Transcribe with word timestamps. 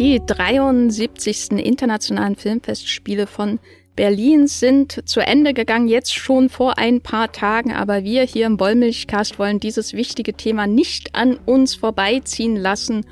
Die 0.00 0.18
73. 0.24 1.58
Internationalen 1.62 2.34
Filmfestspiele 2.34 3.26
von 3.26 3.58
Berlin 3.96 4.46
sind 4.46 5.06
zu 5.06 5.20
Ende 5.20 5.52
gegangen, 5.52 5.88
jetzt 5.88 6.14
schon 6.14 6.48
vor 6.48 6.78
ein 6.78 7.02
paar 7.02 7.32
Tagen, 7.32 7.72
aber 7.74 8.02
wir 8.02 8.22
hier 8.22 8.46
im 8.46 8.58
Wollmilchcast 8.58 9.38
wollen 9.38 9.60
dieses 9.60 9.92
wichtige 9.92 10.32
Thema 10.32 10.66
nicht 10.66 11.14
an 11.14 11.36
uns 11.44 11.74
vorbeiziehen 11.74 12.56
lassen, 12.56 13.04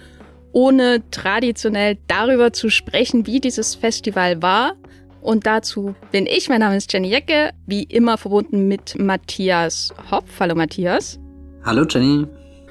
ohne 0.53 1.03
traditionell 1.11 1.99
darüber 2.07 2.55
zu 2.55 2.71
sprechen, 2.71 3.27
wie 3.27 3.41
dieses 3.41 3.75
Festival 3.75 4.41
war. 4.41 4.73
Und 5.21 5.45
dazu 5.45 5.95
bin 6.11 6.25
ich, 6.25 6.49
mein 6.49 6.61
Name 6.61 6.79
ist 6.79 6.91
Jenny 6.91 7.09
Jecke, 7.09 7.51
wie 7.67 7.83
immer 7.83 8.17
verbunden 8.17 8.67
mit 8.67 8.99
Matthias 8.99 9.93
Hopf. 10.11 10.41
Hallo 10.41 10.55
Matthias. 10.55 11.21
Hallo 11.65 11.85
Jenny. 11.87 12.27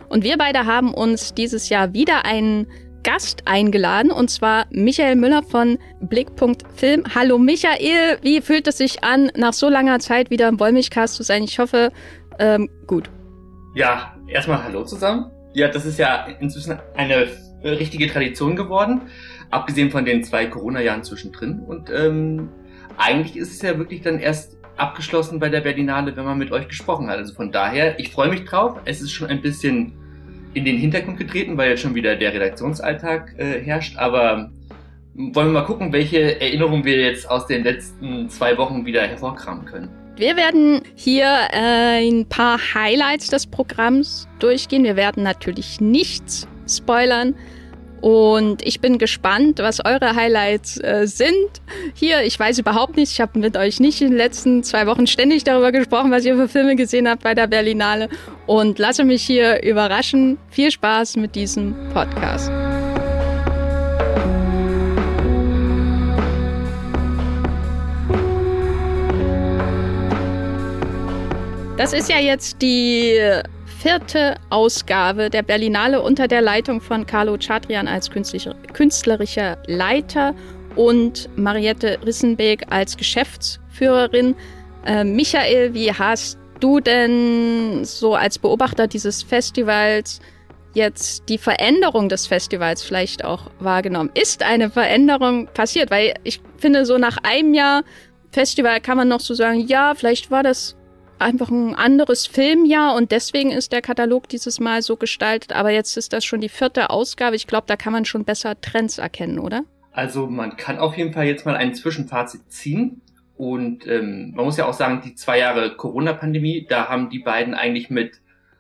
Und 0.09 0.23
wir 0.23 0.39
beide 0.39 0.65
haben 0.65 0.91
uns 0.95 1.35
dieses 1.35 1.69
Jahr 1.69 1.93
wieder 1.93 2.25
einen 2.25 2.65
Gast 3.07 3.43
eingeladen, 3.45 4.11
und 4.11 4.29
zwar 4.29 4.65
Michael 4.69 5.15
Müller 5.15 5.41
von 5.41 5.79
Blickpunkt 6.01 6.65
Film. 6.75 7.03
Hallo 7.15 7.37
Michael, 7.37 8.17
wie 8.21 8.41
fühlt 8.41 8.67
es 8.67 8.79
sich 8.79 9.01
an, 9.01 9.31
nach 9.37 9.53
so 9.53 9.69
langer 9.69 9.99
Zeit 9.99 10.29
wieder 10.29 10.49
im 10.49 10.59
Wollmilchcast 10.59 11.15
zu 11.15 11.23
sein? 11.23 11.45
Ich 11.45 11.57
hoffe, 11.57 11.93
ähm, 12.37 12.69
gut. 12.85 13.09
Ja, 13.75 14.13
erstmal 14.27 14.61
Hallo 14.61 14.83
zusammen. 14.83 15.31
Ja, 15.53 15.69
das 15.69 15.85
ist 15.85 15.97
ja 15.97 16.27
inzwischen 16.41 16.77
eine 16.97 17.29
richtige 17.63 18.07
Tradition 18.11 18.57
geworden, 18.57 19.03
abgesehen 19.51 19.89
von 19.89 20.03
den 20.03 20.25
zwei 20.25 20.47
Corona-Jahren 20.47 21.05
zwischendrin. 21.05 21.61
Und 21.61 21.89
ähm, 21.89 22.49
eigentlich 22.97 23.37
ist 23.37 23.53
es 23.53 23.61
ja 23.61 23.77
wirklich 23.77 24.01
dann 24.01 24.19
erst 24.19 24.57
abgeschlossen 24.75 25.39
bei 25.39 25.47
der 25.47 25.61
Berlinale, 25.61 26.13
wenn 26.17 26.25
man 26.25 26.37
mit 26.37 26.51
euch 26.51 26.67
gesprochen 26.67 27.09
hat. 27.09 27.19
Also 27.19 27.33
von 27.35 27.53
daher, 27.53 28.01
ich 28.01 28.11
freue 28.11 28.27
mich 28.27 28.43
drauf. 28.43 28.81
Es 28.83 28.99
ist 28.99 29.13
schon 29.13 29.29
ein 29.29 29.41
bisschen 29.41 29.93
in 30.53 30.65
den 30.65 30.77
Hintergrund 30.77 31.17
getreten, 31.17 31.57
weil 31.57 31.71
jetzt 31.71 31.81
schon 31.81 31.95
wieder 31.95 32.15
der 32.15 32.33
Redaktionsalltag 32.33 33.35
äh, 33.37 33.61
herrscht. 33.61 33.97
Aber 33.97 34.49
wollen 35.13 35.47
wir 35.47 35.61
mal 35.61 35.65
gucken, 35.65 35.91
welche 35.93 36.39
Erinnerungen 36.39 36.85
wir 36.85 36.97
jetzt 37.01 37.29
aus 37.29 37.47
den 37.47 37.63
letzten 37.63 38.29
zwei 38.29 38.57
Wochen 38.57 38.85
wieder 38.85 39.01
hervorkramen 39.01 39.65
können. 39.65 39.89
Wir 40.15 40.35
werden 40.35 40.81
hier 40.95 41.25
äh, 41.53 42.07
ein 42.07 42.25
paar 42.27 42.57
Highlights 42.73 43.27
des 43.27 43.45
Programms 43.45 44.27
durchgehen. 44.39 44.83
Wir 44.83 44.95
werden 44.95 45.23
natürlich 45.23 45.79
nichts 45.79 46.47
spoilern. 46.67 47.35
Und 48.01 48.61
ich 48.65 48.79
bin 48.79 48.97
gespannt, 48.97 49.59
was 49.59 49.83
eure 49.83 50.15
Highlights 50.15 50.77
äh, 50.83 51.07
sind. 51.07 51.61
Hier, 51.93 52.21
ich 52.23 52.39
weiß 52.39 52.59
überhaupt 52.59 52.95
nicht, 52.95 53.11
ich 53.11 53.21
habe 53.21 53.39
mit 53.39 53.57
euch 53.57 53.79
nicht 53.79 54.01
in 54.01 54.09
den 54.09 54.17
letzten 54.17 54.63
zwei 54.63 54.85
Wochen 54.87 55.07
ständig 55.07 55.43
darüber 55.43 55.71
gesprochen, 55.71 56.11
was 56.11 56.25
ihr 56.25 56.35
für 56.35 56.47
Filme 56.47 56.75
gesehen 56.75 57.09
habt 57.09 57.23
bei 57.23 57.33
der 57.33 57.47
Berlinale. 57.47 58.09
Und 58.45 58.79
lasse 58.79 59.03
mich 59.03 59.23
hier 59.23 59.63
überraschen. 59.63 60.37
Viel 60.49 60.71
Spaß 60.71 61.17
mit 61.17 61.35
diesem 61.35 61.75
Podcast. 61.93 62.51
Das 71.77 71.93
ist 71.93 72.09
ja 72.09 72.17
jetzt 72.17 72.61
die 72.61 73.19
vierte 73.79 74.35
Ausgabe 74.49 75.29
der 75.29 75.43
Berlinale 75.43 76.01
unter 76.01 76.27
der 76.27 76.41
Leitung 76.41 76.81
von 76.81 77.05
Carlo 77.05 77.37
Chatrian 77.37 77.87
als 77.87 78.09
künstlerischer 78.73 79.57
Leiter 79.67 80.33
und 80.75 81.29
Mariette 81.37 81.99
Rissenbeek 82.05 82.65
als 82.71 82.97
Geschäftsführerin. 82.97 84.35
Äh, 84.85 85.03
Michael, 85.03 85.73
wie 85.73 85.91
hast 85.91 86.39
du 86.59 86.79
denn 86.79 87.85
so 87.85 88.15
als 88.15 88.39
Beobachter 88.39 88.87
dieses 88.87 89.21
Festivals 89.21 90.21
jetzt 90.73 91.29
die 91.29 91.37
Veränderung 91.37 92.09
des 92.09 92.25
Festivals 92.25 92.83
vielleicht 92.83 93.23
auch 93.23 93.51
wahrgenommen? 93.59 94.09
Ist 94.15 94.41
eine 94.41 94.71
Veränderung 94.71 95.47
passiert? 95.53 95.91
Weil 95.91 96.15
ich 96.23 96.41
finde, 96.57 96.85
so 96.85 96.97
nach 96.97 97.17
einem 97.21 97.53
Jahr 97.53 97.83
Festival 98.31 98.81
kann 98.81 98.97
man 98.97 99.07
noch 99.07 99.19
so 99.19 99.35
sagen, 99.35 99.59
ja, 99.67 99.93
vielleicht 99.95 100.31
war 100.31 100.41
das 100.41 100.75
einfach 101.19 101.49
ein 101.49 101.75
anderes 101.75 102.27
Filmjahr 102.27 102.95
und 102.95 103.11
deswegen 103.11 103.51
ist 103.51 103.71
der 103.71 103.81
Katalog 103.81 104.29
dieses 104.29 104.59
Mal 104.59 104.81
so 104.81 104.97
gestaltet. 104.97 105.53
Aber 105.53 105.71
jetzt 105.71 105.97
ist 105.97 106.13
das 106.13 106.25
schon 106.25 106.41
die 106.41 106.49
vierte 106.49 106.89
Ausgabe. 106.89 107.35
Ich 107.35 107.47
glaube, 107.47 107.65
da 107.67 107.75
kann 107.75 107.93
man 107.93 108.05
schon 108.05 108.25
besser 108.25 108.59
Trends 108.59 108.97
erkennen, 108.97 109.39
oder? 109.39 109.63
Also 109.91 110.27
man 110.27 110.57
kann 110.57 110.77
auf 110.77 110.97
jeden 110.97 111.13
Fall 111.13 111.25
jetzt 111.25 111.45
mal 111.45 111.55
ein 111.55 111.73
Zwischenfazit 111.73 112.51
ziehen. 112.51 113.01
Und 113.35 113.87
ähm, 113.87 114.33
man 114.35 114.45
muss 114.45 114.57
ja 114.57 114.65
auch 114.65 114.73
sagen, 114.73 115.01
die 115.03 115.15
zwei 115.15 115.39
Jahre 115.39 115.75
Corona-Pandemie, 115.75 116.65
da 116.67 116.89
haben 116.89 117.09
die 117.09 117.19
beiden 117.19 117.53
eigentlich 117.53 117.89
mit 117.89 118.19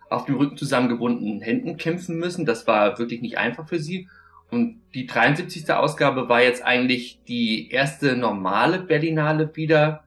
auf 0.09 0.25
dem 0.25 0.35
Rücken 0.35 0.57
zusammengebundenen 0.57 1.41
Händen 1.41 1.77
kämpfen 1.77 2.17
müssen. 2.17 2.45
Das 2.45 2.67
war 2.67 2.97
wirklich 2.99 3.21
nicht 3.21 3.37
einfach 3.37 3.67
für 3.67 3.79
sie. 3.79 4.07
Und 4.49 4.79
die 4.93 5.05
73. 5.05 5.69
Ausgabe 5.71 6.29
war 6.29 6.41
jetzt 6.41 6.63
eigentlich 6.63 7.19
die 7.27 7.69
erste 7.69 8.15
normale 8.15 8.79
Berlinale 8.79 9.55
wieder 9.55 10.03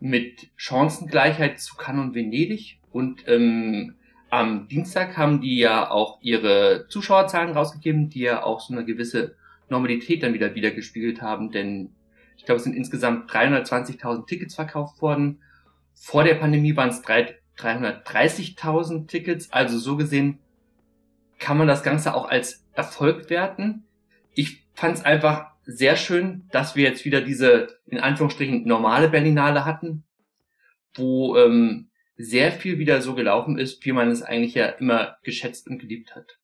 mit 0.00 0.48
Chancengleichheit 0.56 1.60
zu 1.60 1.76
Cannes 1.76 2.14
Venedig. 2.14 2.78
Und 2.92 3.24
ähm, 3.26 3.96
am 4.30 4.68
Dienstag 4.68 5.16
haben 5.16 5.40
die 5.40 5.58
ja 5.58 5.90
auch 5.90 6.18
ihre 6.22 6.86
Zuschauerzahlen 6.88 7.52
rausgegeben, 7.52 8.10
die 8.10 8.20
ja 8.20 8.42
auch 8.42 8.60
so 8.60 8.74
eine 8.74 8.84
gewisse 8.84 9.34
Normalität 9.68 10.22
dann 10.22 10.34
wieder 10.34 10.54
wiedergespiegelt 10.54 11.22
haben, 11.22 11.50
denn 11.50 11.90
ich 12.36 12.44
glaube, 12.44 12.58
es 12.58 12.64
sind 12.64 12.76
insgesamt 12.76 13.30
320.000 13.30 14.26
Tickets 14.26 14.54
verkauft 14.54 15.00
worden. 15.02 15.40
Vor 15.94 16.22
der 16.22 16.34
Pandemie 16.34 16.76
waren 16.76 16.90
es 16.90 17.02
330.000 17.02 19.08
Tickets, 19.08 19.50
also 19.52 19.78
so 19.78 19.96
gesehen 19.96 20.38
kann 21.38 21.56
man 21.58 21.66
das 21.66 21.82
Ganze 21.82 22.14
auch 22.14 22.28
als 22.28 22.64
Erfolg 22.72 23.28
werten. 23.30 23.82
Ich 24.34 24.64
fand 24.74 24.98
es 24.98 25.04
einfach 25.04 25.55
sehr 25.66 25.96
schön, 25.96 26.48
dass 26.52 26.76
wir 26.76 26.84
jetzt 26.84 27.04
wieder 27.04 27.20
diese, 27.20 27.68
in 27.86 27.98
Anführungsstrichen, 27.98 28.64
normale 28.66 29.08
Berlinale 29.08 29.64
hatten, 29.64 30.04
wo 30.94 31.36
ähm, 31.36 31.90
sehr 32.16 32.52
viel 32.52 32.78
wieder 32.78 33.02
so 33.02 33.14
gelaufen 33.14 33.58
ist, 33.58 33.84
wie 33.84 33.92
man 33.92 34.10
es 34.10 34.22
eigentlich 34.22 34.54
ja 34.54 34.66
immer 34.66 35.18
geschätzt 35.22 35.68
und 35.68 35.78
geliebt 35.78 36.14
hat. 36.14 36.38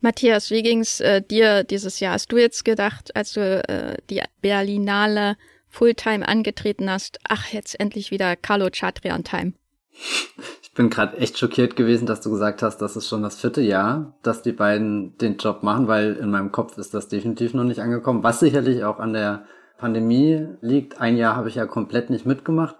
Matthias, 0.00 0.50
wie 0.50 0.62
ging's 0.62 1.00
äh, 1.00 1.22
dir 1.22 1.64
dieses 1.64 2.00
Jahr? 2.00 2.14
Hast 2.14 2.32
du 2.32 2.38
jetzt 2.38 2.64
gedacht, 2.64 3.14
als 3.14 3.34
du 3.34 3.62
äh, 3.68 3.96
die 4.10 4.22
Berlinale 4.40 5.36
Fulltime 5.68 6.26
angetreten 6.26 6.90
hast, 6.90 7.18
ach, 7.24 7.52
jetzt 7.52 7.78
endlich 7.78 8.10
wieder 8.10 8.36
Carlo 8.36 8.68
Chatrian 8.70 9.24
Time? 9.24 9.52
Ich 10.72 10.76
bin 10.76 10.88
gerade 10.88 11.18
echt 11.18 11.36
schockiert 11.36 11.76
gewesen, 11.76 12.06
dass 12.06 12.22
du 12.22 12.30
gesagt 12.30 12.62
hast, 12.62 12.78
das 12.78 12.96
ist 12.96 13.06
schon 13.06 13.22
das 13.22 13.38
vierte 13.38 13.60
Jahr, 13.60 14.14
dass 14.22 14.40
die 14.40 14.52
beiden 14.52 15.18
den 15.18 15.36
Job 15.36 15.62
machen, 15.62 15.86
weil 15.86 16.14
in 16.14 16.30
meinem 16.30 16.50
Kopf 16.50 16.78
ist 16.78 16.94
das 16.94 17.08
definitiv 17.08 17.52
noch 17.52 17.64
nicht 17.64 17.80
angekommen, 17.80 18.22
was 18.22 18.40
sicherlich 18.40 18.82
auch 18.82 18.98
an 18.98 19.12
der 19.12 19.44
Pandemie 19.76 20.46
liegt. 20.62 20.98
Ein 20.98 21.18
Jahr 21.18 21.36
habe 21.36 21.50
ich 21.50 21.56
ja 21.56 21.66
komplett 21.66 22.08
nicht 22.08 22.24
mitgemacht. 22.24 22.76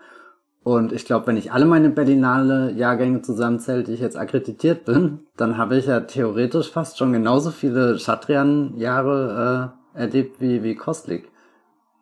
Und 0.63 0.95
ich 0.95 1.05
glaube, 1.05 1.27
wenn 1.27 1.37
ich 1.37 1.53
alle 1.53 1.67
meine 1.67 1.91
Berlinale 1.91 2.73
Jahrgänge 2.73 3.21
zusammenzähle, 3.21 3.83
die 3.83 3.93
ich 3.93 4.01
jetzt 4.01 4.17
akkreditiert 4.17 4.87
bin, 4.87 5.27
dann 5.37 5.59
habe 5.59 5.77
ich 5.77 5.85
ja 5.85 6.01
theoretisch 6.01 6.71
fast 6.71 6.97
schon 6.97 7.13
genauso 7.13 7.51
viele 7.51 7.99
Chatrian-Jahre 7.99 9.75
äh, 9.95 10.01
erlebt 10.01 10.41
wie, 10.41 10.63
wie 10.63 10.77
Kostlik. 10.77 11.32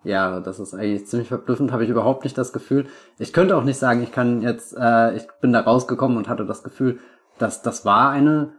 Jahre. 0.02 0.42
Das 0.42 0.58
ist 0.58 0.74
eigentlich 0.74 1.06
ziemlich 1.06 1.28
verblüffend, 1.28 1.72
habe 1.72 1.84
ich 1.84 1.90
überhaupt 1.90 2.24
nicht 2.24 2.36
das 2.38 2.52
Gefühl. 2.52 2.86
Ich 3.18 3.32
könnte 3.32 3.56
auch 3.56 3.64
nicht 3.64 3.78
sagen, 3.78 4.02
ich 4.02 4.12
kann 4.12 4.42
jetzt, 4.42 4.76
äh, 4.76 5.14
ich 5.16 5.26
bin 5.40 5.52
da 5.52 5.60
rausgekommen 5.60 6.16
und 6.16 6.28
hatte 6.28 6.46
das 6.46 6.62
Gefühl, 6.62 6.98
dass 7.38 7.62
das 7.62 7.84
war 7.84 8.10
eine 8.10 8.52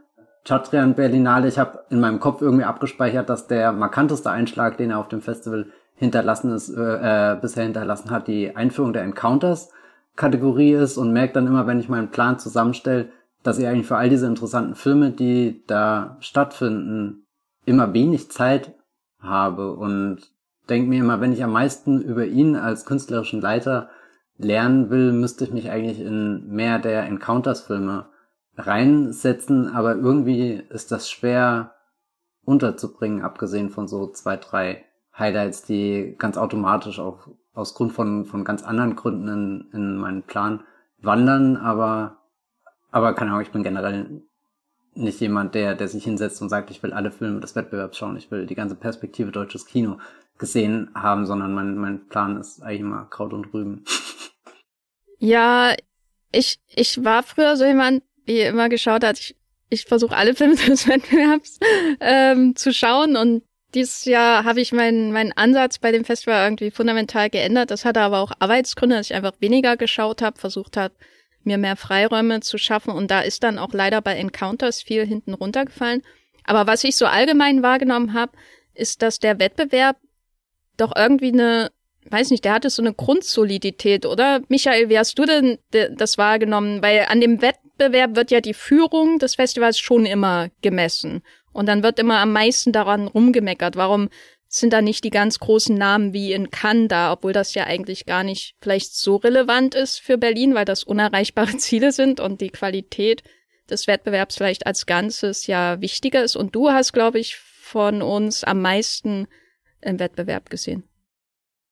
Chatrian 0.48 0.96
Berlinale. 0.96 1.48
Ich 1.48 1.60
habe 1.60 1.84
in 1.90 2.00
meinem 2.00 2.20
Kopf 2.20 2.42
irgendwie 2.42 2.66
abgespeichert, 2.66 3.30
dass 3.30 3.48
der 3.48 3.72
markanteste 3.72 4.32
Einschlag, 4.32 4.78
den 4.78 4.92
er 4.92 5.00
auf 5.00 5.08
dem 5.08 5.22
Festival 5.22 5.68
hinterlassen 5.96 6.52
ist, 6.52 6.70
äh, 6.70 7.34
äh 7.34 7.38
bisher 7.40 7.64
hinterlassen 7.64 8.10
hat, 8.10 8.28
die 8.28 8.56
Einführung 8.56 8.94
der 8.94 9.04
Encounters 9.04 9.70
Kategorie 10.16 10.74
ist 10.74 10.98
und 10.98 11.14
merke 11.14 11.34
dann 11.34 11.48
immer, 11.48 11.68
wenn 11.68 11.80
ich 11.80 11.90
meinen 11.90 12.12
Plan 12.12 12.38
zusammenstelle, 12.38 13.10
dass 13.44 13.58
ich 13.58 13.68
eigentlich 13.68 13.88
für 13.88 13.98
all 13.98 14.10
diese 14.10 14.28
interessanten 14.28 14.76
Filme, 14.76 15.12
die 15.12 15.64
da 15.68 16.18
stattfinden, 16.20 17.26
immer 17.66 17.94
wenig 17.94 18.30
Zeit 18.32 18.74
habe 19.20 19.74
und 19.74 20.32
denke 20.72 20.90
mir 20.90 21.02
immer, 21.02 21.20
wenn 21.20 21.34
ich 21.34 21.44
am 21.44 21.52
meisten 21.52 22.02
über 22.02 22.26
ihn 22.26 22.56
als 22.56 22.86
künstlerischen 22.86 23.42
Leiter 23.42 23.90
lernen 24.38 24.90
will, 24.90 25.12
müsste 25.12 25.44
ich 25.44 25.52
mich 25.52 25.70
eigentlich 25.70 26.00
in 26.00 26.48
mehr 26.48 26.80
der 26.80 27.04
Encounters-Filme 27.04 28.08
reinsetzen, 28.56 29.68
aber 29.68 29.96
irgendwie 29.96 30.64
ist 30.70 30.92
das 30.92 31.12
schwer 31.12 31.76
unterzubringen, 32.44 33.22
abgesehen 33.22 33.70
von 33.70 33.88
so 33.88 34.08
zwei, 34.08 34.38
drei 34.38 34.86
Highlights, 35.18 35.64
die 35.64 36.16
ganz 36.18 36.38
automatisch 36.38 37.00
auch 37.00 37.28
aus 37.54 37.76
Grund 37.76 37.92
von, 37.92 38.26
von 38.26 38.46
ganz 38.46 38.64
anderen 38.64 38.96
Gründen 38.96 39.28
in, 39.28 39.70
in 39.74 39.98
meinen 39.98 40.24
Plan 40.24 40.64
wandern, 41.00 41.58
aber, 41.58 42.18
aber 42.92 43.14
keine 43.14 43.32
Ahnung, 43.32 43.44
ich 43.44 43.52
bin 43.52 43.64
generell 43.64 44.24
nicht 44.94 45.20
jemand, 45.20 45.54
der, 45.54 45.76
der 45.76 45.90
sich 45.90 46.04
hinsetzt 46.06 46.42
und 46.42 46.50
sagt, 46.50 46.72
ich 46.72 46.82
will 46.82 46.94
alle 46.94 47.12
Filme 47.12 47.42
des 47.42 47.56
Wettbewerbs 47.56 47.98
schauen, 47.98 48.16
ich 48.16 48.32
will 48.32 48.46
die 48.46 48.56
ganze 48.56 48.76
Perspektive 48.76 49.32
deutsches 49.32 49.66
Kino 49.66 49.98
gesehen 50.42 50.90
haben, 50.94 51.26
sondern 51.26 51.54
mein, 51.54 51.78
mein 51.78 52.08
Plan 52.10 52.38
ist 52.38 52.62
eigentlich 52.62 52.82
immer 52.82 53.06
Kraut 53.06 53.32
und 53.32 53.54
Rüben. 53.54 53.86
Ja, 55.20 55.76
ich, 56.34 56.60
ich 56.68 57.06
war 57.06 57.24
früher 57.24 57.56
so 57.56 57.64
jemand, 57.64 58.04
wie 58.26 58.42
immer 58.42 58.68
geschaut 58.68 59.04
hat, 59.04 59.20
ich, 59.20 59.38
ich 59.70 59.86
versuche 59.86 60.18
alle 60.18 60.36
Filme 60.36 60.56
des 60.68 60.88
Wettbewerbs 60.88 61.60
ähm, 62.02 62.56
zu 62.56 62.74
schauen 62.74 63.16
und 63.16 63.44
Dieses 63.74 64.04
Jahr 64.04 64.44
habe 64.44 64.60
ich 64.60 64.74
meinen, 64.74 65.14
meinen 65.14 65.32
Ansatz 65.32 65.80
bei 65.80 65.94
dem 65.94 66.04
Festival 66.04 66.44
irgendwie 66.46 66.72
fundamental 66.72 67.30
geändert. 67.30 67.72
Das 67.72 67.86
hatte 67.86 68.02
aber 68.02 68.20
auch 68.20 68.34
Arbeitsgründe, 68.40 68.98
dass 68.98 69.10
ich 69.10 69.16
einfach 69.16 69.40
weniger 69.40 69.78
geschaut 69.78 70.22
habe, 70.22 70.38
versucht 70.38 70.76
habe, 70.76 70.94
mir 71.46 71.58
mehr 71.58 71.78
Freiräume 71.78 72.42
zu 72.42 72.58
schaffen. 72.58 72.92
Und 72.92 73.10
da 73.12 73.22
ist 73.22 73.44
dann 73.44 73.58
auch 73.58 73.72
leider 73.72 74.02
bei 74.02 74.16
Encounters 74.18 74.82
viel 74.82 75.06
hinten 75.06 75.34
runtergefallen. 75.34 76.02
Aber 76.44 76.68
was 76.68 76.84
ich 76.84 76.98
so 76.98 77.06
allgemein 77.06 77.64
wahrgenommen 77.64 78.14
habe, 78.14 78.34
ist, 78.74 79.02
dass 79.02 79.20
der 79.20 79.40
Wettbewerb 79.40 79.96
doch 80.82 80.94
irgendwie 80.96 81.32
eine, 81.32 81.72
weiß 82.10 82.32
nicht, 82.32 82.46
der 82.46 82.54
hatte 82.54 82.70
so 82.70 82.82
eine 82.82 82.94
Grundsolidität, 82.94 84.06
oder? 84.06 84.42
Michael, 84.48 84.90
wie 84.90 84.98
hast 84.98 85.18
du 85.18 85.26
denn 85.26 85.60
das 85.72 86.18
wahrgenommen? 86.18 86.82
Weil 86.82 87.06
an 87.08 87.22
dem 87.22 87.42
Wettbewerb 87.42 88.16
wird 88.16 88.32
ja 88.32 88.42
die 88.42 88.54
Führung 88.54 89.20
des 89.20 89.36
Festivals 89.36 89.80
schon 89.80 90.06
immer 90.06 90.50
gemessen. 90.62 91.22
Und 91.54 91.68
dann 91.68 91.84
wird 91.84 92.00
immer 92.00 92.20
am 92.20 92.34
meisten 92.34 92.72
daran 92.72 93.08
rumgemeckert. 93.08 93.76
Warum 93.76 94.10
sind 94.48 94.74
da 94.74 94.82
nicht 94.82 95.04
die 95.06 95.12
ganz 95.12 95.40
großen 95.40 95.78
Namen 95.78 96.12
wie 96.12 96.34
in 96.34 96.50
Cannes 96.50 96.90
da, 96.90 97.14
obwohl 97.14 97.32
das 97.32 97.54
ja 97.54 97.64
eigentlich 97.64 98.06
gar 98.06 98.24
nicht 98.24 98.56
vielleicht 98.62 98.94
so 98.96 99.16
relevant 99.16 99.76
ist 99.76 100.00
für 100.00 100.18
Berlin, 100.18 100.56
weil 100.56 100.66
das 100.66 100.84
unerreichbare 100.84 101.56
Ziele 101.58 101.92
sind 101.92 102.20
und 102.20 102.42
die 102.42 102.50
Qualität 102.50 103.24
des 103.70 103.88
Wettbewerbs 103.88 104.36
vielleicht 104.36 104.68
als 104.68 104.86
Ganzes 104.86 105.48
ja 105.48 105.80
wichtiger 105.80 106.24
ist. 106.24 106.36
Und 106.36 106.54
du 106.54 106.70
hast, 106.70 106.92
glaube 106.92 107.20
ich, 107.20 107.38
von 107.38 108.02
uns 108.02 108.44
am 108.44 108.62
meisten 108.62 109.28
im 109.82 110.00
Wettbewerb 110.00 110.50
gesehen. 110.50 110.84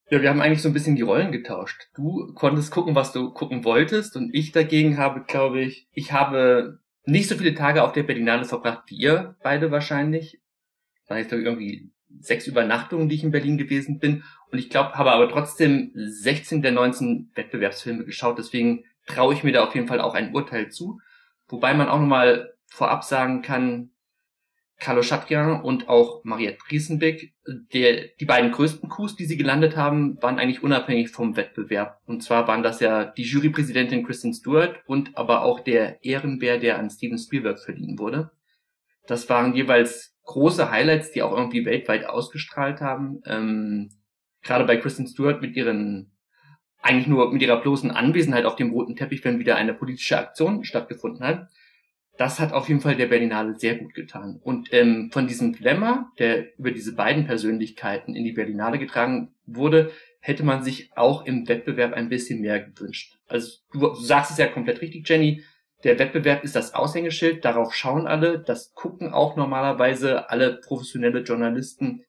Ja, 0.10 0.22
wir 0.22 0.30
haben 0.30 0.42
eigentlich 0.42 0.64
so 0.64 0.70
ein 0.70 0.74
bisschen 0.74 0.96
die 0.96 1.04
Rollen 1.04 1.32
getauscht. 1.32 1.90
Du 1.94 2.34
konntest 2.34 2.72
gucken, 2.72 2.96
was 2.96 3.12
du 3.12 3.32
gucken 3.32 3.64
wolltest 3.64 4.16
und 4.16 4.34
ich 4.34 4.52
dagegen 4.52 4.98
habe, 4.98 5.24
glaube 5.28 5.62
ich, 5.62 5.88
ich 5.94 6.12
habe 6.12 6.80
nicht 7.06 7.30
so 7.30 7.36
viele 7.36 7.54
Tage 7.54 7.84
auf 7.84 7.94
der 7.94 8.04
Berlinale 8.04 8.46
verbracht 8.46 8.84
wie 8.88 8.96
ihr 8.96 9.36
beide 9.44 9.72
wahrscheinlich. 9.72 10.40
Das 11.08 11.18
heißt 11.18 11.32
irgendwie 11.32 11.92
sechs 12.20 12.48
Übernachtungen, 12.48 13.08
die 13.08 13.16
ich 13.16 13.24
in 13.24 13.32
Berlin 13.32 13.58
gewesen 13.58 14.00
bin. 14.00 14.24
Und 14.52 14.58
ich 14.58 14.70
glaube, 14.70 14.94
habe 14.94 15.12
aber 15.12 15.30
trotzdem 15.30 15.92
16 15.94 16.62
der 16.62 16.72
19 16.72 17.32
Wettbewerbsfilme 17.36 18.06
geschaut. 18.06 18.40
Deswegen 18.40 18.84
traue 19.06 19.34
ich 19.34 19.44
mir 19.44 19.52
da 19.52 19.64
auf 19.64 19.76
jeden 19.76 19.88
Fall 19.88 20.02
auch 20.02 20.16
ein 20.16 20.34
Urteil 20.34 20.70
zu. 20.70 21.00
Wobei 21.48 21.74
man 21.74 21.88
auch 21.88 22.00
nochmal 22.00 22.54
vorab 22.68 23.04
sagen 23.04 23.42
kann, 23.42 23.92
Carlo 24.80 25.02
Chatrian 25.02 25.62
und 25.62 25.90
auch 25.90 26.24
Mariette 26.24 26.60
Riesenbeck, 26.72 27.34
der, 27.74 28.08
die 28.20 28.26
beiden 28.26 28.52
größten 28.52 28.88
Coups, 28.88 29.18
die 29.18 29.26
sie 29.26 29.36
gelandet 29.36 29.76
haben, 29.76 30.22
waren 30.22 30.40
eigentlich 30.40 30.64
unabhängig 30.64 31.10
vom 31.10 31.36
Wettbewerb. 31.36 32.00
Und 32.06 32.24
zwar 32.24 32.48
waren 32.48 32.64
das 32.64 32.80
ja 32.80 33.04
die 33.06 33.24
Jurypräsidentin 33.24 34.06
Kristen 34.06 34.34
Stewart 34.34 34.82
und 34.86 35.18
aber 35.18 35.44
auch 35.44 35.60
der 35.60 36.04
Ehrenbär, 36.04 36.60
der 36.60 36.80
an 36.80 36.90
Steven 36.90 37.18
Spielberg 37.18 37.60
verliehen 37.60 38.00
wurde. 38.00 38.32
Das 39.06 39.28
waren 39.28 39.54
jeweils 39.54 40.16
große 40.24 40.72
Highlights, 40.72 41.12
die 41.12 41.24
auch 41.24 41.36
irgendwie 41.36 41.66
weltweit 41.66 42.06
ausgestrahlt 42.06 42.80
haben. 42.80 43.22
Ähm, 43.26 43.90
gerade 44.42 44.64
bei 44.64 44.78
Kristen 44.78 45.08
Stewart 45.08 45.42
mit 45.42 45.58
ihren 45.58 46.16
eigentlich 46.82 47.08
nur 47.08 47.34
mit 47.34 47.42
ihrer 47.42 47.60
bloßen 47.60 47.92
Anwesenheit 47.92 48.46
auf 48.46 48.56
dem 48.56 48.72
roten 48.72 48.96
Teppich, 48.96 49.26
wenn 49.26 49.40
wieder 49.40 49.58
eine 49.58 49.74
politische 49.74 50.18
Aktion 50.18 50.64
stattgefunden 50.64 51.26
hat 51.26 51.50
das 52.20 52.42
hat 52.42 52.52
auf 52.52 52.68
jeden 52.68 52.82
Fall 52.82 52.98
der 52.98 53.06
Berlinale 53.06 53.58
sehr 53.58 53.76
gut 53.76 53.94
getan. 53.94 54.42
Und 54.44 54.74
ähm, 54.74 55.10
von 55.14 55.26
diesem 55.26 55.54
Glamour, 55.54 56.12
der 56.20 56.58
über 56.60 56.72
diese 56.72 56.94
beiden 56.94 57.26
Persönlichkeiten 57.26 58.14
in 58.14 58.26
die 58.26 58.34
Berlinale 58.34 58.78
getragen 58.78 59.34
wurde, 59.46 59.94
hätte 60.20 60.44
man 60.44 60.62
sich 60.62 60.92
auch 60.98 61.26
im 61.26 61.48
Wettbewerb 61.48 61.94
ein 61.94 62.10
bisschen 62.10 62.42
mehr 62.42 62.60
gewünscht. 62.60 63.18
Also 63.30 63.60
du, 63.72 63.80
du 63.80 63.96
sagst 63.96 64.32
es 64.32 64.38
ja 64.38 64.48
komplett 64.48 64.82
richtig, 64.82 65.08
Jenny. 65.08 65.46
Der 65.86 65.98
Wettbewerb 65.98 66.44
ist 66.44 66.58
das 66.58 66.74
Aushängeschild, 66.74 67.46
darauf 67.46 67.74
schauen 67.74 68.06
alle, 68.06 68.40
das 68.40 68.74
gucken 68.74 69.14
auch 69.14 69.38
normalerweise 69.38 70.30
alle 70.30 70.60
professionelle 70.60 71.22
Journalisten. 71.22 72.04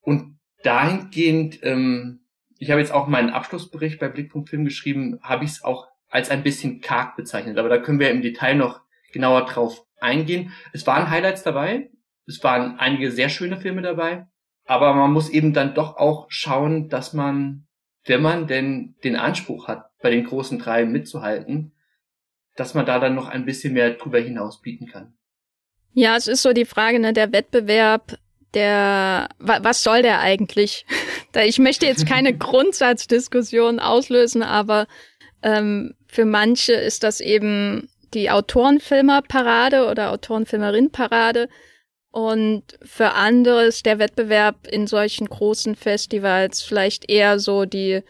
Und 0.00 0.38
dahingehend, 0.62 1.58
ähm, 1.64 2.20
ich 2.60 2.70
habe 2.70 2.80
jetzt 2.80 2.92
auch 2.92 3.08
meinen 3.08 3.30
Abschlussbericht 3.30 3.98
bei 3.98 4.08
Blickpunkt 4.08 4.48
Film 4.48 4.64
geschrieben, 4.64 5.18
habe 5.22 5.44
ich 5.44 5.50
es 5.50 5.64
auch 5.64 5.88
als 6.08 6.30
ein 6.30 6.44
bisschen 6.44 6.80
karg 6.80 7.16
bezeichnet. 7.16 7.58
Aber 7.58 7.68
da 7.68 7.78
können 7.78 7.98
wir 7.98 8.12
im 8.12 8.22
Detail 8.22 8.54
noch 8.54 8.85
genauer 9.16 9.46
drauf 9.46 9.82
eingehen. 9.98 10.52
Es 10.74 10.86
waren 10.86 11.08
Highlights 11.08 11.42
dabei, 11.42 11.90
es 12.26 12.44
waren 12.44 12.78
einige 12.78 13.10
sehr 13.10 13.30
schöne 13.30 13.56
Filme 13.56 13.80
dabei, 13.80 14.26
aber 14.66 14.92
man 14.92 15.10
muss 15.12 15.30
eben 15.30 15.54
dann 15.54 15.74
doch 15.74 15.96
auch 15.96 16.26
schauen, 16.28 16.90
dass 16.90 17.14
man, 17.14 17.66
wenn 18.04 18.20
man 18.20 18.46
denn 18.46 18.94
den 19.04 19.16
Anspruch 19.16 19.68
hat, 19.68 19.90
bei 20.02 20.10
den 20.10 20.24
großen 20.24 20.58
drei 20.58 20.84
mitzuhalten, 20.84 21.72
dass 22.56 22.74
man 22.74 22.84
da 22.84 22.98
dann 22.98 23.14
noch 23.14 23.28
ein 23.28 23.46
bisschen 23.46 23.72
mehr 23.72 23.90
drüber 23.94 24.18
hinaus 24.18 24.60
bieten 24.60 24.86
kann. 24.86 25.14
Ja, 25.92 26.16
es 26.16 26.26
ist 26.26 26.42
so 26.42 26.52
die 26.52 26.66
Frage, 26.66 26.98
ne, 26.98 27.14
der 27.14 27.32
Wettbewerb, 27.32 28.18
der, 28.52 29.28
was 29.38 29.82
soll 29.82 30.02
der 30.02 30.20
eigentlich? 30.20 30.84
ich 31.34 31.58
möchte 31.58 31.86
jetzt 31.86 32.06
keine 32.06 32.34
Grundsatzdiskussion 32.38 33.80
auslösen, 33.80 34.42
aber 34.42 34.86
ähm, 35.42 35.94
für 36.06 36.26
manche 36.26 36.72
ist 36.74 37.02
das 37.02 37.20
eben 37.20 37.88
die 38.16 38.30
Autorenfilmerparade 38.30 39.86
oder 39.86 40.10
Autorenfilmerin-Parade. 40.10 41.48
Und 42.10 42.62
für 42.82 43.12
andere 43.12 43.66
ist 43.66 43.84
der 43.84 43.98
Wettbewerb 43.98 44.66
in 44.66 44.86
solchen 44.86 45.26
großen 45.26 45.76
Festivals 45.76 46.62
vielleicht 46.62 47.10
eher 47.10 47.38
so 47.38 47.66
die, 47.66 48.00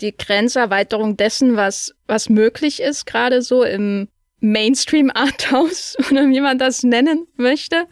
die 0.00 0.16
Grenzerweiterung 0.16 1.16
dessen, 1.16 1.56
was, 1.56 1.96
was 2.06 2.28
möglich 2.28 2.80
ist, 2.80 3.06
gerade 3.06 3.42
so 3.42 3.64
im 3.64 4.08
Mainstream 4.38 5.10
Arthouse 5.12 5.96
oder 6.10 6.28
wie 6.28 6.40
man 6.40 6.58
das 6.58 6.84
nennen 6.84 7.26
möchte. 7.34 7.86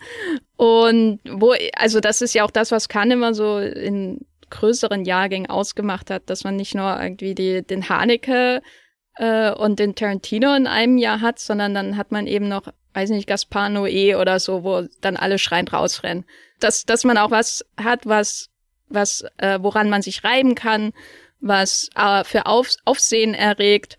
Und 0.54 1.18
wo, 1.28 1.54
also 1.74 1.98
das 1.98 2.22
ist 2.22 2.34
ja 2.34 2.44
auch 2.44 2.52
das, 2.52 2.70
was 2.70 2.88
Kahn 2.88 3.10
immer 3.10 3.34
so 3.34 3.58
in 3.58 4.24
größeren 4.50 5.04
Jahrgängen 5.04 5.50
ausgemacht 5.50 6.08
hat, 6.08 6.30
dass 6.30 6.44
man 6.44 6.54
nicht 6.54 6.76
nur 6.76 7.02
irgendwie 7.02 7.34
die, 7.34 7.66
den 7.66 7.88
Haneke 7.88 8.62
äh, 9.16 9.50
und 9.52 9.78
den 9.78 9.94
Tarantino 9.94 10.54
in 10.54 10.66
einem 10.66 10.98
Jahr 10.98 11.20
hat, 11.20 11.38
sondern 11.38 11.74
dann 11.74 11.96
hat 11.96 12.12
man 12.12 12.26
eben 12.26 12.48
noch, 12.48 12.68
weiß 12.94 13.10
nicht, 13.10 13.26
Gaspar 13.26 13.68
Noé 13.68 14.16
oder 14.16 14.38
so, 14.40 14.64
wo 14.64 14.86
dann 15.00 15.16
alle 15.16 15.38
schreiend 15.38 15.72
rausrennen. 15.72 16.24
Dass, 16.60 16.84
dass 16.84 17.04
man 17.04 17.18
auch 17.18 17.30
was 17.30 17.64
hat, 17.82 18.06
was, 18.06 18.50
was, 18.88 19.24
äh, 19.38 19.58
woran 19.60 19.90
man 19.90 20.02
sich 20.02 20.24
reiben 20.24 20.54
kann, 20.54 20.92
was 21.40 21.90
äh, 21.94 22.24
für 22.24 22.46
Auf, 22.46 22.76
Aufsehen 22.84 23.34
erregt. 23.34 23.98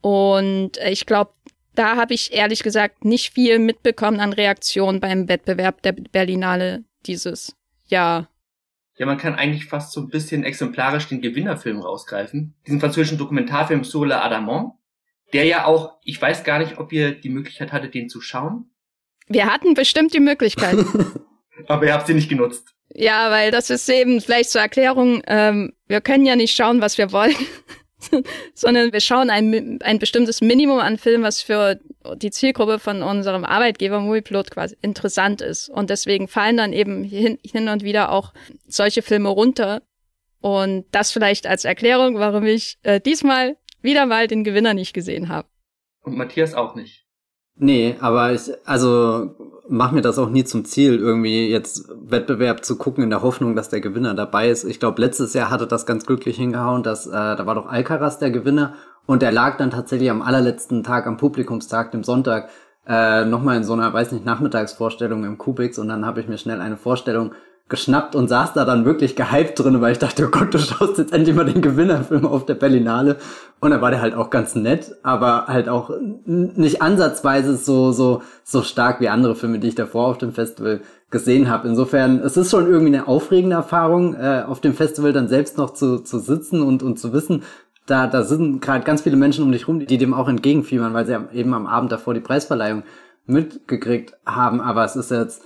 Und 0.00 0.76
ich 0.78 1.06
glaube, 1.06 1.32
da 1.74 1.96
habe 1.96 2.14
ich 2.14 2.32
ehrlich 2.32 2.62
gesagt 2.62 3.04
nicht 3.04 3.34
viel 3.34 3.58
mitbekommen 3.58 4.20
an 4.20 4.32
Reaktionen 4.32 5.00
beim 5.00 5.28
Wettbewerb 5.28 5.82
der 5.82 5.92
Berlinale 5.92 6.84
dieses 7.06 7.54
Jahr. 7.86 8.28
Ja, 8.98 9.06
man 9.06 9.18
kann 9.18 9.34
eigentlich 9.34 9.66
fast 9.66 9.92
so 9.92 10.00
ein 10.00 10.08
bisschen 10.08 10.42
exemplarisch 10.42 11.08
den 11.08 11.20
Gewinnerfilm 11.20 11.80
rausgreifen. 11.80 12.54
Diesen 12.66 12.80
französischen 12.80 13.18
Dokumentarfilm 13.18 13.84
Sur 13.84 14.06
le 14.06 14.22
Adamant, 14.22 14.72
der 15.32 15.44
ja 15.44 15.66
auch, 15.66 15.98
ich 16.02 16.20
weiß 16.20 16.44
gar 16.44 16.58
nicht, 16.58 16.78
ob 16.78 16.92
ihr 16.92 17.12
die 17.12 17.28
Möglichkeit 17.28 17.72
hattet, 17.72 17.94
den 17.94 18.08
zu 18.08 18.20
schauen. 18.20 18.70
Wir 19.28 19.46
hatten 19.46 19.74
bestimmt 19.74 20.14
die 20.14 20.20
Möglichkeit. 20.20 20.78
Aber 21.66 21.86
ihr 21.86 21.92
habt 21.92 22.06
sie 22.06 22.14
nicht 22.14 22.28
genutzt. 22.28 22.74
Ja, 22.88 23.30
weil 23.30 23.50
das 23.50 23.68
ist 23.68 23.88
eben 23.88 24.20
vielleicht 24.20 24.50
zur 24.50 24.60
Erklärung, 24.60 25.22
ähm, 25.26 25.72
wir 25.86 26.00
können 26.00 26.24
ja 26.24 26.36
nicht 26.36 26.56
schauen, 26.56 26.80
was 26.80 26.96
wir 26.96 27.12
wollen. 27.12 27.34
sondern 28.54 28.92
wir 28.92 29.00
schauen 29.00 29.30
ein, 29.30 29.80
ein 29.82 29.98
bestimmtes 29.98 30.40
Minimum 30.40 30.78
an 30.78 30.98
Filmen, 30.98 31.24
was 31.24 31.40
für 31.40 31.80
die 32.16 32.30
Zielgruppe 32.30 32.78
von 32.78 33.02
unserem 33.02 33.44
Arbeitgeber 33.44 34.00
Moviepilot 34.00 34.50
quasi 34.50 34.76
interessant 34.82 35.40
ist. 35.40 35.68
Und 35.68 35.90
deswegen 35.90 36.28
fallen 36.28 36.56
dann 36.56 36.72
eben 36.72 37.04
hin, 37.04 37.38
hin 37.42 37.68
und 37.68 37.82
wieder 37.82 38.12
auch 38.12 38.32
solche 38.66 39.02
Filme 39.02 39.28
runter. 39.28 39.82
Und 40.40 40.84
das 40.92 41.10
vielleicht 41.10 41.46
als 41.46 41.64
Erklärung, 41.64 42.18
warum 42.18 42.44
ich 42.44 42.78
äh, 42.82 43.00
diesmal 43.00 43.56
wieder 43.80 44.06
mal 44.06 44.28
den 44.28 44.44
Gewinner 44.44 44.74
nicht 44.74 44.92
gesehen 44.92 45.28
habe. 45.28 45.48
Und 46.02 46.16
Matthias 46.16 46.54
auch 46.54 46.74
nicht. 46.74 47.05
Nee, 47.58 47.96
aber 48.00 48.32
ich, 48.32 48.52
also 48.66 49.34
mach 49.68 49.90
mir 49.90 50.02
das 50.02 50.18
auch 50.18 50.28
nie 50.28 50.44
zum 50.44 50.64
Ziel, 50.64 50.98
irgendwie 50.98 51.48
jetzt 51.48 51.88
Wettbewerb 51.88 52.64
zu 52.64 52.76
gucken 52.76 53.02
in 53.02 53.10
der 53.10 53.22
Hoffnung, 53.22 53.56
dass 53.56 53.70
der 53.70 53.80
Gewinner 53.80 54.14
dabei 54.14 54.50
ist. 54.50 54.64
Ich 54.64 54.78
glaube, 54.78 55.00
letztes 55.00 55.32
Jahr 55.32 55.50
hatte 55.50 55.66
das 55.66 55.86
ganz 55.86 56.04
glücklich 56.06 56.36
hingehauen, 56.36 56.82
dass 56.82 57.06
äh, 57.06 57.12
da 57.12 57.46
war 57.46 57.54
doch 57.54 57.66
Alcaraz 57.66 58.18
der 58.18 58.30
Gewinner 58.30 58.74
und 59.06 59.22
der 59.22 59.32
lag 59.32 59.56
dann 59.56 59.70
tatsächlich 59.70 60.10
am 60.10 60.22
allerletzten 60.22 60.82
Tag, 60.82 61.06
am 61.06 61.16
Publikumstag, 61.16 61.92
dem 61.92 62.04
Sonntag, 62.04 62.50
äh, 62.86 63.24
nochmal 63.24 63.56
in 63.56 63.64
so 63.64 63.72
einer, 63.72 63.92
weiß 63.92 64.12
nicht, 64.12 64.24
Nachmittagsvorstellung 64.24 65.24
im 65.24 65.38
Kubix 65.38 65.78
und 65.78 65.88
dann 65.88 66.04
habe 66.04 66.20
ich 66.20 66.28
mir 66.28 66.38
schnell 66.38 66.60
eine 66.60 66.76
Vorstellung 66.76 67.32
geschnappt 67.68 68.14
und 68.14 68.28
saß 68.28 68.52
da 68.52 68.64
dann 68.64 68.84
wirklich 68.84 69.16
gehypt 69.16 69.58
drin, 69.58 69.80
weil 69.80 69.92
ich 69.92 69.98
dachte, 69.98 70.26
oh 70.26 70.30
Gott, 70.30 70.54
du 70.54 70.58
schaust 70.58 70.98
jetzt 70.98 71.12
endlich 71.12 71.34
mal 71.34 71.46
den 71.46 71.62
Gewinnerfilm 71.62 72.24
auf 72.24 72.46
der 72.46 72.54
Berlinale. 72.54 73.16
Und 73.58 73.72
da 73.72 73.80
war 73.80 73.90
der 73.90 74.00
halt 74.00 74.14
auch 74.14 74.30
ganz 74.30 74.54
nett, 74.54 74.94
aber 75.02 75.46
halt 75.48 75.68
auch 75.68 75.90
nicht 76.26 76.80
ansatzweise 76.80 77.56
so, 77.56 77.90
so, 77.90 78.22
so 78.44 78.62
stark 78.62 79.00
wie 79.00 79.08
andere 79.08 79.34
Filme, 79.34 79.58
die 79.58 79.68
ich 79.68 79.74
davor 79.74 80.06
auf 80.06 80.18
dem 80.18 80.32
Festival 80.32 80.80
gesehen 81.10 81.50
habe. 81.50 81.66
Insofern, 81.66 82.20
es 82.20 82.36
ist 82.36 82.52
schon 82.52 82.68
irgendwie 82.68 82.94
eine 82.94 83.08
aufregende 83.08 83.56
Erfahrung, 83.56 84.14
äh, 84.14 84.44
auf 84.46 84.60
dem 84.60 84.74
Festival 84.74 85.12
dann 85.12 85.28
selbst 85.28 85.58
noch 85.58 85.70
zu, 85.70 85.98
zu 85.98 86.20
sitzen 86.20 86.62
und, 86.62 86.84
und 86.84 87.00
zu 87.00 87.12
wissen, 87.12 87.42
da, 87.86 88.06
da 88.06 88.22
sind 88.22 88.60
gerade 88.60 88.84
ganz 88.84 89.02
viele 89.02 89.16
Menschen 89.16 89.44
um 89.44 89.50
dich 89.50 89.66
rum, 89.66 89.80
die, 89.80 89.98
dem 89.98 90.14
auch 90.14 90.28
entgegenfiebern, 90.28 90.94
weil 90.94 91.06
sie 91.06 91.18
eben 91.32 91.54
am 91.54 91.66
Abend 91.66 91.90
davor 91.90 92.14
die 92.14 92.20
Preisverleihung 92.20 92.84
mitgekriegt 93.26 94.14
haben. 94.24 94.60
Aber 94.60 94.84
es 94.84 94.96
ist 94.96 95.10
jetzt, 95.10 95.42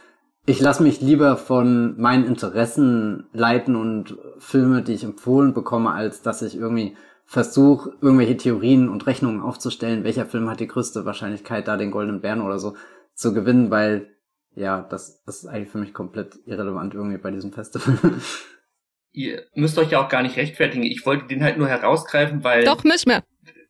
ich 0.50 0.61
lasse 0.61 0.83
mich 0.83 1.00
lieber 1.00 1.37
von 1.37 1.99
meinen 2.00 2.26
Interessen 2.26 3.28
leiten 3.33 3.76
und 3.76 4.19
Filme, 4.38 4.83
die 4.83 4.95
ich 4.95 5.04
empfohlen 5.04 5.54
bekomme, 5.54 5.92
als 5.92 6.23
dass 6.23 6.42
ich 6.42 6.57
irgendwie 6.57 6.97
versuche, 7.25 7.92
irgendwelche 8.00 8.37
Theorien 8.37 8.88
und 8.88 9.07
Rechnungen 9.07 9.40
aufzustellen, 9.40 10.02
welcher 10.02 10.26
Film 10.26 10.50
hat 10.50 10.59
die 10.59 10.66
größte 10.66 11.04
Wahrscheinlichkeit, 11.04 11.69
da 11.69 11.76
den 11.76 11.92
Goldenen 11.92 12.21
Bären 12.21 12.42
oder 12.42 12.59
so 12.59 12.76
zu 13.14 13.33
gewinnen, 13.33 13.71
weil 13.71 14.11
ja, 14.57 14.80
das, 14.90 15.23
das 15.25 15.45
ist 15.45 15.47
eigentlich 15.47 15.71
für 15.71 15.78
mich 15.78 15.95
komplett 15.95 16.35
irrelevant 16.45 16.95
irgendwie 16.95 17.19
bei 17.19 17.30
diesem 17.30 17.52
Festival. 17.52 17.97
Ihr 19.12 19.45
müsst 19.54 19.78
euch 19.78 19.92
ja 19.92 20.04
auch 20.04 20.09
gar 20.09 20.23
nicht 20.23 20.37
rechtfertigen. 20.37 20.83
Ich 20.85 21.07
wollte 21.07 21.26
den 21.26 21.45
halt 21.45 21.59
nur 21.59 21.69
herausgreifen, 21.69 22.42
weil. 22.42 22.64
Doch, 22.64 22.83
müssen 22.85 23.11
wir. 23.11 23.23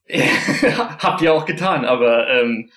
Habt 0.99 1.21
ihr 1.23 1.33
auch 1.33 1.45
getan, 1.45 1.85
aber 1.85 2.29
ähm, 2.29 2.71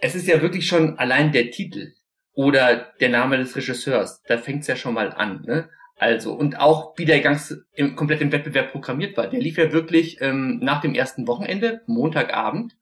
es 0.00 0.14
ist 0.14 0.26
ja 0.26 0.40
wirklich 0.40 0.66
schon 0.66 0.98
allein 0.98 1.32
der 1.32 1.50
Titel 1.50 1.92
oder 2.38 2.92
der 3.00 3.08
Name 3.08 3.36
des 3.36 3.56
Regisseurs. 3.56 4.22
Da 4.28 4.38
fängt's 4.38 4.68
ja 4.68 4.76
schon 4.76 4.94
mal 4.94 5.12
an. 5.12 5.42
Ne? 5.44 5.68
Also, 5.96 6.34
und 6.34 6.60
auch 6.60 6.96
wie 6.96 7.04
der 7.04 7.18
ganze 7.18 7.64
im, 7.74 7.96
komplett 7.96 8.20
im 8.20 8.30
Wettbewerb 8.30 8.70
programmiert 8.70 9.16
war. 9.16 9.26
Der 9.26 9.40
lief 9.40 9.58
ja 9.58 9.72
wirklich 9.72 10.20
ähm, 10.20 10.60
nach 10.62 10.80
dem 10.80 10.94
ersten 10.94 11.26
Wochenende, 11.26 11.80
Montagabend, 11.88 12.76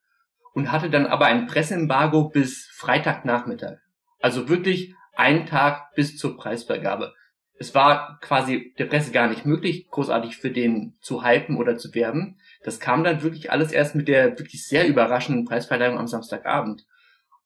und 0.52 0.72
hatte 0.72 0.90
dann 0.90 1.06
aber 1.06 1.24
ein 1.24 1.46
Presseembargo 1.46 2.28
bis 2.28 2.68
Freitagnachmittag. 2.74 3.78
Also 4.20 4.50
wirklich 4.50 4.94
einen 5.14 5.46
Tag 5.46 5.94
bis 5.94 6.18
zur 6.18 6.36
Preisvergabe. 6.36 7.14
Es 7.58 7.74
war 7.74 8.18
quasi 8.20 8.74
der 8.78 8.84
Presse 8.84 9.10
gar 9.10 9.26
nicht 9.26 9.46
möglich, 9.46 9.88
großartig 9.90 10.36
für 10.36 10.50
den 10.50 10.98
zu 11.00 11.24
hypen 11.24 11.56
oder 11.56 11.78
zu 11.78 11.94
werben. 11.94 12.38
Das 12.62 12.78
kam 12.78 13.04
dann 13.04 13.22
wirklich 13.22 13.50
alles 13.50 13.72
erst 13.72 13.94
mit 13.94 14.06
der 14.06 14.38
wirklich 14.38 14.66
sehr 14.66 14.86
überraschenden 14.86 15.46
Preisverleihung 15.46 15.96
am 15.96 16.08
Samstagabend. 16.08 16.84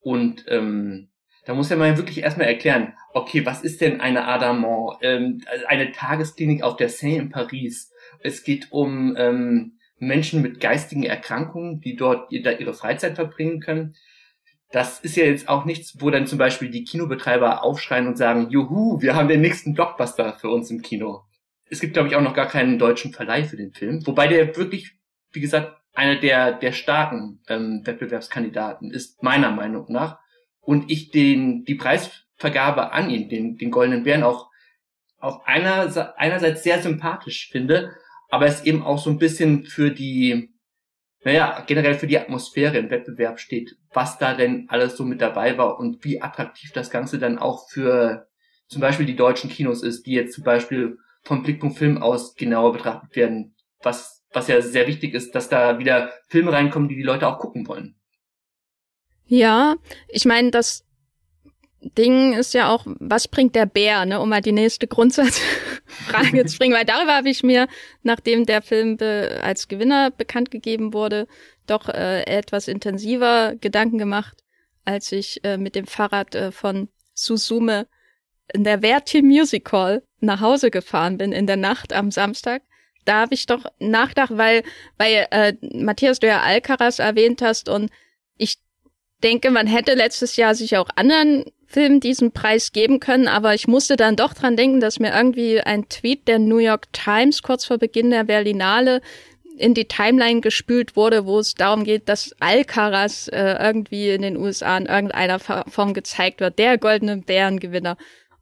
Und 0.00 0.47
ähm, 0.49 1.10
da 1.50 1.57
muss 1.57 1.69
ja 1.69 1.75
mal 1.75 1.97
wirklich 1.97 2.23
erstmal 2.23 2.47
erklären, 2.47 2.92
okay, 3.12 3.45
was 3.45 3.62
ist 3.62 3.80
denn 3.80 4.00
eine 4.00 4.28
Adamant? 4.28 4.99
Ähm, 5.02 5.42
eine 5.66 5.90
Tagesklinik 5.90 6.62
auf 6.62 6.76
der 6.76 6.88
Seine 6.88 7.16
in 7.16 7.30
Paris. 7.30 7.92
Es 8.21 8.45
geht 8.45 8.69
um 8.71 9.16
ähm, 9.19 9.73
Menschen 9.99 10.42
mit 10.42 10.61
geistigen 10.61 11.02
Erkrankungen, 11.02 11.80
die 11.80 11.97
dort 11.97 12.30
ihre 12.30 12.73
Freizeit 12.73 13.16
verbringen 13.16 13.59
können. 13.59 13.97
Das 14.71 15.00
ist 15.00 15.16
ja 15.16 15.25
jetzt 15.25 15.49
auch 15.49 15.64
nichts, 15.64 16.00
wo 16.00 16.11
dann 16.11 16.28
zum 16.28 16.38
Beispiel 16.38 16.71
die 16.71 16.85
Kinobetreiber 16.85 17.64
aufschreien 17.64 18.07
und 18.07 18.16
sagen, 18.16 18.50
juhu, 18.50 19.02
wir 19.02 19.16
haben 19.16 19.26
den 19.26 19.40
nächsten 19.40 19.75
Blockbuster 19.75 20.35
für 20.35 20.50
uns 20.50 20.71
im 20.71 20.83
Kino. 20.83 21.23
Es 21.69 21.80
gibt, 21.80 21.95
glaube 21.95 22.09
ich, 22.09 22.14
auch 22.14 22.23
noch 22.23 22.35
gar 22.35 22.47
keinen 22.47 22.78
deutschen 22.78 23.12
Verleih 23.12 23.42
für 23.42 23.57
den 23.57 23.73
Film, 23.73 24.07
wobei 24.07 24.28
der 24.28 24.57
wirklich, 24.57 24.92
wie 25.33 25.40
gesagt, 25.40 25.76
einer 25.95 26.14
der, 26.14 26.52
der 26.52 26.71
starken 26.71 27.40
ähm, 27.49 27.83
Wettbewerbskandidaten 27.85 28.92
ist, 28.92 29.21
meiner 29.25 29.50
Meinung 29.50 29.87
nach. 29.88 30.21
Und 30.61 30.90
ich 30.90 31.11
den, 31.11 31.64
die 31.64 31.75
Preisvergabe 31.75 32.93
an 32.93 33.11
ihn, 33.11 33.29
den, 33.29 33.57
den 33.57 33.71
Goldenen 33.71 34.05
Bären, 34.05 34.23
auch, 34.23 34.50
auch 35.19 35.45
einer, 35.45 36.14
einerseits 36.17 36.62
sehr 36.62 36.81
sympathisch 36.81 37.49
finde, 37.50 37.93
aber 38.29 38.47
es 38.47 38.64
eben 38.64 38.83
auch 38.83 38.99
so 38.99 39.11
ein 39.11 39.19
bisschen 39.19 39.64
für 39.64 39.90
die, 39.90 40.50
naja, 41.25 41.64
generell 41.67 41.95
für 41.95 42.07
die 42.07 42.19
Atmosphäre 42.19 42.79
im 42.79 42.90
Wettbewerb 42.90 43.40
steht, 43.40 43.76
was 43.93 44.19
da 44.19 44.35
denn 44.35 44.67
alles 44.69 44.97
so 44.97 45.05
mit 45.05 45.21
dabei 45.21 45.59
war 45.59 45.79
und 45.79 46.05
wie 46.05 46.23
attraktiv 46.23 46.71
das 46.73 46.90
Ganze 46.90 47.19
dann 47.19 47.38
auch 47.38 47.69
für 47.71 48.29
zum 48.69 48.81
Beispiel 48.81 49.07
die 49.07 49.17
deutschen 49.17 49.50
Kinos 49.50 49.83
ist, 49.83 50.07
die 50.07 50.12
jetzt 50.12 50.35
zum 50.35 50.45
Beispiel 50.45 50.97
vom 51.23 51.43
Blickpunkt 51.43 51.76
Film 51.76 51.99
aus 51.99 52.35
genauer 52.35 52.73
betrachtet 52.73 53.14
werden, 53.17 53.55
was, 53.83 54.25
was 54.33 54.49
ja 54.49 54.61
sehr 54.62 54.87
wichtig 54.87 55.12
ist, 55.12 55.35
dass 55.35 55.49
da 55.49 55.79
wieder 55.79 56.12
Filme 56.29 56.52
reinkommen, 56.52 56.88
die 56.88 56.97
die 56.97 57.02
Leute 57.02 57.26
auch 57.26 57.38
gucken 57.38 57.67
wollen. 57.67 58.00
Ja, 59.31 59.77
ich 60.09 60.25
meine, 60.25 60.51
das 60.51 60.85
Ding 61.81 62.33
ist 62.33 62.53
ja 62.53 62.69
auch, 62.69 62.85
was 62.99 63.29
bringt 63.29 63.55
der 63.55 63.65
Bär, 63.65 64.05
ne, 64.05 64.21
um 64.21 64.29
mal 64.29 64.41
die 64.41 64.51
nächste 64.51 64.89
Grundsatzfrage 64.89 66.45
zu 66.47 66.59
bringen, 66.59 66.75
weil 66.75 66.85
darüber 66.85 67.15
habe 67.15 67.31
ich 67.31 67.45
mir, 67.45 67.69
nachdem 68.03 68.45
der 68.45 68.61
Film 68.61 68.99
als 69.01 69.69
Gewinner 69.69 70.11
bekannt 70.11 70.51
gegeben 70.51 70.93
wurde, 70.93 71.29
doch 71.69 71.89
äh, 71.89 72.23
etwas 72.25 72.67
intensiver 72.67 73.55
Gedanken 73.55 73.99
gemacht, 73.99 74.43
als 74.85 75.13
ich 75.13 75.45
äh, 75.45 75.59
mit 75.59 75.77
dem 75.77 75.87
Fahrrad 75.87 76.35
äh, 76.35 76.51
von 76.51 76.89
Suzume 77.15 77.87
in 78.53 78.65
der 78.65 78.81
Verti 78.81 79.23
Music 79.23 79.71
Hall 79.71 80.03
nach 80.19 80.41
Hause 80.41 80.73
gefahren 80.73 81.19
bin 81.19 81.31
in 81.31 81.47
der 81.47 81.57
Nacht 81.57 81.93
am 81.93 82.11
Samstag. 82.11 82.63
Da 83.05 83.21
habe 83.21 83.35
ich 83.35 83.47
doch 83.47 83.65
nachgedacht, 83.79 84.37
weil, 84.37 84.65
weil 84.99 85.29
äh, 85.31 85.55
Matthias, 85.73 86.19
du 86.19 86.27
ja 86.27 86.41
Alcaraz 86.41 86.99
erwähnt 86.99 87.43
hast 87.43 87.69
und 87.69 87.91
ich 88.37 88.59
denke, 89.23 89.50
man 89.50 89.67
hätte 89.67 89.95
letztes 89.95 90.37
Jahr 90.37 90.55
sich 90.55 90.77
auch 90.77 90.89
anderen 90.97 91.45
Film 91.67 92.00
diesen 92.00 92.33
Preis 92.33 92.73
geben 92.73 92.99
können, 92.99 93.29
aber 93.29 93.55
ich 93.55 93.69
musste 93.69 93.97
dann 93.97 94.17
doch 94.17 94.35
dran 94.35 94.57
denken, 94.57 94.81
dass 94.81 94.99
mir 94.99 95.15
irgendwie 95.15 95.61
ein 95.61 95.89
Tweet 95.89 96.27
der 96.27 96.39
New 96.39 96.59
York 96.59 96.93
Times 96.93 97.43
kurz 97.43 97.65
vor 97.65 97.79
Beginn 97.79 98.11
der 98.11 98.25
Berlinale 98.25 99.00
in 99.57 99.75
die 99.75 99.87
Timeline 99.87 100.41
gespült 100.41 100.97
wurde, 100.97 101.27
wo 101.27 101.39
es 101.39 101.55
darum 101.55 101.85
geht, 101.85 102.09
dass 102.09 102.35
Alcaraz 102.41 103.29
äh, 103.29 103.57
irgendwie 103.62 104.11
in 104.11 104.23
den 104.23 104.37
USA 104.37 104.77
in 104.79 104.87
irgendeiner 104.87 105.39
Form 105.39 105.95
gezeigt 105.95 106.41
wird, 106.41 106.59
der 106.59 106.79
goldene 106.79 107.19
Bärengewinner. 107.19 107.97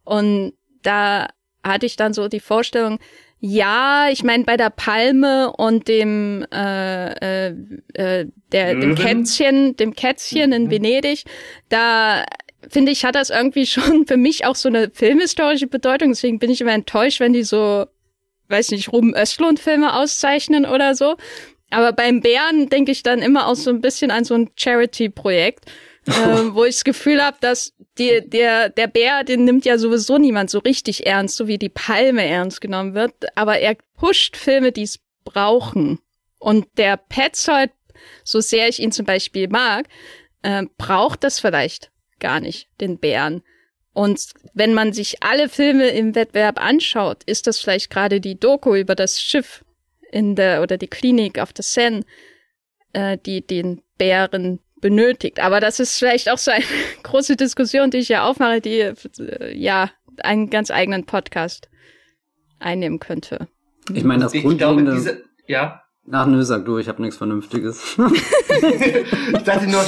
Und 0.05 0.55
da 0.83 1.29
hatte 1.63 1.87
ich 1.87 1.97
dann 1.97 2.15
so 2.15 2.29
die 2.29 2.41
Vorstellung, 2.41 2.99
ja, 3.41 4.09
ich 4.11 4.25
meine 4.25 4.45
bei 4.45 4.57
der 4.57 4.71
Palme 4.71 5.53
und 5.53 5.87
dem 5.87 6.45
äh, 6.53 7.49
äh, 7.49 7.55
äh, 7.95 8.27
der, 8.53 8.75
dem 8.75 8.97
Kätzchen, 8.97 9.77
dem 9.77 9.95
Kätzchen 9.95 10.53
in 10.53 10.65
mhm. 10.65 10.71
Venedig, 10.71 11.25
da 11.69 12.25
finde 12.69 12.91
ich, 12.91 13.05
hat 13.05 13.15
das 13.15 13.31
irgendwie 13.31 13.67
schon 13.67 14.07
für 14.07 14.17
mich 14.17 14.45
auch 14.45 14.57
so 14.57 14.69
eine 14.69 14.91
filmhistorische 14.93 15.69
Bedeutung. 15.69 16.11
Deswegen 16.11 16.39
bin 16.39 16.51
ich 16.51 16.61
immer 16.61 16.73
enttäuscht, 16.73 17.21
wenn 17.21 17.33
die 17.33 17.45
so, 17.45 17.87
weiß 18.49 18.73
nicht, 18.73 18.93
Ruben 18.93 19.15
Östlund-Filme 19.15 19.95
auszeichnen 19.95 20.67
oder 20.67 20.97
so. 20.97 21.17
Aber 21.71 21.93
beim 21.93 22.21
Bären 22.21 22.69
denke 22.71 22.91
ich 22.93 23.03
dann 23.03 23.21
immer 23.21 23.47
auch 23.47 23.55
so 23.55 23.71
ein 23.71 23.81
bisschen 23.81 24.11
an 24.11 24.25
so 24.25 24.35
ein 24.35 24.51
Charity-Projekt, 24.57 25.67
äh, 26.09 26.55
wo 26.55 26.65
ich 26.65 26.77
das 26.77 26.85
Gefühl 26.85 27.23
habe, 27.23 27.37
dass 27.41 27.73
die, 27.99 28.23
der, 28.25 28.69
der 28.69 28.87
Bär, 28.87 29.25
den 29.25 29.45
nimmt 29.45 29.65
ja 29.65 29.79
sowieso 29.79 30.19
niemand 30.19 30.51
so 30.51 30.59
richtig 30.59 31.07
ernst, 31.07 31.37
so 31.37 31.47
wie 31.47 31.59
die 31.59 31.69
Palme 31.69 32.25
ernst 32.25 32.61
genommen 32.61 32.95
wird. 32.95 33.13
Aber 33.37 33.59
er 33.59 33.77
pusht 33.97 34.37
Filme, 34.37 34.73
die 34.73 34.83
es 34.83 34.99
brauchen. 35.25 36.01
Und 36.39 36.67
der 36.77 36.97
Petzold, 36.97 37.71
so 38.25 38.41
sehr 38.41 38.69
ich 38.69 38.81
ihn 38.81 38.93
zum 38.93 39.07
Beispiel 39.07 39.49
mag, 39.49 39.87
äh, 40.43 40.65
braucht 40.77 41.25
das 41.25 41.41
vielleicht 41.41 41.91
gar 42.21 42.41
nicht, 42.41 42.69
den 42.81 42.99
Bären. 42.99 43.43
Und 43.93 44.33
wenn 44.55 44.75
man 44.75 44.93
sich 44.93 45.23
alle 45.23 45.49
Filme 45.49 45.89
im 45.89 46.15
Wettbewerb 46.15 46.63
anschaut, 46.63 47.25
ist 47.25 47.47
das 47.47 47.59
vielleicht 47.59 47.91
gerade 47.91 48.21
die 48.21 48.39
Doku 48.39 48.77
über 48.77 48.95
das 48.95 49.21
Schiff 49.21 49.65
in 50.13 50.37
der 50.37 50.63
oder 50.63 50.77
die 50.77 50.87
Klinik 50.87 51.39
auf 51.41 51.53
der 51.53 51.65
Seine, 51.65 52.05
äh, 52.93 53.19
die 53.19 53.45
den 53.45 53.83
Bären 53.99 54.61
benötigt. 54.81 55.41
Aber 55.41 55.61
das 55.61 55.81
ist 55.81 55.99
vielleicht 55.99 56.31
auch 56.31 56.39
so 56.39 56.51
eine 56.51 56.65
große 57.03 57.37
Diskussion, 57.37 57.91
die 57.91 57.99
ich 57.99 58.09
ja 58.09 58.25
aufmache, 58.25 58.61
die 58.61 58.81
äh, 58.81 59.57
ja 59.57 59.91
einen 60.23 60.51
ganz 60.51 60.71
eigenen 60.71 61.05
Podcast 61.05 61.69
einnehmen 62.59 62.99
könnte. 62.99 63.49
Ich 63.93 64.05
meine, 64.05 64.25
das 64.25 64.35
ich 64.35 64.43
Grundlegende... 64.43 64.93
Glaube, 64.93 64.99
diese, 64.99 65.25
ja? 65.47 65.83
Ach 66.11 66.27
nö, 66.27 66.43
sag 66.43 66.65
du, 66.65 66.79
ich 66.79 66.89
habe 66.89 67.03
nichts 67.03 67.17
Vernünftiges. 67.17 67.99
ich 67.99 69.43
dachte 69.45 69.69
nur, 69.69 69.85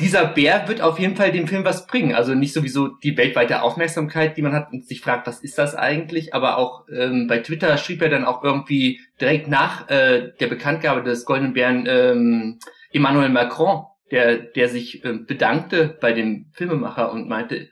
dieser 0.00 0.26
Bär 0.26 0.68
wird 0.68 0.80
auf 0.80 0.98
jeden 0.98 1.16
Fall 1.16 1.32
dem 1.32 1.48
Film 1.48 1.64
was 1.64 1.86
bringen. 1.86 2.14
Also 2.14 2.34
nicht 2.34 2.52
sowieso 2.52 2.88
die 2.88 3.16
weltweite 3.16 3.62
Aufmerksamkeit, 3.62 4.36
die 4.36 4.42
man 4.42 4.52
hat 4.52 4.72
und 4.72 4.86
sich 4.86 5.00
fragt, 5.00 5.26
was 5.26 5.40
ist 5.40 5.58
das 5.58 5.74
eigentlich? 5.74 6.34
Aber 6.34 6.56
auch 6.56 6.86
ähm, 6.88 7.26
bei 7.26 7.38
Twitter 7.38 7.76
schrieb 7.78 8.02
er 8.02 8.08
dann 8.08 8.24
auch 8.24 8.44
irgendwie 8.44 9.00
direkt 9.20 9.48
nach 9.48 9.88
äh, 9.88 10.32
der 10.38 10.46
Bekanntgabe 10.46 11.02
des 11.02 11.24
Goldenen 11.24 11.52
Bären 11.52 11.86
ähm, 11.88 12.58
Emmanuel 12.92 13.28
Macron, 13.28 13.86
der, 14.10 14.38
der 14.38 14.68
sich 14.68 15.04
äh, 15.04 15.14
bedankte 15.14 15.96
bei 16.00 16.12
dem 16.12 16.50
Filmemacher 16.52 17.12
und 17.12 17.28
meinte, 17.28 17.68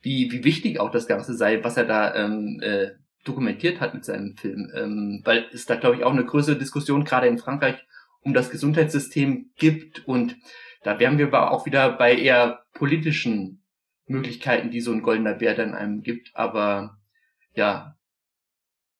wie, 0.00 0.30
wie 0.30 0.44
wichtig 0.44 0.80
auch 0.80 0.90
das 0.90 1.06
Ganze 1.06 1.34
sei, 1.34 1.62
was 1.64 1.76
er 1.76 1.84
da 1.84 2.14
ähm, 2.14 2.60
äh, 2.62 2.90
dokumentiert 3.24 3.80
hat 3.80 3.94
mit 3.94 4.04
seinem 4.04 4.36
Film. 4.36 4.70
Ähm, 4.74 5.22
weil 5.24 5.46
es 5.52 5.66
da, 5.66 5.76
glaube 5.76 5.96
ich, 5.96 6.04
auch 6.04 6.12
eine 6.12 6.24
größere 6.24 6.56
Diskussion 6.56 7.04
gerade 7.04 7.26
in 7.26 7.38
Frankreich 7.38 7.76
um 8.20 8.34
das 8.34 8.50
Gesundheitssystem 8.50 9.50
gibt 9.56 10.06
und 10.06 10.36
da 10.82 10.98
wären 10.98 11.18
wir 11.18 11.26
aber 11.26 11.50
auch 11.50 11.66
wieder 11.66 11.92
bei 11.92 12.14
eher 12.16 12.62
politischen 12.74 13.64
Möglichkeiten, 14.06 14.70
die 14.70 14.80
so 14.80 14.92
ein 14.92 15.02
goldener 15.02 15.34
Bär 15.34 15.54
dann 15.54 15.74
einem 15.74 16.02
gibt. 16.02 16.30
Aber 16.34 16.98
ja, 17.54 17.96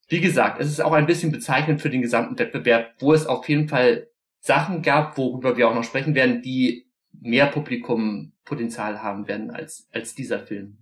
wie 0.09 0.21
gesagt, 0.21 0.61
es 0.61 0.69
ist 0.69 0.81
auch 0.81 0.93
ein 0.93 1.07
bisschen 1.07 1.33
bezeichnend 1.33 1.81
für 1.81 1.91
den 1.91 2.03
gesamten 2.03 2.39
Wettbewerb, 2.39 2.95
wo 2.99 3.13
es 3.13 3.27
auf 3.27 3.49
jeden 3.49 3.69
Fall 3.69 4.09
Sachen 4.41 4.83
gab, 4.83 5.19
worüber 5.19 5.57
wir 5.57 5.69
auch 5.69 5.75
noch 5.75 5.85
sprechen 5.85 6.15
werden, 6.15 6.43
die 6.43 6.87
mehr 7.21 7.47
Publikumpotenzial 7.47 9.03
haben 9.03 9.27
werden 9.27 9.51
als, 9.51 9.89
als 9.93 10.15
dieser 10.15 10.41
Film. 10.41 10.79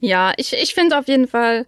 Ja, 0.00 0.32
ich, 0.36 0.52
ich 0.54 0.74
finde 0.74 0.98
auf 0.98 1.08
jeden 1.08 1.28
Fall, 1.28 1.66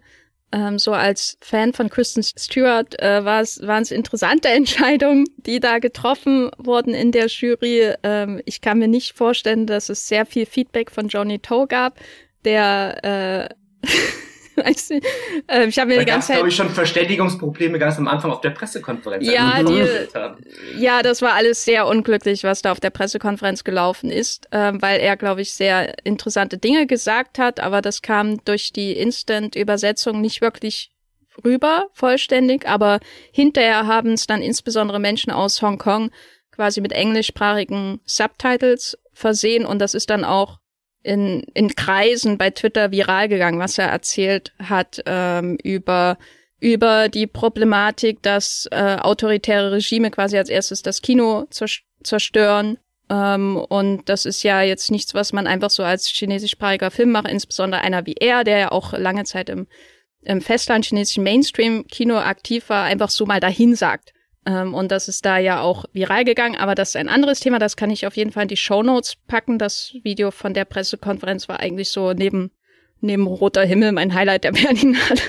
ähm, 0.53 0.77
so 0.77 0.91
als 0.91 1.37
Fan 1.41 1.73
von 1.73 1.89
Kristen 1.89 2.21
Stewart 2.21 2.99
äh, 3.01 3.25
waren 3.25 3.81
es 3.81 3.91
interessante 3.91 4.49
Entscheidungen, 4.49 5.25
die 5.37 5.59
da 5.59 5.79
getroffen 5.79 6.51
wurden 6.57 6.93
in 6.93 7.11
der 7.11 7.27
Jury. 7.27 7.93
Ähm, 8.03 8.41
ich 8.45 8.61
kann 8.61 8.79
mir 8.79 8.87
nicht 8.87 9.17
vorstellen, 9.17 9.65
dass 9.65 9.89
es 9.89 10.07
sehr 10.07 10.25
viel 10.25 10.45
Feedback 10.45 10.91
von 10.91 11.07
Johnny 11.07 11.39
Toe 11.39 11.67
gab, 11.67 11.99
der 12.45 13.49
äh, 13.83 13.87
äh, 15.47 15.67
ich 15.67 15.79
habe 15.79 15.89
mir 15.89 15.95
da 15.95 15.99
die 16.01 16.05
ganze 16.05 16.27
Zeit. 16.27 16.35
glaube 16.37 16.49
ich, 16.49 16.55
schon 16.55 16.69
Verständigungsprobleme 16.69 17.79
ganz 17.79 17.97
am 17.97 18.07
Anfang 18.07 18.31
auf 18.31 18.41
der 18.41 18.51
Pressekonferenz. 18.51 19.25
Ja, 19.27 19.63
die, 19.63 19.85
ja, 20.77 21.01
das 21.01 21.21
war 21.21 21.33
alles 21.33 21.63
sehr 21.63 21.87
unglücklich, 21.87 22.43
was 22.43 22.61
da 22.61 22.71
auf 22.71 22.79
der 22.79 22.89
Pressekonferenz 22.89 23.63
gelaufen 23.63 24.09
ist, 24.09 24.47
äh, 24.51 24.73
weil 24.75 24.99
er, 24.99 25.17
glaube 25.17 25.41
ich, 25.41 25.53
sehr 25.53 25.93
interessante 26.05 26.57
Dinge 26.57 26.87
gesagt 26.87 27.39
hat, 27.39 27.59
aber 27.59 27.81
das 27.81 28.01
kam 28.01 28.43
durch 28.45 28.71
die 28.71 28.93
Instant-Übersetzung 28.93 30.21
nicht 30.21 30.41
wirklich 30.41 30.91
rüber, 31.43 31.87
vollständig, 31.93 32.67
aber 32.67 32.99
hinterher 33.31 33.87
haben 33.87 34.13
es 34.13 34.27
dann 34.27 34.41
insbesondere 34.41 34.99
Menschen 34.99 35.31
aus 35.31 35.61
Hongkong 35.61 36.11
quasi 36.51 36.81
mit 36.81 36.91
englischsprachigen 36.91 37.99
Subtitles 38.05 38.97
versehen 39.13 39.65
und 39.65 39.79
das 39.79 39.93
ist 39.93 40.09
dann 40.09 40.23
auch 40.23 40.59
in, 41.03 41.41
in 41.53 41.75
Kreisen 41.75 42.37
bei 42.37 42.49
Twitter 42.49 42.91
viral 42.91 43.27
gegangen, 43.27 43.59
was 43.59 43.77
er 43.77 43.87
erzählt 43.87 44.53
hat 44.59 45.01
ähm, 45.05 45.57
über 45.63 46.17
über 46.59 47.09
die 47.09 47.27
Problematik, 47.27 48.23
dass 48.23 48.69
äh, 48.71 48.95
autoritäre 49.01 49.73
Regime 49.73 50.11
quasi 50.11 50.37
als 50.37 50.47
erstes 50.47 50.81
das 50.81 51.01
Kino 51.01 51.45
zerstören. 52.01 52.77
Ähm, 53.09 53.57
und 53.57 54.07
das 54.07 54.25
ist 54.25 54.43
ja 54.43 54.61
jetzt 54.61 54.89
nichts, 54.89 55.13
was 55.13 55.33
man 55.33 55.45
einfach 55.45 55.69
so 55.69 55.83
als 55.83 56.07
chinesischsprachiger 56.07 56.89
Filmemacher, 56.89 57.27
insbesondere 57.27 57.81
einer 57.81 58.05
wie 58.05 58.15
er, 58.17 58.45
der 58.45 58.57
ja 58.59 58.71
auch 58.71 58.93
lange 58.93 59.25
Zeit 59.25 59.49
im, 59.49 59.67
im 60.21 60.39
Festland 60.39 60.85
chinesischen 60.85 61.25
Mainstream-Kino 61.25 62.15
aktiv 62.15 62.69
war, 62.69 62.85
einfach 62.85 63.09
so 63.09 63.25
mal 63.25 63.41
dahin 63.41 63.75
sagt. 63.75 64.12
Ähm, 64.45 64.73
und 64.73 64.91
das 64.91 65.07
ist 65.07 65.25
da 65.25 65.37
ja 65.37 65.61
auch 65.61 65.85
viral 65.93 66.25
gegangen, 66.25 66.57
aber 66.57 66.75
das 66.75 66.89
ist 66.89 66.95
ein 66.97 67.09
anderes 67.09 67.39
Thema, 67.39 67.59
das 67.59 67.77
kann 67.77 67.89
ich 67.89 68.05
auf 68.05 68.17
jeden 68.17 68.31
Fall 68.31 68.43
in 68.43 68.49
die 68.49 68.57
Show 68.57 68.83
Notes 68.83 69.15
packen. 69.27 69.57
Das 69.57 69.95
Video 70.03 70.31
von 70.31 70.53
der 70.53 70.65
Pressekonferenz 70.65 71.47
war 71.47 71.59
eigentlich 71.59 71.89
so 71.89 72.13
neben, 72.13 72.51
neben 72.99 73.27
Roter 73.27 73.63
Himmel 73.63 73.93
mein 73.93 74.13
Highlight 74.13 74.43
der 74.43 74.51
Berlinale. 74.53 75.21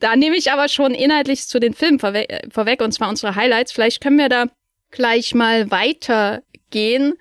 da 0.00 0.16
nehme 0.16 0.36
ich 0.36 0.50
aber 0.50 0.68
schon 0.68 0.94
inhaltlich 0.94 1.46
zu 1.46 1.60
den 1.60 1.74
Filmen 1.74 2.00
vorwe 2.00 2.26
vorweg, 2.50 2.82
und 2.82 2.92
zwar 2.92 3.08
unsere 3.08 3.36
Highlights. 3.36 3.72
Vielleicht 3.72 4.00
können 4.00 4.18
wir 4.18 4.28
da 4.28 4.46
gleich 4.90 5.34
mal 5.34 5.70
weitergehen. 5.70 7.14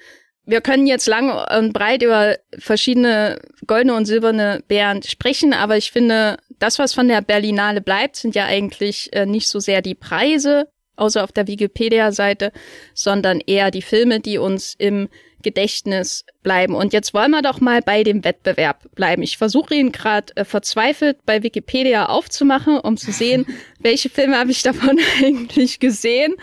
Wir 0.46 0.62
können 0.62 0.88
jetzt 0.88 1.08
lang 1.08 1.32
und 1.58 1.74
breit 1.74 2.04
über 2.04 2.36
verschiedene 2.58 3.40
goldene 3.66 3.96
und 3.96 4.06
silberne 4.06 4.62
Bären 4.68 5.02
sprechen, 5.02 5.54
aber 5.54 5.78
ich 5.78 5.92
finde, 5.92 6.38
das, 6.60 6.80
was 6.80 6.94
von 6.94 7.08
der 7.08 7.22
Berlinale 7.22 7.82
bleibt, 7.82 8.18
sind 8.18 8.36
ja 8.36 8.46
eigentlich 8.46 9.14
äh, 9.14 9.26
nicht 9.26 9.48
so 9.48 9.60
sehr 9.60 9.82
die 9.82 9.96
Preise, 9.96 10.68
außer 10.96 11.24
auf 11.24 11.32
der 11.32 11.48
Wikipedia-Seite, 11.48 12.52
sondern 12.94 13.40
eher 13.40 13.72
die 13.72 13.82
Filme, 13.82 14.20
die 14.20 14.38
uns 14.38 14.76
im 14.78 15.10
Gedächtnis 15.44 16.26
bleiben. 16.42 16.76
Und 16.76 16.94
jetzt 16.94 17.14
wollen 17.14 17.32
wir 17.32 17.42
doch 17.42 17.62
mal 17.62 17.82
bei 17.82 18.04
dem 18.04 18.24
Wettbewerb 18.24 18.94
bleiben. 18.96 19.22
Ich 19.22 19.38
versuche 19.38 19.76
ihn 19.76 19.92
gerade 19.92 20.36
äh, 20.36 20.46
verzweifelt 20.46 21.18
bei 21.26 21.44
Wikipedia 21.44 22.08
aufzumachen, 22.08 22.80
um 22.80 22.98
zu 22.98 23.12
sehen, 23.12 23.46
welche 23.80 24.10
Filme 24.10 24.38
habe 24.38 24.52
ich 24.52 24.62
davon 24.64 25.00
eigentlich 25.24 25.80
gesehen. 25.80 26.36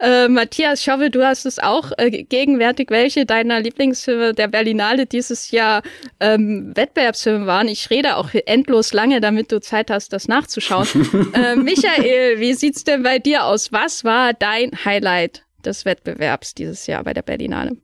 Äh, 0.00 0.28
Matthias, 0.28 0.80
ich 0.80 0.88
hoffe, 0.88 1.10
du 1.10 1.24
hast 1.24 1.46
es 1.46 1.58
auch 1.58 1.92
äh, 1.98 2.24
gegenwärtig, 2.24 2.90
welche 2.90 3.26
deiner 3.26 3.60
Lieblingsfilme 3.60 4.34
der 4.34 4.48
Berlinale 4.48 5.06
dieses 5.06 5.50
Jahr 5.50 5.82
ähm, 6.20 6.72
Wettbewerbsfilme 6.74 7.46
waren. 7.46 7.68
Ich 7.68 7.90
rede 7.90 8.16
auch 8.16 8.30
endlos 8.46 8.92
lange, 8.92 9.20
damit 9.20 9.52
du 9.52 9.60
Zeit 9.60 9.90
hast, 9.90 10.12
das 10.12 10.28
nachzuschauen. 10.28 10.86
äh, 11.34 11.56
Michael, 11.56 12.40
wie 12.40 12.54
sieht's 12.54 12.84
denn 12.84 13.02
bei 13.02 13.18
dir 13.18 13.44
aus? 13.44 13.72
Was 13.72 14.04
war 14.04 14.32
dein 14.32 14.72
Highlight 14.84 15.44
des 15.64 15.84
Wettbewerbs 15.84 16.54
dieses 16.54 16.86
Jahr 16.86 17.04
bei 17.04 17.12
der 17.12 17.22
Berlinale? 17.22 17.76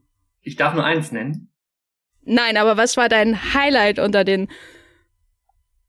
Ich 0.45 0.55
darf 0.55 0.75
nur 0.75 0.85
eins 0.85 1.11
nennen. 1.11 1.51
Nein, 2.21 2.55
aber 2.57 2.77
was 2.77 2.97
war 2.97 3.09
dein 3.09 3.53
Highlight 3.53 3.99
unter 3.99 4.23
den 4.23 4.47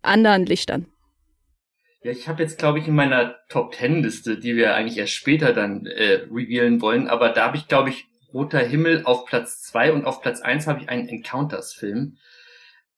anderen 0.03 0.47
Lichtern? 0.47 0.87
Ja, 2.03 2.11
ich 2.11 2.27
habe 2.27 2.43
jetzt, 2.43 2.59
glaube 2.59 2.79
ich, 2.79 2.89
in 2.89 2.95
meiner 2.95 3.37
Top 3.49 3.73
Ten 3.73 4.03
Liste, 4.03 4.39
die 4.39 4.57
wir 4.57 4.75
eigentlich 4.75 4.97
erst 4.99 5.13
später 5.13 5.53
dann 5.53 5.87
äh, 5.87 6.27
revealen 6.31 6.81
wollen, 6.81 7.09
aber 7.09 7.31
da 7.31 7.47
habe 7.47 7.57
ich, 7.57 7.69
glaube 7.69 7.91
ich, 7.91 8.07
Roter 8.33 8.61
Himmel 8.61 9.05
auf 9.05 9.27
Platz 9.27 9.63
zwei 9.63 9.93
und 9.93 10.05
auf 10.05 10.21
Platz 10.21 10.41
eins 10.41 10.67
habe 10.67 10.81
ich 10.81 10.89
einen 10.89 11.09
Encounters-Film. 11.09 12.17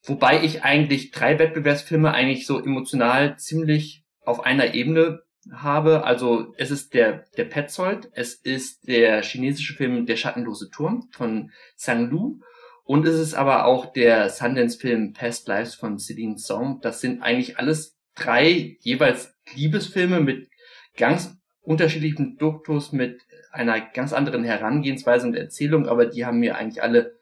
Wobei 0.03 0.43
ich 0.43 0.63
eigentlich 0.63 1.11
drei 1.11 1.39
Wettbewerbsfilme 1.39 2.13
eigentlich 2.13 2.47
so 2.47 2.59
emotional 2.59 3.37
ziemlich 3.37 4.05
auf 4.25 4.45
einer 4.45 4.75
Ebene 4.75 5.23
habe. 5.53 6.05
Also 6.05 6.55
es 6.57 6.71
ist 6.71 6.95
der, 6.95 7.25
der 7.37 7.45
Petzold, 7.45 8.11
es 8.13 8.35
ist 8.35 8.89
der 8.89 9.23
chinesische 9.23 9.75
Film 9.75 10.07
Der 10.07 10.17
schattenlose 10.17 10.71
Turm 10.71 11.09
von 11.13 11.51
Sang 11.77 12.11
Lu 12.11 12.41
und 12.85 13.07
es 13.07 13.19
ist 13.19 13.35
aber 13.35 13.67
auch 13.67 13.93
der 13.93 14.31
Sundance-Film 14.31 15.13
Past 15.13 15.47
Lives 15.47 15.75
von 15.75 15.99
Celine 15.99 16.39
Song. 16.39 16.81
Das 16.81 17.01
sind 17.01 17.23
eigentlich 17.23 17.59
alles 17.59 17.99
drei 18.15 18.79
jeweils 18.81 19.35
Liebesfilme 19.55 20.21
mit 20.21 20.49
ganz 20.97 21.37
unterschiedlichen 21.61 22.39
Duktus, 22.39 22.93
mit 22.93 23.21
einer 23.53 23.81
ganz 23.81 24.13
anderen 24.13 24.43
Herangehensweise 24.43 25.27
und 25.27 25.35
Erzählung, 25.35 25.87
aber 25.87 26.07
die 26.07 26.25
haben 26.25 26.39
mir 26.39 26.57
eigentlich 26.57 26.83
alle 26.83 27.19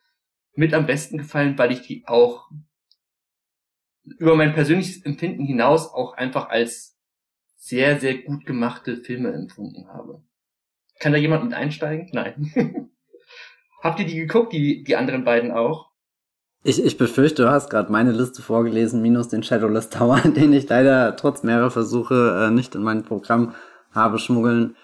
mit 0.54 0.72
am 0.72 0.86
besten 0.86 1.18
gefallen, 1.18 1.58
weil 1.58 1.72
ich 1.72 1.82
die 1.82 2.06
auch 2.06 2.48
über 4.04 4.36
mein 4.36 4.54
persönliches 4.54 5.04
Empfinden 5.04 5.44
hinaus 5.44 5.92
auch 5.92 6.14
einfach 6.14 6.48
als 6.48 6.95
sehr, 7.66 7.98
sehr 7.98 8.18
gut 8.18 8.46
gemachte 8.46 8.96
Filme 8.96 9.32
empfunden 9.32 9.88
habe. 9.88 10.22
Kann 11.00 11.12
da 11.12 11.18
jemand 11.18 11.44
mit 11.44 11.54
einsteigen? 11.54 12.08
Nein. 12.12 12.52
Habt 13.82 13.98
ihr 13.98 14.06
die 14.06 14.14
geguckt, 14.14 14.52
die, 14.52 14.84
die 14.84 14.94
anderen 14.94 15.24
beiden 15.24 15.50
auch? 15.50 15.90
Ich, 16.62 16.84
ich 16.84 16.96
befürchte, 16.96 17.42
du 17.42 17.50
hast 17.50 17.68
gerade 17.68 17.90
meine 17.90 18.12
Liste 18.12 18.40
vorgelesen, 18.40 19.02
minus 19.02 19.28
den 19.28 19.42
Shadowless 19.42 19.90
Tower, 19.90 20.20
den 20.24 20.52
ich 20.52 20.68
leider 20.68 21.16
trotz 21.16 21.42
mehrerer 21.42 21.72
Versuche 21.72 22.46
äh, 22.46 22.50
nicht 22.52 22.76
in 22.76 22.82
mein 22.82 23.02
Programm 23.02 23.54
habe 23.92 24.20
schmuggeln 24.20 24.76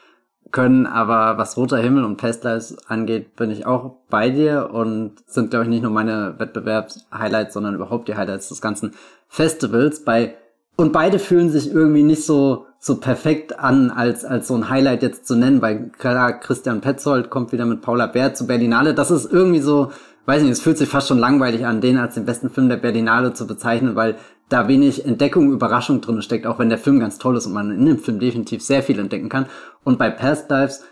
können. 0.51 0.87
Aber 0.87 1.39
was 1.39 1.57
Roter 1.57 1.79
Himmel 1.79 2.05
und 2.05 2.17
Pestlives 2.17 2.89
angeht, 2.89 3.37
bin 3.37 3.53
ich 3.53 3.65
auch 3.65 3.99
bei 4.11 4.31
dir 4.31 4.71
und 4.73 5.23
sind, 5.27 5.51
glaube 5.51 5.67
ich, 5.67 5.71
nicht 5.71 5.83
nur 5.83 5.93
meine 5.93 6.35
Wettbewerbs-Highlights, 6.39 7.55
sondern 7.55 7.77
überhaupt 7.77 8.09
die 8.09 8.17
Highlights 8.17 8.49
des 8.49 8.61
ganzen 8.61 8.93
Festivals. 9.29 10.05
Bei 10.05 10.35
und 10.77 10.93
beide 10.93 11.21
fühlen 11.21 11.49
sich 11.49 11.71
irgendwie 11.71 12.03
nicht 12.03 12.25
so 12.25 12.67
so 12.85 12.97
perfekt 12.97 13.61
an, 13.61 13.93
als 13.93 14.25
als 14.25 14.49
so 14.49 14.57
ein 14.57 14.69
Highlight 14.69 15.05
jetzt 15.05 15.25
zu 15.25 15.37
nennen, 15.37 15.63
weil 15.63 15.91
klar, 15.97 16.33
Christian 16.41 16.81
Petzold 16.81 17.31
kommt 17.31 17.53
wieder 17.53 17.65
mit 17.65 17.81
Paula 17.81 18.09
Bär 18.09 18.35
zu 18.35 18.45
Berlinale. 18.45 18.93
Das 18.93 19.13
ist 19.13 19.33
irgendwie 19.33 19.61
so, 19.61 19.93
weiß 20.27 20.43
nicht, 20.43 20.51
es 20.51 20.61
fühlt 20.61 20.79
sich 20.79 20.89
fast 20.89 21.07
schon 21.07 21.21
langweilig 21.21 21.65
an, 21.65 21.81
den 21.81 21.97
als 21.97 22.15
den 22.15 22.25
besten 22.25 22.51
Film 22.51 22.69
der 22.69 22.79
Berlinale 22.79 23.35
zu 23.35 23.47
bezeichnen, 23.47 23.95
weil 23.95 24.17
da 24.49 24.67
wenig 24.67 25.07
Entdeckung, 25.07 25.53
Überraschung 25.53 26.01
drin 26.01 26.23
steckt, 26.23 26.45
auch 26.45 26.59
wenn 26.59 26.71
der 26.71 26.79
Film 26.79 26.99
ganz 26.99 27.19
toll 27.19 27.37
ist 27.37 27.47
und 27.47 27.53
man 27.53 27.71
in 27.71 27.87
dem 27.87 27.99
Film 28.01 28.19
definitiv 28.19 28.65
sehr 28.65 28.83
viel 28.83 28.99
entdecken 28.99 29.29
kann. 29.29 29.47
Und 29.85 29.97
bei 29.97 30.11
Past 30.11 30.51
Lives 30.51 30.83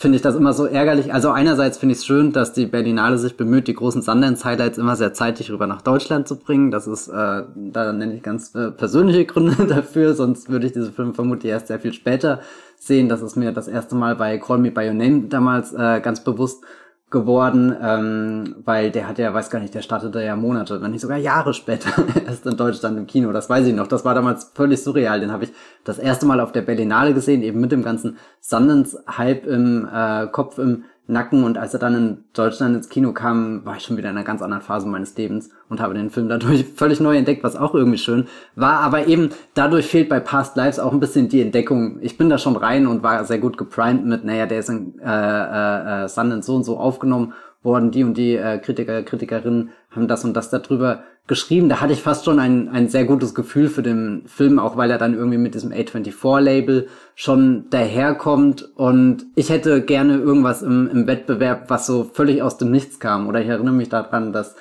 finde 0.00 0.16
ich 0.16 0.22
das 0.22 0.34
immer 0.34 0.54
so 0.54 0.64
ärgerlich. 0.64 1.12
Also 1.12 1.30
einerseits 1.30 1.76
finde 1.76 1.92
ich 1.92 1.98
es 1.98 2.06
schön, 2.06 2.32
dass 2.32 2.54
die 2.54 2.64
Berlinale 2.64 3.18
sich 3.18 3.36
bemüht, 3.36 3.68
die 3.68 3.74
großen 3.74 4.00
Sundance-Highlights 4.00 4.78
immer 4.78 4.96
sehr 4.96 5.12
zeitig 5.12 5.50
rüber 5.50 5.66
nach 5.66 5.82
Deutschland 5.82 6.26
zu 6.26 6.36
bringen. 6.36 6.70
Das 6.70 6.86
ist, 6.86 7.08
äh, 7.08 7.42
da 7.54 7.92
nenne 7.92 8.14
ich 8.14 8.22
ganz 8.22 8.54
äh, 8.54 8.70
persönliche 8.70 9.26
Gründe 9.26 9.66
dafür, 9.68 10.14
sonst 10.14 10.48
würde 10.48 10.66
ich 10.66 10.72
diese 10.72 10.90
Filme 10.90 11.12
vermutlich 11.12 11.52
erst 11.52 11.66
sehr 11.66 11.78
viel 11.80 11.92
später 11.92 12.40
sehen. 12.78 13.10
Das 13.10 13.20
ist 13.20 13.36
mir 13.36 13.52
das 13.52 13.68
erste 13.68 13.94
Mal 13.94 14.16
bei 14.16 14.38
Call 14.38 14.56
Me 14.56 14.70
By 14.70 14.86
Your 14.86 14.94
Name 14.94 15.24
damals 15.28 15.74
äh, 15.74 16.00
ganz 16.00 16.24
bewusst 16.24 16.64
geworden, 17.10 17.74
ähm, 17.82 18.54
weil 18.64 18.92
der 18.92 19.08
hat 19.08 19.18
ja, 19.18 19.34
weiß 19.34 19.50
gar 19.50 19.58
nicht, 19.58 19.74
der 19.74 19.82
startete 19.82 20.22
ja 20.22 20.36
Monate, 20.36 20.80
wenn 20.80 20.92
nicht 20.92 21.00
sogar 21.00 21.18
Jahre 21.18 21.52
später 21.54 21.90
erst 22.26 22.46
in 22.46 22.56
Deutschland 22.56 22.96
im 22.96 23.06
Kino. 23.06 23.32
Das 23.32 23.50
weiß 23.50 23.66
ich 23.66 23.74
noch. 23.74 23.88
Das 23.88 24.04
war 24.04 24.14
damals 24.14 24.52
völlig 24.54 24.80
surreal. 24.82 25.20
Den 25.20 25.32
habe 25.32 25.44
ich 25.44 25.52
das 25.82 25.98
erste 25.98 26.26
Mal 26.26 26.40
auf 26.40 26.52
der 26.52 26.62
Berlinale 26.62 27.12
gesehen, 27.12 27.42
eben 27.42 27.60
mit 27.60 27.72
dem 27.72 27.82
ganzen 27.82 28.18
Sundance-Hype 28.40 29.44
im 29.46 29.88
äh, 29.92 30.28
Kopf, 30.28 30.58
im 30.58 30.84
Nacken 31.10 31.44
und 31.44 31.58
als 31.58 31.74
er 31.74 31.80
dann 31.80 31.94
in 31.94 32.24
Deutschland 32.32 32.76
ins 32.76 32.88
Kino 32.88 33.12
kam, 33.12 33.64
war 33.64 33.76
ich 33.76 33.82
schon 33.82 33.96
wieder 33.96 34.10
in 34.10 34.16
einer 34.16 34.24
ganz 34.24 34.42
anderen 34.42 34.62
Phase 34.62 34.88
meines 34.88 35.16
Lebens 35.16 35.50
und 35.68 35.80
habe 35.80 35.94
den 35.94 36.10
Film 36.10 36.28
dadurch 36.28 36.64
völlig 36.76 37.00
neu 37.00 37.16
entdeckt, 37.16 37.44
was 37.44 37.56
auch 37.56 37.74
irgendwie 37.74 37.98
schön 37.98 38.26
war. 38.54 38.80
Aber 38.80 39.06
eben 39.06 39.30
dadurch 39.54 39.86
fehlt 39.86 40.08
bei 40.08 40.20
Past 40.20 40.56
Lives 40.56 40.78
auch 40.78 40.92
ein 40.92 41.00
bisschen 41.00 41.28
die 41.28 41.42
Entdeckung. 41.42 41.98
Ich 42.00 42.16
bin 42.16 42.30
da 42.30 42.38
schon 42.38 42.56
rein 42.56 42.86
und 42.86 43.02
war 43.02 43.24
sehr 43.24 43.38
gut 43.38 43.58
geprimed 43.58 44.06
mit, 44.06 44.24
naja, 44.24 44.46
der 44.46 44.60
ist 44.60 44.68
in 44.68 44.98
äh, 45.00 45.06
äh, 45.06 46.04
äh 46.04 46.08
Sundance 46.08 46.46
so 46.46 46.56
und 46.56 46.64
so 46.64 46.78
aufgenommen 46.78 47.34
worden, 47.62 47.90
die 47.90 48.04
und 48.04 48.14
die 48.14 48.36
äh, 48.36 48.58
Kritiker, 48.58 49.02
Kritikerinnen 49.02 49.70
haben 49.90 50.08
das 50.08 50.24
und 50.24 50.34
das 50.34 50.50
darüber 50.50 51.02
geschrieben. 51.30 51.70
Da 51.70 51.80
hatte 51.80 51.94
ich 51.94 52.02
fast 52.02 52.26
schon 52.26 52.38
ein, 52.38 52.68
ein 52.68 52.88
sehr 52.88 53.04
gutes 53.04 53.34
Gefühl 53.34 53.68
für 53.68 53.82
den 53.82 54.24
Film, 54.26 54.58
auch 54.58 54.76
weil 54.76 54.90
er 54.90 54.98
dann 54.98 55.14
irgendwie 55.14 55.38
mit 55.38 55.54
diesem 55.54 55.70
A24-Label 55.70 56.88
schon 57.14 57.70
daherkommt. 57.70 58.68
Und 58.74 59.24
ich 59.36 59.48
hätte 59.48 59.80
gerne 59.80 60.18
irgendwas 60.18 60.60
im, 60.60 60.90
im 60.90 61.06
Wettbewerb, 61.06 61.70
was 61.70 61.86
so 61.86 62.04
völlig 62.12 62.42
aus 62.42 62.58
dem 62.58 62.70
Nichts 62.70 63.00
kam. 63.00 63.28
Oder 63.28 63.40
ich 63.40 63.48
erinnere 63.48 63.72
mich 63.72 63.88
daran, 63.88 64.32
dass 64.32 64.56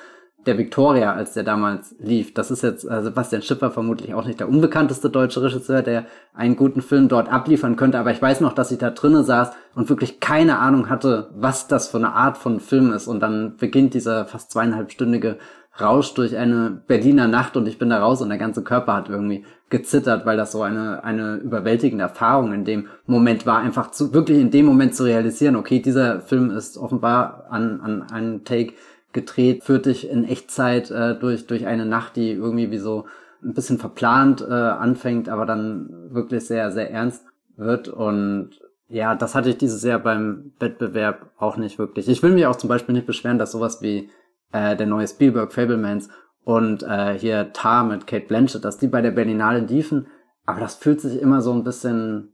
der 0.45 0.58
Victoria, 0.58 1.13
als 1.13 1.34
der 1.34 1.43
damals 1.43 1.95
lief. 1.99 2.34
Das 2.34 2.49
ist 2.49 2.63
jetzt 2.63 2.84
äh, 2.86 3.01
Sebastian 3.01 3.41
Schipper 3.41 3.71
vermutlich 3.71 4.13
auch 4.13 4.25
nicht 4.25 4.39
der 4.39 4.47
unbekannteste 4.47 5.10
deutsche 5.10 5.41
Regisseur, 5.41 5.82
der 5.82 6.05
einen 6.34 6.55
guten 6.55 6.82
Film 6.82 7.10
dort 7.10 7.29
abliefern 7.29 7.75
könnte. 7.75 7.99
Aber 7.99 8.12
ich 8.12 8.21
weiß 8.21 8.39
noch, 8.41 8.53
dass 8.53 8.71
ich 8.71 8.77
da 8.77 8.91
drinnen 8.91 9.23
saß 9.23 9.51
und 9.75 9.89
wirklich 9.89 10.19
keine 10.19 10.60
Ahnung 10.60 10.89
hatte, 10.89 11.29
was 11.36 11.67
das 11.67 11.89
für 11.89 11.97
eine 11.97 12.13
Art 12.13 12.38
von 12.38 12.60
Film 12.60 12.93
ist. 12.93 13.08
Und 13.08 13.19
dann 13.19 13.58
beginnt 13.58 13.95
dieser 13.95 14.25
fast 14.25 14.51
zweieinhalbstündige 14.51 15.38
rauscht 15.82 16.18
durch 16.18 16.36
eine 16.36 16.82
Berliner 16.88 17.28
Nacht 17.28 17.58
und 17.58 17.68
ich 17.68 17.78
bin 17.78 17.89
da 17.89 18.00
raus 18.00 18.22
und 18.22 18.30
der 18.30 18.38
ganze 18.38 18.63
Körper 18.63 18.96
hat 18.96 19.10
irgendwie 19.10 19.46
gezittert, 19.70 20.26
weil 20.26 20.38
das 20.38 20.52
so 20.52 20.62
eine, 20.62 21.04
eine 21.04 21.36
überwältigende 21.38 22.04
Erfahrung 22.04 22.54
in 22.54 22.65
dem 22.65 22.88
Moment 23.06 23.46
war, 23.46 23.60
einfach 23.60 23.92
zu, 23.92 24.13
wirklich 24.13 24.39
in 24.39 24.52
dem 24.52 24.65
Moment 24.65 24.96
zu 24.96 25.04
realisieren, 25.04 25.56
okay, 25.56 25.80
dieser 25.80 26.22
Film 26.22 26.52
ist 26.52 26.78
offenbar 26.78 27.46
an, 27.50 27.82
an 27.82 28.04
einem 28.12 28.44
Take 28.44 28.74
gedreht, 29.13 29.63
führt 29.63 29.86
dich 29.86 30.10
in 30.10 30.24
Echtzeit 30.24 30.92
äh, 30.92 31.15
durch, 31.15 31.48
durch 31.48 31.65
eine 31.65 31.86
Nacht, 31.86 32.15
die 32.15 32.32
irgendwie 32.32 32.72
wie 32.72 32.78
so 32.78 33.06
ein 33.44 33.54
bisschen 33.54 33.78
verplant 33.78 34.42
äh, 34.42 34.54
anfängt, 34.54 35.30
aber 35.30 35.46
dann 35.46 35.89
wirklich 36.10 36.46
sehr, 36.46 36.72
sehr 36.72 36.92
ernst 36.92 37.26
wird 37.56 37.88
und 37.88 38.60
ja, 38.89 39.13
das 39.13 39.36
hatte 39.36 39.52
ich 39.52 39.58
dieses 39.58 39.84
Jahr 39.84 40.00
beim 40.00 40.52
Wettbewerb 40.60 41.30
auch 41.38 41.58
nicht 41.58 41.78
wirklich. 41.78 42.10
Ich 42.10 42.24
will 42.24 42.32
mich 42.32 42.48
auch 42.48 42.56
zum 42.56 42.70
Beispiel 42.70 42.94
nicht 42.94 43.06
beschweren, 43.06 43.38
dass 43.38 43.52
sowas 43.52 43.84
wie 43.84 44.10
äh, 44.52 44.76
der 44.76 44.88
neue 44.88 45.08
Spielberg 45.08 45.54
Fablemans 45.54 46.10
und 46.44 46.84
äh, 46.84 47.18
hier 47.18 47.54
Tar 47.54 47.84
mit 47.84 48.08
Kate 48.08 48.28
Blanchett, 48.28 48.66
dass 48.66 48.78
die 48.78 48.88
bei 48.88 49.02
der 49.02 49.12
Berlinale 49.12 49.60
liefen, 49.60 50.08
aber 50.46 50.60
das 50.60 50.76
fühlt 50.76 51.02
sich 51.02 51.22
immer 51.22 51.42
so 51.42 51.54
ein 51.54 51.64
bisschen 51.64 52.34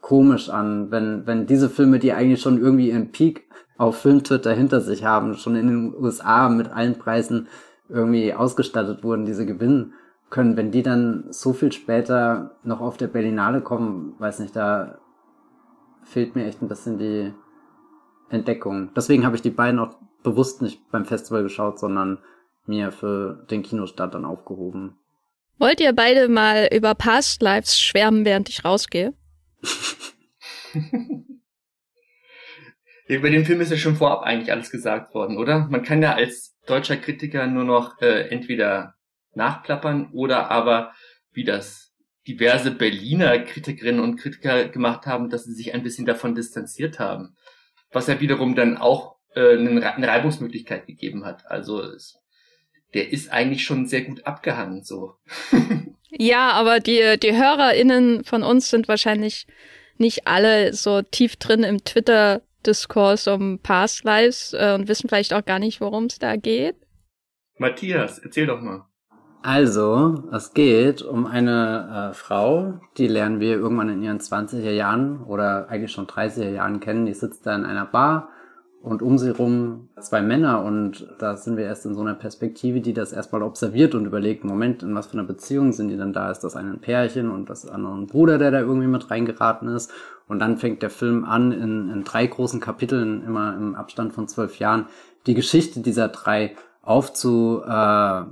komisch 0.00 0.50
an, 0.50 0.90
wenn, 0.90 1.26
wenn 1.26 1.46
diese 1.46 1.70
Filme, 1.70 1.98
die 1.98 2.12
eigentlich 2.12 2.42
schon 2.42 2.58
irgendwie 2.58 2.90
ihren 2.90 3.12
Peak 3.12 3.48
auf 3.78 3.98
Filmtwitter 3.98 4.52
hinter 4.52 4.80
sich 4.80 5.04
haben, 5.04 5.34
schon 5.34 5.56
in 5.56 5.68
den 5.68 5.94
USA 5.94 6.48
mit 6.48 6.70
allen 6.70 6.98
Preisen 6.98 7.48
irgendwie 7.88 8.34
ausgestattet 8.34 9.04
wurden, 9.04 9.26
diese 9.26 9.46
gewinnen 9.46 9.94
können, 10.28 10.56
wenn 10.56 10.70
die 10.70 10.82
dann 10.82 11.26
so 11.30 11.52
viel 11.52 11.72
später 11.72 12.56
noch 12.64 12.80
auf 12.80 12.96
der 12.96 13.06
Berlinale 13.06 13.60
kommen, 13.60 14.14
weiß 14.18 14.40
nicht, 14.40 14.56
da 14.56 14.98
fehlt 16.04 16.34
mir 16.34 16.46
echt 16.46 16.62
ein 16.62 16.68
bisschen 16.68 16.98
die 16.98 17.32
Entdeckung. 18.28 18.90
Deswegen 18.96 19.24
habe 19.24 19.36
ich 19.36 19.42
die 19.42 19.50
beiden 19.50 19.78
auch 19.78 19.94
bewusst 20.22 20.62
nicht 20.62 20.80
beim 20.90 21.04
Festival 21.04 21.42
geschaut, 21.42 21.78
sondern 21.78 22.18
mir 22.66 22.92
für 22.92 23.46
den 23.50 23.62
Kinostart 23.62 24.14
dann 24.14 24.24
aufgehoben. 24.24 24.98
Wollt 25.58 25.80
ihr 25.80 25.92
beide 25.92 26.28
mal 26.28 26.68
über 26.72 26.94
Past 26.94 27.42
Lives 27.42 27.78
schwärmen, 27.80 28.24
während 28.24 28.48
ich 28.48 28.64
rausgehe? 28.64 29.14
über 33.06 33.30
den 33.30 33.44
Film 33.44 33.60
ist 33.60 33.70
ja 33.70 33.76
schon 33.76 33.96
vorab 33.96 34.22
eigentlich 34.22 34.50
alles 34.50 34.70
gesagt 34.70 35.14
worden, 35.14 35.36
oder? 35.36 35.66
Man 35.70 35.82
kann 35.82 36.02
ja 36.02 36.14
als 36.14 36.56
deutscher 36.66 36.96
Kritiker 36.96 37.46
nur 37.46 37.64
noch 37.64 38.00
äh, 38.00 38.28
entweder 38.28 38.94
nachplappern 39.34 40.10
oder 40.12 40.50
aber, 40.50 40.92
wie 41.32 41.44
das 41.44 41.92
diverse 42.26 42.70
Berliner 42.70 43.38
Kritikerinnen 43.40 44.00
und 44.00 44.16
Kritiker 44.16 44.68
gemacht 44.68 45.06
haben, 45.06 45.28
dass 45.28 45.44
sie 45.44 45.54
sich 45.54 45.74
ein 45.74 45.82
bisschen 45.82 46.06
davon 46.06 46.34
distanziert 46.34 46.98
haben. 46.98 47.36
Was 47.90 48.06
ja 48.06 48.20
wiederum 48.20 48.54
dann 48.54 48.78
auch 48.78 49.11
äh, 49.34 49.56
eine 49.56 50.08
Reibungsmöglichkeit 50.08 50.86
gegeben 50.86 51.24
hat. 51.24 51.50
Also 51.50 51.82
es, 51.82 52.18
der 52.94 53.12
ist 53.12 53.32
eigentlich 53.32 53.64
schon 53.64 53.86
sehr 53.86 54.02
gut 54.02 54.26
abgehangen 54.26 54.82
so. 54.82 55.16
ja, 56.10 56.50
aber 56.52 56.80
die, 56.80 57.18
die 57.22 57.36
HörerInnen 57.36 58.24
von 58.24 58.42
uns 58.42 58.70
sind 58.70 58.88
wahrscheinlich 58.88 59.46
nicht 59.98 60.26
alle 60.26 60.72
so 60.74 61.02
tief 61.02 61.36
drin 61.36 61.62
im 61.62 61.84
Twitter-Diskurs 61.84 63.28
um 63.28 63.58
Past 63.60 64.04
Lives 64.04 64.52
äh, 64.52 64.74
und 64.74 64.88
wissen 64.88 65.08
vielleicht 65.08 65.32
auch 65.32 65.44
gar 65.44 65.58
nicht, 65.58 65.80
worum 65.80 66.06
es 66.06 66.18
da 66.18 66.36
geht. 66.36 66.76
Matthias, 67.58 68.18
erzähl 68.18 68.46
doch 68.46 68.60
mal. 68.60 68.86
Also, 69.44 70.28
es 70.32 70.54
geht 70.54 71.02
um 71.02 71.26
eine 71.26 72.10
äh, 72.10 72.14
Frau, 72.14 72.80
die 72.96 73.08
lernen 73.08 73.40
wir 73.40 73.56
irgendwann 73.56 73.88
in 73.88 74.02
ihren 74.02 74.20
20er 74.20 74.70
Jahren 74.70 75.20
oder 75.24 75.68
eigentlich 75.68 75.90
schon 75.90 76.06
30er 76.06 76.50
Jahren 76.50 76.78
kennen. 76.78 77.06
Die 77.06 77.14
sitzt 77.14 77.44
da 77.44 77.54
in 77.56 77.64
einer 77.64 77.86
Bar 77.86 78.28
und 78.82 79.00
um 79.00 79.16
sie 79.16 79.30
rum 79.30 79.88
zwei 80.00 80.20
Männer 80.22 80.64
und 80.64 81.06
da 81.20 81.36
sind 81.36 81.56
wir 81.56 81.64
erst 81.64 81.86
in 81.86 81.94
so 81.94 82.00
einer 82.00 82.14
Perspektive, 82.14 82.80
die 82.80 82.92
das 82.92 83.12
erstmal 83.12 83.42
observiert 83.42 83.94
und 83.94 84.06
überlegt, 84.06 84.44
Moment, 84.44 84.82
in 84.82 84.94
was 84.94 85.06
für 85.06 85.12
einer 85.14 85.22
Beziehung 85.26 85.72
sind 85.72 85.88
die 85.88 85.96
denn 85.96 86.12
da? 86.12 86.30
Ist 86.32 86.40
das 86.40 86.56
ein 86.56 86.80
Pärchen 86.80 87.30
und 87.30 87.48
das 87.48 87.68
andere 87.68 87.94
ein 87.94 88.08
Bruder, 88.08 88.38
der 88.38 88.50
da 88.50 88.58
irgendwie 88.58 88.88
mit 88.88 89.08
reingeraten 89.08 89.68
ist? 89.68 89.92
Und 90.26 90.40
dann 90.40 90.56
fängt 90.56 90.82
der 90.82 90.90
Film 90.90 91.24
an, 91.24 91.52
in, 91.52 91.90
in 91.90 92.02
drei 92.02 92.26
großen 92.26 92.58
Kapiteln, 92.58 93.24
immer 93.24 93.54
im 93.56 93.76
Abstand 93.76 94.14
von 94.14 94.26
zwölf 94.26 94.58
Jahren, 94.58 94.86
die 95.26 95.34
Geschichte 95.34 95.80
dieser 95.80 96.08
drei 96.08 96.56
aufzu, 96.82 97.62
äh, 97.64 98.24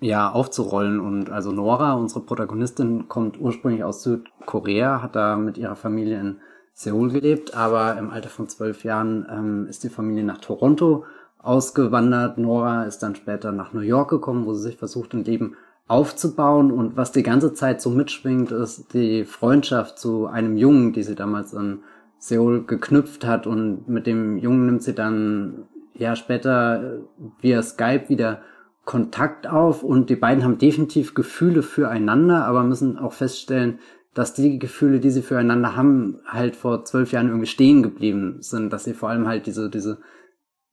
ja, 0.00 0.30
aufzurollen. 0.30 1.00
Und 1.00 1.30
also 1.30 1.50
Nora, 1.50 1.94
unsere 1.94 2.20
Protagonistin, 2.20 3.08
kommt 3.08 3.40
ursprünglich 3.40 3.82
aus 3.82 4.04
Südkorea, 4.04 5.02
hat 5.02 5.16
da 5.16 5.36
mit 5.36 5.58
ihrer 5.58 5.76
Familie 5.76 6.20
in 6.20 6.36
Seoul 6.74 7.10
gelebt, 7.10 7.54
aber 7.54 7.96
im 7.98 8.10
Alter 8.10 8.28
von 8.28 8.48
zwölf 8.48 8.82
Jahren 8.82 9.26
ähm, 9.30 9.66
ist 9.68 9.84
die 9.84 9.88
Familie 9.88 10.24
nach 10.24 10.38
Toronto 10.38 11.04
ausgewandert. 11.38 12.36
Nora 12.36 12.84
ist 12.84 12.98
dann 12.98 13.14
später 13.14 13.52
nach 13.52 13.72
New 13.72 13.80
York 13.80 14.10
gekommen, 14.10 14.44
wo 14.44 14.54
sie 14.54 14.62
sich 14.62 14.76
versucht, 14.76 15.14
ein 15.14 15.24
Leben 15.24 15.56
aufzubauen. 15.86 16.72
Und 16.72 16.96
was 16.96 17.12
die 17.12 17.22
ganze 17.22 17.54
Zeit 17.54 17.80
so 17.80 17.90
mitschwingt, 17.90 18.50
ist 18.50 18.92
die 18.92 19.24
Freundschaft 19.24 19.98
zu 19.98 20.26
einem 20.26 20.56
Jungen, 20.56 20.92
die 20.92 21.04
sie 21.04 21.14
damals 21.14 21.52
in 21.52 21.80
Seoul 22.18 22.64
geknüpft 22.64 23.24
hat. 23.24 23.46
Und 23.46 23.88
mit 23.88 24.06
dem 24.06 24.36
Jungen 24.38 24.66
nimmt 24.66 24.82
sie 24.82 24.94
dann 24.94 25.68
ja 25.94 26.16
später 26.16 26.98
via 27.40 27.62
Skype 27.62 28.08
wieder 28.08 28.40
Kontakt 28.84 29.46
auf 29.46 29.82
und 29.82 30.10
die 30.10 30.16
beiden 30.16 30.44
haben 30.44 30.58
definitiv 30.58 31.14
Gefühle 31.14 31.62
füreinander, 31.62 32.44
aber 32.44 32.64
müssen 32.64 32.98
auch 32.98 33.14
feststellen, 33.14 33.78
dass 34.14 34.32
die 34.32 34.58
Gefühle, 34.58 35.00
die 35.00 35.10
sie 35.10 35.22
füreinander 35.22 35.76
haben, 35.76 36.20
halt 36.24 36.56
vor 36.56 36.84
zwölf 36.84 37.12
Jahren 37.12 37.28
irgendwie 37.28 37.46
stehen 37.46 37.82
geblieben 37.82 38.36
sind, 38.40 38.72
dass 38.72 38.84
sie 38.84 38.94
vor 38.94 39.10
allem 39.10 39.26
halt 39.26 39.46
diese, 39.46 39.68
diese, 39.68 39.98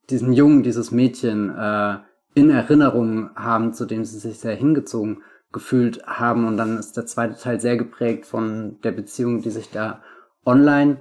diesen 0.10 0.32
Jungen, 0.32 0.64
dieses 0.64 0.92
Mädchen 0.92 1.50
äh, 1.50 1.98
in 2.36 2.50
Erinnerung 2.50 3.32
haben, 3.36 3.74
zu 3.74 3.86
dem 3.86 4.06
sie 4.06 4.20
sich 4.20 4.40
sehr 4.40 4.56
hingezogen 4.56 5.24
gefühlt 5.52 6.06
haben. 6.06 6.48
Und 6.48 6.58
dann 6.58 6.78
ist 6.78 6.96
der 6.96 7.06
zweite 7.06 7.36
Teil 7.40 7.60
sehr 7.60 7.78
geprägt 7.78 8.26
von 8.26 8.80
der 8.84 8.92
Beziehung, 8.92 9.42
die 9.42 9.50
sich 9.50 9.70
da 9.72 10.02
online 10.46 10.98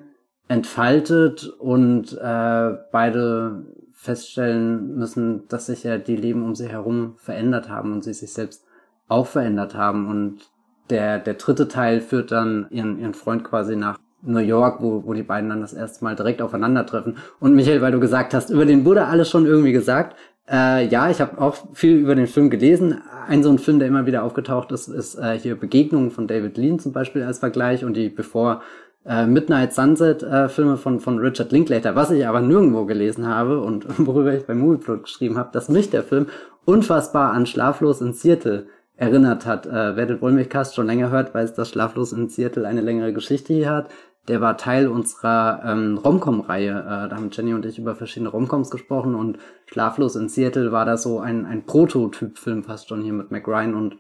entfaltet 0.48 1.48
und 1.59 2.12
äh, 2.18 2.76
beide 2.90 3.66
feststellen 3.92 4.96
müssen, 4.96 5.46
dass 5.48 5.66
sich 5.66 5.85
ja 5.85 5.98
die 5.98 6.16
Leben 6.16 6.42
um 6.42 6.55
sie 6.55 6.68
herum 6.68 7.14
verändert 7.18 7.68
haben 7.68 7.92
und 7.92 8.03
sie 8.03 8.14
sich 8.14 8.33
selbst 8.33 8.64
auch 9.09 9.26
verändert 9.26 9.74
haben. 9.74 10.09
Und 10.09 10.49
der, 10.90 11.18
der 11.18 11.35
dritte 11.35 11.68
Teil 11.68 12.00
führt 12.00 12.33
dann 12.33 12.66
ihren, 12.70 12.98
ihren 12.98 13.14
Freund 13.14 13.44
quasi 13.44 13.76
nach 13.76 13.98
New 14.22 14.40
York, 14.40 14.83
wo, 14.83 15.05
wo 15.07 15.14
die 15.14 15.22
beiden 15.22 15.48
dann 15.48 15.61
das 15.61 15.72
erste 15.72 16.05
Mal 16.05 16.16
direkt 16.16 16.42
aufeinandertreffen. 16.42 17.16
Und 17.38 17.55
Michael, 17.55 17.81
weil 17.81 17.92
du 17.92 18.00
gesagt 18.00 18.35
hast, 18.35 18.50
über 18.50 18.66
den 18.66 18.85
wurde 18.85 19.07
alles 19.07 19.31
schon 19.31 19.46
irgendwie 19.46 19.72
gesagt. 19.72 20.16
Äh, 20.50 20.87
ja, 20.88 21.09
ich 21.11 21.20
habe 21.20 21.40
auch 21.40 21.57
viel 21.72 21.96
über 21.96 22.14
den 22.14 22.26
Film 22.26 22.50
gelesen. 22.50 23.00
Ein 23.29 23.42
so 23.42 23.50
ein 23.50 23.59
Film, 23.59 23.79
der 23.79 23.88
immer 23.88 24.07
wieder 24.07 24.24
aufgetaucht 24.24 24.72
ist, 24.72 24.88
ist 24.88 25.14
äh, 25.16 25.38
hier 25.38 25.55
Begegnungen 25.55 26.11
von 26.11 26.26
David 26.26 26.59
Lean 26.59 26.79
zum 26.79 26.92
Beispiel 26.92 27.22
als 27.22 27.38
Vergleich 27.38 27.85
und 27.85 27.96
die 27.96 28.09
Bevor 28.09 28.62
äh, 29.07 29.26
Midnight 29.26 29.72
Sunset 29.72 30.22
äh, 30.22 30.48
Filme 30.48 30.76
von, 30.76 31.00
von 31.00 31.18
Richard 31.18 31.53
Linklater, 31.53 31.94
was 31.94 32.11
ich 32.11 32.26
aber 32.26 32.40
nirgendwo 32.40 32.85
gelesen 32.85 33.26
habe 33.29 33.61
und 33.61 33.87
worüber 34.07 34.35
ich 34.35 34.44
bei 34.44 34.55
Movieplot 34.55 35.05
geschrieben 35.05 35.38
habe, 35.38 35.50
dass 35.53 35.68
mich 35.68 35.90
der 35.90 36.03
Film 36.03 36.26
unfassbar 36.64 37.33
an 37.33 37.46
Schlaflos 37.46 38.00
in 38.00 38.12
Seattle 38.12 38.66
erinnert 39.00 39.46
hat. 39.46 39.66
Äh, 39.66 39.96
wer 39.96 40.06
den 40.06 40.20
Wollmilchcast 40.20 40.74
schon 40.74 40.86
länger 40.86 41.10
hört, 41.10 41.34
weiß, 41.34 41.54
dass 41.54 41.70
Schlaflos 41.70 42.12
in 42.12 42.28
Seattle 42.28 42.68
eine 42.68 42.82
längere 42.82 43.14
Geschichte 43.14 43.54
hier 43.54 43.70
hat. 43.70 43.88
Der 44.28 44.42
war 44.42 44.58
Teil 44.58 44.88
unserer 44.88 45.62
ähm, 45.64 45.96
Romcom-Reihe. 45.96 46.70
Äh, 46.70 47.08
da 47.08 47.16
haben 47.16 47.30
Jenny 47.32 47.54
und 47.54 47.64
ich 47.64 47.78
über 47.78 47.94
verschiedene 47.94 48.28
Romcoms 48.28 48.70
gesprochen 48.70 49.14
und 49.14 49.38
Schlaflos 49.66 50.16
in 50.16 50.28
Seattle 50.28 50.70
war 50.70 50.84
da 50.84 50.98
so 50.98 51.18
ein, 51.18 51.46
ein 51.46 51.64
Prototyp-Film 51.64 52.62
fast 52.62 52.90
schon 52.90 53.02
hier 53.02 53.14
mit 53.14 53.30
Mac 53.30 53.48
Ryan 53.48 53.74
und 53.74 53.96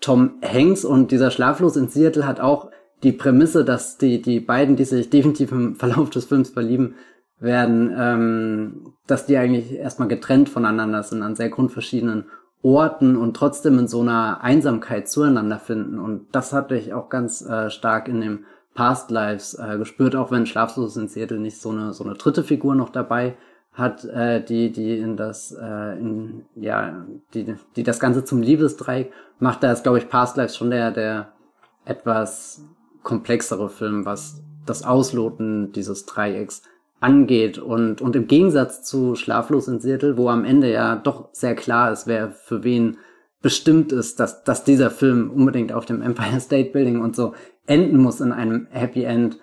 Tom 0.00 0.40
Hanks 0.42 0.84
und 0.84 1.12
dieser 1.12 1.30
Schlaflos 1.30 1.76
in 1.76 1.88
Seattle 1.88 2.26
hat 2.26 2.40
auch 2.40 2.70
die 3.04 3.12
Prämisse, 3.12 3.64
dass 3.64 3.96
die, 3.96 4.20
die 4.20 4.40
beiden, 4.40 4.74
die 4.74 4.84
sich 4.84 5.08
definitiv 5.08 5.52
im 5.52 5.76
Verlauf 5.76 6.10
des 6.10 6.24
Films 6.24 6.50
verlieben 6.50 6.96
werden, 7.38 7.94
ähm, 7.96 8.92
dass 9.06 9.26
die 9.26 9.36
eigentlich 9.36 9.72
erstmal 9.72 10.08
getrennt 10.08 10.48
voneinander 10.48 11.04
sind 11.04 11.22
an 11.22 11.36
sehr 11.36 11.48
grundverschiedenen 11.48 12.24
Orten 12.66 13.16
und 13.16 13.36
trotzdem 13.36 13.78
in 13.78 13.86
so 13.86 14.00
einer 14.00 14.40
Einsamkeit 14.42 15.08
zueinander 15.08 15.60
finden. 15.60 16.00
Und 16.00 16.26
das 16.32 16.52
hatte 16.52 16.76
ich 16.76 16.92
auch 16.92 17.08
ganz 17.08 17.40
äh, 17.40 17.70
stark 17.70 18.08
in 18.08 18.20
dem 18.20 18.44
Past 18.74 19.12
Lives 19.12 19.54
äh, 19.54 19.78
gespürt, 19.78 20.16
auch 20.16 20.32
wenn 20.32 20.46
Schlaflos 20.46 20.96
in 20.96 21.06
Seattle 21.06 21.38
nicht 21.38 21.60
so 21.60 21.70
eine, 21.70 21.92
so 21.92 22.02
eine 22.02 22.14
dritte 22.14 22.42
Figur 22.42 22.74
noch 22.74 22.90
dabei 22.90 23.36
hat, 23.72 24.04
äh, 24.06 24.42
die, 24.42 24.72
die 24.72 24.98
in 24.98 25.16
das, 25.16 25.52
äh, 25.52 25.98
in, 25.98 26.44
ja, 26.56 27.06
die, 27.34 27.54
die 27.76 27.82
das 27.84 28.00
Ganze 28.00 28.24
zum 28.24 28.42
Liebesdreieck 28.42 29.12
macht. 29.38 29.62
Da 29.62 29.70
ist, 29.70 29.84
glaube 29.84 29.98
ich, 29.98 30.08
Past 30.08 30.36
Lives 30.36 30.56
schon 30.56 30.70
der, 30.70 30.90
der 30.90 31.34
etwas 31.84 32.64
komplexere 33.04 33.68
Film, 33.68 34.04
was 34.04 34.42
das 34.66 34.82
Ausloten 34.82 35.70
dieses 35.70 36.04
Dreiecks 36.04 36.62
angeht. 37.00 37.58
Und, 37.58 38.00
und 38.00 38.16
im 38.16 38.26
Gegensatz 38.26 38.82
zu 38.82 39.14
Schlaflos 39.14 39.68
in 39.68 39.80
Seattle, 39.80 40.16
wo 40.16 40.28
am 40.28 40.44
Ende 40.44 40.72
ja 40.72 40.96
doch 40.96 41.28
sehr 41.32 41.54
klar 41.54 41.92
ist, 41.92 42.06
wer 42.06 42.30
für 42.30 42.64
wen 42.64 42.98
bestimmt 43.42 43.92
ist, 43.92 44.18
dass, 44.18 44.44
dass 44.44 44.64
dieser 44.64 44.90
Film 44.90 45.30
unbedingt 45.30 45.72
auf 45.72 45.84
dem 45.84 46.02
Empire 46.02 46.40
State 46.40 46.70
Building 46.72 47.00
und 47.00 47.14
so 47.14 47.34
enden 47.66 47.98
muss 47.98 48.20
in 48.20 48.32
einem 48.32 48.66
Happy 48.70 49.04
End, 49.04 49.38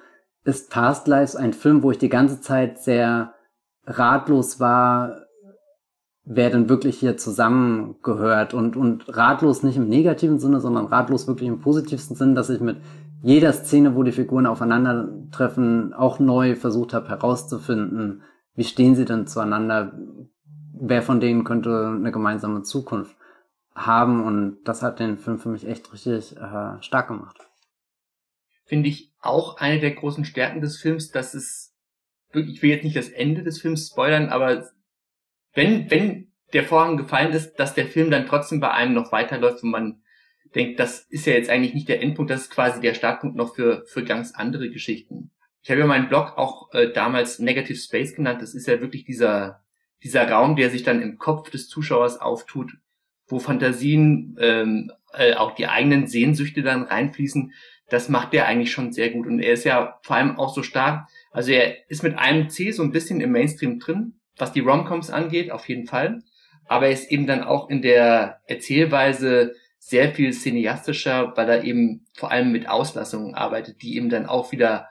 ist 0.46 0.70
Past 0.70 1.08
Lives 1.08 1.36
ein 1.36 1.54
Film, 1.54 1.84
wo 1.84 1.92
ich 1.92 1.98
die 1.98 2.10
ganze 2.10 2.42
Zeit 2.42 2.80
sehr 2.80 3.34
ratlos 3.86 4.60
war, 4.60 5.24
wer 6.26 6.50
denn 6.50 6.70
wirklich 6.70 7.00
hier 7.00 7.18
zusammengehört 7.18 8.54
und, 8.54 8.76
und 8.76 9.06
ratlos 9.16 9.64
nicht 9.64 9.78
im 9.78 9.88
negativen 9.88 10.40
Sinne, 10.40 10.60
sondern 10.60 10.88
ratlos 10.88 11.28
wirklich 11.28 11.50
im 11.50 11.60
positivsten 11.60 12.16
Sinn, 12.16 12.36
dass 12.36 12.50
ich 12.50 12.62
mit 12.62 12.78
jeder 13.24 13.54
Szene, 13.54 13.96
wo 13.96 14.04
die 14.04 14.12
Figuren 14.12 14.46
aufeinandertreffen, 14.46 15.94
auch 15.94 16.20
neu 16.20 16.58
versucht 16.58 16.94
habe 16.94 17.08
herauszufinden, 17.08 18.22
wie 18.54 18.66
stehen 18.66 18.96
sie 18.96 19.06
denn 19.06 19.28
zueinander, 19.28 19.98
wer 20.74 21.02
von 21.02 21.22
denen 21.22 21.46
könnte 21.46 21.94
eine 21.96 22.12
gemeinsame 22.12 22.64
Zukunft 22.64 23.16
haben 23.74 24.24
und 24.26 24.58
das 24.66 24.84
hat 24.84 25.00
den 25.00 25.18
Film 25.18 25.40
für 25.40 25.48
mich 25.48 25.66
echt 25.66 25.92
richtig 25.94 26.36
äh, 26.36 26.82
stark 26.82 27.08
gemacht. 27.08 27.38
Finde 28.66 28.90
ich 28.90 29.14
auch 29.22 29.58
eine 29.58 29.80
der 29.80 29.92
großen 29.92 30.26
Stärken 30.26 30.60
des 30.60 30.78
Films, 30.78 31.10
dass 31.10 31.34
es 31.34 31.74
ich 32.34 32.62
will 32.62 32.72
jetzt 32.72 32.84
nicht 32.84 32.98
das 32.98 33.10
Ende 33.10 33.44
des 33.44 33.62
Films 33.62 33.88
spoilern, 33.88 34.30
aber 34.30 34.68
wenn, 35.54 35.90
wenn 35.90 36.32
der 36.52 36.66
Vorhang 36.66 36.98
gefallen 36.98 37.32
ist, 37.32 37.56
dass 37.56 37.74
der 37.74 37.88
Film 37.88 38.12
dann 38.12 38.26
trotzdem 38.26 38.60
bei 38.60 38.72
einem 38.72 38.94
noch 38.94 39.12
weiterläuft 39.14 39.64
und 39.64 39.72
man 39.72 40.03
denkt, 40.56 40.80
das 40.80 41.00
ist 41.10 41.26
ja 41.26 41.34
jetzt 41.34 41.50
eigentlich 41.50 41.74
nicht 41.74 41.90
der 41.90 42.02
Endpunkt, 42.02 42.32
das 42.32 42.44
ist 42.44 42.52
quasi 42.52 42.82
der 42.82 42.94
Startpunkt 42.94 43.36
noch 43.36 43.56
für, 43.56 43.84
für 43.88 44.04
ganz 44.04 44.34
andere 44.34 44.70
Geschichten. 44.70 45.32
Ich 45.64 45.72
habe 45.72 45.80
ja 45.80 45.88
meinen 45.88 46.10
Blog 46.10 46.38
auch 46.38 46.74
äh, 46.74 46.92
damals 46.92 47.40
Negative 47.40 47.78
Space 47.78 48.16
genannt. 48.16 48.42
Das 48.42 48.54
ist 48.54 48.68
ja 48.68 48.82
wirklich 48.82 49.06
dieser, 49.06 49.64
dieser 50.04 50.30
Raum, 50.30 50.56
der 50.56 50.70
sich 50.70 50.84
dann 50.84 51.02
im 51.02 51.18
Kopf 51.18 51.50
des 51.50 51.70
Zuschauers 51.70 52.20
auftut, 52.20 52.74
wo 53.28 53.40
Fantasien, 53.40 54.38
ähm, 54.40 54.92
äh, 55.14 55.36
auch 55.36 55.56
die 55.56 55.68
eigenen 55.68 56.08
Sehnsüchte 56.08 56.64
dann 56.64 56.84
reinfließen. 56.84 57.54
Das 57.90 58.10
macht 58.10 58.34
der 58.34 58.48
eigentlich 58.48 58.72
schon 58.72 58.92
sehr 58.92 59.12
gut. 59.12 59.26
Und 59.26 59.40
er 59.40 59.54
ist 59.54 59.64
ja 59.64 60.00
vor 60.04 60.18
allem 60.18 60.38
auch 60.38 60.54
so 60.54 60.64
stark. 60.64 61.08
Also 61.32 61.52
er 61.52 61.90
ist 61.90 62.04
mit 62.04 62.18
einem 62.18 62.50
C 62.50 62.72
so 62.72 62.84
ein 62.84 62.92
bisschen 62.92 63.22
im 63.22 63.32
Mainstream 63.32 63.80
drin, 63.80 64.20
was 64.38 64.52
die 64.52 64.60
Romcoms 64.60 65.12
angeht, 65.12 65.52
auf 65.52 65.70
jeden 65.70 65.88
Fall. 65.88 66.24
Aber 66.68 66.88
er 66.88 66.94
ist 66.94 67.10
eben 67.12 67.26
dann 67.26 67.44
auch 67.44 67.70
in 67.70 67.82
der 67.82 68.42
Erzählweise 68.48 69.54
sehr 69.86 70.14
viel 70.14 70.32
cineastischer, 70.32 71.34
weil 71.36 71.50
er 71.50 71.64
eben 71.66 72.06
vor 72.14 72.32
allem 72.32 72.54
mit 72.54 72.70
Auslassungen 72.70 73.36
arbeitet, 73.36 73.82
die 73.82 73.98
eben 73.98 74.10
dann 74.10 74.26
auch 74.26 74.54
wieder 74.54 74.88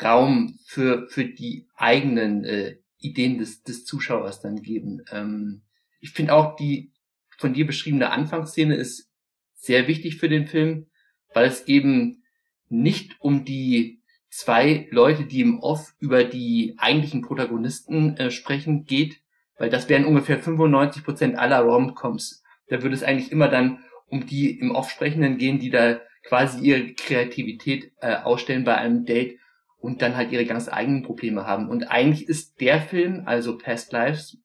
Raum 0.00 0.58
für, 0.64 1.08
für 1.08 1.24
die 1.24 1.66
eigenen 1.74 2.44
äh, 2.44 2.76
Ideen 2.98 3.38
des, 3.38 3.64
des 3.64 3.84
Zuschauers 3.84 4.40
dann 4.40 4.62
geben. 4.62 5.02
Ähm, 5.10 5.62
ich 6.00 6.10
finde 6.10 6.34
auch 6.34 6.54
die 6.54 6.92
von 7.38 7.54
dir 7.54 7.66
beschriebene 7.66 8.10
Anfangsszene 8.10 8.76
ist 8.76 9.10
sehr 9.54 9.88
wichtig 9.88 10.16
für 10.16 10.28
den 10.28 10.46
Film, 10.46 10.86
weil 11.34 11.48
es 11.48 11.66
eben 11.66 12.22
nicht 12.68 13.16
um 13.18 13.44
die 13.44 14.00
zwei 14.30 14.86
Leute, 14.90 15.24
die 15.24 15.40
im 15.40 15.58
Off 15.58 15.94
über 15.98 16.22
die 16.22 16.76
eigentlichen 16.78 17.22
Protagonisten 17.22 18.16
äh, 18.16 18.30
sprechen, 18.30 18.84
geht, 18.84 19.20
weil 19.58 19.70
das 19.70 19.88
wären 19.88 20.04
ungefähr 20.04 20.38
95 20.38 21.02
Prozent 21.02 21.36
aller 21.36 21.60
Romcoms. 21.60 22.44
Da 22.68 22.82
würde 22.82 22.94
es 22.94 23.02
eigentlich 23.02 23.32
immer 23.32 23.48
dann 23.48 23.80
um 24.08 24.26
die 24.26 24.58
im 24.58 24.70
Off 24.70 24.90
Sprechenden 24.90 25.38
gehen, 25.38 25.58
die 25.58 25.70
da 25.70 26.00
quasi 26.22 26.60
ihre 26.60 26.94
Kreativität 26.94 27.92
äh, 28.00 28.16
ausstellen 28.16 28.64
bei 28.64 28.76
einem 28.76 29.04
Date 29.04 29.38
und 29.78 30.02
dann 30.02 30.16
halt 30.16 30.32
ihre 30.32 30.44
ganz 30.44 30.68
eigenen 30.68 31.02
Probleme 31.02 31.46
haben. 31.46 31.68
Und 31.68 31.84
eigentlich 31.84 32.28
ist 32.28 32.60
der 32.60 32.80
Film, 32.80 33.22
also 33.26 33.56
Past 33.56 33.92
Lives, 33.92 34.38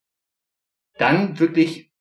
dann 0.97 1.39
wirklich, 1.39 1.91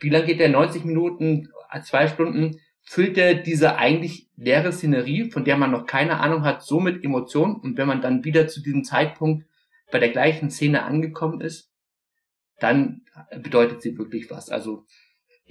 wie 0.00 0.08
lang 0.08 0.26
geht 0.26 0.40
der? 0.40 0.48
90 0.48 0.84
Minuten, 0.84 1.48
zwei 1.84 2.08
Stunden, 2.08 2.58
füllt 2.82 3.16
er 3.16 3.34
diese 3.34 3.76
eigentlich 3.76 4.28
leere 4.36 4.72
Szenerie, 4.72 5.30
von 5.30 5.44
der 5.44 5.56
man 5.56 5.70
noch 5.70 5.86
keine 5.86 6.18
Ahnung 6.18 6.42
hat, 6.42 6.62
so 6.62 6.80
mit 6.80 7.04
Emotionen. 7.04 7.56
Und 7.56 7.78
wenn 7.78 7.86
man 7.86 8.00
dann 8.00 8.24
wieder 8.24 8.48
zu 8.48 8.60
diesem 8.60 8.82
Zeitpunkt 8.82 9.46
bei 9.92 9.98
der 9.98 10.08
gleichen 10.08 10.50
Szene 10.50 10.82
angekommen 10.82 11.40
ist, 11.40 11.70
dann 12.58 13.02
bedeutet 13.42 13.82
sie 13.82 13.96
wirklich 13.98 14.30
was. 14.30 14.48
Also 14.48 14.86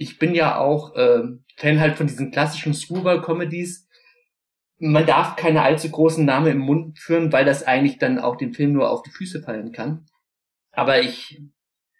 ich 0.02 0.18
bin 0.18 0.34
ja 0.34 0.58
auch 0.58 0.94
äh, 0.96 1.22
Fan 1.56 1.80
halt 1.80 1.96
von 1.96 2.06
diesen 2.06 2.32
klassischen 2.32 2.74
Screwball-Comedies. 2.74 3.88
Man 4.78 5.06
darf 5.06 5.36
keine 5.36 5.62
allzu 5.62 5.90
großen 5.90 6.24
Namen 6.24 6.52
im 6.52 6.58
Mund 6.58 6.98
führen, 6.98 7.32
weil 7.32 7.44
das 7.44 7.62
eigentlich 7.62 7.98
dann 7.98 8.18
auch 8.18 8.36
dem 8.36 8.52
Film 8.52 8.72
nur 8.72 8.90
auf 8.90 9.02
die 9.02 9.10
Füße 9.10 9.42
fallen 9.42 9.70
kann. 9.70 10.06
Aber 10.72 11.00
ich, 11.00 11.40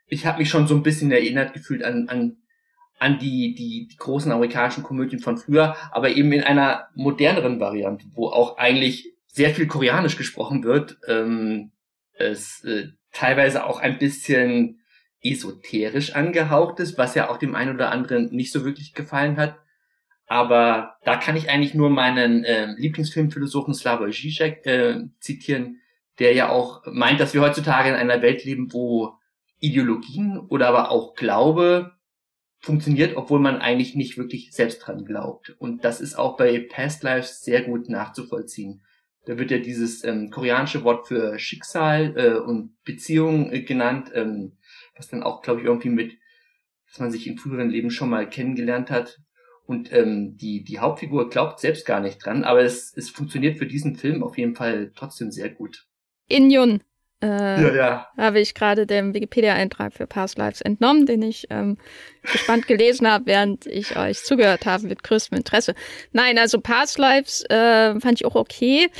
ich 0.06 0.26
habe 0.26 0.38
mich 0.38 0.50
schon 0.50 0.66
so 0.66 0.74
ein 0.74 0.82
bisschen 0.82 1.12
erinnert 1.12 1.52
gefühlt 1.52 1.84
an, 1.84 2.08
an, 2.08 2.38
an 2.98 3.18
die, 3.20 3.54
die, 3.54 3.88
die 3.88 3.96
großen 3.96 4.32
amerikanischen 4.32 4.82
Komödien 4.82 5.20
von 5.20 5.38
früher, 5.38 5.76
aber 5.92 6.10
eben 6.10 6.32
in 6.32 6.42
einer 6.42 6.88
moderneren 6.94 7.60
Variante, 7.60 8.06
wo 8.14 8.28
auch 8.28 8.58
eigentlich 8.58 9.12
sehr 9.28 9.54
viel 9.54 9.68
Koreanisch 9.68 10.16
gesprochen 10.16 10.64
wird. 10.64 10.98
Ähm, 11.06 11.70
es 12.14 12.64
äh, 12.64 12.88
teilweise 13.12 13.64
auch 13.64 13.78
ein 13.78 13.98
bisschen 13.98 14.81
esoterisch 15.22 16.14
angehaucht 16.14 16.80
ist, 16.80 16.98
was 16.98 17.14
ja 17.14 17.30
auch 17.30 17.36
dem 17.36 17.54
einen 17.54 17.74
oder 17.74 17.90
anderen 17.90 18.30
nicht 18.30 18.52
so 18.52 18.64
wirklich 18.64 18.92
gefallen 18.94 19.36
hat. 19.36 19.56
Aber 20.26 20.96
da 21.04 21.16
kann 21.16 21.36
ich 21.36 21.50
eigentlich 21.50 21.74
nur 21.74 21.90
meinen 21.90 22.44
äh, 22.44 22.72
Lieblingsfilmphilosophen 22.76 23.74
Slavoj 23.74 24.12
Žižek 24.12 24.66
äh, 24.66 25.00
zitieren, 25.20 25.80
der 26.18 26.34
ja 26.34 26.48
auch 26.48 26.82
meint, 26.86 27.20
dass 27.20 27.34
wir 27.34 27.42
heutzutage 27.42 27.88
in 27.88 27.94
einer 27.94 28.22
Welt 28.22 28.44
leben, 28.44 28.72
wo 28.72 29.14
Ideologien 29.58 30.38
oder 30.38 30.68
aber 30.68 30.90
auch 30.90 31.14
Glaube 31.14 31.92
funktioniert, 32.58 33.16
obwohl 33.16 33.40
man 33.40 33.60
eigentlich 33.60 33.94
nicht 33.94 34.16
wirklich 34.16 34.52
selbst 34.52 34.78
dran 34.80 35.04
glaubt. 35.04 35.54
Und 35.58 35.84
das 35.84 36.00
ist 36.00 36.14
auch 36.14 36.36
bei 36.36 36.60
Past 36.60 37.02
Lives 37.02 37.42
sehr 37.42 37.62
gut 37.62 37.88
nachzuvollziehen. 37.88 38.82
Da 39.24 39.38
wird 39.38 39.50
ja 39.50 39.58
dieses 39.58 40.02
ähm, 40.04 40.30
koreanische 40.30 40.82
Wort 40.82 41.06
für 41.06 41.38
Schicksal 41.38 42.14
äh, 42.16 42.38
und 42.38 42.82
Beziehung 42.84 43.52
äh, 43.52 43.62
genannt. 43.62 44.10
Ähm, 44.14 44.52
was 44.96 45.08
dann 45.08 45.22
auch, 45.22 45.42
glaube 45.42 45.60
ich, 45.60 45.66
irgendwie 45.66 45.90
mit, 45.90 46.12
dass 46.88 47.00
man 47.00 47.10
sich 47.10 47.26
in 47.26 47.38
früheren 47.38 47.70
Leben 47.70 47.90
schon 47.90 48.10
mal 48.10 48.28
kennengelernt 48.28 48.90
hat. 48.90 49.18
Und 49.64 49.92
ähm, 49.92 50.36
die, 50.36 50.64
die 50.64 50.80
Hauptfigur 50.80 51.30
glaubt 51.30 51.60
selbst 51.60 51.86
gar 51.86 52.00
nicht 52.00 52.24
dran, 52.24 52.44
aber 52.44 52.62
es, 52.62 52.92
es 52.96 53.10
funktioniert 53.10 53.58
für 53.58 53.66
diesen 53.66 53.94
Film 53.94 54.22
auf 54.22 54.36
jeden 54.36 54.54
Fall 54.54 54.92
trotzdem 54.94 55.30
sehr 55.30 55.50
gut. 55.50 55.86
Injun 56.28 56.82
äh, 57.22 57.62
ja, 57.62 57.74
ja. 57.74 58.06
habe 58.16 58.40
ich 58.40 58.54
gerade 58.54 58.84
dem 58.84 59.14
Wikipedia-Eintrag 59.14 59.92
für 59.94 60.08
Past 60.08 60.38
Lives 60.38 60.60
entnommen, 60.60 61.06
den 61.06 61.22
ich 61.22 61.46
ähm, 61.50 61.78
gespannt 62.22 62.66
gelesen 62.66 63.08
habe, 63.08 63.26
während 63.26 63.66
ich 63.66 63.96
euch 63.96 64.24
zugehört 64.24 64.66
habe 64.66 64.88
mit 64.88 65.04
größtem 65.04 65.38
Interesse. 65.38 65.74
Nein, 66.10 66.36
also 66.38 66.60
Past 66.60 66.98
Lives 66.98 67.44
äh, 67.48 67.98
fand 68.00 68.20
ich 68.20 68.26
auch 68.26 68.34
okay 68.34 68.90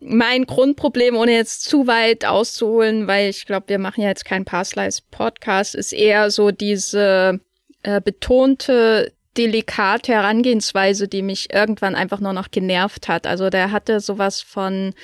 mein 0.00 0.46
Grundproblem, 0.46 1.16
ohne 1.16 1.32
jetzt 1.32 1.64
zu 1.64 1.86
weit 1.86 2.24
auszuholen, 2.24 3.06
weil 3.06 3.30
ich 3.30 3.46
glaube, 3.46 3.68
wir 3.68 3.78
machen 3.78 4.02
ja 4.02 4.08
jetzt 4.08 4.24
keinen 4.24 4.44
Past 4.44 4.76
Lives 4.76 5.00
Podcast, 5.00 5.74
ist 5.74 5.92
eher 5.92 6.30
so 6.30 6.50
diese 6.50 7.40
äh, 7.82 8.00
betonte 8.00 9.12
delikate 9.36 10.12
Herangehensweise, 10.12 11.08
die 11.08 11.22
mich 11.22 11.52
irgendwann 11.52 11.94
einfach 11.94 12.20
nur 12.20 12.32
noch 12.32 12.50
genervt 12.50 13.08
hat. 13.08 13.26
Also 13.26 13.50
der 13.50 13.72
hatte 13.72 14.00
sowas 14.00 14.40
von 14.40 14.94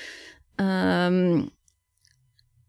ähm, 0.57 1.51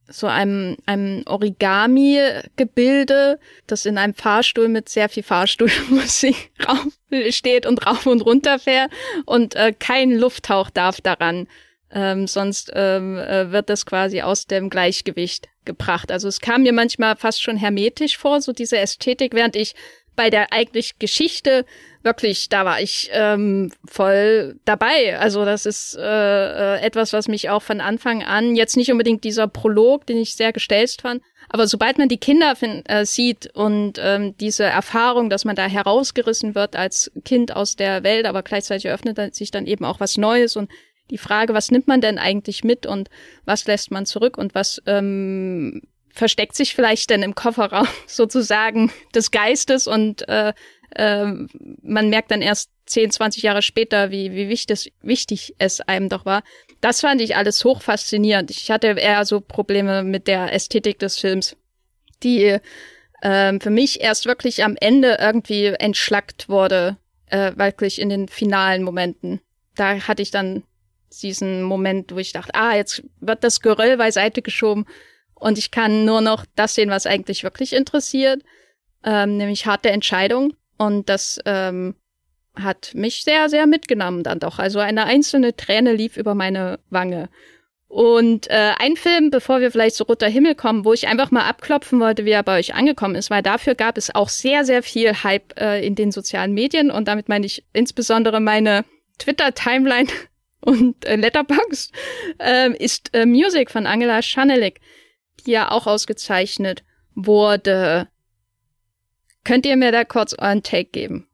so 0.09 0.27
einem, 0.27 0.77
einem 0.87 1.23
Origami-Gebilde, 1.27 3.39
das 3.67 3.87
in 3.87 3.99
einem 3.99 4.15
Fahrstuhl 4.15 4.69
mit 4.69 4.89
sehr 4.89 5.09
viel 5.09 5.23
Fahrstuhlmusik 5.23 6.51
steht 7.31 7.67
und 7.67 7.87
rauf 7.87 8.07
und 8.07 8.23
runter 8.23 8.59
fährt 8.59 8.91
und 9.25 9.55
äh, 9.55 9.73
kein 9.73 10.11
Lufthauch 10.13 10.71
darf 10.71 11.01
daran 11.01 11.47
ähm, 11.93 12.27
sonst 12.27 12.71
ähm, 12.75 13.19
äh, 13.19 13.51
wird 13.53 13.69
das 13.69 13.87
quasi 13.87 14.23
aus 14.23 14.47
dem 14.47 14.71
Gleichgewicht 14.71 15.49
gebracht. 15.65 16.11
Also 16.11 16.29
es 16.29 16.41
kam 16.41 16.63
mir 16.63 16.73
manchmal 16.73 17.17
fast 17.17 17.43
schon 17.43 17.57
hermetisch 17.57 18.17
vor, 18.19 18.41
so 18.41 18.53
diese 18.53 18.79
Ästhetik, 18.79 19.35
während 19.35 19.57
ich 19.57 19.75
bei 20.15 20.29
der 20.29 20.53
eigentlich 20.53 20.99
Geschichte 20.99 21.65
wirklich, 22.03 22.49
da 22.49 22.65
war 22.65 22.81
ich 22.81 23.11
ähm, 23.13 23.73
voll 23.87 24.57
dabei. 24.65 25.19
Also 25.19 25.45
das 25.45 25.67
ist 25.67 25.97
äh, 25.97 26.03
äh, 26.03 26.81
etwas, 26.81 27.13
was 27.13 27.29
mich 27.29 27.49
auch 27.49 27.63
von 27.63 27.81
Anfang 27.81 28.23
an, 28.23 28.57
jetzt 28.57 28.77
nicht 28.77 28.91
unbedingt 28.91 29.25
dieser 29.25 29.47
Prolog, 29.47 30.07
den 30.07 30.19
ich 30.19 30.35
sehr 30.35 30.53
gestelzt 30.53 31.03
fand, 31.03 31.23
aber 31.49 31.67
sobald 31.67 31.99
man 31.99 32.09
die 32.09 32.19
Kinder 32.19 32.57
find, 32.57 32.89
äh, 32.91 33.05
sieht 33.05 33.55
und 33.55 33.99
ähm, 33.99 34.37
diese 34.39 34.65
Erfahrung, 34.65 35.31
dass 35.31 35.45
man 35.45 35.57
da 35.57 35.67
herausgerissen 35.67 36.55
wird 36.55 36.77
als 36.77 37.13
Kind 37.25 37.55
aus 37.55 37.77
der 37.77 38.03
Welt, 38.03 38.27
aber 38.27 38.43
gleichzeitig 38.43 38.89
öffnet 38.91 39.35
sich 39.35 39.51
dann 39.51 39.67
eben 39.67 39.85
auch 39.85 40.01
was 40.01 40.17
Neues 40.17 40.57
und 40.57 40.71
die 41.13 41.19
Frage, 41.19 41.53
was 41.55 41.71
nimmt 41.71 41.87
man 41.87 42.01
denn 42.01 42.19
eigentlich 42.19 42.65
mit 42.65 42.87
und 42.87 43.11
was 43.45 43.67
lässt 43.67 43.91
man 43.91 44.07
zurück 44.07 44.39
und 44.39 44.55
was 44.55 44.83
ähm, 44.87 45.83
versteckt 46.09 46.57
sich 46.57 46.75
vielleicht 46.75 47.11
denn 47.11 47.23
im 47.23 47.35
Kofferraum 47.35 47.87
sozusagen 48.07 48.91
des 49.15 49.31
Geistes 49.31 49.87
und 49.87 50.27
äh, 50.29 50.53
äh, 50.97 51.27
man 51.83 52.09
merkt 52.09 52.31
dann 52.31 52.43
erst 52.43 52.71
10, 52.87 53.11
20 53.11 53.43
Jahre 53.43 53.63
später, 53.63 54.11
wie, 54.11 54.33
wie 54.33 54.49
wichtig, 54.49 54.93
wichtig 55.03 55.55
es 55.59 55.81
einem 55.83 56.09
doch 56.09 56.25
war. 56.25 56.43
Das 56.81 57.01
fand 57.01 57.21
ich 57.21 57.37
alles 57.37 57.65
hoch 57.65 57.83
faszinierend. 57.83 58.51
Ich 58.51 58.71
hatte 58.71 58.89
eher 58.89 59.25
so 59.25 59.41
Probleme 59.41 60.03
mit 60.03 60.27
der 60.27 60.53
Ästhetik 60.53 60.99
des 60.99 61.19
Films, 61.19 61.57
die 62.23 62.59
äh, 63.21 63.61
für 63.61 63.71
mich 63.71 64.01
erst 64.01 64.27
wirklich 64.27 64.65
am 64.65 64.77
Ende 64.81 65.19
irgendwie 65.21 65.67
entschlackt 65.67 66.49
wurde, 66.49 66.97
äh, 67.27 67.53
wirklich 67.57 68.01
in 68.01 68.09
den 68.09 68.29
finalen 68.29 68.83
Momenten. 68.83 69.41
Da 69.75 70.07
hatte 70.09 70.23
ich 70.23 70.31
dann 70.31 70.65
diesen 71.21 71.63
Moment, 71.63 72.13
wo 72.15 72.19
ich 72.19 72.33
dachte, 72.33 72.55
ah, 72.55 72.75
jetzt 72.75 73.03
wird 73.21 73.45
das 73.45 73.61
Geröll 73.61 73.97
beiseite 73.97 74.43
geschoben 74.43 74.87
und 75.43 75.59
ich 75.59 75.73
kann 75.73 76.05
nur 76.05 76.21
noch 76.21 76.47
das 76.55 76.77
sehen, 76.77 76.91
was 76.91 77.05
eigentlich 77.07 77.43
wirklich 77.43 77.73
interessiert. 77.73 78.43
ähm, 79.05 79.37
nämlich 79.37 79.67
Harte 79.67 79.91
Entscheidung. 79.91 80.55
Und 80.79 81.09
das 81.09 81.41
ähm, 81.45 81.97
hat 82.55 82.93
mich 82.95 83.25
sehr, 83.25 83.49
sehr 83.49 83.67
mitgenommen 83.67 84.23
dann 84.23 84.39
doch. 84.39 84.61
Also 84.61 84.79
eine 84.79 85.05
einzelne 85.05 85.57
Träne 85.57 85.95
lief 85.95 86.17
über 86.17 86.35
meine 86.37 86.79
Wange. 86.91 87.29
Und 87.89 88.49
äh, 88.49 88.73
ein 88.79 88.97
Film, 88.97 89.31
bevor 89.31 89.61
wir 89.61 89.71
vielleicht 89.71 89.97
zu 89.97 90.05
Roter 90.05 90.29
Himmel 90.29 90.55
kommen, 90.55 90.85
wo 90.85 90.93
ich 90.93 91.09
einfach 91.09 91.31
mal 91.31 91.49
abklopfen 91.49 92.01
wollte, 92.01 92.25
wie 92.25 92.31
er 92.31 92.43
bei 92.43 92.59
euch 92.59 92.75
angekommen 92.75 93.17
ist, 93.17 93.29
weil 93.29 93.43
dafür 93.43 93.75
gab 93.75 93.99
es 93.99 94.15
auch 94.15 94.29
sehr, 94.29 94.65
sehr 94.65 94.83
viel 94.83 95.13
Hype 95.13 95.59
äh, 95.61 95.85
in 95.85 95.95
den 95.95 96.13
sozialen 96.13 96.55
Medien. 96.55 96.91
Und 96.91 97.09
damit 97.09 97.29
meine 97.29 97.47
ich 97.47 97.65
insbesondere 97.73 98.41
meine 98.41 98.85
Twitter-Timeline 99.19 100.09
und 100.63 101.05
äh, 101.05 101.17
Letterboxd, 101.17 101.93
äh, 102.39 102.71
ist 102.77 103.11
äh, 103.13 103.27
Music 103.27 103.71
von 103.71 103.87
Angela 103.87 104.23
Schanelik, 104.23 104.81
die 105.45 105.53
ja 105.53 105.71
auch 105.71 105.87
ausgezeichnet 105.87 106.85
wurde. 107.15 108.09
Könnt 109.45 109.67
ihr 109.67 109.77
mir 109.77 109.93
da 109.93 110.05
kurz 110.05 110.35
euren 110.35 110.63
Take 110.63 110.91
geben? 110.91 111.27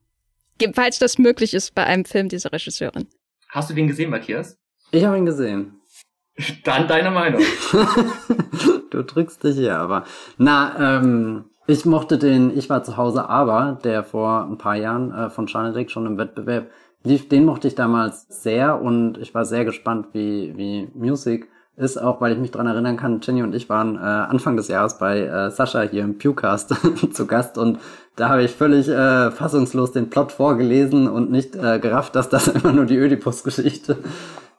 Falls 0.74 0.98
das 0.98 1.18
möglich 1.18 1.54
ist 1.54 1.74
bei 1.74 1.84
einem 1.84 2.04
Film 2.04 2.28
dieser 2.28 2.52
Regisseurin. 2.52 3.06
Hast 3.50 3.70
du 3.70 3.74
den 3.74 3.86
gesehen, 3.86 4.10
Matthias? 4.10 4.58
Ich 4.90 5.04
habe 5.04 5.16
ihn 5.18 5.26
gesehen. 5.26 5.80
Dann 6.64 6.88
deine 6.88 7.10
Meinung. 7.10 7.42
du 8.90 9.02
drückst 9.02 9.44
dich 9.44 9.56
hier 9.56 9.76
aber. 9.76 10.04
Na, 10.36 10.98
ähm, 10.98 11.44
ich 11.66 11.84
mochte 11.84 12.18
den 12.18 12.56
Ich 12.56 12.70
war 12.70 12.82
zu 12.82 12.96
Hause 12.96 13.28
aber, 13.28 13.78
der 13.84 14.02
vor 14.02 14.44
ein 14.44 14.56
paar 14.58 14.76
Jahren 14.76 15.12
äh, 15.12 15.30
von 15.30 15.48
Schanedek 15.48 15.90
schon 15.90 16.06
im 16.06 16.16
Wettbewerb 16.16 16.70
lief, 17.04 17.28
den 17.28 17.44
mochte 17.44 17.68
ich 17.68 17.74
damals 17.74 18.26
sehr 18.28 18.80
und 18.80 19.18
ich 19.18 19.34
war 19.34 19.44
sehr 19.44 19.64
gespannt, 19.64 20.08
wie, 20.12 20.56
wie 20.56 20.88
Music 20.94 21.48
ist, 21.76 21.96
auch 21.96 22.20
weil 22.20 22.32
ich 22.32 22.38
mich 22.38 22.50
dran 22.50 22.66
erinnern 22.66 22.96
kann, 22.96 23.20
Jenny 23.22 23.42
und 23.42 23.54
ich 23.54 23.68
waren 23.68 23.96
äh, 23.96 24.00
Anfang 24.00 24.56
des 24.56 24.68
Jahres 24.68 24.98
bei 24.98 25.20
äh, 25.20 25.50
Sascha 25.50 25.82
hier 25.82 26.02
im 26.02 26.18
Pewcast 26.18 26.74
zu 27.12 27.26
Gast 27.26 27.56
und 27.56 27.78
da 28.18 28.31
habe 28.31 28.42
ich 28.42 28.50
völlig 28.50 28.88
äh, 28.88 29.31
fassungslos 29.31 29.92
den 29.92 30.11
Plot 30.11 30.33
vorgelesen 30.33 31.09
und 31.09 31.31
nicht 31.31 31.54
äh, 31.54 31.78
gerafft, 31.78 32.16
dass 32.16 32.28
das 32.28 32.48
immer 32.48 32.72
nur 32.72 32.85
die 32.85 32.98
Oedipus-Geschichte 32.98 33.98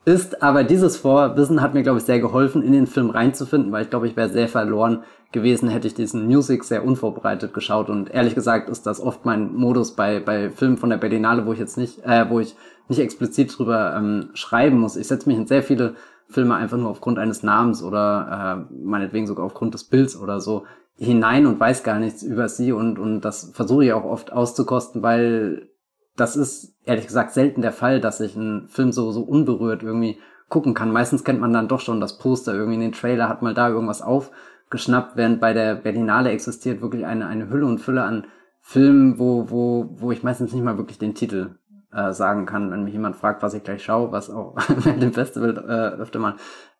ist. 0.06 0.42
Aber 0.42 0.64
dieses 0.64 0.96
Vorwissen 0.96 1.60
hat 1.60 1.74
mir, 1.74 1.82
glaube 1.82 1.98
ich, 1.98 2.04
sehr 2.04 2.20
geholfen, 2.20 2.62
in 2.62 2.72
den 2.72 2.86
Film 2.86 3.10
reinzufinden, 3.10 3.70
weil 3.70 3.84
ich 3.84 3.90
glaube, 3.90 4.06
ich 4.06 4.16
wäre 4.16 4.30
sehr 4.30 4.48
verloren 4.48 5.04
gewesen, 5.30 5.68
hätte 5.68 5.86
ich 5.86 5.94
diesen 5.94 6.26
Music 6.26 6.64
sehr 6.64 6.84
unvorbereitet 6.84 7.52
geschaut. 7.52 7.90
Und 7.90 8.10
ehrlich 8.10 8.34
gesagt 8.34 8.70
ist 8.70 8.86
das 8.86 8.98
oft 8.98 9.26
mein 9.26 9.54
Modus 9.54 9.94
bei, 9.94 10.20
bei 10.20 10.48
Filmen 10.50 10.78
von 10.78 10.88
der 10.88 10.96
Berlinale, 10.96 11.44
wo 11.44 11.52
ich 11.52 11.58
jetzt 11.58 11.76
nicht, 11.76 12.02
äh, 12.04 12.30
wo 12.30 12.40
ich 12.40 12.56
nicht 12.88 13.00
explizit 13.00 13.56
drüber 13.56 13.94
ähm, 13.94 14.30
schreiben 14.32 14.78
muss. 14.78 14.96
Ich 14.96 15.06
setze 15.06 15.28
mich 15.28 15.36
in 15.36 15.46
sehr 15.46 15.62
viele 15.62 15.96
Filme 16.28 16.54
einfach 16.54 16.78
nur 16.78 16.88
aufgrund 16.88 17.18
eines 17.18 17.42
Namens 17.42 17.82
oder 17.82 18.66
äh, 18.70 18.74
meinetwegen 18.82 19.26
sogar 19.26 19.44
aufgrund 19.44 19.74
des 19.74 19.84
Bilds 19.84 20.16
oder 20.16 20.40
so 20.40 20.64
hinein 21.00 21.46
und 21.46 21.58
weiß 21.58 21.82
gar 21.82 21.98
nichts 21.98 22.22
über 22.22 22.48
sie 22.48 22.72
und, 22.72 22.98
und 22.98 23.22
das 23.22 23.52
versuche 23.54 23.86
ich 23.86 23.92
auch 23.92 24.04
oft 24.04 24.32
auszukosten, 24.32 25.02
weil 25.02 25.70
das 26.14 26.36
ist 26.36 26.76
ehrlich 26.84 27.06
gesagt 27.06 27.32
selten 27.32 27.62
der 27.62 27.72
Fall, 27.72 28.00
dass 28.00 28.20
ich 28.20 28.36
einen 28.36 28.68
Film 28.68 28.92
so, 28.92 29.10
so 29.10 29.22
unberührt 29.22 29.82
irgendwie 29.82 30.18
gucken 30.50 30.74
kann. 30.74 30.92
Meistens 30.92 31.24
kennt 31.24 31.40
man 31.40 31.54
dann 31.54 31.68
doch 31.68 31.80
schon 31.80 32.02
das 32.02 32.18
Poster, 32.18 32.52
irgendwie 32.52 32.74
in 32.74 32.80
den 32.80 32.92
Trailer 32.92 33.30
hat 33.30 33.40
mal 33.40 33.54
da 33.54 33.70
irgendwas 33.70 34.02
aufgeschnappt, 34.02 35.16
während 35.16 35.40
bei 35.40 35.54
der 35.54 35.74
Berlinale 35.74 36.30
existiert 36.30 36.82
wirklich 36.82 37.06
eine, 37.06 37.26
eine 37.26 37.48
Hülle 37.48 37.64
und 37.64 37.78
Fülle 37.78 38.02
an 38.02 38.26
Filmen, 38.60 39.18
wo, 39.18 39.50
wo, 39.50 39.88
wo 39.94 40.12
ich 40.12 40.22
meistens 40.22 40.52
nicht 40.52 40.62
mal 40.62 40.76
wirklich 40.76 40.98
den 40.98 41.14
Titel 41.14 41.54
äh, 41.92 42.12
sagen 42.12 42.46
kann, 42.46 42.70
wenn 42.70 42.84
mich 42.84 42.92
jemand 42.92 43.16
fragt, 43.16 43.42
was 43.42 43.54
ich 43.54 43.64
gleich 43.64 43.82
schaue, 43.82 44.12
was 44.12 44.30
auch 44.30 44.56
mit 44.84 45.02
dem 45.02 45.12
Festival 45.12 45.56
äh, 45.56 46.00
öfter 46.00 46.18
mal 46.18 46.34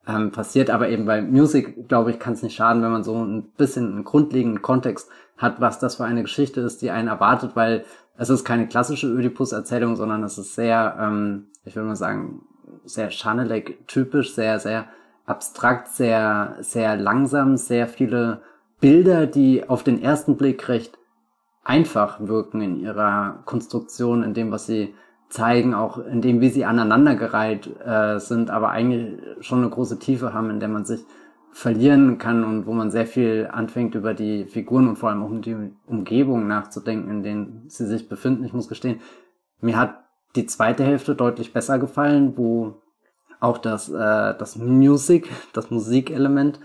ähm, 0.07 0.31
passiert. 0.33 0.71
Aber 0.71 0.89
eben 0.89 1.07
bei 1.07 1.23
Music, 1.23 1.89
glaube 1.89 2.11
ich, 2.11 2.19
kann 2.19 2.35
es 2.35 2.43
nicht 2.43 2.57
schaden, 2.57 2.83
wenn 2.83 2.93
man 2.93 3.05
so 3.05 3.23
ein 3.23 3.51
bisschen 3.57 3.93
einen 3.93 4.05
grundlegenden 4.05 4.63
Kontext 4.63 5.11
hat, 5.37 5.61
was 5.61 5.79
das 5.79 5.97
für 5.97 6.05
eine 6.05 6.23
Geschichte 6.23 6.61
ist, 6.61 6.83
die 6.83 6.91
einen 6.91 7.09
erwartet, 7.09 7.53
weil 7.55 7.85
es 8.17 8.29
ist 8.29 8.45
keine 8.45 8.67
klassische 8.69 9.13
Oedipus-Erzählung, 9.15 9.97
sondern 9.97 10.23
es 10.23 10.37
ist 10.37 10.55
sehr, 10.55 10.97
ähm, 11.01 11.47
ich 11.65 11.75
würde 11.75 11.89
mal 11.89 11.97
sagen, 11.97 12.43
sehr 12.85 13.11
Schanelek-typisch, 13.11 14.35
sehr, 14.35 14.59
sehr 14.59 14.87
abstrakt, 15.27 15.89
sehr, 15.89 16.57
sehr 16.61 16.97
langsam, 16.97 17.57
sehr 17.57 17.87
viele 17.87 18.43
Bilder, 18.81 19.27
die 19.27 19.69
auf 19.69 19.83
den 19.83 20.03
ersten 20.03 20.37
Blick 20.37 20.69
recht 20.69 20.99
einfach 21.63 22.21
wirken 22.21 22.61
in 22.61 22.81
ihrer 22.81 23.43
Konstruktion, 23.45 24.23
in 24.23 24.35
dem, 24.35 24.51
was 24.51 24.67
sie 24.67 24.95
zeigen, 25.29 25.75
auch 25.75 25.99
in 25.99 26.21
dem, 26.21 26.41
wie 26.41 26.49
sie 26.49 26.65
aneinandergereiht 26.65 27.71
äh, 27.85 28.19
sind, 28.19 28.51
aber 28.51 28.71
eigentlich 28.71 29.21
schon 29.41 29.61
eine 29.61 29.71
große 29.71 29.99
Tiefe 29.99 30.35
haben, 30.35 30.51
in 30.51 30.61
der 30.61 30.69
man 30.69 30.85
sich 30.85 31.01
verlieren 31.53 32.19
kann 32.19 32.45
und 32.45 32.67
wo 32.67 32.73
man 32.73 32.91
sehr 32.91 33.07
viel 33.07 33.49
anfängt 33.51 33.95
über 33.95 34.15
die 34.15 34.45
Figuren 34.45 34.89
und 34.89 34.97
vor 34.97 35.11
allem 35.11 35.23
auch 35.23 35.31
um 35.31 35.43
die 35.43 35.57
Umgebung 35.87 36.47
nachzudenken, 36.47 37.11
in 37.11 37.23
denen 37.23 37.65
sie 37.69 37.87
sich 37.87 38.09
befinden. 38.09 38.45
Ich 38.45 38.53
muss 38.53 38.69
gestehen, 38.69 39.01
mir 39.61 39.77
hat 39.77 40.05
die 40.37 40.47
zweite 40.47 40.85
Hälfte 40.85 41.15
deutlich 41.15 41.53
besser 41.53 41.79
gefallen, 41.79 42.37
wo 42.37 42.83
auch 43.41 43.59
das, 43.59 43.89
äh, 43.89 44.35
das 44.37 44.57
Music, 44.57 45.29
das 45.53 45.71
Musikelement 45.71 46.61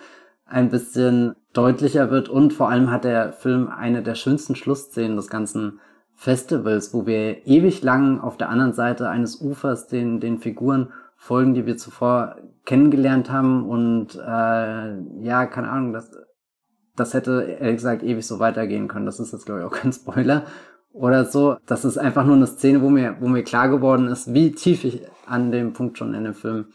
ein 0.46 0.70
bisschen 0.70 1.36
deutlicher 1.54 2.12
wird 2.12 2.30
und 2.30 2.54
vor 2.54 2.70
allem 2.70 2.92
hat 2.92 3.04
der 3.04 3.34
Film 3.34 3.68
eine 3.68 4.04
der 4.04 4.16
schönsten 4.16 4.56
Schlussszenen 4.56 5.18
des 5.18 5.30
ganzen 5.30 5.80
Festivals, 6.14 6.94
wo 6.94 7.06
wir 7.06 7.46
ewig 7.46 7.82
lang 7.84 8.22
auf 8.22 8.38
der 8.38 8.50
anderen 8.50 8.74
Seite 8.74 9.10
eines 9.10 9.42
Ufers 9.42 9.88
den, 9.88 10.20
den 10.20 10.38
Figuren 10.40 10.94
folgen, 11.18 11.54
die 11.54 11.66
wir 11.66 11.78
zuvor 11.78 12.38
kennengelernt 12.66 13.30
haben 13.32 13.68
und 13.68 14.16
äh, 14.16 15.00
ja, 15.24 15.46
keine 15.46 15.70
Ahnung, 15.70 15.94
das, 15.94 16.12
das 16.96 17.14
hätte 17.14 17.58
ehrlich 17.60 17.78
gesagt 17.78 18.04
ewig 18.04 18.26
so 18.26 18.40
weitergehen 18.40 18.88
können. 18.88 19.06
Das 19.06 19.20
ist 19.20 19.34
jetzt 19.34 19.46
glaube 19.46 19.62
ich 19.62 19.66
auch 19.66 19.72
kein 19.72 19.92
Spoiler 19.94 20.46
oder 20.94 21.26
so. 21.26 21.58
Das 21.66 21.84
ist 21.84 21.98
einfach 21.98 22.26
nur 22.26 22.36
eine 22.36 22.48
Szene, 22.48 22.82
wo 22.82 22.90
mir, 22.90 23.18
wo 23.20 23.28
mir 23.28 23.44
klar 23.44 23.70
geworden 23.70 24.08
ist, 24.08 24.34
wie 24.34 24.52
tief 24.52 24.84
ich 24.86 25.02
an 25.28 25.52
dem 25.52 25.74
Punkt 25.74 25.98
schon 25.98 26.14
in 26.14 26.24
dem 26.24 26.34
Film 26.34 26.68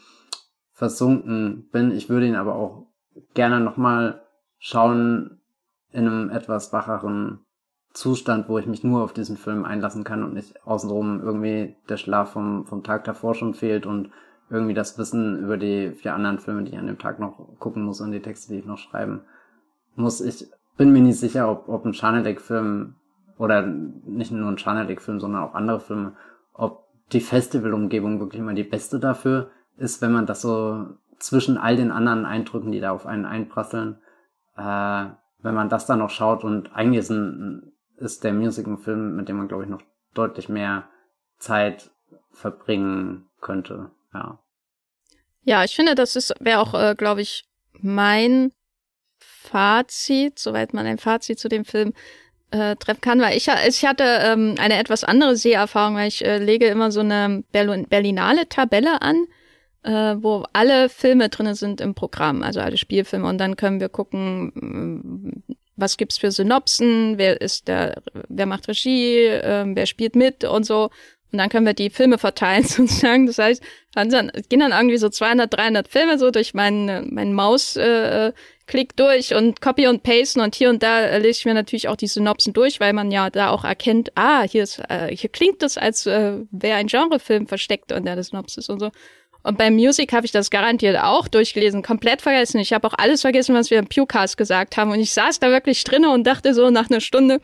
versunken 0.72 1.68
bin. 1.72 1.92
Ich 1.92 2.09
würde 2.09 2.26
ihn 2.26 2.37
aber 2.37 2.54
auch 2.54 2.89
gerne 3.35 3.61
nochmal 3.61 4.22
schauen 4.59 5.40
in 5.92 6.06
einem 6.06 6.30
etwas 6.30 6.72
wacheren 6.72 7.40
Zustand, 7.92 8.48
wo 8.48 8.59
ich 8.59 8.66
mich 8.66 8.85
nur 8.85 9.02
auf 9.02 9.12
diesen 9.12 9.37
Film 9.37 9.64
einlassen 9.64 10.04
kann 10.04 10.22
und 10.22 10.35
nicht 10.35 10.64
außenrum 10.64 11.20
irgendwie 11.20 11.76
der 11.88 11.96
Schlaf 11.96 12.33
vom, 12.33 12.66
vom 12.66 12.85
Tag 12.85 13.04
davor 13.04 13.35
schon 13.35 13.54
fehlt 13.54 13.85
und 13.85 14.11
irgendwie 14.48 14.74
das 14.74 14.98
Wissen 14.98 15.38
über 15.42 15.56
die 15.56 15.90
vier 15.92 16.14
anderen 16.14 16.38
Filme, 16.38 16.62
die 16.62 16.72
ich 16.72 16.78
an 16.78 16.87
dem 16.87 16.98
Tag 16.98 17.18
noch 17.18 17.59
gucken 17.59 17.83
muss 17.83 18.00
und 18.00 18.12
die 18.12 18.20
Texte, 18.20 18.52
die 18.52 18.61
ich 18.61 18.66
noch 18.66 18.78
schreiben 18.78 19.22
muss. 19.96 20.20
Ich 20.20 20.48
bin 20.76 20.92
mir 20.92 21.00
nicht 21.00 21.18
sicher, 21.18 21.50
ob, 21.50 21.68
ob 21.68 21.85
ein 21.85 21.94
Schanelek-Film 21.94 22.94
oder 23.38 23.62
nicht 23.62 24.33
nur 24.33 24.48
ein 24.48 24.59
Schanelek-Film, 24.59 25.20
sondern 25.20 25.42
auch 25.42 25.54
andere 25.54 25.80
Filme, 25.80 26.12
ob 26.52 26.85
die 27.12 27.20
Festivalumgebung 27.20 28.20
wirklich 28.20 28.40
immer 28.40 28.54
die 28.54 28.64
beste 28.64 29.00
dafür 29.00 29.50
ist, 29.76 30.02
wenn 30.02 30.12
man 30.12 30.26
das 30.26 30.42
so 30.42 30.87
zwischen 31.20 31.59
all 31.59 31.76
den 31.76 31.92
anderen 31.92 32.26
Eindrücken, 32.26 32.72
die 32.72 32.80
da 32.80 32.90
auf 32.90 33.06
einen 33.06 33.26
einprasseln, 33.26 34.00
äh, 34.56 35.06
wenn 35.42 35.54
man 35.54 35.68
das 35.68 35.87
dann 35.87 36.00
noch 36.00 36.11
schaut 36.11 36.42
und 36.42 36.74
eigentlich 36.74 36.98
ist, 36.98 37.11
ein, 37.11 37.72
ist 37.98 38.24
der 38.24 38.33
Music 38.33 38.66
ein 38.66 38.78
Film, 38.78 39.14
mit 39.14 39.28
dem 39.28 39.37
man, 39.37 39.48
glaube 39.48 39.64
ich, 39.64 39.70
noch 39.70 39.83
deutlich 40.14 40.48
mehr 40.48 40.88
Zeit 41.38 41.90
verbringen 42.33 43.28
könnte. 43.40 43.90
Ja. 44.12 44.38
Ja, 45.42 45.64
ich 45.64 45.74
finde, 45.74 45.94
das 45.94 46.16
ist 46.16 46.35
wäre 46.40 46.61
auch, 46.61 46.74
äh, 46.74 46.94
glaube 46.96 47.22
ich, 47.22 47.44
mein 47.72 48.52
Fazit, 49.18 50.38
soweit 50.38 50.74
man 50.74 50.87
ein 50.87 50.98
Fazit 50.98 51.38
zu 51.38 51.48
dem 51.48 51.64
Film 51.64 51.94
äh, 52.50 52.76
treffen 52.76 53.00
kann, 53.00 53.20
weil 53.20 53.37
ich, 53.37 53.48
ich 53.66 53.87
hatte 53.87 54.04
ähm, 54.04 54.56
eine 54.59 54.78
etwas 54.78 55.04
andere 55.04 55.37
Seherfahrung, 55.37 55.96
weil 55.96 56.09
ich 56.09 56.24
äh, 56.24 56.38
lege 56.38 56.66
immer 56.66 56.90
so 56.90 57.00
eine 57.00 57.42
Berlinale 57.52 58.48
Tabelle 58.48 59.00
an 59.02 59.27
äh, 59.83 60.16
wo 60.18 60.44
alle 60.52 60.88
Filme 60.88 61.28
drinne 61.28 61.54
sind 61.54 61.81
im 61.81 61.94
Programm, 61.94 62.42
also 62.42 62.60
alle 62.60 62.76
Spielfilme. 62.76 63.28
Und 63.28 63.38
dann 63.38 63.56
können 63.56 63.81
wir 63.81 63.88
gucken, 63.88 64.52
mm, 64.54 65.54
was 65.76 65.96
gibt's 65.96 66.18
für 66.18 66.31
Synopsen, 66.31 67.18
wer 67.18 67.40
ist 67.40 67.68
der, 67.68 68.02
wer 68.28 68.46
macht 68.46 68.68
Regie, 68.68 69.24
äh, 69.24 69.64
wer 69.66 69.87
spielt 69.87 70.16
mit 70.16 70.44
und 70.44 70.64
so. 70.64 70.90
Und 71.33 71.38
dann 71.38 71.48
können 71.48 71.66
wir 71.66 71.74
die 71.74 71.90
Filme 71.90 72.18
verteilen 72.18 72.64
sozusagen. 72.66 73.26
Das 73.26 73.38
heißt, 73.38 73.62
dann 73.94 74.10
gehen 74.48 74.60
dann 74.60 74.72
irgendwie 74.72 74.98
so 74.98 75.08
200, 75.08 75.52
300 75.52 75.88
Filme 75.88 76.18
so 76.18 76.31
durch 76.31 76.54
meinen 76.54 77.14
mein 77.14 77.33
Maus 77.33 77.76
äh, 77.76 78.33
durch 78.94 79.35
und 79.35 79.60
Copy 79.60 79.88
und 79.88 80.04
Pasten 80.04 80.40
und 80.40 80.54
hier 80.54 80.70
und 80.70 80.81
da 80.81 81.16
lese 81.16 81.40
ich 81.40 81.44
mir 81.44 81.54
natürlich 81.54 81.88
auch 81.88 81.96
die 81.96 82.06
Synopsen 82.06 82.52
durch, 82.52 82.78
weil 82.78 82.92
man 82.92 83.10
ja 83.10 83.28
da 83.28 83.50
auch 83.50 83.64
erkennt, 83.64 84.12
ah, 84.14 84.42
hier 84.42 84.62
ist, 84.62 84.81
äh, 84.88 85.14
hier 85.14 85.28
klingt 85.28 85.64
es, 85.64 85.76
als 85.76 86.06
äh, 86.06 86.38
wäre 86.52 86.76
ein 86.76 86.87
Genrefilm 86.87 87.48
versteckt 87.48 87.90
unter 87.90 88.14
der 88.14 88.22
Synopsis 88.22 88.68
und 88.68 88.78
so. 88.78 88.92
Und 89.42 89.58
beim 89.58 89.74
Music 89.74 90.12
habe 90.12 90.26
ich 90.26 90.32
das 90.32 90.50
garantiert 90.50 90.98
auch 90.98 91.28
durchgelesen, 91.28 91.82
komplett 91.82 92.22
vergessen. 92.22 92.58
Ich 92.58 92.72
habe 92.72 92.86
auch 92.86 92.94
alles 92.96 93.22
vergessen, 93.22 93.54
was 93.54 93.70
wir 93.70 93.78
im 93.78 93.86
Pewcast 93.86 94.36
gesagt 94.36 94.76
haben. 94.76 94.90
Und 94.90 95.00
ich 95.00 95.12
saß 95.12 95.40
da 95.40 95.50
wirklich 95.50 95.82
drinnen 95.84 96.10
und 96.10 96.26
dachte 96.26 96.52
so 96.54 96.70
nach 96.70 96.90
einer 96.90 97.00
Stunde, 97.00 97.40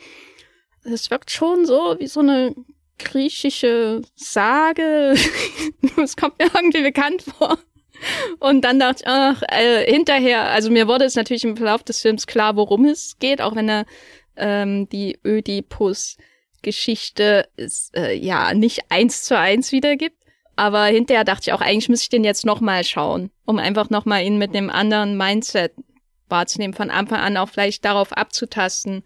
es 0.84 1.10
wirkt 1.10 1.30
schon 1.30 1.66
so 1.66 1.96
wie 1.98 2.06
so 2.06 2.20
eine 2.20 2.54
griechische 2.98 4.02
Sage. 4.14 5.14
Es 6.02 6.16
kommt 6.16 6.38
mir 6.38 6.48
irgendwie 6.54 6.82
bekannt 6.82 7.22
vor. 7.22 7.58
Und 8.40 8.62
dann 8.62 8.78
dachte 8.78 9.04
ich, 9.04 9.08
ach, 9.08 9.42
äh, 9.48 9.90
hinterher, 9.90 10.50
also 10.50 10.70
mir 10.70 10.86
wurde 10.86 11.06
es 11.06 11.14
natürlich 11.14 11.44
im 11.44 11.56
Verlauf 11.56 11.82
des 11.82 12.02
Films 12.02 12.26
klar, 12.26 12.56
worum 12.56 12.84
es 12.84 13.18
geht, 13.18 13.40
auch 13.40 13.56
wenn 13.56 13.70
er 13.70 13.86
Ähm, 14.38 14.86
die 14.90 15.18
Ödipus-Geschichte 15.24 17.48
äh, 17.94 18.14
ja 18.14 18.52
nicht 18.52 18.80
eins 18.90 19.24
zu 19.24 19.38
eins 19.38 19.72
wiedergibt. 19.72 20.15
Aber 20.56 20.84
hinterher 20.86 21.24
dachte 21.24 21.50
ich 21.50 21.52
auch, 21.52 21.60
eigentlich 21.60 21.90
müsste 21.90 22.04
ich 22.04 22.08
den 22.08 22.24
jetzt 22.24 22.46
nochmal 22.46 22.82
schauen, 22.82 23.30
um 23.44 23.58
einfach 23.58 23.90
nochmal 23.90 24.24
ihn 24.24 24.38
mit 24.38 24.56
einem 24.56 24.70
anderen 24.70 25.16
Mindset 25.16 25.72
wahrzunehmen, 26.28 26.74
von 26.74 26.90
Anfang 26.90 27.20
an 27.20 27.36
auch 27.36 27.50
vielleicht 27.50 27.84
darauf 27.84 28.12
abzutasten, 28.12 29.04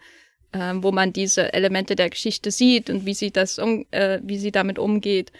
äh, 0.52 0.74
wo 0.76 0.92
man 0.92 1.12
diese 1.12 1.52
Elemente 1.52 1.96
der 1.96 2.08
Geschichte 2.08 2.50
sieht 2.50 2.88
und 2.88 3.04
wie 3.04 3.14
sie 3.14 3.32
das 3.32 3.58
um, 3.58 3.84
äh, 3.90 4.20
wie 4.22 4.38
sie 4.38 4.52
damit 4.52 4.78
umgeht 4.78 5.32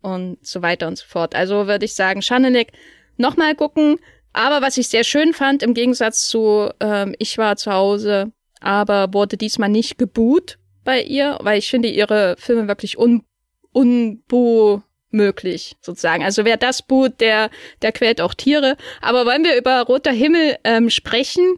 und 0.00 0.44
so 0.44 0.62
weiter 0.62 0.88
und 0.88 0.96
so 0.96 1.04
fort. 1.06 1.34
Also 1.34 1.66
würde 1.66 1.84
ich 1.84 1.94
sagen, 1.94 2.22
Schanelek 2.22 2.72
nochmal 3.16 3.54
gucken. 3.54 3.98
Aber 4.32 4.62
was 4.62 4.78
ich 4.78 4.88
sehr 4.88 5.04
schön 5.04 5.34
fand, 5.34 5.62
im 5.62 5.74
Gegensatz 5.74 6.26
zu 6.26 6.70
ähm, 6.80 7.14
Ich 7.18 7.36
war 7.36 7.56
zu 7.56 7.70
Hause, 7.70 8.32
aber 8.60 9.12
wurde 9.12 9.36
diesmal 9.36 9.68
nicht 9.68 9.98
geboot 9.98 10.58
bei 10.84 11.02
ihr, 11.02 11.38
weil 11.42 11.58
ich 11.58 11.68
finde 11.68 11.88
ihre 11.88 12.36
Filme 12.38 12.66
wirklich 12.66 12.98
un 12.98 13.24
unbu 13.72 14.80
möglich, 15.12 15.76
sozusagen. 15.80 16.24
Also 16.24 16.44
wer 16.44 16.56
das 16.56 16.82
boot, 16.82 17.20
der, 17.20 17.50
der 17.82 17.92
quält 17.92 18.20
auch 18.20 18.34
Tiere. 18.34 18.76
Aber 19.00 19.26
wollen 19.26 19.44
wir 19.44 19.56
über 19.56 19.82
Roter 19.82 20.12
Himmel 20.12 20.56
ähm, 20.64 20.90
sprechen? 20.90 21.56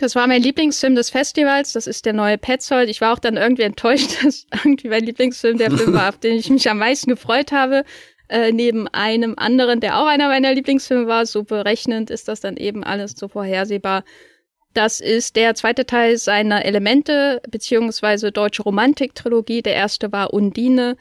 Das 0.00 0.14
war 0.14 0.26
mein 0.26 0.42
Lieblingsfilm 0.42 0.94
des 0.94 1.10
Festivals. 1.10 1.72
Das 1.72 1.86
ist 1.86 2.04
der 2.04 2.12
neue 2.12 2.38
Petzold. 2.38 2.90
Ich 2.90 3.00
war 3.00 3.12
auch 3.12 3.18
dann 3.18 3.36
irgendwie 3.36 3.62
enttäuscht, 3.62 4.10
dass 4.24 4.46
irgendwie 4.52 4.88
mein 4.88 5.04
Lieblingsfilm 5.04 5.58
der 5.58 5.70
Film 5.70 5.94
war, 5.94 6.10
auf 6.10 6.18
den 6.18 6.36
ich 6.36 6.50
mich 6.50 6.68
am 6.68 6.78
meisten 6.78 7.10
gefreut 7.10 7.52
habe. 7.52 7.84
Äh, 8.28 8.50
neben 8.50 8.88
einem 8.88 9.34
anderen, 9.36 9.80
der 9.80 9.98
auch 10.00 10.06
einer 10.06 10.28
meiner 10.28 10.52
Lieblingsfilme 10.52 11.06
war. 11.06 11.26
So 11.26 11.44
berechnend 11.44 12.10
ist 12.10 12.28
das 12.28 12.40
dann 12.40 12.56
eben 12.56 12.82
alles 12.82 13.12
so 13.16 13.28
vorhersehbar. 13.28 14.04
Das 14.74 15.00
ist 15.00 15.36
der 15.36 15.54
zweite 15.54 15.86
Teil 15.86 16.18
seiner 16.18 16.64
Elemente, 16.64 17.40
beziehungsweise 17.48 18.32
deutsche 18.32 18.62
Romantik-Trilogie. 18.62 19.62
Der 19.62 19.74
erste 19.74 20.12
war 20.12 20.34
Undine. 20.34 20.96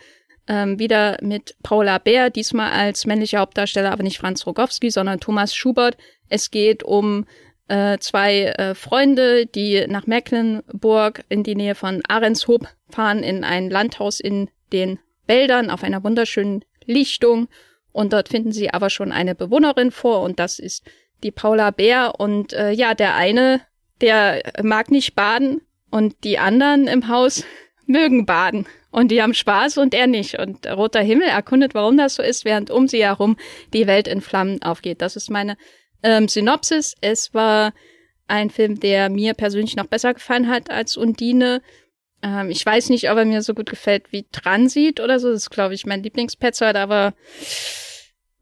Ähm, 0.47 0.77
wieder 0.77 1.17
mit 1.21 1.55
Paula 1.63 1.97
Bär, 1.97 2.29
diesmal 2.29 2.71
als 2.71 3.05
männlicher 3.05 3.39
Hauptdarsteller, 3.39 3.91
aber 3.91 4.03
nicht 4.03 4.19
Franz 4.19 4.45
Rogowski, 4.45 4.91
sondern 4.91 5.19
Thomas 5.19 5.55
Schubert. 5.55 5.97
Es 6.29 6.51
geht 6.51 6.83
um 6.83 7.25
äh, 7.67 7.97
zwei 7.97 8.43
äh, 8.43 8.75
Freunde, 8.75 9.47
die 9.47 9.85
nach 9.87 10.05
Mecklenburg 10.05 11.23
in 11.29 11.43
die 11.43 11.55
Nähe 11.55 11.75
von 11.75 12.03
Ahrenshoop 12.07 12.67
fahren, 12.89 13.23
in 13.23 13.43
ein 13.43 13.69
Landhaus 13.69 14.19
in 14.19 14.49
den 14.71 14.99
Wäldern 15.25 15.71
auf 15.71 15.83
einer 15.83 16.03
wunderschönen 16.03 16.63
Lichtung. 16.85 17.47
Und 17.91 18.13
dort 18.13 18.29
finden 18.29 18.51
sie 18.51 18.71
aber 18.71 18.89
schon 18.89 19.11
eine 19.11 19.35
Bewohnerin 19.35 19.91
vor 19.91 20.21
und 20.21 20.39
das 20.39 20.59
ist 20.59 20.85
die 21.23 21.31
Paula 21.31 21.71
Bär. 21.71 22.19
Und 22.19 22.53
äh, 22.53 22.71
ja, 22.71 22.93
der 22.93 23.15
eine, 23.15 23.61
der 24.01 24.43
mag 24.61 24.91
nicht 24.91 25.15
baden 25.15 25.61
und 25.89 26.23
die 26.23 26.37
anderen 26.37 26.87
im 26.87 27.07
Haus 27.07 27.43
mögen 27.87 28.25
baden. 28.25 28.67
Und 28.95 29.09
die 29.09 29.21
haben 29.21 29.33
Spaß 29.33 29.77
und 29.79 29.93
er 29.93 30.07
nicht. 30.07 30.39
Und 30.39 30.65
Roter 30.67 31.01
Himmel 31.01 31.27
erkundet, 31.27 31.73
warum 31.73 31.97
das 31.97 32.15
so 32.15 32.23
ist, 32.23 32.45
während 32.45 32.71
um 32.71 32.87
sie 32.87 33.03
herum 33.03 33.35
die 33.73 33.87
Welt 33.87 34.07
in 34.07 34.21
Flammen 34.21 34.61
aufgeht. 34.61 35.01
Das 35.01 35.17
ist 35.17 35.29
meine 35.29 35.57
ähm, 36.01 36.29
Synopsis. 36.29 36.95
Es 37.01 37.33
war 37.33 37.73
ein 38.27 38.49
Film, 38.49 38.79
der 38.79 39.09
mir 39.09 39.33
persönlich 39.33 39.75
noch 39.75 39.87
besser 39.87 40.13
gefallen 40.13 40.47
hat 40.47 40.69
als 40.69 40.95
Undine. 40.95 41.61
Ähm, 42.21 42.49
ich 42.49 42.65
weiß 42.65 42.87
nicht, 42.87 43.11
ob 43.11 43.17
er 43.17 43.25
mir 43.25 43.41
so 43.41 43.53
gut 43.53 43.69
gefällt 43.69 44.13
wie 44.13 44.27
Transit 44.31 45.01
oder 45.01 45.19
so. 45.19 45.29
Das 45.29 45.41
ist, 45.41 45.49
glaube 45.49 45.73
ich, 45.73 45.85
mein 45.85 46.01
Lieblingspetzold. 46.01 46.77
Aber 46.77 47.15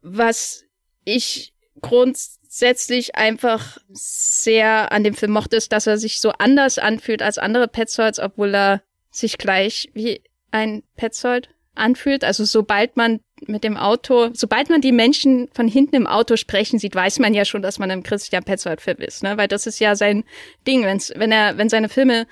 was 0.02 0.62
ich 1.04 1.52
grundsätzlich 1.80 3.16
einfach 3.16 3.78
sehr 3.90 4.92
an 4.92 5.02
dem 5.02 5.14
Film 5.14 5.32
mochte, 5.32 5.56
ist, 5.56 5.72
dass 5.72 5.88
er 5.88 5.98
sich 5.98 6.20
so 6.20 6.30
anders 6.30 6.78
anfühlt 6.78 7.22
als 7.22 7.38
andere 7.38 7.66
Petzolds, 7.66 8.20
obwohl 8.20 8.54
er 8.54 8.82
sich 9.10 9.36
gleich 9.36 9.90
wie 9.94 10.22
ein 10.54 10.84
Petzold 10.96 11.50
anfühlt. 11.74 12.22
Also 12.22 12.44
sobald 12.44 12.96
man 12.96 13.20
mit 13.46 13.64
dem 13.64 13.76
Auto, 13.76 14.30
sobald 14.32 14.70
man 14.70 14.80
die 14.80 14.92
Menschen 14.92 15.48
von 15.52 15.66
hinten 15.66 15.96
im 15.96 16.06
Auto 16.06 16.36
sprechen 16.36 16.78
sieht, 16.78 16.94
weiß 16.94 17.18
man 17.18 17.34
ja 17.34 17.44
schon, 17.44 17.60
dass 17.60 17.80
man 17.80 17.90
im 17.90 18.04
Christian 18.04 18.44
Petzold-Film 18.44 18.98
ist, 18.98 19.24
ne? 19.24 19.36
Weil 19.36 19.48
das 19.48 19.66
ist 19.66 19.80
ja 19.80 19.96
sein 19.96 20.22
Ding. 20.66 20.84
Wenn's, 20.84 21.12
wenn 21.16 21.32
er, 21.32 21.58
wenn 21.58 21.68
seine 21.68 21.88
Filme 21.88 22.26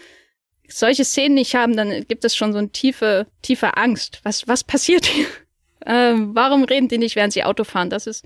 solche 0.69 1.05
Szenen 1.05 1.35
nicht 1.35 1.57
haben, 1.57 1.77
dann 1.77 2.07
gibt 2.07 2.25
es 2.25 2.37
schon 2.37 2.53
so 2.53 2.59
eine 2.61 2.71
tiefe, 2.71 3.27
tiefe 3.43 3.77
Angst. 3.77 4.21
Was, 4.23 4.47
was 4.49 4.65
passiert 4.65 5.05
hier? 5.07 5.27
Ähm, 5.85 6.31
warum 6.37 6.63
reden 6.63 6.87
die 6.87 6.97
nicht, 6.97 7.17
während 7.17 7.33
sie 7.33 7.43
Auto 7.43 7.65
fahren? 7.65 7.91
Das 7.91 8.07
ist 8.07 8.25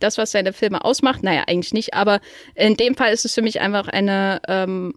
das, 0.00 0.18
was 0.18 0.32
seine 0.32 0.52
Filme 0.52 0.84
ausmacht. 0.84 1.22
Naja, 1.22 1.44
eigentlich 1.46 1.72
nicht, 1.72 1.94
aber 1.94 2.20
in 2.56 2.76
dem 2.76 2.96
Fall 2.96 3.12
ist 3.12 3.24
es 3.24 3.32
für 3.32 3.42
mich 3.42 3.60
einfach 3.60 3.86
eine 3.86 4.40
ähm, 4.48 4.92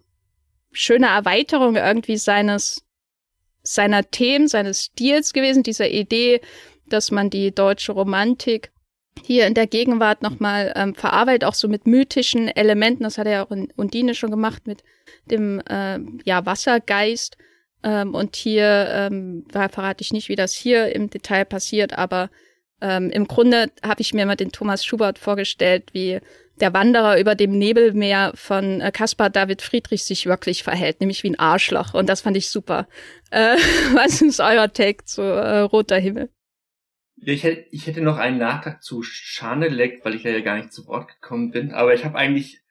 schöne 0.71 1.05
Erweiterung 1.05 1.75
irgendwie 1.75 2.17
seines 2.17 2.81
seiner 3.63 4.09
Themen, 4.09 4.47
seines 4.47 4.85
Stils 4.85 5.33
gewesen, 5.33 5.63
dieser 5.63 5.89
Idee, 5.89 6.41
dass 6.87 7.11
man 7.11 7.29
die 7.29 7.53
deutsche 7.53 7.91
Romantik 7.91 8.71
hier 9.23 9.47
in 9.47 9.53
der 9.53 9.67
Gegenwart 9.67 10.21
nochmal 10.21 10.73
ähm, 10.75 10.95
verarbeitet, 10.95 11.43
auch 11.43 11.53
so 11.53 11.67
mit 11.67 11.85
mythischen 11.85 12.47
Elementen. 12.47 13.03
Das 13.03 13.17
hat 13.17 13.27
er 13.27 13.33
ja 13.33 13.45
auch 13.45 13.51
in 13.51 13.71
Undine 13.75 14.15
schon 14.15 14.31
gemacht 14.31 14.65
mit 14.65 14.83
dem 15.25 15.61
äh, 15.69 15.99
ja, 16.23 16.45
Wassergeist. 16.45 17.37
Ähm, 17.83 18.13
und 18.13 18.35
hier 18.35 18.87
ähm, 18.91 19.45
verrate 19.49 20.01
ich 20.01 20.11
nicht, 20.11 20.29
wie 20.29 20.35
das 20.35 20.53
hier 20.53 20.93
im 20.95 21.09
Detail 21.09 21.45
passiert, 21.45 21.97
aber 21.97 22.29
ähm, 22.81 23.09
im 23.09 23.27
Grunde 23.27 23.71
habe 23.83 24.01
ich 24.01 24.13
mir 24.13 24.25
mal 24.25 24.35
den 24.35 24.51
Thomas 24.51 24.85
Schubert 24.85 25.19
vorgestellt, 25.19 25.89
wie 25.93 26.19
der 26.59 26.73
Wanderer 26.73 27.19
über 27.19 27.35
dem 27.35 27.57
Nebelmeer 27.57 28.33
von 28.35 28.81
äh, 28.81 28.91
Caspar 28.91 29.29
David 29.29 29.61
Friedrich 29.61 30.03
sich 30.03 30.25
wirklich 30.25 30.63
verhält, 30.63 30.99
nämlich 30.99 31.23
wie 31.23 31.29
ein 31.29 31.39
Arschloch. 31.39 31.93
Und 31.93 32.09
das 32.09 32.21
fand 32.21 32.37
ich 32.37 32.49
super. 32.49 32.87
Äh, 33.31 33.55
was 33.93 34.21
ist 34.21 34.39
euer 34.39 34.71
Take 34.71 35.05
zu 35.05 35.21
äh, 35.21 35.59
Roter 35.59 35.97
Himmel? 35.97 36.29
Ich, 37.21 37.43
hätte, 37.43 37.65
ich 37.71 37.87
hätte 37.87 38.01
noch 38.01 38.17
einen 38.17 38.37
Nachtrag 38.37 38.81
zu 38.81 39.03
Schanelek, 39.03 40.03
weil 40.03 40.15
ich 40.15 40.23
ja 40.23 40.39
gar 40.39 40.57
nicht 40.57 40.71
zu 40.71 40.87
Wort 40.87 41.09
gekommen 41.09 41.51
bin. 41.51 41.71
Aber 41.71 41.93
ich 41.93 42.05
habe 42.05 42.17
eigentlich 42.17 42.61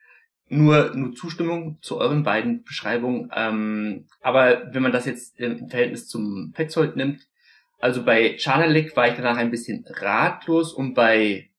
nur, 0.47 0.95
nur 0.95 1.13
Zustimmung 1.13 1.77
zu 1.81 1.97
euren 1.97 2.23
beiden 2.23 2.63
Beschreibungen. 2.63 3.31
Ähm, 3.35 4.07
aber 4.21 4.73
wenn 4.73 4.81
man 4.81 4.91
das 4.91 5.05
jetzt 5.05 5.39
im 5.39 5.69
Verhältnis 5.69 6.07
zum 6.07 6.51
Petzold 6.53 6.95
nimmt, 6.95 7.28
also 7.79 8.03
bei 8.03 8.37
Schanelek 8.37 8.95
war 8.95 9.07
ich 9.07 9.15
danach 9.15 9.37
ein 9.37 9.51
bisschen 9.51 9.85
ratlos 9.87 10.73
und 10.73 10.93
bei 10.93 11.49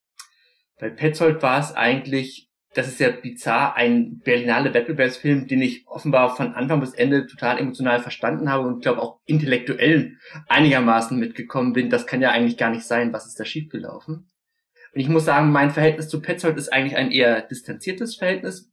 bei 0.81 0.89
Petzold 0.89 1.43
war 1.43 1.59
es 1.59 1.73
eigentlich, 1.75 2.49
das 2.73 2.87
ist 2.87 2.99
ja 2.99 3.11
bizarr, 3.11 3.75
ein 3.75 4.19
Berlinale 4.19 4.73
Wettbewerbsfilm, 4.73 5.47
den 5.47 5.61
ich 5.61 5.87
offenbar 5.87 6.35
von 6.35 6.55
Anfang 6.55 6.79
bis 6.79 6.95
Ende 6.95 7.27
total 7.27 7.59
emotional 7.59 7.99
verstanden 7.99 8.49
habe 8.49 8.67
und 8.67 8.81
glaube 8.81 8.99
auch 8.99 9.19
intellektuell 9.25 10.17
einigermaßen 10.47 11.19
mitgekommen 11.19 11.73
bin. 11.73 11.91
Das 11.91 12.07
kann 12.07 12.21
ja 12.21 12.31
eigentlich 12.31 12.57
gar 12.57 12.71
nicht 12.71 12.85
sein. 12.85 13.13
Was 13.13 13.27
ist 13.27 13.39
da 13.39 13.45
schiefgelaufen? 13.45 14.27
Und 14.93 14.99
ich 14.99 15.07
muss 15.07 15.25
sagen, 15.25 15.51
mein 15.51 15.69
Verhältnis 15.69 16.09
zu 16.09 16.19
Petzold 16.19 16.57
ist 16.57 16.73
eigentlich 16.73 16.97
ein 16.97 17.11
eher 17.11 17.41
distanziertes 17.43 18.15
Verhältnis. 18.15 18.71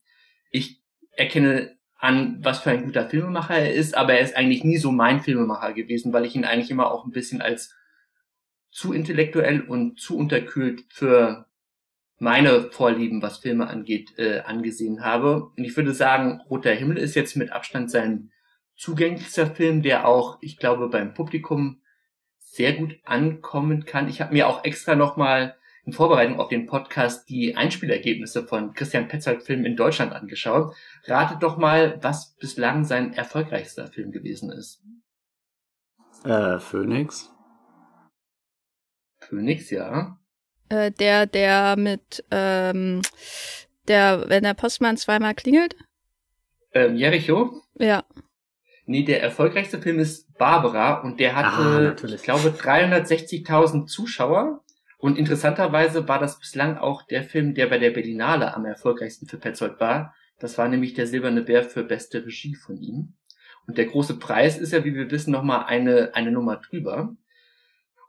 Ich 0.50 0.80
erkenne 1.12 1.76
an, 1.98 2.38
was 2.42 2.60
für 2.60 2.70
ein 2.70 2.84
guter 2.84 3.08
Filmemacher 3.08 3.56
er 3.56 3.74
ist, 3.74 3.96
aber 3.96 4.14
er 4.14 4.20
ist 4.20 4.36
eigentlich 4.36 4.64
nie 4.64 4.78
so 4.78 4.92
mein 4.92 5.20
Filmemacher 5.20 5.72
gewesen, 5.72 6.12
weil 6.12 6.24
ich 6.24 6.36
ihn 6.36 6.44
eigentlich 6.44 6.70
immer 6.70 6.90
auch 6.92 7.04
ein 7.04 7.10
bisschen 7.10 7.42
als 7.42 7.74
zu 8.70 8.92
intellektuell 8.92 9.62
und 9.62 9.98
zu 9.98 10.16
unterkühlt 10.16 10.84
für 10.88 11.46
meine 12.18 12.70
Vorlieben, 12.70 13.20
was 13.20 13.38
Filme 13.38 13.68
angeht, 13.68 14.16
äh, 14.16 14.40
angesehen 14.40 15.04
habe. 15.04 15.50
Und 15.56 15.64
ich 15.64 15.76
würde 15.76 15.92
sagen, 15.92 16.40
Roter 16.48 16.72
Himmel 16.72 16.98
ist 16.98 17.14
jetzt 17.14 17.36
mit 17.36 17.52
Abstand 17.52 17.90
sein 17.90 18.30
zugänglichster 18.76 19.46
Film, 19.48 19.82
der 19.82 20.06
auch, 20.06 20.38
ich 20.40 20.56
glaube, 20.56 20.88
beim 20.88 21.14
Publikum 21.14 21.80
sehr 22.38 22.74
gut 22.74 22.96
ankommen 23.04 23.84
kann. 23.84 24.08
Ich 24.08 24.20
habe 24.20 24.32
mir 24.32 24.48
auch 24.48 24.64
extra 24.64 24.94
nochmal 24.94 25.56
in 25.88 25.94
Vorbereitung 25.94 26.38
auf 26.38 26.48
den 26.48 26.66
Podcast 26.66 27.30
die 27.30 27.56
Einspielergebnisse 27.56 28.46
von 28.46 28.74
Christian 28.74 29.08
Petzold 29.08 29.42
Film 29.42 29.64
in 29.64 29.74
Deutschland 29.74 30.12
angeschaut. 30.12 30.74
Ratet 31.06 31.42
doch 31.42 31.56
mal, 31.56 31.98
was 32.02 32.36
bislang 32.36 32.84
sein 32.84 33.14
erfolgreichster 33.14 33.86
Film 33.86 34.12
gewesen 34.12 34.52
ist. 34.52 34.82
Äh, 36.24 36.58
Phoenix. 36.58 37.30
Phoenix, 39.18 39.70
ja. 39.70 40.18
Äh, 40.68 40.90
der, 40.90 41.24
der 41.24 41.76
mit, 41.78 42.22
ähm, 42.30 43.00
der, 43.88 44.28
wenn 44.28 44.42
der 44.42 44.54
Postmann 44.54 44.98
zweimal 44.98 45.34
klingelt? 45.34 45.74
Ähm, 46.74 46.96
Jericho? 46.96 47.62
Ja. 47.78 48.04
Nee, 48.84 49.04
der 49.04 49.22
erfolgreichste 49.22 49.80
Film 49.80 50.00
ist 50.00 50.36
Barbara 50.36 51.00
und 51.00 51.18
der 51.18 51.34
hatte, 51.34 51.96
ah, 52.02 52.06
ich 52.06 52.22
glaube, 52.22 52.50
360.000 52.50 53.86
Zuschauer. 53.86 54.62
Und 54.98 55.16
interessanterweise 55.16 56.08
war 56.08 56.18
das 56.18 56.38
bislang 56.40 56.76
auch 56.76 57.02
der 57.02 57.22
Film, 57.22 57.54
der 57.54 57.66
bei 57.66 57.78
der 57.78 57.90
Berlinale 57.90 58.54
am 58.54 58.64
erfolgreichsten 58.64 59.26
für 59.26 59.38
Petzold 59.38 59.80
war. 59.80 60.14
Das 60.40 60.58
war 60.58 60.68
nämlich 60.68 60.94
der 60.94 61.06
Silberne 61.06 61.42
Bär 61.42 61.62
für 61.62 61.84
beste 61.84 62.26
Regie 62.26 62.56
von 62.56 62.76
ihm. 62.76 63.14
Und 63.66 63.78
der 63.78 63.86
große 63.86 64.18
Preis 64.18 64.58
ist 64.58 64.72
ja, 64.72 64.84
wie 64.84 64.94
wir 64.94 65.10
wissen, 65.10 65.30
nochmal 65.30 65.66
eine, 65.66 66.14
eine 66.14 66.32
Nummer 66.32 66.56
drüber. 66.56 67.14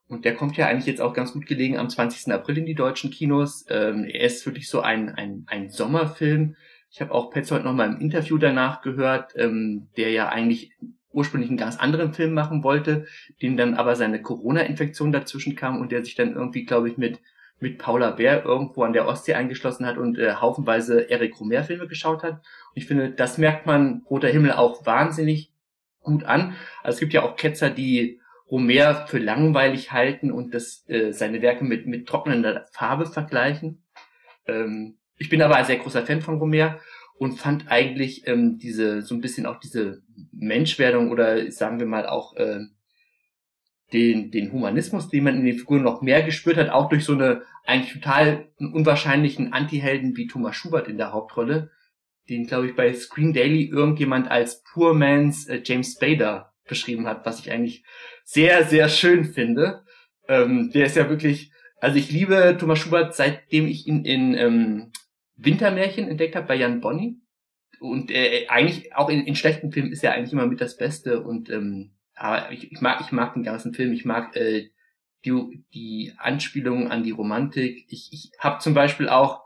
Und 0.08 0.26
der 0.26 0.34
kommt 0.34 0.58
ja 0.58 0.68
eigentlich 0.68 0.88
jetzt 0.88 1.02
auch 1.02 1.14
ganz 1.14 1.34
gut 1.34 1.46
gelegen 1.46 1.78
am 1.78 1.90
20. 1.90 2.34
April 2.34 2.58
in 2.58 2.66
die 2.66 2.74
deutschen 2.74 3.12
Kinos. 3.12 3.66
Ähm, 3.70 4.06
er 4.06 4.26
ist 4.26 4.44
wirklich 4.48 4.68
so 4.68 4.82
ein, 4.82 5.10
ein, 5.10 5.44
ein 5.46 5.70
Sommerfilm, 5.70 6.56
Ich 6.90 7.02
habe 7.02 7.12
auch 7.12 7.30
Petzold 7.30 7.64
noch 7.64 7.74
mal 7.74 7.88
im 7.88 8.02
Interview 8.02 8.40
danach 8.40 8.82
gehört, 8.82 9.34
ähm, 9.36 9.90
der 9.98 10.10
ja 10.10 10.30
eigentlich 10.30 10.72
ursprünglich 11.20 11.50
einen 11.50 11.58
ganz 11.58 11.78
anderen 11.78 12.14
Film 12.14 12.34
machen 12.34 12.64
wollte, 12.64 13.06
dem 13.42 13.58
dann 13.58 13.76
aber 13.76 13.96
seine 13.96 14.22
Corona-Infektion 14.22 15.12
dazwischen 15.12 15.56
kam 15.56 15.80
und 15.80 15.92
der 15.92 16.04
sich 16.04 16.16
dann 16.16 16.34
irgendwie, 16.34 16.66
glaube 16.66 16.90
ich, 16.90 16.98
mit 16.98 17.20
mit 17.62 17.78
Paula 17.78 18.12
Bär 18.12 18.46
irgendwo 18.46 18.84
an 18.84 18.94
der 18.94 19.06
Ostsee 19.08 19.34
eingeschlossen 19.34 19.86
hat 19.86 19.98
und 19.98 20.18
äh, 20.18 20.36
haufenweise 20.36 21.10
Eric 21.10 21.40
Romer-Filme 21.40 21.88
geschaut 21.88 22.24
hat. 22.24 22.36
Und 22.36 22.76
ich 22.76 22.86
finde, 22.86 23.12
das 23.12 23.38
merkt 23.38 23.66
man 23.66 24.04
Roter 24.10 24.30
Himmel 24.30 24.54
auch 24.54 24.86
wahnsinnig 24.86 25.52
gut 26.02 26.24
an. 26.24 26.56
Also 26.84 26.96
es 26.96 27.00
gibt 27.00 27.14
ja 27.14 27.24
auch 27.24 27.36
Ketzer, 27.36 27.70
die 27.70 28.22
Romer 28.50 29.06
für 29.08 29.20
langweilig 29.20 29.92
halten 29.92 30.32
und 30.32 30.54
das, 30.54 30.88
äh, 30.88 31.12
seine 31.12 31.42
Werke 31.42 31.64
mit, 31.64 31.86
mit 31.86 32.08
trocknender 32.08 32.66
Farbe 32.72 33.06
vergleichen. 33.06 33.84
Ähm, 34.48 34.98
ich 35.18 35.30
bin 35.30 35.42
aber 35.42 35.58
ein 35.58 35.66
sehr 35.66 35.78
großer 35.78 36.06
Fan 36.06 36.22
von 36.22 36.40
Romer 36.40 36.80
und 37.20 37.38
fand 37.38 37.70
eigentlich 37.70 38.26
ähm, 38.28 38.58
diese 38.58 39.02
so 39.02 39.14
ein 39.14 39.22
bisschen 39.22 39.46
auch 39.46 39.60
diese 39.60 40.02
Menschwerdung 40.32 41.12
oder 41.12 41.52
sagen 41.52 41.80
wir 41.80 41.86
mal 41.86 42.08
auch 42.08 42.36
äh, 42.38 42.62
den, 43.92 44.32
den 44.32 44.54
Humanismus, 44.54 45.10
den 45.10 45.26
man 45.26 45.36
in 45.36 45.46
den 45.46 45.58
Figuren 45.58 45.84
noch 45.84 46.02
mehr 46.02 46.24
gespürt 46.24 46.56
hat, 46.56 46.70
auch 46.70 46.88
durch 46.88 47.04
so 47.04 47.14
eine 47.14 47.42
eigentlich 47.66 47.94
total 47.94 48.48
unwahrscheinlichen 48.58 49.52
Antihelden 49.52 50.16
wie 50.16 50.28
Thomas 50.28 50.56
Schubert 50.56 50.88
in 50.88 50.98
der 50.98 51.12
Hauptrolle, 51.12 51.72
den, 52.30 52.48
glaube 52.48 52.68
ich, 52.68 52.76
bei 52.76 52.94
Screen 52.94 53.34
Daily 53.34 53.66
irgendjemand 53.66 54.32
als 54.32 54.64
Poor 54.64 54.94
Man's 54.94 55.46
äh, 55.48 55.62
James 55.64 55.94
Spader 55.94 56.54
beschrieben 56.68 57.06
hat, 57.06 57.26
was 57.26 57.40
ich 57.40 57.52
eigentlich 57.52 57.84
sehr, 58.24 58.64
sehr 58.64 58.88
schön 58.88 59.26
finde. 59.26 59.84
Ähm, 60.30 60.72
der 60.74 60.86
ist 60.86 60.96
ja 60.96 61.10
wirklich, 61.10 61.52
also 61.82 61.98
ich 61.98 62.12
liebe 62.12 62.56
Thomas 62.58 62.80
Schubert, 62.80 63.14
seitdem 63.14 63.68
ich 63.68 63.88
ihn 63.88 64.06
in 64.06 64.36
ähm, 64.36 64.92
Wintermärchen 65.40 66.08
entdeckt 66.08 66.36
habe 66.36 66.48
bei 66.48 66.56
Jan 66.56 66.82
Bonny. 66.82 67.18
Und 67.80 68.12
äh, 68.12 68.48
eigentlich 68.50 68.96
auch 68.96 69.10
in, 69.10 69.26
in 69.26 69.36
schlechten 69.36 69.72
Filmen 69.72 69.92
ist 69.92 70.04
er 70.04 70.14
eigentlich 70.14 70.34
immer 70.34 70.48
mit 70.48 70.60
das 70.60 70.76
Beste 70.76 71.24
und 71.24 71.50
ähm, 71.50 71.92
aber 72.14 72.52
ich, 72.52 72.72
ich 72.72 72.82
mag 72.82 73.00
ich 73.00 73.14
mag 73.14 73.34
den 73.34 73.44
ganzen 73.44 73.74
Film, 73.74 73.94
ich 73.94 74.04
mag 74.04 74.36
äh, 74.36 74.70
die, 75.24 75.64
die 75.74 76.14
Anspielungen 76.18 76.92
an 76.92 77.04
die 77.04 77.12
Romantik. 77.12 77.86
Ich, 77.88 78.10
ich 78.12 78.32
habe 78.38 78.60
zum 78.60 78.74
Beispiel 78.74 79.08
auch 79.08 79.44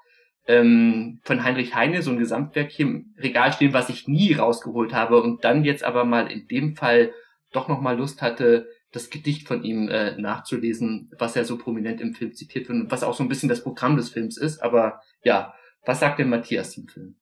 ähm, 0.47 1.19
von 1.23 1.43
Heinrich 1.43 1.75
Heine 1.75 2.01
so 2.01 2.11
ein 2.11 2.17
Gesamtwerk 2.17 2.71
hier 2.71 2.87
im 2.87 3.13
Regal 3.17 3.53
stehen, 3.53 3.73
was 3.73 3.89
ich 3.89 4.07
nie 4.07 4.33
rausgeholt 4.33 4.93
habe 4.93 5.21
und 5.21 5.43
dann 5.43 5.63
jetzt 5.63 5.83
aber 5.83 6.03
mal 6.03 6.31
in 6.31 6.47
dem 6.47 6.75
Fall 6.75 7.11
doch 7.51 7.67
noch 7.67 7.81
mal 7.81 7.97
Lust 7.97 8.21
hatte, 8.21 8.67
das 8.91 9.09
Gedicht 9.09 9.47
von 9.47 9.63
ihm 9.63 9.89
äh, 9.89 10.19
nachzulesen, 10.19 11.09
was 11.17 11.35
ja 11.35 11.43
so 11.43 11.57
prominent 11.57 12.01
im 12.01 12.13
Film 12.13 12.33
zitiert 12.33 12.67
wird 12.67 12.79
und 12.81 12.91
was 12.91 13.03
auch 13.03 13.13
so 13.13 13.23
ein 13.23 13.29
bisschen 13.29 13.49
das 13.49 13.63
Programm 13.63 13.95
des 13.95 14.09
Films 14.09 14.37
ist. 14.37 14.61
Aber 14.61 15.01
ja, 15.23 15.53
was 15.85 15.99
sagt 15.99 16.19
denn 16.19 16.29
Matthias 16.29 16.71
zum 16.71 16.87
Film? 16.87 17.15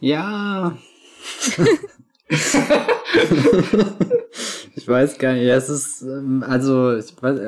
Ja. 0.00 0.76
ich 4.74 4.88
weiß 4.88 5.18
gar 5.18 5.32
nicht. 5.34 5.48
Es 5.48 5.68
ist, 5.68 6.02
ähm, 6.02 6.44
also 6.46 6.96
ich, 6.96 7.14
weiß, 7.20 7.40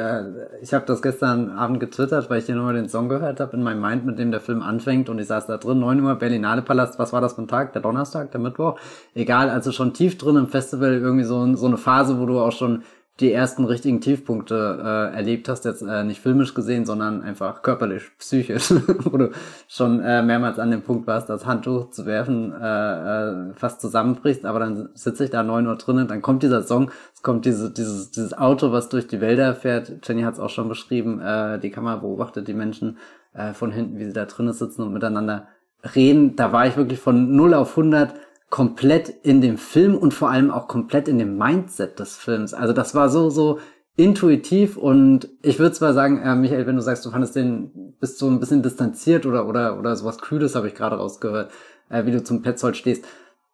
ich 0.61 0.75
habe 0.75 0.85
das 0.87 1.03
gestern 1.03 1.51
Abend 1.51 1.81
getwittert, 1.81 2.29
weil 2.29 2.41
ich 2.41 2.47
hier 2.47 2.57
nochmal 2.57 2.75
den 2.75 2.89
Song 2.89 3.09
gehört 3.09 3.41
habe 3.41 3.57
in 3.57 3.63
meinem 3.63 3.81
Mind, 3.81 4.05
mit 4.05 4.19
dem 4.19 4.31
der 4.31 4.41
Film 4.41 4.63
anfängt 4.63 5.09
und 5.09 5.19
ich 5.19 5.27
saß 5.27 5.47
da 5.47 5.57
drin, 5.57 5.81
9 5.81 6.01
Uhr, 6.01 6.15
Berlinale 6.17 6.63
Palast, 6.63 6.99
was 6.99 7.13
war 7.13 7.21
das 7.21 7.35
für 7.35 7.43
ein 7.43 7.49
Tag? 7.49 7.73
Der 7.73 7.83
Donnerstag, 7.83 8.33
der 8.33 8.41
Mittwoch? 8.41 8.79
Egal, 9.15 9.51
also 9.51 9.73
schon 9.73 9.95
tief 9.95 10.19
drin 10.19 10.37
im 10.37 10.49
Festival, 10.49 10.93
irgendwie 10.95 11.25
so, 11.25 11.55
so 11.55 11.67
eine 11.67 11.79
Phase, 11.79 12.19
wo 12.19 12.27
du 12.27 12.39
auch 12.39 12.53
schon 12.53 12.83
die 13.21 13.33
ersten 13.33 13.67
richtigen 13.67 14.01
Tiefpunkte 14.01 14.81
äh, 14.83 15.15
erlebt 15.15 15.49
hast, 15.49 15.67
jetzt 15.67 15.83
äh, 15.83 16.03
nicht 16.03 16.21
filmisch 16.21 16.55
gesehen, 16.55 16.87
sondern 16.87 17.23
einfach 17.23 17.63
körperlich, 17.63 18.05
psychisch, 18.19 18.71
wo 19.05 19.17
du 19.17 19.31
schon 19.69 20.01
äh, 20.01 20.23
mehrmals 20.23 20.59
an 20.59 20.71
dem 20.71 20.83
Punkt 20.83 21.07
warst, 21.07 21.29
das 21.29 21.45
Handtuch 21.45 21.91
zu 21.91 22.07
werfen, 22.07 22.53
äh, 22.53 23.51
äh, 23.51 23.55
fast 23.55 23.83
zusammenbrichst, 23.83 24.47
aber 24.47 24.61
dann 24.61 24.89
sitze 24.95 25.25
ich 25.25 25.31
da 25.31 25.43
neun 25.43 25.67
Uhr 25.67 25.77
drinnen, 25.77 26.09
dann 26.09 26.23
kommt 26.23 26.43
dieser 26.43 26.63
Song, 26.63 26.91
es 27.15 27.23
kommt 27.23 27.45
diese, 27.45 27.71
dieses, 27.71 28.11
dieses 28.11 28.37
Auto, 28.37 28.73
was 28.73 28.89
durch 28.89 29.07
die 29.07 29.21
Wälder 29.21 29.55
fährt, 29.55 29.93
Jenny 30.05 30.23
hat 30.23 30.35
es 30.35 30.41
auch 30.41 30.51
schon 30.51 30.71
beschrieben, 30.71 31.21
äh, 31.21 31.61
die 31.61 31.71
Kamera 31.71 31.97
beobachtet 31.97 32.49
die 32.49 32.55
Menschen 32.55 32.97
äh, 33.35 33.53
von 33.53 33.73
hinten, 33.73 33.99
wie 33.99 34.07
sie 34.07 34.15
da 34.15 34.25
drinnen 34.25 34.55
sitzen 34.55 34.83
und 34.83 34.93
miteinander 34.93 35.49
reden, 35.95 36.35
da 36.37 36.53
war 36.53 36.67
ich 36.67 36.79
wirklich 36.79 36.99
von 36.99 37.37
0 37.37 37.55
auf 37.55 37.77
100 37.77 38.15
komplett 38.53 39.09
in 39.09 39.41
dem 39.41 39.57
Film 39.57 39.97
und 39.97 40.13
vor 40.13 40.29
allem 40.29 40.51
auch 40.51 40.69
komplett 40.69 41.09
in 41.09 41.19
dem 41.19 41.39
Mindset 41.39 41.99
des 41.99 42.17
Films. 42.17 42.53
Also 42.53 42.75
das 42.75 42.95
war 42.95 43.09
so, 43.09 43.31
so 43.31 43.61
intuitiv 43.97 44.77
und 44.77 45.31
ich 45.41 45.59
würde 45.59 45.73
zwar 45.73 45.95
sagen, 45.95 46.21
äh, 46.21 46.35
Michael, 46.35 46.67
wenn 46.67 46.77
du 46.77 46.83
sagst, 46.83 47.07
du 47.07 47.11
fandest 47.11 47.35
den, 47.35 47.95
bist 47.99 48.19
so 48.19 48.29
ein 48.29 48.41
bisschen 48.41 48.63
distanziert 48.63 49.25
oder, 49.25 49.49
oder, 49.49 49.79
oder 49.79 49.97
sowas 49.97 50.19
Kühles, 50.19 50.55
habe 50.55 50.69
ich 50.69 50.75
gerade 50.75 50.97
rausgehört, 50.97 51.51
äh, 51.89 52.05
wie 52.05 52.11
du 52.11 52.23
zum 52.23 52.43
Petzold 52.43 52.77
stehst. 52.77 53.07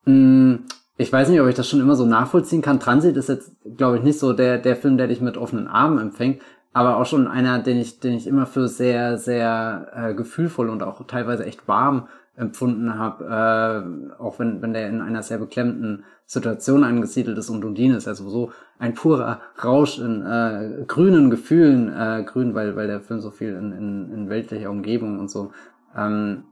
Mm, 0.05 0.55
ich 0.96 1.12
weiß 1.12 1.28
nicht, 1.28 1.40
ob 1.40 1.46
ich 1.46 1.55
das 1.55 1.68
schon 1.68 1.80
immer 1.80 1.94
so 1.94 2.05
nachvollziehen 2.05 2.61
kann. 2.61 2.80
Transit 2.80 3.16
ist 3.16 3.28
jetzt, 3.28 3.53
glaube 3.76 3.99
ich, 3.99 4.03
nicht 4.03 4.18
so 4.18 4.32
der, 4.32 4.59
der 4.59 4.74
Film, 4.74 4.99
der 4.99 5.07
dich 5.07 5.20
mit 5.20 5.36
offenen 5.36 5.68
Armen 5.68 5.99
empfängt, 5.99 6.42
aber 6.72 6.96
auch 6.96 7.07
schon 7.07 7.28
einer, 7.28 7.61
den 7.61 7.78
ich, 7.78 8.01
den 8.01 8.14
ich 8.14 8.26
immer 8.26 8.46
für 8.46 8.66
sehr, 8.66 9.16
sehr 9.16 9.92
äh, 9.94 10.14
gefühlvoll 10.14 10.68
und 10.68 10.82
auch 10.82 11.07
teilweise 11.07 11.46
echt 11.46 11.68
warm 11.68 12.09
empfunden 12.39 12.99
habe, 12.99 13.24
äh, 13.24 14.20
auch 14.22 14.39
wenn, 14.39 14.62
wenn 14.62 14.72
der 14.72 14.89
in 14.89 15.01
einer 15.01 15.22
sehr 15.22 15.39
beklemmten 15.39 16.05
Situation 16.24 16.84
angesiedelt 16.84 17.36
ist 17.36 17.51
und 17.51 17.64
Undine 17.64 17.97
ist 17.97 18.07
ja 18.07 18.14
sowieso 18.14 18.53
ein 18.78 18.95
purer 18.95 19.41
Rausch 19.62 19.99
in 19.99 20.22
äh, 20.24 20.84
grünen 20.86 21.30
Gefühlen, 21.30 21.89
äh, 21.89 22.22
grün, 22.24 22.55
weil, 22.55 22.76
weil 22.76 22.86
der 22.86 23.01
Film 23.01 23.20
so 23.20 23.30
viel 23.30 23.55
in, 23.55 23.72
in, 23.72 24.12
in 24.12 24.28
weltlicher 24.28 24.70
Umgebung 24.70 25.18
und 25.18 25.30
so 25.30 25.51
ähm, 25.97 26.45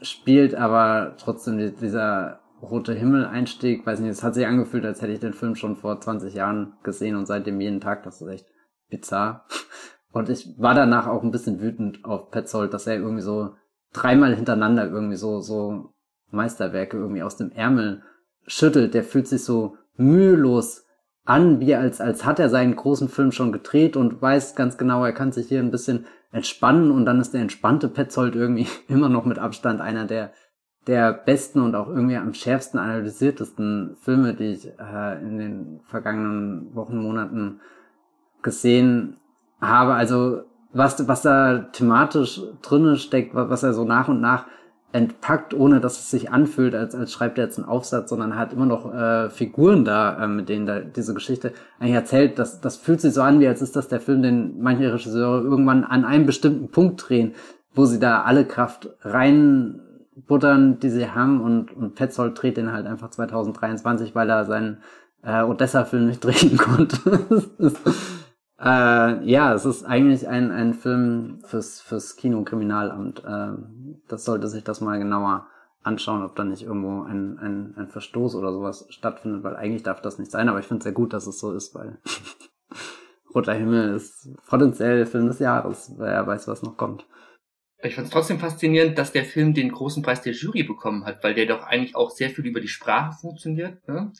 spielt, 0.00 0.54
aber 0.54 1.14
trotzdem 1.18 1.58
dieser 1.76 2.40
rote 2.60 2.92
Himmel-Einstieg, 2.92 3.86
weiß 3.86 4.00
nicht, 4.00 4.10
es 4.10 4.24
hat 4.24 4.34
sich 4.34 4.46
angefühlt, 4.46 4.84
als 4.84 5.00
hätte 5.00 5.12
ich 5.12 5.20
den 5.20 5.32
Film 5.32 5.54
schon 5.54 5.76
vor 5.76 6.00
20 6.00 6.34
Jahren 6.34 6.74
gesehen 6.82 7.16
und 7.16 7.26
seitdem 7.26 7.60
jeden 7.60 7.80
Tag, 7.80 8.02
das 8.02 8.20
ist 8.20 8.28
echt 8.28 8.46
bizarr. 8.90 9.46
Und 10.12 10.28
ich 10.28 10.56
war 10.58 10.74
danach 10.74 11.06
auch 11.06 11.22
ein 11.22 11.30
bisschen 11.30 11.60
wütend 11.60 12.04
auf 12.04 12.32
Petzold, 12.32 12.74
dass 12.74 12.88
er 12.88 12.96
irgendwie 12.96 13.22
so 13.22 13.54
dreimal 13.92 14.34
hintereinander 14.34 14.88
irgendwie 14.88 15.16
so, 15.16 15.40
so 15.40 15.92
Meisterwerke 16.30 16.96
irgendwie 16.96 17.22
aus 17.22 17.36
dem 17.36 17.52
Ärmel 17.52 18.02
schüttelt. 18.46 18.94
Der 18.94 19.04
fühlt 19.04 19.28
sich 19.28 19.44
so 19.44 19.76
mühelos 19.96 20.86
an, 21.24 21.60
wie 21.60 21.74
als, 21.74 22.00
als 22.00 22.24
hat 22.24 22.38
er 22.38 22.48
seinen 22.48 22.76
großen 22.76 23.08
Film 23.08 23.32
schon 23.32 23.52
gedreht 23.52 23.96
und 23.96 24.20
weiß 24.20 24.54
ganz 24.54 24.78
genau, 24.78 25.04
er 25.04 25.12
kann 25.12 25.32
sich 25.32 25.48
hier 25.48 25.60
ein 25.60 25.70
bisschen 25.70 26.06
entspannen 26.32 26.90
und 26.90 27.04
dann 27.04 27.20
ist 27.20 27.34
der 27.34 27.42
entspannte 27.42 27.88
Petzold 27.88 28.34
irgendwie 28.34 28.66
immer 28.88 29.08
noch 29.08 29.24
mit 29.24 29.38
Abstand 29.38 29.80
einer 29.80 30.06
der, 30.06 30.32
der 30.86 31.12
besten 31.12 31.60
und 31.60 31.74
auch 31.74 31.88
irgendwie 31.88 32.16
am 32.16 32.34
schärfsten 32.34 32.80
analysiertesten 32.80 33.96
Filme, 34.00 34.34
die 34.34 34.52
ich 34.52 34.66
äh, 34.66 35.22
in 35.22 35.38
den 35.38 35.80
vergangenen 35.86 36.74
Wochen, 36.74 36.96
Monaten 36.96 37.60
gesehen 38.42 39.18
habe. 39.60 39.94
Also 39.94 40.42
was, 40.72 41.06
was 41.08 41.22
da 41.22 41.58
thematisch 41.72 42.40
drinne 42.62 42.96
steckt, 42.96 43.34
was 43.34 43.62
er 43.62 43.72
so 43.72 43.84
nach 43.84 44.08
und 44.08 44.20
nach 44.20 44.46
entpackt, 44.92 45.54
ohne 45.54 45.80
dass 45.80 45.98
es 45.98 46.10
sich 46.10 46.32
anfühlt, 46.32 46.74
als, 46.74 46.94
als 46.94 47.12
schreibt 47.12 47.38
er 47.38 47.44
jetzt 47.44 47.58
einen 47.58 47.68
Aufsatz, 47.68 48.10
sondern 48.10 48.36
hat 48.36 48.52
immer 48.52 48.66
noch 48.66 48.92
äh, 48.92 49.30
Figuren 49.30 49.84
da, 49.84 50.24
äh, 50.24 50.26
mit 50.26 50.48
denen 50.48 50.66
da 50.66 50.80
diese 50.80 51.14
Geschichte 51.14 51.52
eigentlich 51.78 51.94
erzählt. 51.94 52.38
Das, 52.38 52.60
das 52.60 52.76
fühlt 52.76 53.00
sich 53.00 53.14
so 53.14 53.22
an, 53.22 53.38
wie 53.38 53.46
als 53.46 53.62
ist 53.62 53.76
das 53.76 53.88
der 53.88 54.00
Film, 54.00 54.22
den 54.22 54.60
manche 54.60 54.92
Regisseure 54.92 55.42
irgendwann 55.42 55.84
an 55.84 56.04
einem 56.04 56.26
bestimmten 56.26 56.70
Punkt 56.70 57.08
drehen, 57.08 57.34
wo 57.72 57.84
sie 57.84 58.00
da 58.00 58.22
alle 58.22 58.44
Kraft 58.44 58.90
reinbuttern, 59.02 60.80
die 60.80 60.90
sie 60.90 61.08
haben 61.08 61.40
und, 61.40 61.72
und 61.72 61.94
Petzold 61.94 62.40
dreht 62.40 62.56
den 62.56 62.72
halt 62.72 62.86
einfach 62.86 63.10
2023, 63.10 64.16
weil 64.16 64.28
er 64.28 64.44
seinen 64.44 64.78
äh, 65.22 65.42
Odessa-Film 65.42 66.06
nicht 66.06 66.20
drehen 66.24 66.56
konnte. 66.56 66.98
Äh, 68.60 69.24
ja, 69.24 69.54
es 69.54 69.64
ist 69.64 69.84
eigentlich 69.84 70.28
ein, 70.28 70.50
ein 70.50 70.74
Film 70.74 71.40
fürs, 71.44 71.80
fürs 71.80 72.16
Kinokriminalamt. 72.16 73.24
Äh, 73.24 73.52
das 74.08 74.24
sollte 74.24 74.48
sich 74.48 74.64
das 74.64 74.82
mal 74.82 74.98
genauer 74.98 75.46
anschauen, 75.82 76.22
ob 76.22 76.36
da 76.36 76.44
nicht 76.44 76.62
irgendwo 76.62 77.02
ein, 77.02 77.38
ein, 77.38 77.74
ein 77.76 77.88
Verstoß 77.88 78.34
oder 78.34 78.52
sowas 78.52 78.86
stattfindet, 78.90 79.42
weil 79.44 79.56
eigentlich 79.56 79.82
darf 79.82 80.02
das 80.02 80.18
nicht 80.18 80.30
sein, 80.30 80.50
aber 80.50 80.58
ich 80.58 80.66
finde 80.66 80.80
es 80.80 80.84
sehr 80.84 80.92
gut, 80.92 81.14
dass 81.14 81.26
es 81.26 81.38
so 81.38 81.52
ist, 81.54 81.74
weil 81.74 81.98
Roter 83.34 83.54
Himmel 83.54 83.94
ist 83.94 84.28
potenziell 84.46 85.06
Film 85.06 85.28
des 85.28 85.38
Jahres, 85.38 85.94
wer 85.96 86.26
weiß, 86.26 86.48
was 86.48 86.62
noch 86.62 86.76
kommt. 86.76 87.06
Ich 87.82 87.94
fand 87.94 88.08
es 88.08 88.12
trotzdem 88.12 88.38
faszinierend, 88.38 88.98
dass 88.98 89.12
der 89.12 89.24
Film 89.24 89.54
den 89.54 89.72
großen 89.72 90.02
Preis 90.02 90.20
der 90.20 90.34
Jury 90.34 90.64
bekommen 90.64 91.06
hat, 91.06 91.24
weil 91.24 91.32
der 91.32 91.46
doch 91.46 91.62
eigentlich 91.62 91.96
auch 91.96 92.10
sehr 92.10 92.28
viel 92.28 92.44
über 92.44 92.60
die 92.60 92.68
Sprache 92.68 93.16
funktioniert 93.18 93.88
ne? 93.88 94.12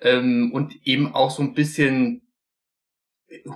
ähm, 0.00 0.50
und 0.52 0.74
eben 0.84 1.14
auch 1.14 1.30
so 1.30 1.44
ein 1.44 1.54
bisschen 1.54 2.25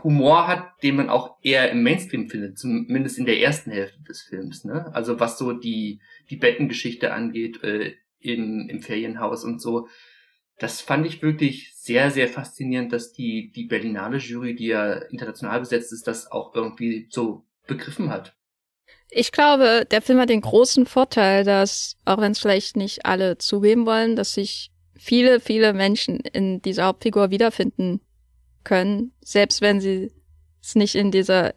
Humor 0.02 0.48
hat, 0.48 0.82
den 0.82 0.96
man 0.96 1.10
auch 1.10 1.36
eher 1.42 1.70
im 1.70 1.82
Mainstream 1.82 2.28
findet, 2.28 2.58
zumindest 2.58 3.18
in 3.18 3.24
der 3.24 3.40
ersten 3.40 3.70
Hälfte 3.70 4.02
des 4.02 4.22
Films. 4.22 4.64
Ne? 4.64 4.90
Also 4.94 5.20
was 5.20 5.38
so 5.38 5.52
die, 5.52 6.00
die 6.28 6.36
Bettengeschichte 6.36 7.12
angeht 7.12 7.62
äh, 7.62 7.94
in, 8.18 8.68
im 8.68 8.82
Ferienhaus 8.82 9.44
und 9.44 9.60
so. 9.60 9.88
Das 10.58 10.80
fand 10.80 11.06
ich 11.06 11.22
wirklich 11.22 11.74
sehr, 11.74 12.10
sehr 12.10 12.28
faszinierend, 12.28 12.92
dass 12.92 13.12
die, 13.12 13.50
die 13.54 13.64
Berlinale 13.64 14.18
Jury, 14.18 14.54
die 14.54 14.66
ja 14.66 14.92
international 14.92 15.60
besetzt 15.60 15.92
ist, 15.92 16.06
das 16.06 16.30
auch 16.30 16.54
irgendwie 16.54 17.06
so 17.10 17.46
begriffen 17.66 18.10
hat. 18.10 18.36
Ich 19.08 19.32
glaube, 19.32 19.86
der 19.90 20.02
Film 20.02 20.18
hat 20.20 20.28
den 20.28 20.42
großen 20.42 20.84
Vorteil, 20.86 21.44
dass, 21.44 21.96
auch 22.04 22.18
wenn 22.18 22.32
es 22.32 22.40
vielleicht 22.40 22.76
nicht 22.76 23.06
alle 23.06 23.38
zugeben 23.38 23.86
wollen, 23.86 24.16
dass 24.16 24.34
sich 24.34 24.70
viele, 24.96 25.40
viele 25.40 25.72
Menschen 25.72 26.20
in 26.20 26.60
dieser 26.60 26.84
Hauptfigur 26.84 27.30
wiederfinden 27.30 28.00
können, 28.64 29.12
selbst 29.22 29.60
wenn 29.60 29.80
sie 29.80 30.10
es 30.62 30.74
nicht 30.74 30.94
in 30.94 31.10
dieser, 31.10 31.54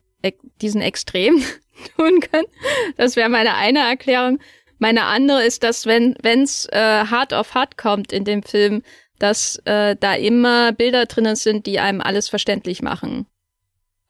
diesen 0.62 0.82
Extrem 0.82 1.44
tun 1.98 2.20
können. 2.20 2.48
Das 2.98 3.16
wäre 3.16 3.30
meine 3.30 3.56
eine 3.56 3.80
Erklärung. 3.80 4.40
Meine 4.80 5.04
andere 5.04 5.44
ist, 5.44 5.64
dass 5.64 5.86
wenn 5.86 6.16
es 6.24 6.66
äh, 6.72 7.06
hart 7.06 7.34
auf 7.34 7.54
hart 7.54 7.78
kommt 7.78 8.12
in 8.12 8.26
dem 8.26 8.44
Film, 8.44 8.82
dass 9.20 9.58
äh, 9.66 9.96
da 9.98 10.16
immer 10.16 10.74
Bilder 10.74 11.06
drinnen 11.06 11.36
sind, 11.36 11.66
die 11.66 11.80
einem 11.80 12.02
alles 12.02 12.28
verständlich 12.28 12.82
machen. 12.82 13.26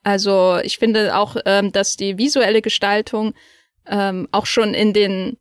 Also 0.02 0.58
ich 0.62 0.78
finde 0.78 1.16
auch, 1.16 1.36
ähm, 1.46 1.72
dass 1.72 1.96
die 1.96 2.18
visuelle 2.18 2.62
Gestaltung 2.62 3.34
ähm, 3.86 4.28
auch 4.32 4.46
schon 4.46 4.74
in 4.74 4.92
den 4.92 5.38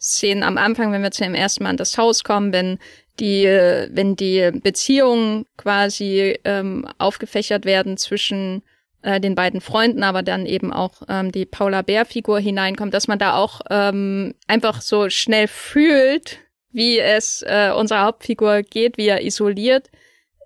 Szenen 0.00 0.42
am 0.42 0.58
Anfang, 0.58 0.92
wenn 0.92 1.02
wir 1.02 1.10
zu 1.10 1.24
dem 1.24 1.34
ersten 1.34 1.64
Mal 1.64 1.70
in 1.70 1.76
das 1.76 1.96
Haus 1.96 2.24
kommen, 2.24 2.52
wenn 2.52 2.78
die, 3.20 3.44
wenn 3.44 4.16
die 4.16 4.50
Beziehungen 4.62 5.46
quasi 5.56 6.38
ähm, 6.44 6.86
aufgefächert 6.98 7.64
werden 7.64 7.96
zwischen 7.96 8.62
äh, 9.02 9.20
den 9.20 9.34
beiden 9.34 9.60
Freunden, 9.60 10.02
aber 10.02 10.22
dann 10.22 10.46
eben 10.46 10.72
auch 10.72 11.02
ähm, 11.08 11.30
die 11.30 11.46
Paula 11.46 11.82
Bär-Figur 11.82 12.40
hineinkommt, 12.40 12.94
dass 12.94 13.08
man 13.08 13.18
da 13.18 13.36
auch 13.36 13.60
ähm, 13.70 14.34
einfach 14.46 14.80
so 14.80 15.10
schnell 15.10 15.46
fühlt, 15.46 16.38
wie 16.72 16.98
es 16.98 17.42
äh, 17.42 17.70
unserer 17.76 18.04
Hauptfigur 18.04 18.62
geht, 18.62 18.96
wie 18.98 19.08
er 19.08 19.22
isoliert 19.22 19.90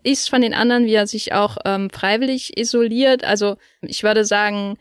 ist 0.02 0.30
von 0.30 0.42
den 0.42 0.54
anderen, 0.54 0.86
wie 0.86 0.94
er 0.94 1.06
sich 1.06 1.32
auch 1.32 1.58
ähm, 1.64 1.90
freiwillig 1.90 2.56
isoliert. 2.56 3.24
Also 3.24 3.56
ich 3.82 4.02
würde 4.02 4.24
sagen, 4.24 4.78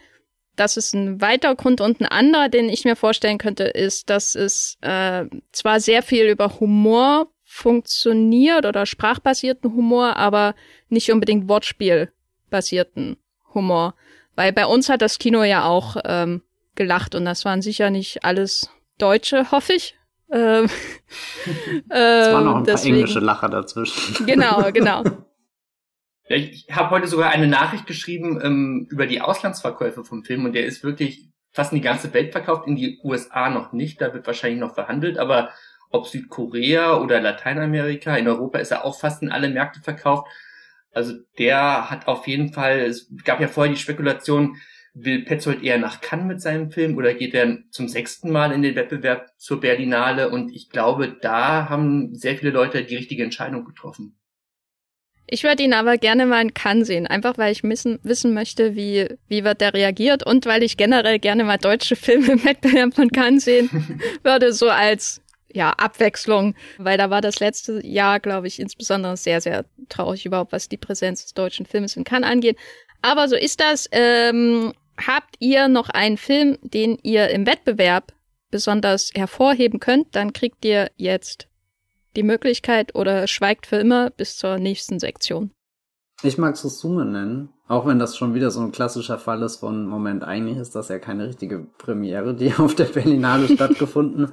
das 0.56 0.78
ist 0.78 0.94
ein 0.94 1.22
weiterer 1.22 1.56
Grund 1.56 1.82
und 1.82 2.02
ein 2.02 2.06
anderer, 2.06 2.50
den 2.50 2.70
ich 2.70 2.86
mir 2.86 2.96
vorstellen 2.96 3.38
könnte, 3.38 3.64
ist, 3.64 4.10
dass 4.10 4.36
es 4.36 4.78
äh, 4.82 5.26
zwar 5.52 5.80
sehr 5.80 6.02
viel 6.02 6.26
über 6.26 6.60
Humor 6.60 7.30
funktioniert 7.58 8.66
oder 8.66 8.86
sprachbasierten 8.86 9.74
Humor, 9.74 10.16
aber 10.16 10.54
nicht 10.90 11.12
unbedingt 11.12 11.50
Wortspielbasierten 11.50 13.18
Humor. 13.54 13.96
Weil 14.36 14.54
bei 14.54 14.68
uns 14.68 14.90
hat 14.90 15.02
das 15.02 15.18
Kino 15.18 15.44
ja 15.44 15.66
auch 15.66 15.98
ähm, 16.06 16.44
gelacht 16.76 17.16
und 17.16 17.26
das 17.26 17.46
waren 17.46 17.64
sicher 17.64 17.90
nicht 17.90 18.24
alles 18.24 18.70
Deutsche, 19.00 19.52
hoffe 19.52 19.74
ich. 19.74 19.96
Ähm, 20.32 20.70
es 21.90 22.32
waren 22.32 22.46
noch 22.46 22.58
ein 22.58 22.64
deswegen. 22.64 22.94
paar 22.94 23.00
englische 23.00 23.20
Lacher 23.20 23.50
dazwischen. 23.50 24.26
Genau, 24.28 24.72
genau. 24.72 25.04
Ich 26.30 26.68
habe 26.70 26.92
heute 26.92 27.08
sogar 27.08 27.32
eine 27.32 27.48
Nachricht 27.48 27.88
geschrieben 27.88 28.40
ähm, 28.44 28.88
über 28.92 29.08
die 29.08 29.22
Auslandsverkäufe 29.22 30.04
vom 30.04 30.24
Film 30.24 30.46
und 30.46 30.54
der 30.54 30.66
ist 30.66 30.84
wirklich 30.84 31.30
fast 31.54 31.72
in 31.72 31.78
die 31.78 31.84
ganze 31.84 32.14
Welt 32.14 32.34
verkauft, 32.34 32.68
in 32.68 32.76
die 32.76 33.00
USA 33.04 33.50
noch 33.50 33.72
nicht, 33.72 34.00
da 34.00 34.14
wird 34.14 34.28
wahrscheinlich 34.28 34.60
noch 34.60 34.76
verhandelt, 34.76 35.18
aber 35.18 35.50
ob 35.90 36.08
Südkorea 36.08 36.98
oder 37.00 37.22
Lateinamerika, 37.22 38.16
in 38.16 38.28
Europa 38.28 38.60
ist 38.60 38.72
er 38.72 38.86
auch 38.86 39.00
fast 39.00 39.22
in 39.22 39.32
alle 39.32 39.50
Märkte 39.50 39.82
verkauft. 39.82 40.28
Also 40.92 41.14
der 41.38 41.90
hat 41.90 42.08
auf 42.08 42.28
jeden 42.28 42.54
Fall, 42.54 42.80
es 42.80 43.12
gab 43.24 43.40
ja 43.40 43.48
vorher 43.48 43.74
die 43.74 43.80
Spekulation, 43.80 44.58
will 44.94 45.24
Petzold 45.26 45.64
eher 45.64 45.78
nach 45.78 46.02
Cannes 46.02 46.26
mit 46.26 46.42
seinem 46.42 46.72
Film 46.72 46.98
oder 46.98 47.14
geht 47.14 47.34
er 47.34 47.60
zum 47.70 47.88
sechsten 47.88 48.32
Mal 48.32 48.52
in 48.52 48.64
den 48.64 48.76
Wettbewerb 48.76 49.28
zur 49.38 49.60
Berlinale? 49.60 50.30
Und 50.30 50.52
ich 50.52 50.70
glaube, 50.70 51.16
da 51.22 51.70
haben 51.70 52.16
sehr 52.16 52.36
viele 52.36 52.52
Leute 52.52 52.84
die 52.84 52.96
richtige 52.96 53.24
Entscheidung 53.24 53.64
getroffen. 53.66 54.18
Ich 55.30 55.44
würde 55.44 55.62
ihn 55.62 55.74
aber 55.74 55.98
gerne 55.98 56.26
mal 56.26 56.42
in 56.42 56.54
Cannes 56.54 56.88
sehen, 56.88 57.06
einfach 57.06 57.38
weil 57.38 57.52
ich 57.52 57.62
wissen, 57.62 58.00
wissen 58.02 58.34
möchte, 58.34 58.76
wie, 58.76 59.08
wie 59.28 59.44
wird 59.44 59.60
der 59.60 59.74
reagiert 59.74 60.26
und 60.26 60.46
weil 60.46 60.64
ich 60.64 60.78
generell 60.78 61.20
gerne 61.20 61.44
mal 61.44 61.58
deutsche 61.58 61.98
Filme 61.98 62.32
im 62.32 62.46
Wettbewerb 62.46 62.94
von 62.94 63.10
Cannes 63.10 63.44
sehen 63.44 63.70
würde, 64.24 64.54
so 64.54 64.70
als 64.70 65.22
ja, 65.58 65.72
Abwechslung, 65.72 66.54
weil 66.78 66.98
da 66.98 67.10
war 67.10 67.20
das 67.20 67.40
letzte 67.40 67.86
Jahr, 67.86 68.20
glaube 68.20 68.48
ich, 68.48 68.60
insbesondere 68.60 69.18
sehr, 69.18 69.42
sehr 69.42 69.66
traurig 69.90 70.26
überhaupt, 70.26 70.52
was 70.52 70.70
die 70.70 70.78
Präsenz 70.78 71.24
des 71.24 71.34
deutschen 71.34 71.66
Films 71.66 71.98
in 71.98 72.04
Cannes 72.04 72.30
angeht. 72.30 72.58
Aber 73.02 73.28
so 73.28 73.36
ist 73.36 73.60
das. 73.60 73.90
Ähm, 73.92 74.74
habt 74.98 75.36
ihr 75.40 75.68
noch 75.68 75.90
einen 75.90 76.18
Film, 76.18 76.60
den 76.62 77.00
ihr 77.02 77.30
im 77.30 77.48
Wettbewerb 77.48 78.14
besonders 78.52 79.12
hervorheben 79.16 79.80
könnt, 79.80 80.16
dann 80.16 80.32
kriegt 80.32 80.64
ihr 80.64 80.90
jetzt 80.96 81.48
die 82.16 82.24
Möglichkeit 82.24 82.96
oder 82.96 83.28
schweigt 83.28 83.66
für 83.66 83.78
immer 83.78 84.12
bis 84.12 84.38
zur 84.38 84.60
nächsten 84.60 85.00
Sektion. 85.00 85.52
Ich 86.24 86.38
mag 86.38 86.56
Susume 86.56 87.06
nennen, 87.06 87.50
auch 87.68 87.86
wenn 87.86 88.00
das 88.00 88.16
schon 88.16 88.34
wieder 88.34 88.50
so 88.52 88.62
ein 88.62 88.72
klassischer 88.72 89.20
Fall 89.20 89.42
ist 89.42 89.58
von 89.58 89.86
Moment, 89.88 90.24
eigentlich 90.24 90.58
ist 90.58 90.76
das 90.76 90.90
ja 90.90 90.98
keine 91.00 91.28
richtige 91.28 91.68
Premiere, 91.78 92.36
die 92.36 92.54
auf 92.58 92.76
der 92.76 92.86
Berlinale 92.86 93.48
stattgefunden 93.48 94.32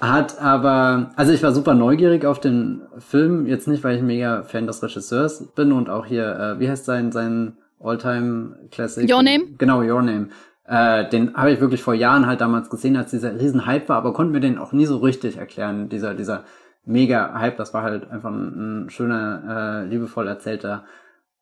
hat 0.00 0.40
aber, 0.40 1.10
also 1.16 1.32
ich 1.32 1.42
war 1.42 1.52
super 1.52 1.74
neugierig 1.74 2.24
auf 2.24 2.40
den 2.40 2.82
Film, 2.98 3.46
jetzt 3.46 3.68
nicht, 3.68 3.84
weil 3.84 3.96
ich 3.96 4.02
mega 4.02 4.42
Fan 4.42 4.66
des 4.66 4.82
Regisseurs 4.82 5.52
bin 5.54 5.72
und 5.72 5.90
auch 5.90 6.06
hier, 6.06 6.36
äh, 6.36 6.60
wie 6.60 6.68
heißt 6.68 6.84
sein, 6.84 7.12
sein 7.12 7.58
Alltime 7.78 8.68
Classic? 8.70 9.10
Your 9.10 9.22
Name? 9.22 9.44
Genau, 9.58 9.82
Your 9.82 10.02
Name. 10.02 10.28
Äh, 10.64 11.08
den 11.08 11.34
habe 11.34 11.52
ich 11.52 11.60
wirklich 11.60 11.82
vor 11.82 11.94
Jahren 11.94 12.26
halt 12.26 12.40
damals 12.40 12.70
gesehen, 12.70 12.96
als 12.96 13.10
dieser 13.10 13.38
riesen 13.38 13.66
Hype 13.66 13.88
war, 13.88 13.96
aber 13.96 14.12
konnte 14.12 14.32
mir 14.32 14.40
den 14.40 14.58
auch 14.58 14.72
nie 14.72 14.86
so 14.86 14.98
richtig 14.98 15.36
erklären, 15.36 15.88
dieser, 15.88 16.14
dieser 16.14 16.44
mega 16.84 17.38
Hype, 17.38 17.56
das 17.56 17.74
war 17.74 17.82
halt 17.82 18.10
einfach 18.10 18.30
ein, 18.30 18.84
ein 18.84 18.90
schöner, 18.90 19.82
äh, 19.84 19.86
liebevoll 19.86 20.28
erzählter 20.28 20.84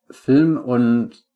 Film 0.09 0.57
und 0.57 1.28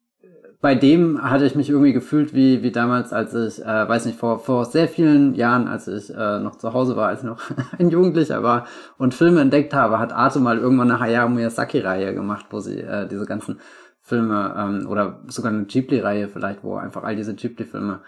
bei 0.63 0.75
dem 0.75 1.21
hatte 1.21 1.43
ich 1.43 1.55
mich 1.55 1.69
irgendwie 1.69 1.91
gefühlt 1.91 2.33
wie, 2.33 2.63
wie 2.63 2.71
damals, 2.71 3.11
als 3.11 3.33
ich, 3.33 3.61
äh, 3.61 3.65
weiß 3.89 4.05
nicht, 4.05 4.17
vor, 4.17 4.39
vor 4.39 4.63
sehr 4.63 4.87
vielen 4.87 5.35
Jahren, 5.35 5.67
als 5.67 5.89
ich 5.89 6.09
äh, 6.09 6.39
noch 6.39 6.55
zu 6.55 6.71
Hause 6.71 6.95
war, 6.95 7.09
als 7.09 7.19
ich 7.19 7.25
noch 7.25 7.41
ein 7.79 7.89
Jugendlicher 7.89 8.43
war 8.43 8.65
und 8.97 9.13
Filme 9.13 9.41
entdeckt 9.41 9.73
habe, 9.73 9.99
hat 9.99 10.13
Arte 10.13 10.39
mal 10.39 10.57
irgendwann 10.57 10.89
eine 10.89 11.01
Hayao 11.01 11.27
Miyazaki-Reihe 11.27 12.13
gemacht, 12.13 12.45
wo 12.51 12.61
sie 12.61 12.79
äh, 12.79 13.09
diese 13.09 13.25
ganzen 13.25 13.59
Filme 13.99 14.55
ähm, 14.57 14.87
oder 14.87 15.19
sogar 15.27 15.51
eine 15.51 15.65
Ghibli-Reihe 15.65 16.29
vielleicht, 16.29 16.63
wo 16.63 16.77
einfach 16.77 17.03
all 17.03 17.17
diese 17.17 17.35
Ghibli-Filme 17.35 17.99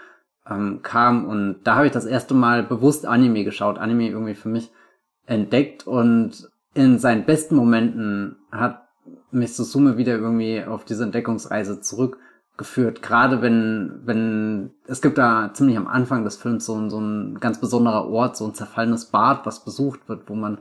ähm, 0.49 0.80
kamen. 0.82 1.26
Und 1.26 1.58
da 1.66 1.76
habe 1.76 1.88
ich 1.88 1.91
das 1.91 2.06
erste 2.06 2.36
Mal 2.36 2.64
bewusst 2.64 3.06
Anime 3.06 3.43
geschaut, 3.43 3.78
Anime 3.78 4.08
irgendwie 4.08 4.36
für 4.36 4.47
mich 4.47 4.72
entdeckt. 5.26 5.86
Und 5.86 6.49
in 6.74 6.99
seinen 6.99 7.26
besten 7.26 7.58
Momenten 7.58 8.38
hat 8.49 8.88
mich 9.32 9.58
Susume 9.58 9.97
wieder 9.97 10.16
irgendwie 10.16 10.64
auf 10.64 10.86
diese 10.86 11.03
Entdeckungsreise 11.03 11.82
zurück 11.82 12.18
geführt. 12.58 13.01
Gerade 13.01 13.41
wenn, 13.41 14.01
wenn, 14.06 14.72
es 14.88 15.01
gibt 15.01 15.18
da 15.18 15.51
ziemlich 15.53 15.78
am 15.78 15.88
Anfang 15.88 16.24
des 16.24 16.38
Films 16.38 16.66
so, 16.66 16.89
so 16.89 16.99
ein 16.99 17.39
ganz 17.39 17.60
besonderer 17.60 18.08
Ort, 18.08 18.38
so 18.38 18.45
ein 18.45 18.53
zerfallenes 18.53 19.06
Bad, 19.06 19.45
was 19.45 19.64
besucht 19.64 20.08
wird, 20.08 20.30
wo 20.30 20.36
man 20.36 20.60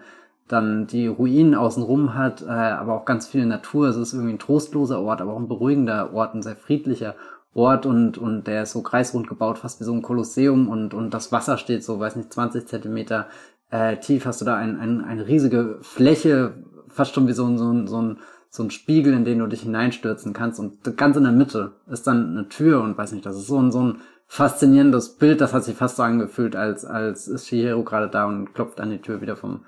dann 0.49 0.87
die 0.87 1.07
Ruinen 1.07 1.55
außenrum 1.55 2.15
hat, 2.15 2.43
äh, 2.43 2.47
aber 2.47 2.95
auch 2.95 3.05
ganz 3.05 3.27
viel 3.27 3.47
Natur. 3.47 3.89
Es 3.89 3.97
ist 3.97 4.13
irgendwie 4.13 4.35
ein 4.35 4.39
trostloser 4.39 5.01
Ort, 5.01 5.21
aber 5.21 5.33
auch 5.33 5.39
ein 5.39 5.49
beruhigender 5.49 6.13
Ort, 6.13 6.35
ein 6.35 6.43
sehr 6.43 6.57
friedlicher 6.57 7.15
Ort 7.55 7.87
und, 7.87 8.19
und 8.19 8.47
der 8.47 8.65
ist 8.65 8.73
so 8.73 8.83
kreisrund 8.83 9.29
gebaut, 9.29 9.59
fast 9.59 9.81
wie 9.81 9.85
so 9.85 9.93
ein 9.93 10.03
Kolosseum 10.03 10.69
und, 10.69 10.93
und 10.93 11.15
das 11.15 11.31
Wasser 11.33 11.57
steht 11.57 11.85
so, 11.85 12.01
weiß 12.01 12.17
nicht, 12.17 12.33
20 12.33 12.67
Zentimeter 12.67 13.29
äh, 13.71 13.97
tief. 13.99 14.27
Hast 14.27 14.41
du 14.41 14.45
da 14.45 14.57
ein, 14.57 14.79
ein, 14.79 15.03
eine 15.05 15.27
riesige 15.27 15.79
Fläche, 15.81 16.55
fast 16.89 17.15
schon 17.15 17.29
wie 17.29 17.33
so 17.33 17.47
ein, 17.47 17.57
so 17.57 17.73
ein, 17.73 17.87
so 17.87 18.03
ein 18.03 18.19
so 18.55 18.63
ein 18.63 18.71
Spiegel, 18.71 19.13
in 19.15 19.25
den 19.25 19.41
du 19.41 19.49
dich 19.49 19.63
hineinstürzen 19.63 20.33
kannst 20.33 20.61
und 20.61 20.97
ganz 20.97 21.17
in 21.17 21.25
der 21.25 21.33
Mitte 21.33 21.73
ist 21.89 22.07
dann 22.07 22.37
eine 22.37 22.49
Tür 22.49 22.83
und 22.83 22.97
weiß 22.97 23.11
nicht, 23.11 23.27
das 23.27 23.35
ist 23.35 23.49
so 23.49 23.61
ein, 23.61 23.73
so 23.73 23.83
ein 23.83 24.01
faszinierendes 24.29 25.17
Bild, 25.17 25.41
das 25.41 25.53
hat 25.53 25.65
sich 25.65 25.77
fast 25.77 25.97
so 25.97 26.05
angefühlt, 26.05 26.55
als, 26.55 26.85
als 26.85 27.27
ist 27.27 27.49
Shihiro 27.49 27.83
gerade 27.83 28.09
da 28.09 28.27
und 28.27 28.55
klopft 28.55 28.81
an 28.81 28.91
die 28.91 29.01
Tür 29.01 29.21
wieder 29.21 29.35
vom 29.35 29.65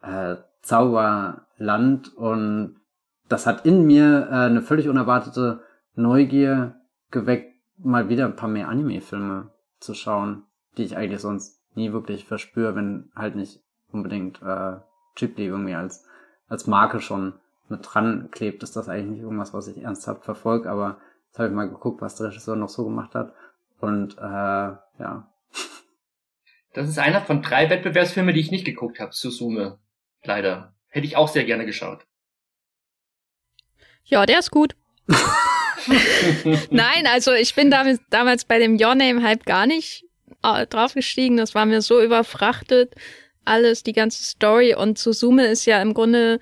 äh, 0.00 0.36
Zauberland 0.62 2.16
und 2.16 2.76
das 3.28 3.46
hat 3.46 3.66
in 3.66 3.84
mir 3.84 4.28
äh, 4.30 4.34
eine 4.34 4.62
völlig 4.62 4.88
unerwartete 4.88 5.60
Neugier 5.94 6.76
geweckt, 7.10 7.54
mal 7.76 8.08
wieder 8.08 8.24
ein 8.24 8.36
paar 8.36 8.48
mehr 8.48 8.70
Anime-Filme 8.70 9.50
zu 9.80 9.92
schauen, 9.92 10.44
die 10.78 10.84
ich 10.84 10.96
eigentlich 10.96 11.20
sonst 11.20 11.60
nie 11.74 11.92
wirklich 11.92 12.24
verspüre, 12.24 12.74
wenn 12.74 13.10
halt 13.14 13.36
nicht 13.36 13.60
unbedingt 13.92 14.40
äh, 14.40 14.76
Ghibli 15.14 15.44
irgendwie 15.44 15.74
als, 15.74 16.06
als 16.48 16.66
Marke 16.66 17.02
schon 17.02 17.34
mit 17.70 17.80
dran 17.82 18.30
klebt, 18.30 18.62
ist 18.62 18.76
das 18.76 18.88
eigentlich 18.88 19.10
nicht 19.10 19.22
irgendwas, 19.22 19.54
was 19.54 19.68
ich 19.68 19.82
ernsthaft 19.82 20.24
verfolge, 20.24 20.70
aber 20.70 21.00
jetzt 21.28 21.38
habe 21.38 21.48
ich 21.48 21.54
mal 21.54 21.68
geguckt, 21.68 22.00
was 22.00 22.16
der 22.16 22.28
Regisseur 22.28 22.56
noch 22.56 22.68
so 22.68 22.84
gemacht 22.84 23.14
hat. 23.14 23.32
Und 23.80 24.18
äh, 24.18 24.22
ja. 24.22 25.28
Das 26.72 26.88
ist 26.88 26.98
einer 26.98 27.22
von 27.22 27.42
drei 27.42 27.70
Wettbewerbsfilmen, 27.70 28.34
die 28.34 28.40
ich 28.40 28.50
nicht 28.50 28.64
geguckt 28.64 29.00
habe, 29.00 29.12
Susume. 29.12 29.78
Leider. 30.22 30.74
Hätte 30.88 31.06
ich 31.06 31.16
auch 31.16 31.28
sehr 31.28 31.44
gerne 31.44 31.66
geschaut. 31.66 32.06
Ja, 34.04 34.26
der 34.26 34.40
ist 34.40 34.50
gut. 34.50 34.74
Nein, 36.70 37.06
also 37.06 37.32
ich 37.32 37.54
bin 37.54 37.70
damit, 37.70 38.00
damals 38.10 38.44
bei 38.44 38.58
dem 38.58 38.72
Your 38.80 38.94
Name 38.94 39.22
Hype 39.22 39.46
gar 39.46 39.66
nicht 39.66 40.04
äh, 40.42 40.66
draufgestiegen. 40.66 41.36
Das 41.36 41.54
war 41.54 41.66
mir 41.66 41.80
so 41.80 42.02
überfrachtet. 42.02 42.94
Alles, 43.44 43.82
die 43.82 43.92
ganze 43.92 44.22
Story. 44.22 44.74
Und 44.74 44.98
Susume 44.98 45.46
ist 45.46 45.64
ja 45.64 45.80
im 45.80 45.94
Grunde 45.94 46.40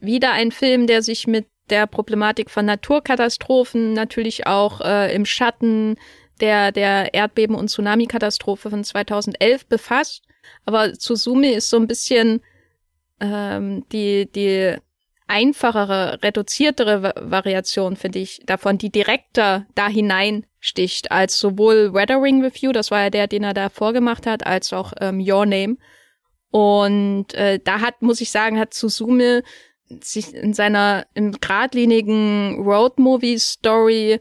wieder 0.00 0.32
ein 0.32 0.52
Film, 0.52 0.86
der 0.86 1.02
sich 1.02 1.26
mit 1.26 1.46
der 1.70 1.86
Problematik 1.86 2.50
von 2.50 2.66
Naturkatastrophen 2.66 3.92
natürlich 3.92 4.46
auch 4.46 4.80
äh, 4.80 5.14
im 5.14 5.24
Schatten 5.24 5.96
der, 6.40 6.72
der 6.72 7.14
Erdbeben- 7.14 7.54
und 7.54 7.68
Tsunami-Katastrophe 7.68 8.70
von 8.70 8.82
2011 8.82 9.66
befasst. 9.66 10.24
Aber 10.64 10.94
Suzume 10.94 11.52
ist 11.52 11.70
so 11.70 11.76
ein 11.76 11.86
bisschen 11.86 12.40
ähm, 13.20 13.84
die, 13.92 14.30
die 14.30 14.76
einfachere, 15.26 16.22
reduziertere 16.22 17.14
Variation, 17.20 17.96
finde 17.96 18.18
ich, 18.18 18.40
davon, 18.46 18.78
die 18.78 18.90
direkter 18.90 19.66
da 19.74 19.88
hineinsticht, 19.88 21.12
als 21.12 21.38
sowohl 21.38 21.94
Weathering 21.94 22.42
Review, 22.42 22.72
das 22.72 22.90
war 22.90 23.02
ja 23.02 23.10
der, 23.10 23.28
den 23.28 23.44
er 23.44 23.54
da 23.54 23.68
vorgemacht 23.68 24.26
hat, 24.26 24.44
als 24.44 24.72
auch 24.72 24.92
ähm, 25.00 25.20
Your 25.20 25.46
Name. 25.46 25.76
Und 26.50 27.32
äh, 27.34 27.60
da 27.62 27.80
hat, 27.80 28.02
muss 28.02 28.20
ich 28.20 28.30
sagen, 28.32 28.58
hat 28.58 28.74
Suzume 28.74 29.44
sich 30.02 30.34
in 30.34 30.54
seiner 30.54 31.06
im 31.14 31.32
geradlinigen 31.32 32.62
Road-Movie-Story 32.62 34.20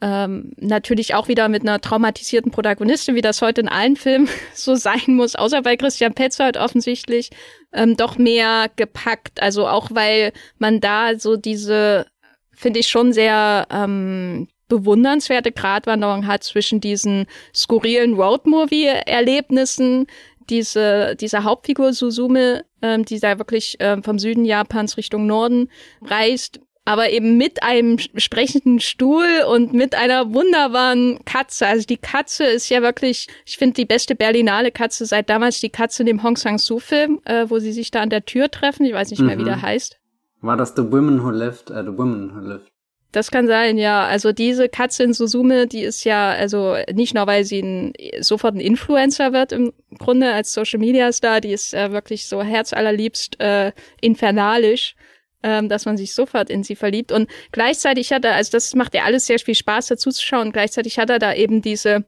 ähm, 0.00 0.52
natürlich 0.56 1.14
auch 1.14 1.26
wieder 1.26 1.48
mit 1.48 1.62
einer 1.62 1.80
traumatisierten 1.80 2.52
Protagonistin, 2.52 3.16
wie 3.16 3.20
das 3.20 3.42
heute 3.42 3.62
in 3.62 3.68
allen 3.68 3.96
Filmen 3.96 4.28
so 4.54 4.74
sein 4.76 5.02
muss, 5.08 5.34
außer 5.34 5.62
bei 5.62 5.76
Christian 5.76 6.14
Petzold 6.14 6.56
offensichtlich, 6.56 7.30
ähm, 7.72 7.96
doch 7.96 8.16
mehr 8.16 8.70
gepackt. 8.76 9.42
Also 9.42 9.66
auch 9.66 9.88
weil 9.92 10.32
man 10.58 10.80
da 10.80 11.18
so 11.18 11.36
diese, 11.36 12.06
finde 12.52 12.80
ich 12.80 12.88
schon 12.88 13.12
sehr 13.12 13.66
ähm, 13.70 14.48
bewundernswerte 14.68 15.50
Gratwanderung 15.50 16.26
hat 16.26 16.44
zwischen 16.44 16.80
diesen 16.80 17.26
skurrilen 17.54 18.14
Roadmovie-Erlebnissen, 18.14 20.06
diese, 20.50 21.16
diese 21.16 21.44
Hauptfigur 21.44 21.92
Suzume, 21.92 22.64
ähm, 22.82 23.04
die 23.04 23.20
da 23.20 23.38
wirklich 23.38 23.76
ähm, 23.80 24.02
vom 24.02 24.18
Süden 24.18 24.44
Japans 24.44 24.96
Richtung 24.96 25.26
Norden 25.26 25.68
reist, 26.02 26.60
aber 26.84 27.10
eben 27.10 27.36
mit 27.36 27.62
einem 27.62 27.98
sprechenden 27.98 28.80
Stuhl 28.80 29.26
und 29.46 29.74
mit 29.74 29.94
einer 29.94 30.32
wunderbaren 30.32 31.18
Katze. 31.26 31.66
Also 31.66 31.84
die 31.84 31.98
Katze 31.98 32.44
ist 32.44 32.70
ja 32.70 32.80
wirklich, 32.80 33.28
ich 33.44 33.58
finde, 33.58 33.74
die 33.74 33.84
beste 33.84 34.14
Berlinale 34.14 34.72
Katze 34.72 35.04
seit 35.04 35.28
damals 35.28 35.60
die 35.60 35.68
Katze 35.68 36.02
in 36.02 36.06
dem 36.06 36.22
Hong 36.22 36.36
Sang-soo-Film, 36.36 37.20
äh, 37.26 37.44
wo 37.50 37.58
sie 37.58 37.72
sich 37.72 37.90
da 37.90 38.00
an 38.00 38.08
der 38.08 38.24
Tür 38.24 38.50
treffen. 38.50 38.86
Ich 38.86 38.94
weiß 38.94 39.10
nicht 39.10 39.20
mehr, 39.20 39.36
mhm. 39.36 39.40
wie 39.40 39.44
der 39.44 39.60
heißt. 39.60 39.98
War 40.40 40.56
das 40.56 40.74
The 40.76 40.90
Women 40.90 41.22
Who 41.22 41.30
Left? 41.30 41.68
Äh, 41.68 41.84
The 41.84 41.98
Women 41.98 42.34
Who 42.34 42.40
Lived. 42.48 42.72
Das 43.12 43.30
kann 43.30 43.46
sein, 43.46 43.78
ja. 43.78 44.04
Also 44.06 44.32
diese 44.32 44.68
Katze 44.68 45.04
in 45.04 45.14
Suzume, 45.14 45.66
die 45.66 45.80
ist 45.80 46.04
ja, 46.04 46.30
also 46.30 46.76
nicht 46.92 47.14
nur, 47.14 47.26
weil 47.26 47.44
sie 47.44 47.60
ein, 47.60 47.92
sofort 48.20 48.54
ein 48.54 48.60
Influencer 48.60 49.32
wird 49.32 49.52
im 49.52 49.72
Grunde 49.98 50.32
als 50.32 50.52
Social 50.52 50.78
Media 50.78 51.10
Star, 51.12 51.40
die 51.40 51.52
ist 51.52 51.72
äh, 51.72 51.90
wirklich 51.92 52.26
so 52.26 52.42
herzallerliebst 52.42 53.40
äh, 53.40 53.72
infernalisch 54.00 54.94
ähm, 55.42 55.68
dass 55.68 55.84
man 55.84 55.96
sich 55.96 56.14
sofort 56.14 56.50
in 56.50 56.62
sie 56.62 56.76
verliebt. 56.76 57.12
Und 57.12 57.30
gleichzeitig 57.52 58.12
hat 58.12 58.24
er, 58.24 58.34
also 58.34 58.50
das 58.52 58.74
macht 58.74 58.94
ja 58.94 59.04
alles 59.04 59.26
sehr 59.26 59.38
viel 59.38 59.54
Spaß 59.54 59.88
dazu 59.88 60.10
zu 60.10 60.24
schauen, 60.24 60.52
gleichzeitig 60.52 60.98
hat 60.98 61.10
er 61.10 61.18
da 61.18 61.34
eben 61.34 61.62
diese 61.62 62.04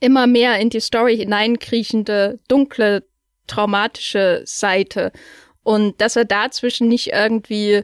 immer 0.00 0.26
mehr 0.26 0.58
in 0.58 0.70
die 0.70 0.80
Story 0.80 1.18
hineinkriechende, 1.18 2.38
dunkle, 2.48 3.04
traumatische 3.46 4.42
Seite. 4.46 5.12
Und 5.62 6.00
dass 6.00 6.16
er 6.16 6.24
dazwischen 6.24 6.88
nicht 6.88 7.08
irgendwie 7.08 7.82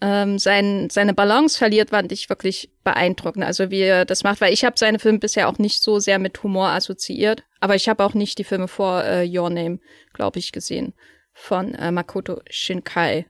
ähm, 0.00 0.38
sein, 0.38 0.88
seine 0.90 1.14
Balance 1.14 1.56
verliert, 1.56 1.90
fand 1.90 2.12
ich 2.12 2.28
wirklich 2.28 2.70
beeindruckend. 2.84 3.44
Also 3.44 3.70
wie 3.70 3.80
er 3.80 4.04
das 4.04 4.24
macht, 4.24 4.40
weil 4.40 4.52
ich 4.52 4.64
habe 4.64 4.78
seine 4.78 4.98
Filme 4.98 5.18
bisher 5.18 5.48
auch 5.48 5.58
nicht 5.58 5.82
so 5.82 5.98
sehr 5.98 6.18
mit 6.18 6.42
Humor 6.42 6.68
assoziiert, 6.68 7.44
aber 7.60 7.74
ich 7.74 7.88
habe 7.88 8.04
auch 8.04 8.14
nicht 8.14 8.38
die 8.38 8.44
Filme 8.44 8.68
vor 8.68 9.04
äh, 9.04 9.26
Your 9.26 9.50
Name, 9.50 9.78
glaube 10.12 10.38
ich, 10.38 10.52
gesehen 10.52 10.94
von 11.32 11.74
äh, 11.74 11.90
Makoto 11.90 12.40
Shinkai. 12.48 13.26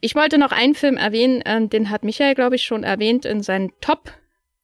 Ich 0.00 0.14
wollte 0.14 0.38
noch 0.38 0.50
einen 0.50 0.74
Film 0.74 0.96
erwähnen, 0.96 1.42
äh, 1.42 1.66
den 1.66 1.90
hat 1.90 2.04
Michael, 2.04 2.34
glaube 2.34 2.56
ich, 2.56 2.64
schon 2.64 2.84
erwähnt 2.84 3.24
in 3.24 3.42
seinen 3.42 3.72
Top 3.80 4.12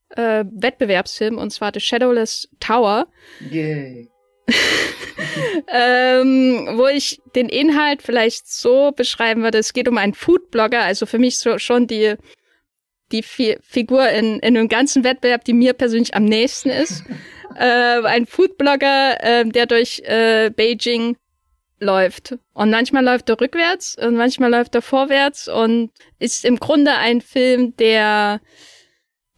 äh, 0.09 0.43
und 0.43 1.49
zwar 1.51 1.71
The 1.73 1.79
Shadowless 1.79 2.49
Tower. 2.59 3.07
Yay. 3.49 4.09
ähm, 5.67 6.69
wo 6.73 6.87
ich 6.87 7.21
den 7.35 7.49
Inhalt 7.49 8.01
vielleicht 8.01 8.51
so 8.51 8.91
beschreiben 8.91 9.43
würde, 9.43 9.57
es 9.57 9.73
geht 9.73 9.87
um 9.87 9.97
einen 9.97 10.13
Foodblogger, 10.13 10.81
also 10.81 11.05
für 11.05 11.19
mich 11.19 11.37
so 11.37 11.57
schon 11.59 11.87
die, 11.87 12.15
die 13.11 13.23
Fi 13.23 13.57
Figur 13.61 14.07
in, 14.09 14.39
in 14.39 14.57
einem 14.57 14.69
ganzen 14.69 15.03
Wettbewerb, 15.03 15.43
die 15.45 15.53
mir 15.53 15.73
persönlich 15.73 16.15
am 16.15 16.25
nächsten 16.25 16.69
ist. 16.69 17.03
äh, 17.55 18.01
ein 18.03 18.25
Foodblogger, 18.25 19.23
äh, 19.23 19.45
der 19.45 19.65
durch 19.65 20.01
äh, 20.05 20.49
Beijing 20.55 21.17
läuft. 21.79 22.37
Und 22.53 22.71
manchmal 22.71 23.03
läuft 23.03 23.29
er 23.29 23.39
rückwärts 23.39 23.97
und 23.97 24.15
manchmal 24.15 24.51
läuft 24.51 24.75
er 24.75 24.81
vorwärts 24.81 25.47
und 25.47 25.91
ist 26.19 26.45
im 26.45 26.57
Grunde 26.59 26.93
ein 26.93 27.21
Film, 27.21 27.75
der 27.77 28.41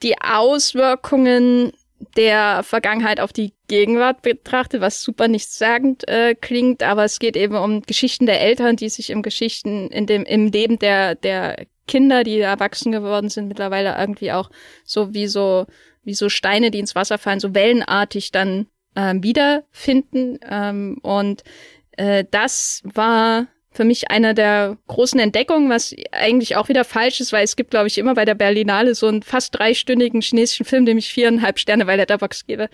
die 0.01 0.19
Auswirkungen 0.19 1.71
der 2.15 2.63
Vergangenheit 2.63 3.19
auf 3.19 3.33
die 3.33 3.53
Gegenwart 3.67 4.21
betrachtet, 4.21 4.81
was 4.81 5.01
super 5.01 5.27
nichtssagend 5.27 6.07
äh, 6.07 6.35
klingt, 6.35 6.83
aber 6.83 7.03
es 7.03 7.19
geht 7.19 7.35
eben 7.35 7.55
um 7.55 7.81
Geschichten 7.81 8.25
der 8.25 8.41
Eltern, 8.41 8.75
die 8.75 8.89
sich 8.89 9.09
im 9.09 9.21
Geschichten, 9.21 9.87
in 9.89 10.05
dem, 10.05 10.23
im 10.23 10.47
Leben 10.47 10.79
der, 10.79 11.15
der 11.15 11.65
Kinder, 11.87 12.23
die 12.23 12.39
erwachsen 12.39 12.91
geworden 12.91 13.29
sind, 13.29 13.47
mittlerweile 13.47 13.95
irgendwie 13.97 14.31
auch 14.31 14.49
so 14.83 15.13
wie 15.13 15.27
so, 15.27 15.65
wie 16.03 16.13
so 16.13 16.29
Steine, 16.29 16.71
die 16.71 16.79
ins 16.79 16.95
Wasser 16.95 17.17
fallen, 17.17 17.39
so 17.39 17.53
wellenartig 17.53 18.31
dann 18.31 18.67
ähm, 18.95 19.23
wiederfinden. 19.23 20.39
Ähm, 20.49 20.97
und 21.01 21.43
äh, 21.91 22.25
das 22.29 22.81
war 22.85 23.47
für 23.71 23.85
mich 23.85 24.11
einer 24.11 24.33
der 24.33 24.77
großen 24.87 25.19
Entdeckungen, 25.19 25.69
was 25.69 25.95
eigentlich 26.11 26.57
auch 26.57 26.67
wieder 26.67 26.83
falsch 26.83 27.21
ist, 27.21 27.31
weil 27.31 27.45
es 27.45 27.55
gibt, 27.55 27.71
glaube 27.71 27.87
ich, 27.87 27.97
immer 27.97 28.13
bei 28.13 28.25
der 28.25 28.35
Berlinale 28.35 28.95
so 28.95 29.07
einen 29.07 29.23
fast 29.23 29.57
dreistündigen 29.57 30.21
chinesischen 30.21 30.65
Film, 30.65 30.85
dem 30.85 30.97
ich 30.97 31.13
viereinhalb 31.13 31.57
Sterne 31.57 31.85
bei 31.85 31.95
Letterbox 31.95 32.45
gebe. 32.45 32.69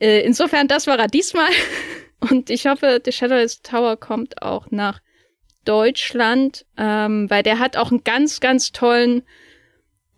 Äh, 0.00 0.20
insofern, 0.22 0.66
das 0.66 0.88
war 0.88 0.98
er 0.98 1.06
diesmal. 1.06 1.50
Und 2.30 2.50
ich 2.50 2.66
hoffe, 2.66 3.00
The 3.04 3.12
Shadowless 3.12 3.62
Tower 3.62 3.96
kommt 3.96 4.42
auch 4.42 4.70
nach 4.70 5.00
Deutschland, 5.64 6.66
ähm, 6.76 7.30
weil 7.30 7.44
der 7.44 7.60
hat 7.60 7.76
auch 7.76 7.90
einen 7.90 8.02
ganz, 8.02 8.40
ganz 8.40 8.72
tollen, 8.72 9.22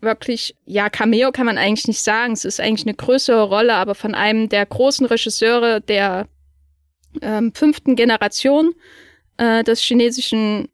wirklich, 0.01 0.55
ja, 0.65 0.89
Cameo 0.89 1.31
kann 1.31 1.45
man 1.45 1.57
eigentlich 1.57 1.87
nicht 1.87 2.01
sagen. 2.01 2.33
Es 2.33 2.43
ist 2.43 2.59
eigentlich 2.59 2.87
eine 2.87 2.95
größere 2.95 3.43
Rolle, 3.43 3.75
aber 3.75 3.93
von 3.93 4.15
einem 4.15 4.49
der 4.49 4.65
großen 4.65 5.05
Regisseure 5.05 5.79
der 5.79 6.27
ähm, 7.21 7.53
fünften 7.53 7.95
Generation 7.95 8.73
äh, 9.43 9.63
des 9.63 9.81
chinesischen 9.81 10.69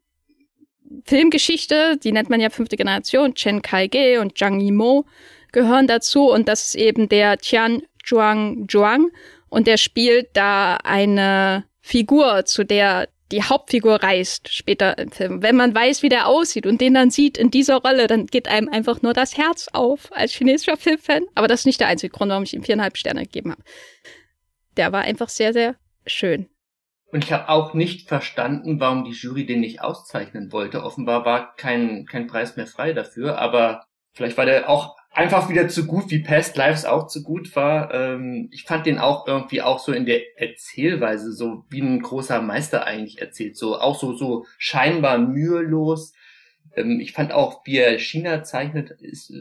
Filmgeschichte, 1.04 1.96
die 2.02 2.12
nennt 2.12 2.30
man 2.30 2.40
ja 2.40 2.50
fünfte 2.50 2.76
Generation, 2.76 3.34
Chen 3.34 3.62
Kai-ge 3.62 4.18
und 4.18 4.38
Zhang 4.38 4.60
Yimou 4.60 5.04
gehören 5.52 5.86
dazu 5.86 6.30
und 6.30 6.48
das 6.48 6.68
ist 6.68 6.74
eben 6.76 7.08
der 7.08 7.38
Tian 7.38 7.82
Zhuang 8.04 8.66
Zhuang 8.68 9.10
und 9.48 9.66
der 9.66 9.76
spielt 9.76 10.28
da 10.34 10.76
eine 10.76 11.64
Figur, 11.80 12.44
zu 12.44 12.64
der 12.64 13.08
die 13.32 13.42
Hauptfigur 13.44 14.02
reist 14.02 14.52
später 14.52 14.98
im 14.98 15.12
Film. 15.12 15.42
Wenn 15.42 15.54
man 15.54 15.72
weiß, 15.72 16.02
wie 16.02 16.08
der 16.08 16.26
aussieht 16.26 16.66
und 16.66 16.80
den 16.80 16.94
dann 16.94 17.10
sieht 17.10 17.38
in 17.38 17.50
dieser 17.50 17.76
Rolle, 17.76 18.08
dann 18.08 18.26
geht 18.26 18.48
einem 18.48 18.68
einfach 18.68 19.02
nur 19.02 19.12
das 19.12 19.36
Herz 19.36 19.68
auf 19.72 20.10
als 20.12 20.32
chinesischer 20.32 20.76
Filmfan. 20.76 21.22
Aber 21.36 21.46
das 21.46 21.60
ist 21.60 21.66
nicht 21.66 21.80
der 21.80 21.86
einzige 21.86 22.10
Grund, 22.10 22.30
warum 22.30 22.42
ich 22.42 22.54
ihm 22.54 22.64
viereinhalb 22.64 22.96
Sterne 22.96 23.22
gegeben 23.22 23.52
habe. 23.52 23.62
Der 24.76 24.90
war 24.90 25.02
einfach 25.02 25.28
sehr, 25.28 25.52
sehr 25.52 25.76
schön. 26.06 26.49
Und 27.12 27.24
ich 27.24 27.32
habe 27.32 27.48
auch 27.48 27.74
nicht 27.74 28.08
verstanden, 28.08 28.78
warum 28.78 29.04
die 29.04 29.12
Jury 29.12 29.44
den 29.44 29.60
nicht 29.60 29.82
auszeichnen 29.82 30.52
wollte. 30.52 30.84
Offenbar 30.84 31.24
war 31.24 31.54
kein, 31.56 32.06
kein 32.06 32.26
Preis 32.28 32.56
mehr 32.56 32.66
frei 32.66 32.92
dafür, 32.92 33.38
aber 33.38 33.84
vielleicht 34.12 34.36
war 34.36 34.46
der 34.46 34.68
auch 34.68 34.96
einfach 35.12 35.48
wieder 35.48 35.68
zu 35.68 35.86
gut, 35.86 36.10
wie 36.10 36.22
Past 36.22 36.56
Lives 36.56 36.84
auch 36.84 37.08
zu 37.08 37.22
gut 37.22 37.54
war. 37.56 37.92
Ähm, 37.92 38.48
ich 38.52 38.62
fand 38.62 38.86
den 38.86 38.98
auch 38.98 39.26
irgendwie 39.26 39.60
auch 39.60 39.80
so 39.80 39.92
in 39.92 40.06
der 40.06 40.20
Erzählweise, 40.36 41.32
so 41.32 41.64
wie 41.68 41.80
ein 41.80 42.00
großer 42.00 42.40
Meister 42.42 42.86
eigentlich 42.86 43.20
erzählt, 43.20 43.56
so 43.56 43.78
auch 43.78 43.98
so, 43.98 44.14
so 44.14 44.46
scheinbar 44.58 45.18
mühelos. 45.18 46.12
Ähm, 46.76 47.00
ich 47.00 47.12
fand 47.12 47.32
auch, 47.32 47.62
wie 47.64 47.78
er 47.78 47.98
China 47.98 48.44
zeichnet, 48.44 48.96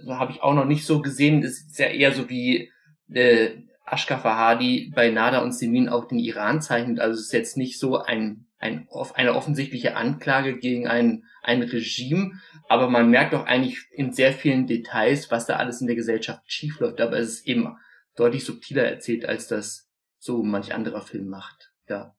habe 0.07 0.32
ich 0.32 0.41
auch 0.41 0.55
noch 0.55 0.65
nicht 0.65 0.86
so 0.86 1.01
gesehen, 1.01 1.43
ist 1.43 1.78
ja 1.78 1.88
eher 1.88 2.13
so 2.13 2.30
wie 2.30 2.72
äh, 3.13 3.51
Ashka 3.91 4.17
Fahadi 4.17 4.91
bei 4.93 5.09
Nada 5.09 5.39
und 5.39 5.53
Semin 5.53 5.89
auch 5.89 6.07
den 6.07 6.19
Iran 6.19 6.61
zeichnet. 6.61 6.99
Also 6.99 7.19
es 7.19 7.27
ist 7.27 7.33
jetzt 7.33 7.57
nicht 7.57 7.79
so 7.79 7.97
ein, 7.97 8.45
ein, 8.57 8.87
eine 9.13 9.35
offensichtliche 9.35 9.95
Anklage 9.95 10.57
gegen 10.57 10.87
ein, 10.87 11.23
ein 11.41 11.61
Regime, 11.61 12.39
aber 12.67 12.89
man 12.89 13.09
merkt 13.09 13.33
auch 13.33 13.45
eigentlich 13.45 13.79
in 13.91 14.13
sehr 14.13 14.33
vielen 14.33 14.67
Details, 14.67 15.31
was 15.31 15.45
da 15.45 15.55
alles 15.55 15.81
in 15.81 15.87
der 15.87 15.95
Gesellschaft 15.95 16.43
schiefläuft. 16.45 17.01
Aber 17.01 17.17
es 17.17 17.29
ist 17.29 17.47
eben 17.47 17.75
deutlich 18.15 18.43
subtiler 18.43 18.83
erzählt, 18.83 19.25
als 19.25 19.47
das 19.47 19.89
so 20.19 20.43
manch 20.43 20.73
anderer 20.73 21.01
Film 21.01 21.27
macht. 21.27 21.71
Ja. 21.87 22.15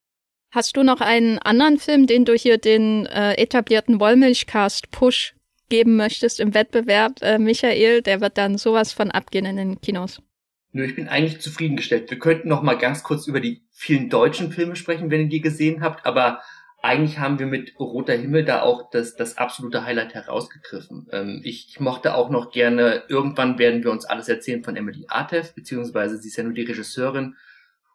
Hast 0.51 0.77
du 0.77 0.83
noch 0.83 1.01
einen 1.01 1.39
anderen 1.39 1.79
Film, 1.79 2.07
den 2.07 2.25
du 2.25 2.35
hier 2.35 2.59
den 2.59 3.07
äh, 3.07 3.35
etablierten 3.35 4.01
Wollmilchcast 4.01 4.91
Push 4.91 5.35
geben 5.69 5.97
möchtest 5.97 6.41
im 6.41 6.55
Wettbewerb, 6.55 7.23
äh, 7.23 7.39
Michael? 7.39 8.03
Der 8.03 8.21
wird 8.21 8.37
dann 8.37 8.59
sowas 8.59 8.93
von 8.93 9.13
abgehen 9.13 9.47
in 9.47 9.57
den 9.57 9.81
Kinos. 9.81 10.21
Nö, 10.73 10.85
ich 10.85 10.95
bin 10.95 11.09
eigentlich 11.09 11.41
zufriedengestellt. 11.41 12.11
Wir 12.11 12.19
könnten 12.19 12.49
noch 12.49 12.63
mal 12.63 12.79
ganz 12.79 13.03
kurz 13.03 13.27
über 13.27 13.41
die 13.41 13.63
vielen 13.71 14.09
deutschen 14.09 14.53
Filme 14.53 14.77
sprechen, 14.77 15.11
wenn 15.11 15.23
ihr 15.23 15.29
die 15.29 15.41
gesehen 15.41 15.83
habt, 15.83 16.07
aber 16.07 16.41
eigentlich 16.83 17.19
haben 17.19 17.39
wir 17.39 17.47
mit 17.47 17.79
Roter 17.79 18.15
Himmel 18.15 18.45
da 18.45 18.63
auch 18.63 18.91
das, 18.91 19.15
das 19.15 19.37
absolute 19.37 19.85
Highlight 19.85 20.15
herausgegriffen. 20.15 21.09
Ähm, 21.13 21.41
ich, 21.45 21.69
ich 21.69 21.81
mochte 21.81 22.15
auch 22.15 22.31
noch 22.31 22.53
gerne, 22.53 23.03
irgendwann 23.09 23.59
werden 23.59 23.85
wir 23.85 23.91
uns 23.91 24.07
alles 24.07 24.29
erzählen 24.29 24.65
von 24.65 24.77
Emily 24.77 25.05
Artef, 25.09 25.55
beziehungsweise 25.55 26.17
sie 26.17 26.29
ist 26.29 26.37
ja 26.37 26.45
nur 26.45 26.55
die 26.55 26.63
Regisseurin 26.63 27.37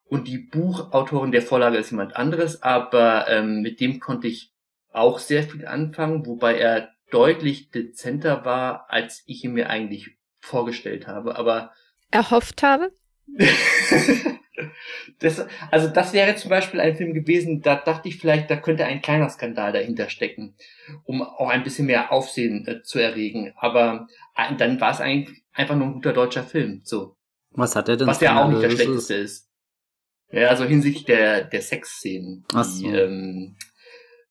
und 0.07 0.27
die 0.27 0.37
Buchautorin 0.37 1.31
der 1.31 1.41
Vorlage 1.41 1.77
ist 1.77 1.91
jemand 1.91 2.15
anderes, 2.15 2.61
aber 2.61 3.27
ähm, 3.27 3.61
mit 3.61 3.79
dem 3.79 3.99
konnte 3.99 4.27
ich 4.27 4.53
auch 4.91 5.19
sehr 5.19 5.43
viel 5.43 5.65
anfangen, 5.65 6.25
wobei 6.25 6.57
er 6.57 6.89
deutlich 7.11 7.71
dezenter 7.71 8.45
war, 8.45 8.85
als 8.89 9.23
ich 9.25 9.43
ihn 9.43 9.53
mir 9.53 9.69
eigentlich 9.69 10.17
vorgestellt 10.39 11.07
habe. 11.07 11.37
Aber 11.37 11.71
erhofft 12.11 12.63
habe? 12.63 12.91
das, 15.19 15.45
also 15.71 15.87
das 15.87 16.13
wäre 16.13 16.35
zum 16.35 16.49
Beispiel 16.49 16.79
ein 16.79 16.95
Film 16.95 17.13
gewesen, 17.13 17.61
da 17.61 17.75
dachte 17.75 18.07
ich 18.09 18.17
vielleicht, 18.17 18.49
da 18.49 18.55
könnte 18.55 18.85
ein 18.85 19.01
kleiner 19.01 19.29
Skandal 19.29 19.71
dahinter 19.73 20.09
stecken, 20.09 20.55
um 21.03 21.21
auch 21.21 21.49
ein 21.49 21.63
bisschen 21.63 21.87
mehr 21.87 22.11
Aufsehen 22.11 22.67
äh, 22.67 22.83
zu 22.83 22.99
erregen. 22.99 23.53
Aber 23.57 24.07
äh, 24.35 24.55
dann 24.55 24.79
war 24.79 24.91
es 24.91 25.01
eigentlich 25.01 25.43
einfach 25.53 25.75
nur 25.75 25.87
ein 25.87 25.93
guter 25.93 26.13
deutscher 26.13 26.43
Film. 26.43 26.81
So. 26.83 27.17
Was 27.51 27.75
hat 27.75 27.89
er 27.89 27.97
denn? 27.97 28.07
Was 28.07 28.21
ja 28.21 28.43
auch 28.43 28.49
nicht 28.49 28.61
der 28.61 28.71
schlechteste 28.71 29.15
ist. 29.15 29.49
Ja, 30.31 30.49
also 30.49 30.65
hinsichtlich 30.65 31.05
der, 31.05 31.45
der 31.45 31.61
Sexszenen, 31.61 32.45
die 32.51 32.61
so. 32.63 32.87
ähm, 32.87 33.55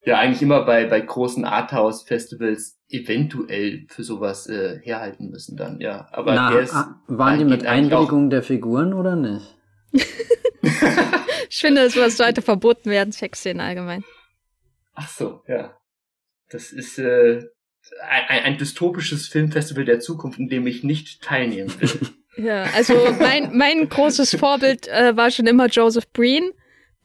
ja 0.06 0.18
eigentlich 0.18 0.42
immer 0.42 0.64
bei, 0.64 0.86
bei 0.86 1.00
großen 1.00 1.44
Arthouse-Festivals 1.44 2.78
eventuell 2.88 3.86
für 3.88 4.04
sowas 4.04 4.48
äh, 4.48 4.80
herhalten 4.82 5.30
müssen 5.30 5.56
dann, 5.56 5.80
ja. 5.80 6.08
Aber 6.12 6.34
Na, 6.34 6.52
der 6.52 6.60
ist, 6.60 6.74
waren 7.06 7.38
die 7.38 7.44
mit 7.44 7.66
Einwilligung 7.66 8.30
der 8.30 8.42
Figuren 8.42 8.92
oder 8.92 9.16
nicht? 9.16 9.56
ich 9.92 11.58
finde, 11.58 11.82
es 11.82 12.16
sollte 12.16 12.42
verboten 12.42 12.90
werden, 12.90 13.12
Sexszenen 13.12 13.60
allgemein. 13.60 14.04
Ach 14.94 15.08
so, 15.08 15.42
ja. 15.48 15.76
Das 16.50 16.72
ist 16.72 16.98
äh, 16.98 17.42
ein, 18.08 18.44
ein 18.44 18.58
dystopisches 18.58 19.28
Filmfestival 19.28 19.84
der 19.84 20.00
Zukunft, 20.00 20.38
in 20.38 20.48
dem 20.48 20.66
ich 20.66 20.84
nicht 20.84 21.22
teilnehmen 21.22 21.72
will. 21.80 22.00
ja, 22.36 22.64
also 22.74 22.94
mein, 23.18 23.56
mein 23.56 23.88
großes 23.88 24.36
Vorbild 24.36 24.88
äh, 24.88 25.16
war 25.16 25.30
schon 25.30 25.46
immer 25.46 25.66
Joseph 25.66 26.08
Breen. 26.12 26.52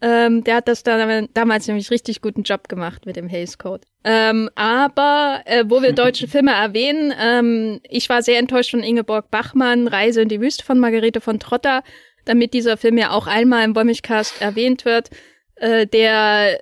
Ähm, 0.02 0.43
der 0.45 0.56
hat 0.58 0.68
das 0.68 0.84
da, 0.84 1.22
damals 1.34 1.68
nämlich 1.68 1.91
richtig 1.91 2.22
guten 2.22 2.43
Job 2.43 2.70
gemacht 2.70 3.06
mit 3.06 3.18
dem 3.18 3.30
Haze 3.30 3.58
Code. 3.58 3.86
Ähm, 4.06 4.50
aber 4.56 5.41
äh, 5.45 5.66
wo 5.68 5.82
wir 5.82 5.91
deutsche 5.91 6.28
Filme 6.30 6.52
erwähnen, 6.52 7.14
ähm, 7.20 7.82
ich 7.89 8.08
war 8.08 8.22
sehr 8.22 8.39
enttäuscht 8.39 8.72
von 8.72 8.84
Ingeborg 8.84 9.30
Bachmann, 9.30 9.88
Reise 9.88 10.22
in 10.22 10.30
die 10.30 10.39
Wüste 10.39 10.64
von 10.64 10.80
Margarete 10.80 11.20
von 11.20 11.39
Trotter, 11.39 11.84
damit 12.26 12.54
dieser 12.54 12.78
Film 12.78 12.97
ja 12.97 13.12
auch 13.12 13.28
einmal 13.28 13.66
im 13.66 13.76
Wollmilchcast 13.76 14.41
erwähnt 14.41 14.86
wird, 14.86 15.10
äh, 15.56 15.86
der 15.86 16.60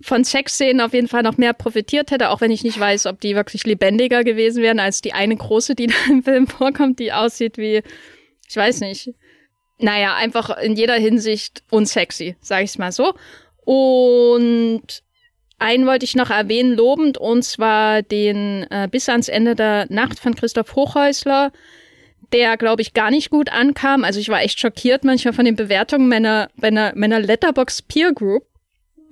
von 0.00 0.24
Sexszenen 0.24 0.80
auf 0.80 0.92
jeden 0.92 1.06
Fall 1.06 1.22
noch 1.22 1.36
mehr 1.36 1.52
profitiert 1.52 2.10
hätte, 2.10 2.30
auch 2.30 2.40
wenn 2.40 2.50
ich 2.50 2.64
nicht 2.64 2.80
weiß, 2.80 3.06
ob 3.06 3.20
die 3.20 3.36
wirklich 3.36 3.64
lebendiger 3.64 4.24
gewesen 4.24 4.60
wären 4.62 4.80
als 4.80 5.00
die 5.00 5.12
eine 5.12 5.36
große, 5.36 5.76
die 5.76 5.86
da 5.86 5.94
im 6.10 6.24
Film 6.24 6.48
vorkommt, 6.48 6.98
die 6.98 7.12
aussieht 7.12 7.58
wie, 7.58 7.82
ich 8.48 8.56
weiß 8.56 8.80
nicht, 8.80 9.14
naja, 9.82 10.14
einfach 10.14 10.56
in 10.58 10.76
jeder 10.76 10.94
Hinsicht 10.94 11.62
unsexy, 11.70 12.36
sag 12.40 12.62
ich's 12.62 12.78
mal 12.78 12.92
so. 12.92 13.14
Und 13.64 15.02
einen 15.58 15.86
wollte 15.86 16.04
ich 16.04 16.16
noch 16.16 16.30
erwähnen, 16.30 16.74
lobend, 16.74 17.18
und 17.18 17.44
zwar 17.44 18.02
den 18.02 18.66
äh, 18.70 18.88
Bis 18.90 19.08
ans 19.08 19.28
Ende 19.28 19.54
der 19.54 19.86
Nacht 19.90 20.18
von 20.18 20.34
Christoph 20.34 20.74
Hochhäusler, 20.74 21.52
der, 22.32 22.56
glaube 22.56 22.82
ich, 22.82 22.94
gar 22.94 23.10
nicht 23.10 23.30
gut 23.30 23.52
ankam. 23.52 24.04
Also 24.04 24.18
ich 24.18 24.28
war 24.28 24.42
echt 24.42 24.58
schockiert 24.58 25.04
manchmal 25.04 25.34
von 25.34 25.44
den 25.44 25.54
Bewertungen 25.54 26.08
meiner, 26.08 26.48
meiner, 26.56 26.92
meiner 26.96 27.20
Letterbox 27.20 27.82
Peer 27.82 28.12
Group 28.12 28.44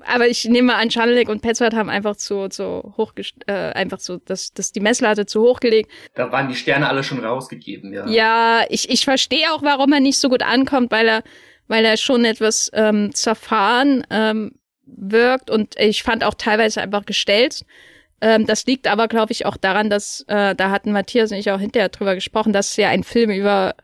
aber 0.07 0.29
ich 0.29 0.45
nehme 0.47 0.75
an, 0.75 0.91
Schanelek 0.91 1.29
und 1.29 1.43
Petzold 1.43 1.75
haben 1.75 1.89
einfach 1.89 2.17
zu, 2.17 2.49
zu 2.49 2.95
hoch, 2.97 3.13
äh, 3.47 3.53
einfach 3.53 4.01
so, 4.01 4.19
dass, 4.19 4.53
dass 4.53 4.73
die 4.73 4.81
Messlatte 4.81 5.27
zu 5.27 5.43
hoch 5.43 5.61
gelegt. 5.61 5.91
Da 6.15 6.33
waren 6.33 6.49
die 6.49 6.55
Sterne 6.55 6.89
alle 6.89 7.03
schon 7.03 7.25
rausgegeben, 7.25 7.93
ja. 7.93 8.07
Ja, 8.07 8.65
ich, 8.69 8.91
ich 8.91 9.05
verstehe 9.05 9.53
auch, 9.53 9.63
warum 9.63 9.93
er 9.93 10.01
nicht 10.01 10.19
so 10.19 10.29
gut 10.29 10.43
ankommt, 10.43 10.91
weil 10.91 11.09
er, 11.09 11.23
weil 11.69 11.85
er 11.85 11.97
schon 11.97 12.25
etwas 12.25 12.71
ähm, 12.75 13.15
zerfahren 13.15 14.05
ähm, 14.11 14.53
wirkt 14.85 15.51
und 15.51 15.79
ich 15.79 16.03
fand 16.03 16.25
auch 16.25 16.35
teilweise 16.35 16.81
einfach 16.81 17.07
gestellt. 17.07 17.65
Ähm, 18.21 18.47
das 18.47 18.67
liegt 18.67 18.87
aber, 18.87 19.09
glaube 19.09 19.33
ich, 19.33 19.47
auch 19.47 19.57
daran, 19.57 19.89
dass, 19.89 20.25
äh, 20.29 20.55
da 20.55 20.71
hatten 20.71 20.93
Matthias 20.93 21.31
und 21.33 21.39
ich 21.39 21.51
auch 21.51 21.61
hinterher 21.61 21.89
drüber 21.89 22.15
gesprochen, 22.15 22.53
dass 22.53 22.77
ja 22.77 22.89
ein 22.89 23.05
Film 23.05 23.31
über 23.31 23.75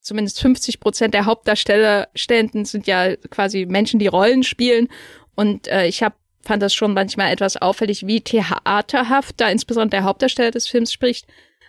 zumindest 0.00 0.40
50 0.40 0.80
Prozent 0.80 1.14
der 1.14 1.26
Hauptdarstellenden 1.26 2.64
sind 2.64 2.86
ja 2.86 3.16
quasi 3.16 3.66
Menschen, 3.66 4.00
die 4.00 4.06
Rollen 4.06 4.42
spielen. 4.42 4.88
Und 5.34 5.68
äh, 5.68 5.86
ich 5.86 6.02
hab, 6.02 6.14
fand 6.42 6.62
das 6.62 6.74
schon 6.74 6.94
manchmal 6.94 7.32
etwas 7.32 7.56
auffällig, 7.56 8.06
wie 8.06 8.20
theaterhaft 8.20 9.40
da 9.40 9.48
insbesondere 9.48 10.00
der 10.00 10.04
Hauptdarsteller 10.04 10.50
des 10.50 10.66
Films 10.66 10.92
spricht. 10.92 11.26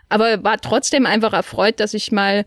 Aber 0.10 0.44
war 0.44 0.60
trotzdem 0.60 1.06
einfach 1.06 1.34
erfreut, 1.34 1.80
dass 1.80 1.94
ich 1.94 2.12
mal 2.12 2.46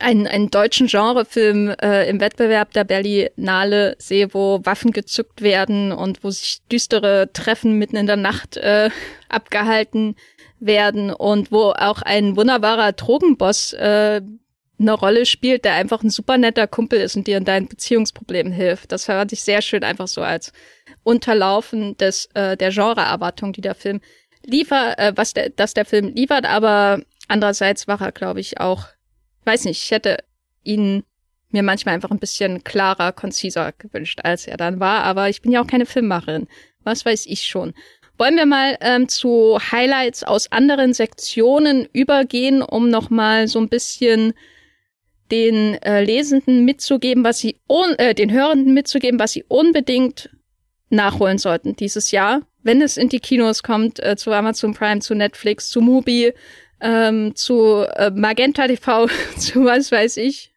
einen, 0.00 0.26
einen 0.26 0.50
deutschen 0.50 0.86
Genrefilm 0.86 1.74
äh, 1.82 2.08
im 2.08 2.20
Wettbewerb 2.20 2.72
der 2.72 2.84
Berlinale 2.84 3.96
sehe, 3.98 4.32
wo 4.32 4.60
Waffen 4.64 4.92
gezückt 4.92 5.42
werden 5.42 5.92
und 5.92 6.24
wo 6.24 6.30
sich 6.30 6.60
düstere 6.72 7.30
Treffen 7.32 7.72
mitten 7.78 7.96
in 7.96 8.06
der 8.06 8.16
Nacht 8.16 8.56
äh, 8.56 8.90
abgehalten 9.28 10.16
werden 10.58 11.10
und 11.12 11.52
wo 11.52 11.72
auch 11.72 12.02
ein 12.02 12.36
wunderbarer 12.36 12.92
Drogenboss 12.92 13.74
äh, 13.74 14.22
eine 14.78 14.92
Rolle 14.92 15.26
spielt, 15.26 15.64
der 15.64 15.74
einfach 15.74 16.02
ein 16.02 16.10
super 16.10 16.36
netter 16.36 16.66
Kumpel 16.66 17.00
ist 17.00 17.16
und 17.16 17.26
dir 17.26 17.38
in 17.38 17.44
deinen 17.44 17.68
Beziehungsproblemen 17.68 18.52
hilft. 18.52 18.92
Das 18.92 19.06
fand 19.06 19.32
ich 19.32 19.42
sehr 19.42 19.62
schön, 19.62 19.84
einfach 19.84 20.08
so 20.08 20.22
als 20.22 20.52
Unterlaufen 21.02 21.96
des 21.96 22.28
äh, 22.34 22.56
der 22.56 22.70
Genreerwartung, 22.70 23.52
die 23.52 23.62
der 23.62 23.74
Film 23.74 24.00
liefert, 24.44 24.98
äh, 24.98 25.12
was 25.16 25.32
der, 25.32 25.50
dass 25.50 25.74
der 25.74 25.84
Film 25.84 26.08
liefert, 26.08 26.44
aber 26.44 27.00
andererseits 27.28 27.88
war 27.88 28.00
er, 28.00 28.12
glaube 28.12 28.40
ich, 28.40 28.60
auch, 28.60 28.86
weiß 29.44 29.64
nicht, 29.64 29.82
ich 29.82 29.90
hätte 29.90 30.18
ihn 30.62 31.04
mir 31.50 31.62
manchmal 31.62 31.94
einfach 31.94 32.10
ein 32.10 32.18
bisschen 32.18 32.64
klarer, 32.64 33.12
konziser 33.12 33.72
gewünscht, 33.72 34.20
als 34.24 34.46
er 34.46 34.56
dann 34.56 34.80
war, 34.80 35.04
aber 35.04 35.28
ich 35.28 35.42
bin 35.42 35.52
ja 35.52 35.62
auch 35.62 35.66
keine 35.66 35.86
Filmmacherin. 35.86 36.48
Was 36.84 37.04
weiß 37.04 37.26
ich 37.26 37.46
schon. 37.46 37.74
Wollen 38.18 38.36
wir 38.36 38.46
mal 38.46 38.76
ähm, 38.80 39.08
zu 39.08 39.58
Highlights 39.72 40.24
aus 40.24 40.50
anderen 40.50 40.94
Sektionen 40.94 41.86
übergehen, 41.92 42.62
um 42.62 42.88
nochmal 42.88 43.48
so 43.48 43.58
ein 43.58 43.68
bisschen 43.68 44.32
den 45.30 45.74
äh, 45.82 46.04
Lesenden 46.04 46.64
mitzugeben, 46.64 47.24
was 47.24 47.38
sie 47.38 47.60
äh, 47.98 48.14
den 48.14 48.32
Hörenden 48.32 48.74
mitzugeben, 48.74 49.18
was 49.18 49.32
sie 49.32 49.44
unbedingt 49.48 50.30
nachholen 50.88 51.38
sollten 51.38 51.76
dieses 51.76 52.10
Jahr, 52.10 52.42
wenn 52.62 52.82
es 52.82 52.96
in 52.96 53.08
die 53.08 53.20
Kinos 53.20 53.62
kommt, 53.62 54.02
äh, 54.02 54.16
zu 54.16 54.32
Amazon 54.32 54.74
Prime, 54.74 55.00
zu 55.00 55.14
Netflix, 55.14 55.68
zu 55.68 55.80
Mubi, 55.80 56.32
ähm, 56.80 57.34
zu 57.34 57.84
äh, 57.96 58.10
Magenta 58.10 58.66
TV, 58.66 59.08
zu 59.38 59.64
was 59.64 59.90
weiß 59.90 60.18
ich. 60.18 60.52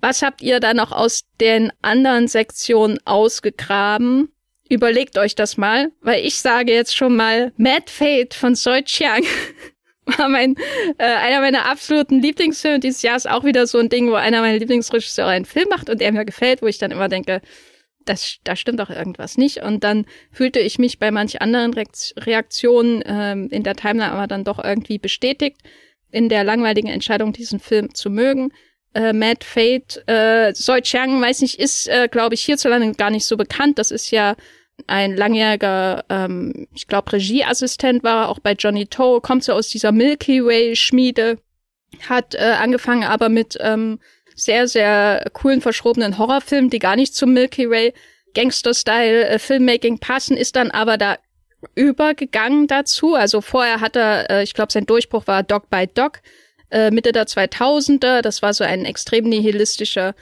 Was 0.00 0.22
habt 0.22 0.42
ihr 0.42 0.58
da 0.58 0.74
noch 0.74 0.90
aus 0.90 1.22
den 1.40 1.72
anderen 1.80 2.26
Sektionen 2.26 2.98
ausgegraben? 3.04 4.32
Überlegt 4.68 5.16
euch 5.18 5.34
das 5.34 5.56
mal, 5.56 5.92
weil 6.00 6.24
ich 6.24 6.40
sage 6.40 6.72
jetzt 6.72 6.96
schon 6.96 7.14
mal 7.14 7.52
Mad 7.56 7.84
Fate 7.86 8.34
von 8.34 8.54
Soi 8.54 8.82
Chiang 8.82 9.22
war 10.18 10.28
mein, 10.28 10.56
äh, 10.98 11.04
einer 11.04 11.40
meiner 11.40 11.66
absoluten 11.66 12.20
Lieblingsfilme 12.20 12.80
dieses 12.80 13.02
Jahr 13.02 13.16
ist 13.16 13.28
auch 13.28 13.44
wieder 13.44 13.66
so 13.66 13.78
ein 13.78 13.88
Ding, 13.88 14.10
wo 14.10 14.14
einer 14.14 14.40
meiner 14.40 14.58
Lieblingsregisseure 14.58 15.30
einen 15.30 15.44
Film 15.44 15.68
macht 15.68 15.90
und 15.90 16.00
der 16.00 16.12
mir 16.12 16.24
gefällt, 16.24 16.62
wo 16.62 16.66
ich 16.66 16.78
dann 16.78 16.90
immer 16.90 17.08
denke, 17.08 17.40
das, 18.04 18.38
da 18.44 18.56
stimmt 18.56 18.80
doch 18.80 18.90
irgendwas 18.90 19.38
nicht. 19.38 19.62
Und 19.62 19.84
dann 19.84 20.06
fühlte 20.30 20.60
ich 20.60 20.78
mich 20.78 20.98
bei 20.98 21.10
manch 21.10 21.40
anderen 21.40 21.72
Reaktionen 22.16 23.02
ähm, 23.06 23.48
in 23.50 23.62
der 23.62 23.76
Timeline 23.76 24.12
aber 24.12 24.26
dann 24.26 24.44
doch 24.44 24.62
irgendwie 24.62 24.98
bestätigt 24.98 25.58
in 26.10 26.28
der 26.28 26.44
langweiligen 26.44 26.88
Entscheidung, 26.88 27.32
diesen 27.32 27.60
Film 27.60 27.94
zu 27.94 28.10
mögen. 28.10 28.52
Äh, 28.94 29.12
Mad 29.12 29.44
Fate, 29.44 30.02
äh, 30.06 30.52
Soi 30.54 30.82
Chiang, 30.82 31.20
weiß 31.20 31.40
nicht, 31.40 31.58
ist, 31.58 31.88
äh, 31.88 32.08
glaube 32.10 32.34
ich, 32.34 32.44
hierzulande 32.44 32.92
gar 32.92 33.10
nicht 33.10 33.24
so 33.24 33.36
bekannt. 33.36 33.78
Das 33.78 33.90
ist 33.90 34.10
ja 34.10 34.36
ein 34.86 35.16
langjähriger, 35.16 36.04
ähm, 36.08 36.66
ich 36.74 36.86
glaube, 36.86 37.12
Regieassistent 37.12 38.02
war, 38.02 38.28
auch 38.28 38.38
bei 38.38 38.52
Johnny 38.52 38.86
Toe, 38.86 39.20
kommt 39.20 39.44
so 39.44 39.52
aus 39.52 39.68
dieser 39.68 39.92
Milky 39.92 40.44
Way-Schmiede, 40.44 41.38
hat 42.08 42.34
äh, 42.34 42.56
angefangen 42.58 43.04
aber 43.04 43.28
mit 43.28 43.56
ähm, 43.60 43.98
sehr, 44.34 44.68
sehr 44.68 45.30
coolen, 45.32 45.60
verschrobenen 45.60 46.18
Horrorfilmen, 46.18 46.70
die 46.70 46.78
gar 46.78 46.96
nicht 46.96 47.14
zum 47.14 47.32
Milky 47.32 47.68
Way 47.68 47.92
Gangster-Style 48.34 49.28
äh, 49.28 49.38
Filmmaking 49.38 49.98
passen, 49.98 50.36
ist 50.36 50.56
dann 50.56 50.70
aber 50.70 50.96
da 50.96 51.16
übergegangen 51.74 52.66
dazu. 52.66 53.14
Also 53.14 53.40
vorher 53.40 53.80
hat 53.80 53.96
er, 53.96 54.30
äh, 54.30 54.42
ich 54.42 54.54
glaube, 54.54 54.72
sein 54.72 54.86
Durchbruch 54.86 55.26
war 55.26 55.42
Dog 55.42 55.70
by 55.70 55.86
Dog, 55.86 56.20
äh, 56.70 56.90
Mitte 56.90 57.12
der 57.12 57.26
2000er. 57.26 58.22
Das 58.22 58.42
war 58.42 58.54
so 58.54 58.64
ein 58.64 58.84
extrem 58.84 59.28
nihilistischer 59.28 60.14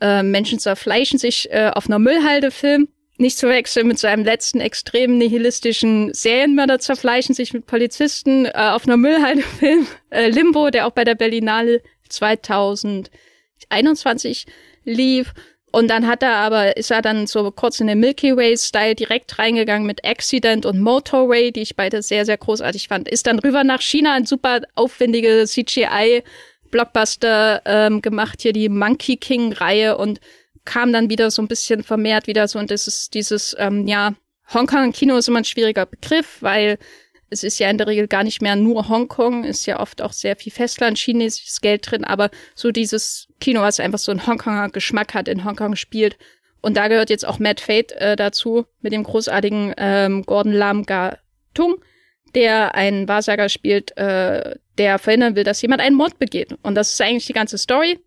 äh, 0.00 0.22
Menschen 0.22 0.58
zerfleischen 0.58 1.18
sich 1.18 1.50
äh, 1.50 1.70
auf 1.74 1.86
einer 1.86 1.98
Müllhalde-Film 1.98 2.88
nicht 3.18 3.36
zu 3.36 3.48
wechseln 3.48 3.88
mit 3.88 3.98
seinem 3.98 4.24
letzten 4.24 4.60
extrem 4.60 5.18
nihilistischen 5.18 6.14
Serienmörder 6.14 6.78
zerfleischen 6.78 7.34
sich 7.34 7.52
mit 7.52 7.66
Polizisten 7.66 8.46
äh, 8.46 8.52
auf 8.54 8.86
einer 8.86 8.96
Müllhalde-Film 8.96 9.86
äh, 10.10 10.30
Limbo, 10.30 10.70
der 10.70 10.86
auch 10.86 10.92
bei 10.92 11.04
der 11.04 11.16
Berlinale 11.16 11.82
2021 12.08 14.46
lief. 14.84 15.34
Und 15.70 15.88
dann 15.88 16.06
hat 16.06 16.22
er 16.22 16.36
aber, 16.36 16.78
ist 16.78 16.90
er 16.90 17.02
dann 17.02 17.26
so 17.26 17.50
kurz 17.50 17.78
in 17.80 17.88
den 17.88 18.00
Milky 18.00 18.34
Way-Style 18.34 18.94
direkt 18.94 19.38
reingegangen 19.38 19.86
mit 19.86 20.02
Accident 20.04 20.64
und 20.64 20.80
Motorway, 20.80 21.50
die 21.50 21.60
ich 21.60 21.76
beide 21.76 22.00
sehr, 22.02 22.24
sehr 22.24 22.38
großartig 22.38 22.88
fand. 22.88 23.06
Ist 23.08 23.26
dann 23.26 23.38
rüber 23.38 23.64
nach 23.64 23.82
China, 23.82 24.14
ein 24.14 24.24
super 24.24 24.62
aufwendige 24.76 25.44
CGI-Blockbuster 25.44 27.60
ähm, 27.66 28.00
gemacht, 28.00 28.40
hier 28.40 28.54
die 28.54 28.70
Monkey 28.70 29.16
King-Reihe 29.16 29.98
und 29.98 30.20
kam 30.68 30.92
dann 30.92 31.08
wieder 31.08 31.30
so 31.30 31.40
ein 31.40 31.48
bisschen 31.48 31.82
vermehrt 31.82 32.26
wieder 32.26 32.46
so 32.46 32.58
und 32.58 32.70
das 32.70 32.86
ist 32.86 33.14
dieses, 33.14 33.56
ähm, 33.58 33.86
ja, 33.86 34.12
Hongkong-Kino 34.52 35.16
ist 35.16 35.26
immer 35.26 35.38
ein 35.38 35.44
schwieriger 35.44 35.86
Begriff, 35.86 36.38
weil 36.40 36.78
es 37.30 37.42
ist 37.42 37.58
ja 37.58 37.70
in 37.70 37.78
der 37.78 37.86
Regel 37.86 38.06
gar 38.06 38.22
nicht 38.22 38.42
mehr 38.42 38.54
nur 38.54 38.88
Hongkong, 38.88 39.44
ist 39.44 39.64
ja 39.64 39.80
oft 39.80 40.02
auch 40.02 40.12
sehr 40.12 40.36
viel 40.36 40.52
Festland, 40.52 40.98
chinesisches 40.98 41.62
Geld 41.62 41.90
drin, 41.90 42.04
aber 42.04 42.30
so 42.54 42.70
dieses 42.70 43.28
Kino, 43.40 43.62
was 43.62 43.80
einfach 43.80 43.98
so 43.98 44.12
einen 44.12 44.26
Hongkonger 44.26 44.68
Geschmack 44.68 45.14
hat, 45.14 45.26
in 45.26 45.44
Hongkong 45.44 45.74
spielt. 45.74 46.18
Und 46.60 46.76
da 46.76 46.88
gehört 46.88 47.08
jetzt 47.08 47.26
auch 47.26 47.38
Matt 47.38 47.60
Fate 47.60 47.92
äh, 47.92 48.16
dazu, 48.16 48.66
mit 48.80 48.92
dem 48.92 49.04
großartigen 49.04 49.74
ähm, 49.78 50.22
Gordon 50.24 50.52
Lam 50.52 50.84
Ga 50.84 51.18
Tung, 51.54 51.76
der 52.34 52.74
einen 52.74 53.08
Wahrsager 53.08 53.48
spielt, 53.48 53.96
äh, 53.96 54.56
der 54.76 54.98
verhindern 54.98 55.34
will, 55.34 55.44
dass 55.44 55.62
jemand 55.62 55.80
einen 55.80 55.96
Mord 55.96 56.18
begeht. 56.18 56.56
Und 56.62 56.74
das 56.74 56.92
ist 56.92 57.00
eigentlich 57.00 57.26
die 57.26 57.32
ganze 57.32 57.56
Story. 57.56 57.98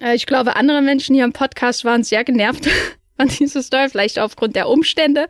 Äh, 0.00 0.14
ich 0.14 0.26
glaube, 0.26 0.56
andere 0.56 0.82
Menschen 0.82 1.14
hier 1.14 1.24
im 1.24 1.32
Podcast 1.32 1.84
waren 1.84 2.04
sehr 2.04 2.24
genervt 2.24 2.68
an 3.16 3.28
dieser 3.28 3.62
Story, 3.62 3.88
vielleicht 3.88 4.18
aufgrund 4.18 4.56
der 4.56 4.68
Umstände 4.68 5.26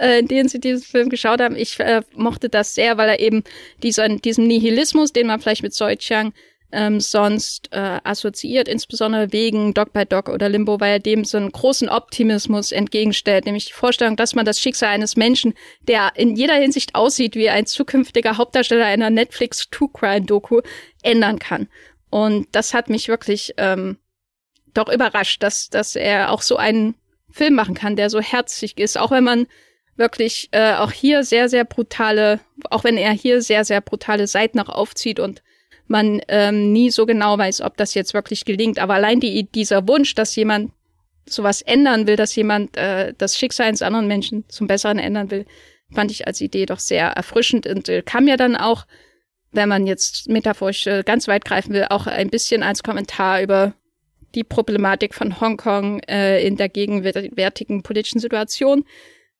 äh, 0.00 0.20
in 0.20 0.28
denen 0.28 0.48
sie 0.48 0.60
diesen 0.60 0.82
Film 0.82 1.08
geschaut 1.10 1.40
haben. 1.40 1.56
Ich 1.56 1.78
äh, 1.78 2.02
mochte 2.14 2.48
das 2.48 2.74
sehr, 2.74 2.96
weil 2.96 3.08
er 3.08 3.20
eben 3.20 3.44
diesen, 3.82 4.20
diesem 4.22 4.46
Nihilismus, 4.46 5.12
den 5.12 5.26
man 5.26 5.40
vielleicht 5.40 5.62
mit 5.62 5.74
Soi 5.74 5.96
Chiang 5.96 6.32
ähm, 6.72 7.00
sonst 7.00 7.68
äh, 7.72 7.98
assoziiert, 8.04 8.68
insbesondere 8.68 9.32
wegen 9.32 9.74
Dog 9.74 9.92
by 9.92 10.06
Dog 10.06 10.28
oder 10.28 10.48
Limbo, 10.48 10.80
weil 10.80 10.92
er 10.92 10.98
dem 11.00 11.24
so 11.24 11.36
einen 11.36 11.50
großen 11.50 11.88
Optimismus 11.88 12.72
entgegenstellt, 12.72 13.44
nämlich 13.44 13.66
die 13.66 13.72
Vorstellung, 13.72 14.16
dass 14.16 14.34
man 14.34 14.44
das 14.44 14.60
Schicksal 14.60 14.90
eines 14.90 15.16
Menschen, 15.16 15.54
der 15.88 16.12
in 16.14 16.36
jeder 16.36 16.54
Hinsicht 16.54 16.94
aussieht 16.94 17.34
wie 17.34 17.50
ein 17.50 17.66
zukünftiger 17.66 18.36
Hauptdarsteller 18.36 18.86
einer 18.86 19.10
Netflix 19.10 19.68
True 19.70 19.90
Crime 19.92 20.22
Doku, 20.22 20.60
ändern 21.02 21.38
kann. 21.38 21.68
Und 22.10 22.48
das 22.52 22.74
hat 22.74 22.90
mich 22.90 23.08
wirklich 23.08 23.54
ähm, 23.56 23.98
doch 24.74 24.92
überrascht, 24.92 25.42
dass, 25.42 25.70
dass 25.70 25.96
er 25.96 26.32
auch 26.32 26.42
so 26.42 26.56
einen 26.56 26.94
Film 27.30 27.54
machen 27.54 27.74
kann, 27.74 27.96
der 27.96 28.10
so 28.10 28.20
herzig 28.20 28.78
ist, 28.78 28.98
auch 28.98 29.10
wenn 29.12 29.24
man 29.24 29.46
wirklich 29.96 30.48
äh, 30.52 30.74
auch 30.74 30.90
hier 30.92 31.24
sehr, 31.24 31.48
sehr 31.48 31.64
brutale, 31.64 32.40
auch 32.70 32.84
wenn 32.84 32.96
er 32.96 33.12
hier 33.12 33.42
sehr, 33.42 33.64
sehr 33.64 33.80
brutale 33.80 34.26
Seiten 34.26 34.58
noch 34.58 34.68
aufzieht 34.68 35.20
und 35.20 35.42
man 35.86 36.20
ähm, 36.28 36.72
nie 36.72 36.90
so 36.90 37.04
genau 37.04 37.36
weiß, 37.36 37.60
ob 37.62 37.76
das 37.76 37.94
jetzt 37.94 38.14
wirklich 38.14 38.44
gelingt. 38.44 38.78
Aber 38.78 38.94
allein 38.94 39.20
die, 39.20 39.44
dieser 39.44 39.86
Wunsch, 39.88 40.14
dass 40.14 40.36
jemand 40.36 40.72
sowas 41.26 41.62
ändern 41.62 42.06
will, 42.06 42.16
dass 42.16 42.34
jemand 42.34 42.76
äh, 42.76 43.12
das 43.18 43.36
Schicksal 43.36 43.66
eines 43.66 43.82
anderen 43.82 44.06
Menschen 44.06 44.48
zum 44.48 44.66
Besseren 44.66 44.98
ändern 44.98 45.30
will, 45.30 45.46
fand 45.92 46.10
ich 46.10 46.26
als 46.26 46.40
Idee 46.40 46.66
doch 46.66 46.78
sehr 46.78 47.08
erfrischend 47.08 47.66
und 47.66 47.88
äh, 47.88 48.02
kam 48.02 48.28
ja 48.28 48.36
dann 48.36 48.56
auch, 48.56 48.86
wenn 49.52 49.68
man 49.68 49.86
jetzt 49.86 50.28
metaphorisch 50.28 50.86
äh, 50.86 51.02
ganz 51.04 51.28
weit 51.28 51.44
greifen 51.44 51.72
will, 51.74 51.86
auch 51.90 52.06
ein 52.06 52.30
bisschen 52.30 52.62
als 52.62 52.82
Kommentar 52.82 53.42
über 53.42 53.74
die 54.34 54.44
Problematik 54.44 55.14
von 55.14 55.40
Hongkong 55.40 56.00
äh, 56.00 56.44
in 56.46 56.56
der 56.56 56.68
gegenwärtigen 56.68 57.82
politischen 57.82 58.20
Situation 58.20 58.84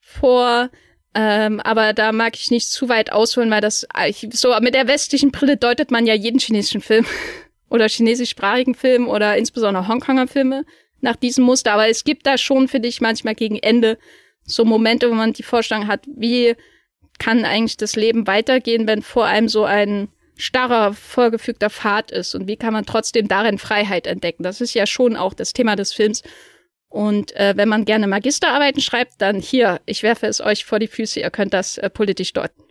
vor. 0.01 0.71
Ähm, 1.15 1.61
aber 1.61 1.93
da 1.93 2.13
mag 2.13 2.37
ich 2.37 2.51
nicht 2.51 2.69
zu 2.69 2.89
weit 2.89 3.13
ausholen, 3.13 3.51
weil 3.51 3.61
das 3.61 3.87
ich, 4.07 4.29
so 4.33 4.55
mit 4.61 4.75
der 4.75 4.89
westlichen 4.89 5.33
Brille 5.33 5.57
deutet 5.57 5.91
man 5.91 6.07
ja 6.07 6.15
jeden 6.15 6.41
chinesischen 6.41 6.81
Film 6.81 7.07
oder 7.69 7.89
chinesischsprachigen 7.89 8.75
Film 8.75 9.09
oder 9.09 9.37
insbesondere 9.37 9.89
Hongkonger 9.89 10.29
Filme 10.29 10.65
nach 11.01 11.17
diesem 11.17 11.45
Muster. 11.45 11.73
Aber 11.73 11.89
es 11.89 12.05
gibt 12.05 12.27
da 12.27 12.39
schon, 12.39 12.69
finde 12.69 12.89
ich, 12.89 13.01
manchmal 13.01 13.35
gegen 13.35 13.57
Ende 13.57 13.99
so 14.45 14.65
Momente, 14.65 15.11
wo 15.11 15.15
man 15.15 15.33
die 15.33 15.43
Vorstellung 15.43 15.87
hat, 15.87 16.05
wie 16.07 16.57
kann 17.21 17.45
eigentlich 17.45 17.77
das 17.77 17.95
Leben 17.95 18.27
weitergehen, 18.27 18.89
wenn 18.89 19.03
vor 19.03 19.27
allem 19.27 19.49
so 19.49 19.65
ein 19.65 20.09
starrer, 20.37 20.95
vorgefügter 20.95 21.71
Pfad 21.71 22.11
ist 22.11 22.35
und 22.35 22.49
wie 22.49 22.57
kann 22.57 22.73
man 22.73 22.87
trotzdem 22.87 23.29
darin 23.29 23.59
Freiheit 23.59 24.09
entdecken. 24.09 24.43
Das 24.43 24.61
ist 24.61 24.75
ja 24.75 24.87
schon 24.87 25.15
auch 25.17 25.35
das 25.35 25.53
Thema 25.53 25.77
des 25.77 25.93
Films 25.93 26.23
und 26.89 27.37
äh, 27.37 27.57
wenn 27.57 27.69
man 27.69 27.85
gerne 27.85 28.09
Magisterarbeiten 28.09 28.83
schreibt, 28.83 29.13
dann 29.19 29.37
hier, 29.37 29.81
ich 29.87 30.03
werfe 30.03 30.27
es 30.27 30.41
euch 30.41 30.65
vor 30.65 30.81
die 30.81 30.89
Füße, 30.89 31.21
ihr 31.21 31.31
könnt 31.31 31.55
das 31.55 31.79
äh, 31.79 31.89
politisch 31.89 32.33
deuten. 32.33 32.65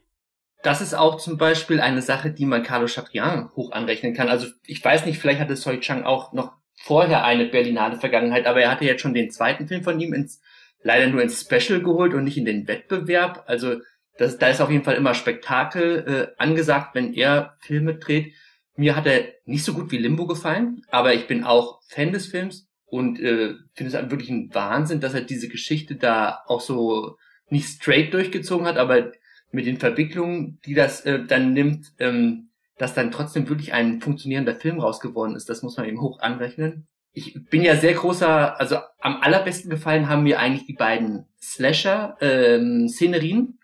Das 0.62 0.82
ist 0.82 0.94
auch 0.94 1.18
zum 1.18 1.38
Beispiel 1.38 1.80
eine 1.80 2.02
Sache, 2.02 2.32
die 2.32 2.46
man 2.46 2.64
Carlo 2.64 2.88
Chatrian 2.88 3.50
hoch 3.56 3.72
anrechnen 3.72 4.14
kann. 4.14 4.28
Also 4.28 4.48
ich 4.66 4.84
weiß 4.84 5.06
nicht, 5.06 5.20
vielleicht 5.20 5.40
hatte 5.40 5.56
Soi 5.56 5.80
Chang 5.80 6.04
auch 6.04 6.34
noch 6.34 6.52
vorher 6.82 7.24
eine 7.24 7.46
Berlinale 7.46 7.98
Vergangenheit, 7.98 8.46
aber 8.46 8.62
er 8.62 8.72
hatte 8.72 8.84
jetzt 8.84 9.02
schon 9.02 9.14
den 9.14 9.32
zweiten 9.32 9.68
Film 9.68 9.84
von 9.84 9.98
ihm 10.02 10.14
ins, 10.14 10.42
leider 10.82 11.08
nur 11.08 11.22
ins 11.22 11.40
Special 11.40 11.82
geholt 11.82 12.14
und 12.14 12.26
nicht 12.26 12.38
in 12.38 12.46
den 12.46 12.68
Wettbewerb. 12.68 13.44
Also 13.48 13.78
das, 14.20 14.38
da 14.38 14.50
ist 14.50 14.60
auf 14.60 14.70
jeden 14.70 14.84
Fall 14.84 14.96
immer 14.96 15.14
Spektakel 15.14 16.06
äh, 16.06 16.28
angesagt, 16.38 16.94
wenn 16.94 17.14
er 17.14 17.56
Filme 17.62 17.96
dreht. 17.96 18.34
Mir 18.76 18.98
hat 18.98 19.06
er 19.06 19.24
nicht 19.46 19.64
so 19.64 19.74
gut 19.74 19.92
wie 19.92 19.98
Limbo 19.98 20.28
gefallen, 20.28 20.82
aber 20.90 21.14
ich 21.14 21.26
bin 21.26 21.46
auch 21.46 21.80
Fan 21.88 22.12
des 22.12 22.28
Films 22.28 22.68
und 22.86 23.18
äh, 23.22 23.54
finde 23.76 23.98
es 23.98 24.12
wirklich 24.12 24.30
ein 24.30 24.50
Wahnsinn, 24.54 25.00
dass 25.00 25.14
er 25.14 25.22
diese 25.22 25.48
Geschichte 25.48 25.96
da 25.96 26.40
auch 26.48 26.60
so 26.60 27.16
nicht 27.48 27.70
straight 27.70 28.14
durchgezogen 28.14 28.68
hat, 28.68 28.76
aber 28.76 29.14
mit 29.52 29.66
den 29.66 29.78
Verwicklungen, 29.78 30.60
die 30.66 30.74
das 30.74 31.06
äh, 31.06 31.24
dann 31.26 31.54
nimmt, 31.54 31.94
ähm, 32.00 32.50
dass 32.78 32.94
dann 32.94 33.12
trotzdem 33.12 33.48
wirklich 33.48 33.72
ein 33.72 34.02
funktionierender 34.02 34.56
Film 34.56 34.82
rausgeworden 34.82 35.38
ist. 35.38 35.48
Das 35.48 35.64
muss 35.64 35.78
man 35.78 35.88
eben 35.88 36.02
hoch 36.02 36.20
anrechnen. 36.20 36.90
Ich 37.14 37.40
bin 37.50 37.62
ja 37.62 37.78
sehr 37.78 37.94
großer, 37.94 38.60
also 38.60 38.80
am 39.00 39.22
allerbesten 39.22 39.70
gefallen 39.70 40.10
haben 40.10 40.24
mir 40.24 40.40
eigentlich 40.40 40.66
die 40.66 40.74
beiden 40.74 41.26
Slasher-Szenerien. 41.42 43.38
Ähm, 43.38 43.59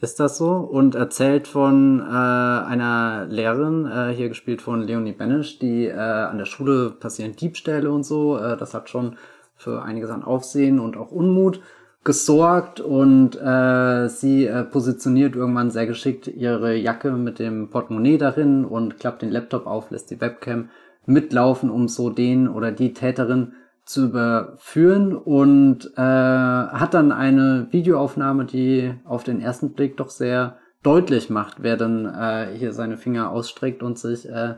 Ist 0.00 0.18
das 0.18 0.38
so? 0.38 0.52
Und 0.52 0.94
erzählt 0.94 1.46
von 1.46 2.00
äh, 2.00 2.04
einer 2.04 3.26
Lehrerin, 3.28 3.84
äh, 3.84 4.14
hier 4.14 4.30
gespielt 4.30 4.62
von 4.62 4.82
Leonie 4.82 5.12
Benesch, 5.12 5.58
die 5.58 5.86
äh, 5.86 5.92
an 5.92 6.38
der 6.38 6.46
Schule 6.46 6.90
passieren 6.90 7.36
Diebstähle 7.36 7.90
und 7.90 8.04
so. 8.04 8.38
Äh, 8.38 8.56
das 8.56 8.72
hat 8.72 8.88
schon 8.88 9.16
für 9.56 9.82
einiges 9.82 10.10
an 10.10 10.24
Aufsehen 10.24 10.80
und 10.80 10.96
auch 10.96 11.10
Unmut 11.10 11.60
gesorgt 12.02 12.80
und 12.80 13.36
äh, 13.36 14.08
sie 14.08 14.46
äh, 14.46 14.64
positioniert 14.64 15.36
irgendwann 15.36 15.70
sehr 15.70 15.86
geschickt 15.86 16.28
ihre 16.28 16.74
Jacke 16.76 17.12
mit 17.12 17.38
dem 17.38 17.68
Portemonnaie 17.68 18.16
darin 18.16 18.64
und 18.64 18.98
klappt 18.98 19.20
den 19.20 19.30
Laptop 19.30 19.66
auf, 19.66 19.90
lässt 19.90 20.10
die 20.10 20.20
Webcam 20.20 20.70
mitlaufen, 21.04 21.68
um 21.68 21.88
so 21.88 22.08
den 22.08 22.48
oder 22.48 22.72
die 22.72 22.94
Täterin 22.94 23.52
zu 23.90 24.06
überführen 24.06 25.16
und 25.16 25.92
äh, 25.96 26.00
hat 26.00 26.94
dann 26.94 27.12
eine 27.12 27.66
Videoaufnahme, 27.70 28.44
die 28.44 28.94
auf 29.04 29.24
den 29.24 29.40
ersten 29.40 29.72
Blick 29.72 29.96
doch 29.96 30.10
sehr 30.10 30.58
deutlich 30.82 31.28
macht, 31.28 31.62
wer 31.62 31.76
dann 31.76 32.06
äh, 32.06 32.56
hier 32.56 32.72
seine 32.72 32.96
Finger 32.96 33.30
ausstreckt 33.30 33.82
und 33.82 33.98
sich 33.98 34.28
äh, 34.28 34.54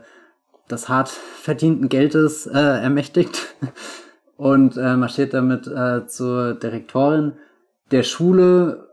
des 0.69 0.87
hart 0.87 1.09
verdienten 1.09 1.89
Geldes 1.89 2.47
äh, 2.47 2.57
ermächtigt 2.59 3.55
und 4.37 4.77
äh, 4.77 4.95
marschiert 4.95 5.33
damit 5.33 5.67
äh, 5.67 6.05
zur 6.07 6.53
Direktorin 6.53 7.33
der 7.91 8.03
Schule 8.03 8.87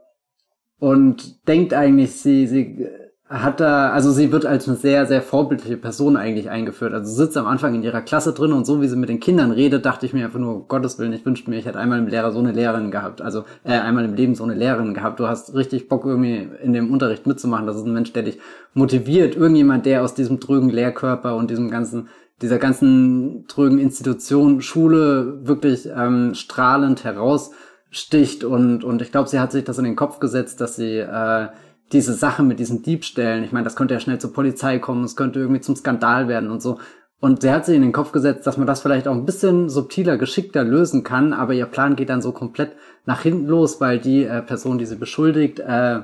und 0.78 1.46
denkt 1.46 1.74
eigentlich, 1.74 2.20
sie, 2.20 2.46
sie 2.46 2.88
hat 3.30 3.60
da, 3.60 3.90
also 3.90 4.10
sie 4.10 4.32
wird 4.32 4.44
als 4.44 4.66
eine 4.66 4.76
sehr, 4.76 5.06
sehr 5.06 5.22
vorbildliche 5.22 5.76
Person 5.76 6.16
eigentlich 6.16 6.50
eingeführt. 6.50 6.92
Also 6.92 7.12
sitzt 7.12 7.36
am 7.36 7.46
Anfang 7.46 7.76
in 7.76 7.84
ihrer 7.84 8.00
Klasse 8.00 8.32
drin 8.32 8.52
und 8.52 8.66
so 8.66 8.82
wie 8.82 8.88
sie 8.88 8.96
mit 8.96 9.08
den 9.08 9.20
Kindern 9.20 9.52
redet, 9.52 9.86
dachte 9.86 10.04
ich 10.04 10.12
mir 10.12 10.24
einfach 10.24 10.40
nur, 10.40 10.66
Gottes 10.66 10.98
Willen, 10.98 11.12
ich 11.12 11.24
wünschte 11.24 11.48
mir, 11.48 11.56
ich 11.56 11.64
hätte 11.64 11.78
einmal 11.78 12.00
im 12.00 12.08
Lehrer 12.08 12.32
so 12.32 12.40
eine 12.40 12.50
Lehrerin 12.50 12.90
gehabt. 12.90 13.22
Also 13.22 13.44
äh, 13.62 13.70
einmal 13.70 14.04
im 14.04 14.14
Leben 14.14 14.34
so 14.34 14.42
eine 14.42 14.54
Lehrerin 14.54 14.94
gehabt. 14.94 15.20
Du 15.20 15.28
hast 15.28 15.54
richtig 15.54 15.88
Bock 15.88 16.04
irgendwie 16.06 16.48
in 16.60 16.72
dem 16.72 16.90
Unterricht 16.90 17.28
mitzumachen. 17.28 17.68
Das 17.68 17.76
ist 17.76 17.84
ein 17.84 17.92
Mensch, 17.92 18.12
der 18.12 18.24
dich 18.24 18.40
motiviert. 18.74 19.36
Irgendjemand, 19.36 19.86
der 19.86 20.02
aus 20.02 20.14
diesem 20.14 20.40
trügen 20.40 20.68
Lehrkörper 20.68 21.36
und 21.36 21.50
diesem 21.50 21.70
ganzen, 21.70 22.08
dieser 22.42 22.58
ganzen 22.58 23.44
trügen 23.46 23.78
Institution, 23.78 24.60
Schule 24.60 25.46
wirklich 25.46 25.88
ähm, 25.96 26.34
strahlend 26.34 27.04
heraussticht. 27.04 28.42
Und, 28.42 28.82
und 28.82 29.02
ich 29.02 29.12
glaube, 29.12 29.28
sie 29.28 29.38
hat 29.38 29.52
sich 29.52 29.62
das 29.62 29.78
in 29.78 29.84
den 29.84 29.94
Kopf 29.94 30.18
gesetzt, 30.18 30.60
dass 30.60 30.74
sie 30.74 30.98
äh, 30.98 31.46
diese 31.92 32.14
Sache 32.14 32.42
mit 32.42 32.58
diesen 32.58 32.82
Diebstählen, 32.82 33.42
ich 33.44 33.52
meine, 33.52 33.64
das 33.64 33.76
könnte 33.76 33.94
ja 33.94 34.00
schnell 34.00 34.18
zur 34.18 34.32
Polizei 34.32 34.78
kommen, 34.78 35.04
es 35.04 35.16
könnte 35.16 35.40
irgendwie 35.40 35.60
zum 35.60 35.76
Skandal 35.76 36.28
werden 36.28 36.50
und 36.50 36.62
so. 36.62 36.78
Und 37.20 37.42
sie 37.42 37.50
hat 37.50 37.66
sich 37.66 37.76
in 37.76 37.82
den 37.82 37.92
Kopf 37.92 38.12
gesetzt, 38.12 38.46
dass 38.46 38.56
man 38.56 38.66
das 38.66 38.80
vielleicht 38.80 39.06
auch 39.06 39.14
ein 39.14 39.26
bisschen 39.26 39.68
subtiler, 39.68 40.16
geschickter 40.16 40.64
lösen 40.64 41.04
kann, 41.04 41.32
aber 41.34 41.52
ihr 41.52 41.66
Plan 41.66 41.96
geht 41.96 42.08
dann 42.08 42.22
so 42.22 42.32
komplett 42.32 42.72
nach 43.04 43.22
hinten 43.22 43.46
los, 43.46 43.80
weil 43.80 43.98
die 43.98 44.24
äh, 44.24 44.40
Person, 44.40 44.78
die 44.78 44.86
sie 44.86 44.96
beschuldigt, 44.96 45.58
äh, 45.58 46.00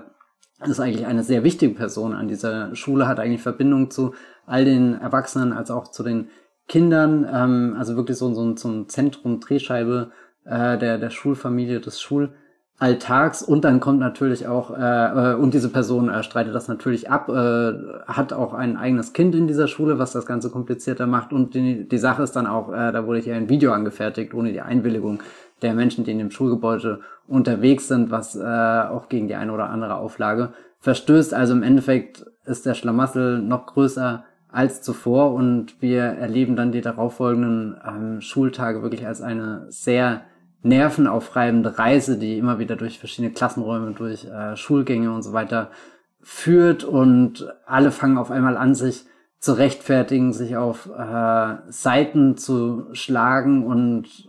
ist 0.64 0.80
eigentlich 0.80 1.06
eine 1.06 1.22
sehr 1.22 1.42
wichtige 1.44 1.74
Person 1.74 2.12
an 2.12 2.28
dieser 2.28 2.74
Schule, 2.74 3.06
hat 3.06 3.20
eigentlich 3.20 3.42
Verbindung 3.42 3.90
zu 3.90 4.14
all 4.46 4.64
den 4.64 4.94
Erwachsenen 4.94 5.52
als 5.52 5.70
auch 5.70 5.90
zu 5.90 6.02
den 6.02 6.28
Kindern, 6.68 7.26
ähm, 7.32 7.76
also 7.78 7.96
wirklich 7.96 8.18
so, 8.18 8.32
so, 8.34 8.56
so 8.56 8.68
ein 8.68 8.88
Zentrum, 8.88 9.40
Drehscheibe 9.40 10.10
äh, 10.44 10.76
der, 10.78 10.98
der 10.98 11.10
Schulfamilie, 11.10 11.80
des 11.80 12.00
Schul 12.00 12.34
Alltags 12.78 13.42
und 13.42 13.64
dann 13.64 13.80
kommt 13.80 14.00
natürlich 14.00 14.46
auch, 14.46 14.70
äh, 14.76 15.32
äh, 15.32 15.34
und 15.34 15.54
diese 15.54 15.70
Person 15.70 16.10
äh, 16.10 16.22
streitet 16.22 16.54
das 16.54 16.68
natürlich 16.68 17.10
ab, 17.10 17.30
äh, 17.30 17.72
hat 18.06 18.34
auch 18.34 18.52
ein 18.52 18.76
eigenes 18.76 19.14
Kind 19.14 19.34
in 19.34 19.46
dieser 19.46 19.66
Schule, 19.66 19.98
was 19.98 20.12
das 20.12 20.26
Ganze 20.26 20.50
komplizierter 20.50 21.06
macht 21.06 21.32
und 21.32 21.54
die, 21.54 21.88
die 21.88 21.98
Sache 21.98 22.22
ist 22.22 22.36
dann 22.36 22.46
auch, 22.46 22.70
äh, 22.70 22.92
da 22.92 23.06
wurde 23.06 23.20
hier 23.20 23.34
ein 23.34 23.48
Video 23.48 23.72
angefertigt, 23.72 24.34
ohne 24.34 24.52
die 24.52 24.60
Einwilligung 24.60 25.22
der 25.62 25.72
Menschen, 25.72 26.04
die 26.04 26.10
in 26.10 26.18
dem 26.18 26.30
Schulgebäude 26.30 27.00
unterwegs 27.26 27.88
sind, 27.88 28.10
was 28.10 28.36
äh, 28.36 28.42
auch 28.42 29.08
gegen 29.08 29.26
die 29.26 29.36
eine 29.36 29.52
oder 29.52 29.70
andere 29.70 29.94
Auflage 29.94 30.52
verstößt. 30.80 31.32
Also 31.32 31.54
im 31.54 31.62
Endeffekt 31.62 32.26
ist 32.44 32.66
der 32.66 32.74
Schlamassel 32.74 33.40
noch 33.40 33.64
größer 33.64 34.24
als 34.52 34.82
zuvor 34.82 35.32
und 35.32 35.80
wir 35.80 36.02
erleben 36.02 36.56
dann 36.56 36.72
die 36.72 36.82
darauffolgenden 36.82 37.76
ähm, 37.86 38.20
Schultage 38.20 38.82
wirklich 38.82 39.06
als 39.06 39.22
eine 39.22 39.66
sehr 39.68 40.22
nervenaufreibende 40.66 41.78
Reise, 41.78 42.18
die 42.18 42.38
immer 42.38 42.58
wieder 42.58 42.76
durch 42.76 42.98
verschiedene 42.98 43.32
Klassenräume, 43.32 43.92
durch 43.92 44.24
äh, 44.24 44.56
Schulgänge 44.56 45.12
und 45.12 45.22
so 45.22 45.32
weiter 45.32 45.70
führt 46.22 46.84
und 46.84 47.48
alle 47.66 47.92
fangen 47.92 48.18
auf 48.18 48.30
einmal 48.30 48.56
an, 48.56 48.74
sich 48.74 49.04
zu 49.38 49.52
rechtfertigen, 49.52 50.32
sich 50.32 50.56
auf 50.56 50.86
äh, 50.86 51.56
Seiten 51.68 52.36
zu 52.36 52.88
schlagen 52.92 53.64
und 53.64 54.28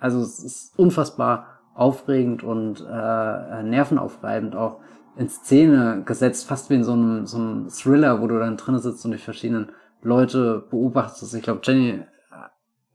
also 0.00 0.20
es 0.20 0.42
ist 0.42 0.78
unfassbar 0.78 1.60
aufregend 1.74 2.42
und 2.42 2.80
äh, 2.80 3.62
nervenaufreibend 3.62 4.56
auch 4.56 4.80
in 5.16 5.28
Szene 5.28 6.02
gesetzt, 6.04 6.48
fast 6.48 6.70
wie 6.70 6.74
in 6.74 6.84
so 6.84 6.92
einem, 6.92 7.26
so 7.26 7.38
einem 7.38 7.68
Thriller, 7.68 8.20
wo 8.20 8.26
du 8.26 8.38
dann 8.38 8.56
drin 8.56 8.78
sitzt 8.78 9.04
und 9.04 9.12
die 9.12 9.18
verschiedenen 9.18 9.70
Leute 10.02 10.64
beobachtest. 10.70 11.34
Ich 11.34 11.42
glaube, 11.42 11.60
Jenny 11.62 12.02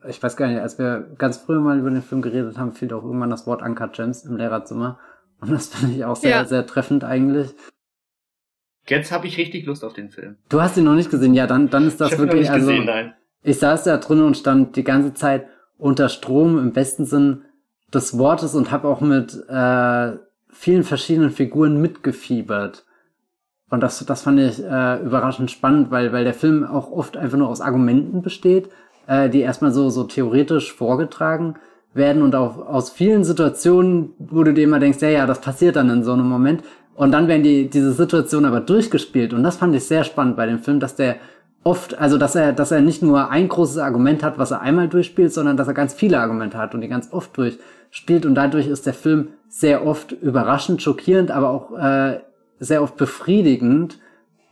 ich 0.08 0.22
weiß 0.22 0.36
gar 0.36 0.48
nicht, 0.48 0.60
als 0.60 0.78
wir 0.78 1.08
ganz 1.18 1.38
früher 1.38 1.60
mal 1.60 1.80
über 1.80 1.90
den 1.90 2.02
Film 2.02 2.22
geredet 2.22 2.58
haben, 2.58 2.74
fiel 2.74 2.94
auch 2.94 3.04
irgendwann 3.04 3.30
das 3.30 3.48
Wort 3.48 3.62
Uncut 3.62 3.94
Gems 3.94 4.26
im 4.26 4.38
Lehrerzimmer. 4.38 5.00
Und 5.40 5.52
das 5.52 5.68
finde 5.68 5.96
ich 5.96 6.06
auch 6.06 6.16
sehr, 6.16 6.32
ja. 6.32 6.46
sehr 6.46 6.66
treffend 6.66 7.04
eigentlich. 7.04 7.54
Jetzt 8.88 9.12
habe 9.12 9.28
ich 9.28 9.38
richtig 9.38 9.66
Lust 9.66 9.84
auf 9.84 9.94
den 9.94 10.10
Film. 10.10 10.38
Du 10.50 10.62
hast 10.62 10.78
ihn 10.78 10.84
noch 10.84 10.96
nicht 10.96 11.10
gesehen, 11.10 11.34
ja, 11.34 11.48
dann, 11.48 11.70
dann 11.70 11.88
ist 11.88 12.02
das 12.02 12.14
ich 12.14 12.18
wirklich. 12.18 12.50
also, 12.50 12.68
gesehen, 12.68 12.86
nein. 12.86 13.14
Ich 13.42 13.60
saß 13.60 13.84
da 13.84 13.98
drin 13.98 14.22
und 14.22 14.38
stand 14.38 14.76
die 14.76 14.84
ganze 14.84 15.14
Zeit 15.14 15.48
unter 15.78 16.10
Strom 16.10 16.58
im 16.58 16.72
besten 16.72 17.06
Sinn 17.06 17.44
des 17.94 18.18
Wortes 18.18 18.56
und 18.56 18.72
habe 18.72 18.88
auch 18.88 19.02
mit 19.02 19.34
äh, 19.50 20.14
vielen 20.50 20.84
verschiedenen 20.84 21.32
Figuren 21.32 21.82
mitgefiebert. 21.82 22.86
Und 23.70 23.82
das, 23.82 24.06
das 24.06 24.22
fand 24.22 24.40
ich 24.40 24.64
äh, 24.64 25.02
überraschend 25.02 25.52
spannend, 25.52 25.92
weil, 25.92 26.14
weil 26.14 26.24
der 26.24 26.34
Film 26.34 26.64
auch 26.64 26.92
oft 26.92 27.18
einfach 27.18 27.38
nur 27.38 27.50
aus 27.50 27.62
Argumenten 27.62 28.22
besteht 28.22 28.70
äh, 29.08 29.30
die 29.30 29.42
erstmal 29.42 29.72
so, 29.72 29.90
so 29.90 30.04
theoretisch 30.04 30.74
vorgetragen 30.74 31.56
werden 31.94 32.22
und 32.22 32.36
auch 32.36 32.58
aus 32.58 32.90
vielen 32.90 33.24
Situationen, 33.24 34.14
wo 34.18 34.44
du 34.44 34.54
dir 34.54 34.64
immer 34.64 34.80
denkst, 34.80 35.02
ja, 35.02 35.10
ja, 35.10 35.26
das 35.26 35.42
passiert 35.42 35.76
dann 35.76 35.90
in 35.90 36.04
so 36.04 36.14
einem 36.14 36.28
Moment. 36.28 36.64
Und 36.96 37.12
dann 37.12 37.28
werden 37.28 37.44
die, 37.44 37.70
diese 37.70 37.92
Situationen 37.92 38.46
aber 38.46 38.62
durchgespielt. 38.62 39.34
Und 39.34 39.44
das 39.44 39.58
fand 39.58 39.76
ich 39.76 39.86
sehr 39.86 40.04
spannend 40.04 40.36
bei 40.36 40.46
dem 40.46 40.60
Film, 40.60 40.80
dass 40.80 40.96
der 40.96 41.18
oft, 41.64 41.98
also 41.98 42.18
dass 42.18 42.36
er, 42.36 42.54
dass 42.54 42.72
er 42.72 42.82
nicht 42.82 43.02
nur 43.02 43.30
ein 43.30 43.48
großes 43.48 43.78
Argument 43.78 44.24
hat, 44.24 44.38
was 44.38 44.52
er 44.52 44.62
einmal 44.62 44.90
durchspielt, 44.90 45.34
sondern 45.34 45.58
dass 45.58 45.68
er 45.68 45.74
ganz 45.74 45.94
viele 45.94 46.20
Argumente 46.20 46.58
hat 46.58 46.76
und 46.76 46.82
die 46.82 46.88
ganz 46.88 47.12
oft 47.12 47.36
durchspielt. 47.38 48.26
Und 48.26 48.36
dadurch 48.36 48.68
ist 48.68 48.86
der 48.86 48.94
Film 48.94 49.30
sehr 49.48 49.86
oft 49.86 50.12
überraschend, 50.12 50.82
schockierend, 50.82 51.32
aber 51.32 51.50
auch 51.50 51.78
äh, 51.78 52.20
sehr 52.60 52.84
oft 52.84 52.98
befriedigend 52.98 54.00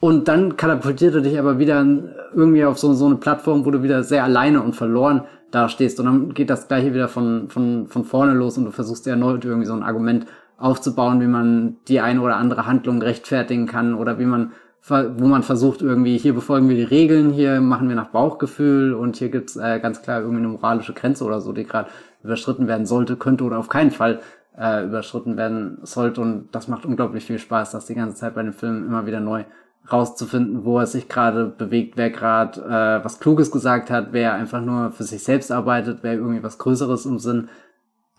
und 0.02 0.28
dann 0.28 0.58
katapultiert 0.58 1.14
er 1.14 1.22
dich 1.22 1.38
aber 1.38 1.60
wieder 1.60 1.86
irgendwie 2.34 2.66
auf 2.66 2.80
so, 2.80 2.91
so 2.93 3.06
eine 3.06 3.16
Plattform, 3.16 3.66
wo 3.66 3.72
du 3.72 3.84
wieder 3.84 4.02
sehr 4.04 4.24
alleine 4.24 4.62
und 4.62 4.76
verloren 4.76 5.26
dastehst. 5.52 5.99
Und 5.99 6.06
dann 6.08 6.34
geht 6.34 6.49
das 6.49 6.68
gleiche 6.68 6.95
wieder 6.95 7.08
von, 7.08 7.49
von, 7.49 7.86
von 7.88 8.04
vorne 8.04 8.34
los 8.34 8.58
und 8.58 8.66
du 8.66 8.72
versuchst 8.72 9.06
erneut 9.06 9.45
irgendwie 9.45 9.68
so 9.68 9.74
ein 9.74 9.84
Argument 9.84 10.26
aufzubauen, 10.58 11.22
wie 11.22 11.28
man 11.28 11.78
die 11.88 12.02
eine 12.02 12.22
oder 12.22 12.38
andere 12.38 12.66
Handlung 12.66 12.99
rechtfertigen 12.99 13.68
kann 13.68 13.93
oder 13.93 14.18
wie 14.18 14.26
man, 14.26 14.54
wo 14.88 15.28
man 15.28 15.43
versucht 15.43 15.84
irgendwie, 15.84 16.18
hier 16.18 16.34
befolgen 16.34 16.68
wir 16.68 16.76
die 16.76 16.84
Regeln, 16.84 17.30
hier 17.30 17.62
machen 17.62 17.88
wir 17.88 17.95
nach 17.95 18.10
Bauchgefühl 18.10 18.95
und 18.95 19.18
hier 19.18 19.30
gibt's 19.30 19.56
äh, 19.56 19.80
ganz 19.80 20.02
klar 20.02 20.22
irgendwie 20.22 20.39
eine 20.39 20.47
moralische 20.47 20.93
Grenze 20.93 21.26
oder 21.26 21.41
so, 21.41 21.54
die 21.54 21.64
gerade 21.64 21.91
überschritten 22.24 22.68
werden 22.68 22.88
sollte, 22.88 23.18
könnte 23.18 23.43
oder 23.43 23.60
auf 23.60 23.70
keinen 23.70 23.91
Fall 23.91 24.20
äh, 24.58 24.84
überschritten 24.84 25.38
werden 25.38 25.78
sollte. 25.84 26.22
Und 26.22 26.49
das 26.54 26.68
macht 26.68 26.86
unglaublich 26.88 27.24
viel 27.24 27.38
Spaß, 27.38 27.70
das 27.70 27.86
die 27.86 27.95
ganze 27.95 28.16
Zeit 28.16 28.34
bei 28.34 28.41
den 28.41 28.54
Filmen 28.54 28.88
immer 28.88 29.06
wieder 29.06 29.20
neu 29.20 29.43
rauszufinden, 29.91 30.63
wo 30.63 30.79
er 30.79 30.88
sich 30.88 31.09
gerade 31.09 31.45
bewegt, 31.45 31.97
wer 31.97 32.09
gerade 32.09 32.62
äh, 32.62 33.03
was 33.03 33.20
Kluges 33.20 33.51
gesagt 33.51 33.89
hat, 33.89 34.09
wer 34.12 34.33
einfach 34.33 34.62
nur 34.62 34.91
für 34.91 35.03
sich 35.03 35.24
selbst 35.24 35.51
arbeitet, 35.51 35.99
wer 36.01 36.13
irgendwie 36.13 36.43
was 36.43 36.58
Größeres 36.58 37.05
im 37.05 37.20
Sinn 37.20 37.49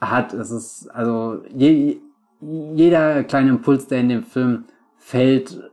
hat. 0.01 0.34
Es 0.34 0.51
ist 0.51 0.89
also 0.89 1.43
je, 1.55 2.01
jeder 2.40 3.24
kleine 3.24 3.51
Impuls, 3.51 3.86
der 3.86 4.01
in 4.01 4.09
dem 4.09 4.24
Film 4.24 4.64
fällt, 4.97 5.70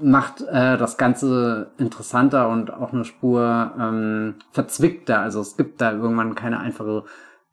macht 0.00 0.40
äh, 0.42 0.76
das 0.76 0.96
Ganze 0.96 1.72
interessanter 1.78 2.48
und 2.48 2.72
auch 2.72 2.92
eine 2.92 3.04
Spur 3.04 3.72
ähm, 3.78 4.36
verzwickter. 4.52 5.20
Also 5.20 5.40
es 5.40 5.56
gibt 5.56 5.80
da 5.80 5.92
irgendwann 5.92 6.34
keine 6.34 6.60
einfache 6.60 7.04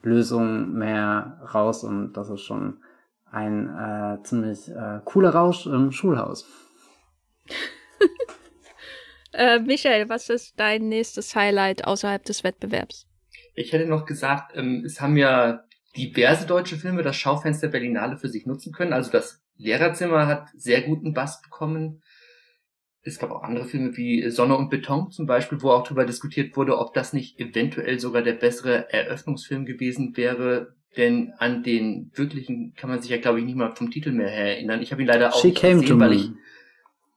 Lösung 0.02 0.74
mehr 0.74 1.42
raus 1.54 1.84
und 1.84 2.14
das 2.14 2.30
ist 2.30 2.42
schon 2.42 2.78
ein 3.32 3.68
äh, 3.68 4.24
ziemlich 4.24 4.70
äh, 4.70 5.02
cooler 5.04 5.32
Rausch 5.32 5.66
im 5.66 5.92
Schulhaus. 5.92 6.46
äh, 9.34 9.60
Michael, 9.60 10.10
was 10.10 10.30
ist 10.30 10.60
dein 10.60 10.88
nächstes 10.88 11.36
Highlight 11.36 11.86
außerhalb 11.86 12.24
des 12.24 12.44
Wettbewerbs? 12.44 13.08
Ich 13.56 13.72
hätte 13.72 13.88
noch 13.88 14.06
gesagt, 14.06 14.56
ähm, 14.56 14.84
es 14.86 15.00
haben 15.02 15.18
ja 15.18 15.64
diverse 15.96 16.46
deutsche 16.46 16.76
Filme 16.76 17.04
das 17.04 17.16
Schaufenster 17.16 17.70
Berlinale 17.70 18.18
für 18.18 18.28
sich 18.28 18.46
nutzen 18.46 18.74
können. 18.74 18.94
Also 18.94 19.12
das 19.12 19.44
Lehrerzimmer 19.58 20.28
hat 20.28 20.50
sehr 20.56 20.82
guten 20.82 21.14
Bass 21.14 21.42
bekommen. 21.42 22.02
Es 23.02 23.20
gab 23.20 23.32
auch 23.32 23.44
andere 23.44 23.66
Filme 23.66 23.96
wie 23.96 24.30
Sonne 24.30 24.58
und 24.58 24.70
Beton 24.70 25.12
zum 25.12 25.28
Beispiel, 25.28 25.62
wo 25.62 25.70
auch 25.70 25.84
darüber 25.84 26.06
diskutiert 26.06 26.58
wurde, 26.58 26.78
ob 26.78 26.94
das 26.94 27.14
nicht 27.14 27.40
eventuell 27.40 28.00
sogar 28.00 28.24
der 28.24 28.34
bessere 28.34 28.92
Eröffnungsfilm 28.92 29.66
gewesen 29.66 30.18
wäre. 30.18 30.76
Denn 30.98 31.34
an 31.38 31.62
den 31.62 32.12
wirklichen 32.16 32.74
kann 32.74 32.90
man 32.90 33.02
sich 33.02 33.12
ja, 33.12 33.18
glaube 33.18 33.40
ich, 33.40 33.46
nicht 33.46 33.56
mal 33.58 33.76
vom 33.76 33.92
Titel 33.92 34.12
mehr 34.12 34.32
erinnern. 34.32 34.82
Ich 34.82 34.92
habe 34.92 35.02
ihn 35.02 35.08
leider 35.08 35.34
auch 35.34 35.42
She 35.42 35.50
nicht 35.50 35.62
gesehen, 35.62 36.00
weil 36.00 36.14
ich 36.14 36.32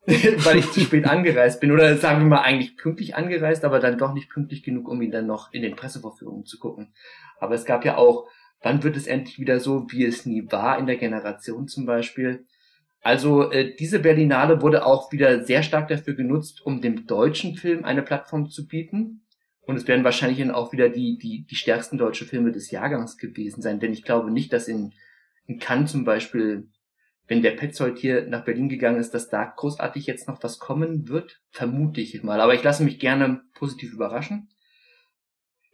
weil 0.45 0.59
ich 0.59 0.71
zu 0.71 0.81
spät 0.81 1.07
angereist 1.07 1.61
bin. 1.61 1.71
Oder 1.71 1.97
sagen 1.99 2.21
wir 2.21 2.27
mal 2.29 2.43
eigentlich 2.43 2.77
pünktlich 2.79 3.15
angereist, 3.15 3.65
aber 3.65 3.79
dann 3.79 3.99
doch 3.99 4.15
nicht 4.15 4.31
pünktlich 4.31 4.63
genug, 4.63 4.89
um 4.89 5.03
ihn 5.03 5.11
dann 5.11 5.27
noch 5.27 5.53
in 5.53 5.61
den 5.61 5.77
Pressevorführungen 5.77 6.47
zu 6.47 6.59
gucken. 6.59 6.95
Aber 7.39 7.55
es 7.55 7.67
gab 7.67 7.85
ja 7.85 7.99
auch, 7.99 8.27
wann 8.63 8.83
wird 8.83 8.97
es 8.97 9.07
endlich 9.07 9.39
wieder 9.39 9.61
so, 9.61 9.87
wie 9.91 10.07
es 10.07 10.25
nie 10.25 10.51
war, 10.51 10.79
in 10.79 10.87
der 10.87 10.97
Generation 10.97 11.69
zum 11.69 11.85
Beispiel. 11.85 12.47
Also 13.03 13.51
äh, 13.51 13.77
diese 13.77 13.99
Berlinale 13.99 14.63
wurde 14.63 14.87
auch 14.87 15.13
wieder 15.13 15.45
sehr 15.45 15.63
stark 15.63 15.89
dafür 15.89 16.15
genutzt, 16.15 16.65
um 16.65 16.81
dem 16.81 17.07
deutschen 17.07 17.55
Film 17.55 17.85
eine 17.85 18.03
Plattform 18.03 18.49
zu 18.49 18.67
bieten. 18.67 19.27
Und 19.61 19.77
es 19.77 19.87
werden 19.87 20.05
wahrscheinlich 20.05 20.39
dann 20.39 20.51
auch 20.51 20.73
wieder 20.73 20.89
die, 20.89 21.19
die, 21.19 21.45
die 21.45 21.55
stärksten 21.55 21.99
deutsche 21.99 22.25
Filme 22.25 22.51
des 22.51 22.71
Jahrgangs 22.71 23.19
gewesen 23.19 23.61
sein. 23.61 23.79
Denn 23.79 23.93
ich 23.93 24.05
glaube 24.05 24.31
nicht, 24.31 24.55
dass 24.55 24.69
in, 24.69 24.95
in 25.47 25.59
Cannes 25.59 25.93
zum 25.93 26.05
Beispiel, 26.05 26.69
wenn 27.29 27.43
der 27.43 27.53
Petzold 27.53 27.99
hier 27.99 28.27
nach 28.27 28.45
Berlin 28.45 28.71
gegangen 28.71 28.99
ist, 28.99 29.13
dass 29.13 29.29
da 29.29 29.45
großartig 29.45 30.07
jetzt 30.07 30.27
noch 30.27 30.43
was 30.43 30.59
kommen 30.59 31.09
wird. 31.09 31.41
Vermute 31.51 32.01
ich 32.01 32.23
mal. 32.23 32.41
Aber 32.41 32.55
ich 32.55 32.63
lasse 32.63 32.83
mich 32.83 32.99
gerne 32.99 33.43
positiv 33.55 33.93
überraschen. 33.93 34.49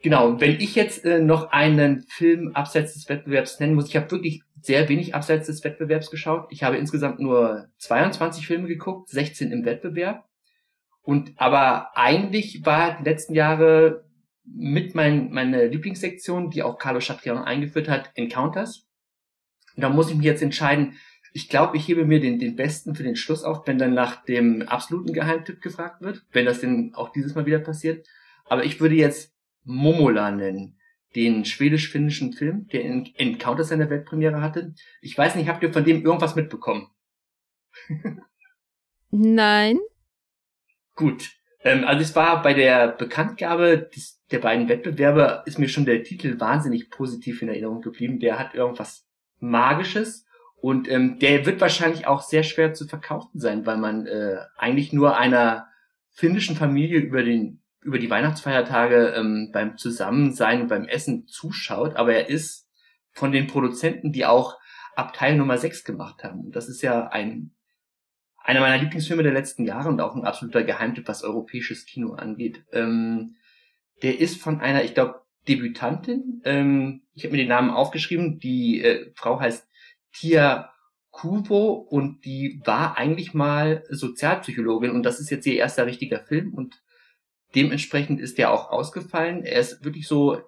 Genau, 0.03 0.39
wenn 0.41 0.61
ich 0.61 0.75
jetzt 0.75 1.05
äh, 1.07 1.21
noch 1.21 1.51
einen 1.53 2.05
Film 2.09 2.51
abseits 2.55 2.93
des 2.93 3.09
Wettbewerbs 3.09 3.61
nennen 3.61 3.75
muss, 3.75 3.89
ich 3.89 3.97
habe 3.97 4.11
wirklich 4.11 4.43
sehr 4.61 4.89
wenig 4.89 5.15
abseits 5.15 5.47
des 5.47 5.63
Wettbewerbs 5.65 6.11
geschaut. 6.11 6.47
Ich 6.51 6.63
habe 6.63 6.77
insgesamt 6.77 7.21
nur 7.21 7.69
22 7.79 8.47
Filme 8.47 8.67
geguckt, 8.67 9.09
16 9.09 9.53
im 9.53 9.65
Wettbewerb. 9.65 10.25
Und 11.03 11.33
aber 11.37 11.97
eigentlich 11.97 12.67
war 12.67 12.99
die 12.99 13.05
letzten 13.05 13.35
Jahre 13.35 14.05
mit 14.45 14.95
mein, 14.95 15.31
meine 15.31 15.69
Lieblingssektion, 15.69 16.51
die 16.51 16.63
auch 16.63 16.79
Carlo 16.79 17.01
Chatrian 17.01 17.39
eingeführt 17.39 17.89
hat, 17.89 18.11
Encounters. 18.15 18.87
Und 19.77 19.83
da 19.83 19.89
muss 19.89 20.11
ich 20.11 20.17
mich 20.17 20.27
jetzt 20.27 20.43
entscheiden, 20.43 20.97
ich 21.37 21.49
glaube, 21.49 21.77
ich 21.77 21.89
hebe 21.89 22.05
mir 22.05 22.21
den, 22.21 22.39
den 22.39 22.55
besten 22.55 22.95
für 22.95 23.03
den 23.03 23.17
Schluss 23.17 23.43
auf, 23.43 23.67
wenn 23.67 23.77
dann 23.77 23.93
nach 23.93 24.25
dem 24.25 24.63
absoluten 24.63 25.13
Geheimtipp 25.13 25.61
gefragt 25.61 26.01
wird, 26.01 26.25
wenn 26.31 26.47
das 26.47 26.61
denn 26.61 26.93
auch 26.95 27.11
dieses 27.11 27.35
Mal 27.35 27.45
wieder 27.45 27.59
passiert. 27.59 28.07
Aber 28.45 28.65
ich 28.65 28.81
würde 28.81 28.95
jetzt 28.95 29.35
Momola 29.65 30.31
nennen, 30.31 30.79
den 31.17 31.45
schwedisch-finnischen 31.45 32.35
Film, 32.35 32.69
der 32.69 32.83
in 32.83 33.13
Encounters 33.17 33.71
seine 33.71 33.91
Weltpremiere 33.91 34.41
hatte. 34.41 34.75
Ich 35.01 35.19
weiß 35.19 35.35
nicht, 35.35 35.49
habt 35.49 35.61
ihr 35.65 35.73
von 35.73 35.85
dem 35.85 36.05
irgendwas 36.05 36.37
mitbekommen? 36.37 36.89
Nein. 39.11 39.81
Gut. 40.95 41.33
Ähm, 41.65 41.83
also 41.83 42.03
es 42.03 42.15
war 42.15 42.43
bei 42.43 42.55
der 42.55 42.93
Bekanntgabe 42.93 43.91
des, 43.93 44.23
der 44.31 44.39
beiden 44.39 44.69
Wettbewerbe 44.69 45.43
ist 45.47 45.59
mir 45.59 45.69
schon 45.69 45.85
der 45.85 46.05
Titel 46.05 46.39
wahnsinnig 46.39 46.91
positiv 46.91 47.43
in 47.43 47.49
Erinnerung 47.49 47.81
geblieben. 47.81 48.21
Der 48.21 48.39
hat 48.39 48.55
irgendwas 48.55 49.05
Magisches 49.41 50.24
und 50.65 50.89
ähm, 50.89 51.19
der 51.19 51.45
wird 51.45 51.61
wahrscheinlich 51.61 52.07
auch 52.07 52.23
sehr 52.23 52.43
schwer 52.43 52.73
zu 52.73 52.87
verkaufen 52.87 53.39
sein, 53.39 53.67
weil 53.67 53.77
man 53.77 54.07
äh, 54.07 54.39
eigentlich 54.57 54.95
nur 54.95 55.19
einer 55.19 55.67
finnischen 56.09 56.57
Familie 56.57 57.01
über 57.01 57.23
den 57.23 57.61
über 57.83 57.99
die 57.99 58.09
Weihnachtsfeiertage 58.09 59.09
ähm, 59.15 59.51
beim 59.53 59.77
Zusammensein 59.77 60.63
und 60.63 60.69
beim 60.69 60.87
Essen 60.87 61.27
zuschaut, 61.27 61.97
aber 61.97 62.15
er 62.15 62.31
ist 62.31 62.67
von 63.13 63.31
den 63.31 63.47
Produzenten, 63.47 64.11
die 64.11 64.25
auch 64.25 64.57
Abteil 64.97 65.37
Nummer 65.37 65.59
6 65.59 65.85
gemacht 65.85 66.25
haben. 66.25 66.47
Und 66.47 66.57
das 66.57 66.71
ist 66.71 66.81
ja 66.81 67.09
ein 67.09 67.51
einer 68.39 68.61
meiner 68.61 68.83
Lieblingsfilme 68.83 69.23
der 69.23 69.35
letzten 69.35 69.67
Jahre 69.67 69.91
und 69.91 70.01
auch 70.01 70.17
ein 70.17 70.25
absoluter 70.25 70.65
Geheimtipp, 70.65 71.07
was 71.07 71.25
europäisches 71.25 71.85
Kino 71.85 72.15
angeht. 72.15 72.65
Ähm, 72.73 73.37
der 74.03 74.19
ist 74.19 74.41
von 74.41 74.63
einer, 74.63 74.83
ich 74.83 74.95
glaube, 74.95 75.21
Debütantin. 75.47 76.41
Ähm, 76.47 77.03
ich 77.13 77.25
habe 77.25 77.33
mir 77.33 77.43
den 77.43 77.49
Namen 77.49 77.69
aufgeschrieben. 77.69 78.39
Die 78.39 78.83
äh, 78.83 79.13
Frau 79.15 79.39
heißt 79.39 79.69
Tia 80.15 80.71
Kubo 81.11 81.73
und 81.75 82.25
die 82.25 82.61
war 82.65 82.97
eigentlich 82.97 83.35
mal 83.35 83.85
Sozialpsychologin 83.89 84.91
und 84.91 85.05
das 85.05 85.21
ist 85.21 85.31
jetzt 85.31 85.47
ihr 85.47 85.55
erster 85.55 85.87
richtiger 85.87 86.21
Film 86.21 86.53
und 86.53 86.83
dementsprechend 87.55 88.21
ist 88.21 88.39
der 88.39 88.53
auch 88.53 88.71
ausgefallen. 88.71 89.45
Er 89.45 89.61
ist 89.61 89.85
wirklich 89.85 90.09
so 90.09 90.41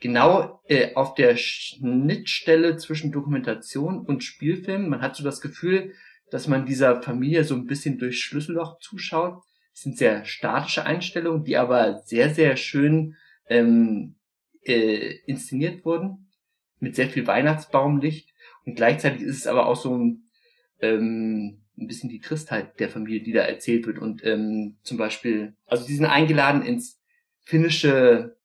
genau 0.00 0.60
äh, 0.68 0.94
auf 0.94 1.14
der 1.14 1.36
Schnittstelle 1.36 2.76
zwischen 2.76 3.12
Dokumentation 3.12 4.04
und 4.04 4.22
Spielfilm. 4.22 4.88
Man 4.88 5.00
hat 5.00 5.16
so 5.16 5.24
das 5.24 5.40
Gefühl, 5.40 5.94
dass 6.30 6.48
man 6.48 6.66
dieser 6.66 7.00
Familie 7.02 7.44
so 7.44 7.54
ein 7.54 7.66
bisschen 7.66 7.98
durch 7.98 8.20
Schlüsselloch 8.20 8.78
zuschaut. 8.80 9.42
Es 9.72 9.82
sind 9.82 9.96
sehr 9.96 10.24
statische 10.24 10.84
Einstellungen, 10.84 11.44
die 11.44 11.56
aber 11.56 12.02
sehr, 12.04 12.34
sehr 12.34 12.56
schön 12.56 13.16
ähm, 13.48 14.16
äh, 14.64 15.16
inszeniert 15.26 15.84
wurden, 15.84 16.30
mit 16.78 16.96
sehr 16.96 17.08
viel 17.08 17.26
Weihnachtsbaumlicht. 17.26 18.31
Und 18.64 18.76
gleichzeitig 18.76 19.22
ist 19.22 19.38
es 19.38 19.46
aber 19.46 19.66
auch 19.66 19.76
so 19.76 19.96
ein, 19.96 20.30
ähm, 20.80 21.62
ein 21.78 21.86
bisschen 21.86 22.10
die 22.10 22.20
Tristheit 22.20 22.78
der 22.80 22.88
Familie, 22.88 23.22
die 23.22 23.32
da 23.32 23.42
erzählt 23.42 23.86
wird. 23.86 23.98
Und 23.98 24.24
ähm, 24.24 24.76
zum 24.82 24.98
Beispiel, 24.98 25.54
also 25.66 25.86
die 25.86 25.94
sind 25.94 26.06
eingeladen 26.06 26.62
ins 26.62 27.00
finnische, 27.44 28.36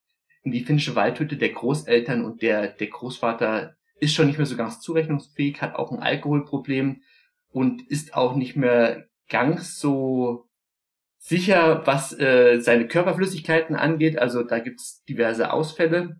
in 0.44 0.52
die 0.52 0.64
finnische 0.64 0.96
Waldhütte 0.96 1.38
der 1.38 1.50
Großeltern 1.50 2.26
und 2.26 2.42
der, 2.42 2.68
der 2.70 2.88
Großvater 2.88 3.76
ist 4.00 4.14
schon 4.14 4.28
nicht 4.28 4.38
mehr 4.38 4.46
so 4.46 4.56
ganz 4.56 4.80
zurechnungsfähig, 4.80 5.62
hat 5.62 5.76
auch 5.76 5.92
ein 5.92 6.00
Alkoholproblem 6.00 7.02
und 7.50 7.82
ist 7.90 8.14
auch 8.14 8.36
nicht 8.36 8.56
mehr 8.56 9.08
ganz 9.30 9.80
so 9.80 10.48
sicher, 11.18 11.86
was 11.86 12.18
äh, 12.18 12.60
seine 12.62 12.88
Körperflüssigkeiten 12.88 13.76
angeht. 13.76 14.18
Also 14.18 14.44
da 14.44 14.60
gibt's 14.60 15.04
diverse 15.06 15.52
Ausfälle. 15.52 16.20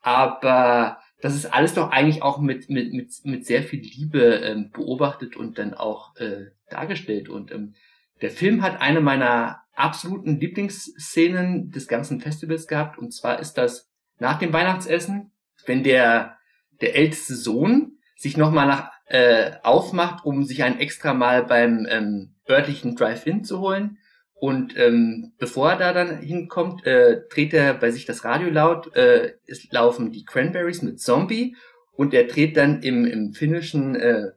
Aber 0.00 0.98
das 1.22 1.36
ist 1.36 1.46
alles 1.46 1.74
doch 1.74 1.90
eigentlich 1.90 2.20
auch 2.20 2.38
mit, 2.38 2.68
mit, 2.68 2.92
mit, 2.92 3.12
mit 3.22 3.46
sehr 3.46 3.62
viel 3.62 3.80
Liebe 3.80 4.20
ähm, 4.20 4.70
beobachtet 4.72 5.36
und 5.36 5.56
dann 5.56 5.72
auch 5.72 6.16
äh, 6.16 6.46
dargestellt. 6.68 7.28
Und 7.28 7.52
ähm, 7.52 7.74
der 8.20 8.30
Film 8.30 8.60
hat 8.60 8.80
eine 8.80 9.00
meiner 9.00 9.62
absoluten 9.74 10.40
Lieblingsszenen 10.40 11.70
des 11.70 11.86
ganzen 11.86 12.20
Festivals 12.20 12.66
gehabt. 12.66 12.98
Und 12.98 13.14
zwar 13.14 13.38
ist 13.38 13.54
das 13.54 13.88
nach 14.18 14.40
dem 14.40 14.52
Weihnachtsessen, 14.52 15.30
wenn 15.64 15.84
der, 15.84 16.38
der 16.80 16.96
älteste 16.96 17.36
Sohn 17.36 17.98
sich 18.16 18.36
nochmal 18.36 18.66
nach 18.66 18.90
äh, 19.06 19.52
aufmacht, 19.62 20.24
um 20.24 20.42
sich 20.42 20.64
ein 20.64 20.80
extra 20.80 21.14
Mal 21.14 21.44
beim 21.44 21.86
ähm, 21.88 22.34
örtlichen 22.48 22.96
Drive-In 22.96 23.44
zu 23.44 23.60
holen. 23.60 23.98
Und 24.42 24.76
ähm, 24.76 25.34
bevor 25.38 25.70
er 25.70 25.78
da 25.78 25.92
dann 25.92 26.18
hinkommt, 26.18 26.84
äh, 26.84 27.20
dreht 27.30 27.54
er 27.54 27.74
bei 27.74 27.92
sich 27.92 28.06
das 28.06 28.24
Radio 28.24 28.50
laut. 28.50 28.92
Äh, 28.96 29.34
es 29.46 29.70
laufen 29.70 30.10
die 30.10 30.24
Cranberries 30.24 30.82
mit 30.82 31.00
Zombie 31.00 31.54
und 31.92 32.12
er 32.12 32.24
dreht 32.24 32.56
dann 32.56 32.82
im, 32.82 33.04
im 33.04 33.34
finnischen 33.34 33.94
äh, 33.94 34.32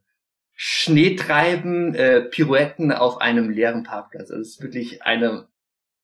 Schneetreiben 0.53 1.95
äh, 1.95 2.21
Pirouetten 2.21 2.91
auf 2.91 3.19
einem 3.19 3.49
leeren 3.49 3.81
Parkplatz. 3.81 4.29
Also 4.29 4.37
das 4.37 4.47
ist 4.49 4.61
wirklich 4.61 5.01
eine 5.01 5.47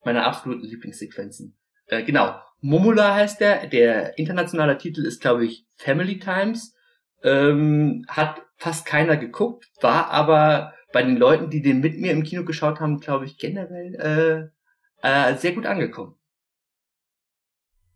meiner 0.03 0.25
absoluten 0.25 0.65
Lieblingssequenzen. 0.65 1.55
Äh, 1.85 2.01
genau. 2.01 2.41
Momula 2.59 3.13
heißt 3.13 3.39
der. 3.39 3.67
Der 3.67 4.17
internationale 4.17 4.79
Titel 4.79 5.05
ist, 5.05 5.21
glaube 5.21 5.45
ich, 5.45 5.67
Family 5.75 6.17
Times. 6.17 6.75
Ähm, 7.21 8.05
hat 8.07 8.41
fast 8.57 8.87
keiner 8.87 9.15
geguckt, 9.15 9.69
war 9.79 10.09
aber 10.09 10.73
bei 10.93 11.03
den 11.03 11.17
Leuten, 11.17 11.49
die 11.49 11.61
den 11.61 11.79
mit 11.79 11.99
mir 11.99 12.11
im 12.11 12.23
Kino 12.23 12.43
geschaut 12.43 12.79
haben, 12.79 12.99
glaube 12.99 13.25
ich, 13.25 13.37
generell 13.37 14.51
äh, 15.03 15.07
äh, 15.07 15.35
sehr 15.37 15.53
gut 15.53 15.65
angekommen. 15.65 16.15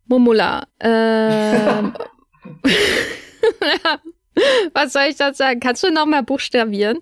Momula. 0.06 0.66
Ähm, 0.80 1.94
Was 4.74 4.92
soll 4.92 5.04
ich 5.08 5.16
dazu 5.16 5.38
sagen? 5.38 5.60
Kannst 5.60 5.82
du 5.82 5.90
noch 5.90 6.04
mal 6.06 6.22
buchstabieren? 6.22 7.00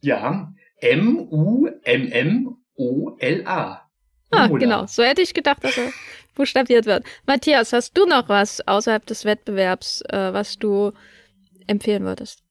Ja, 0.00 0.52
M-U-M-M-O-L-A. 0.80 1.86
Ah, 4.30 4.46
genau. 4.48 4.86
So 4.86 5.02
hätte 5.02 5.22
ich 5.22 5.34
gedacht, 5.34 5.64
dass 5.64 5.78
er 5.78 5.90
buchstabiert 6.34 6.86
wird. 6.86 7.04
Matthias, 7.26 7.72
hast 7.72 7.96
du 7.96 8.06
noch 8.06 8.28
was 8.28 8.66
außerhalb 8.66 9.06
des 9.06 9.24
Wettbewerbs, 9.24 10.02
äh, 10.02 10.32
was 10.32 10.58
du 10.58 10.92
empfehlen 11.66 12.04
würdest? 12.04 12.42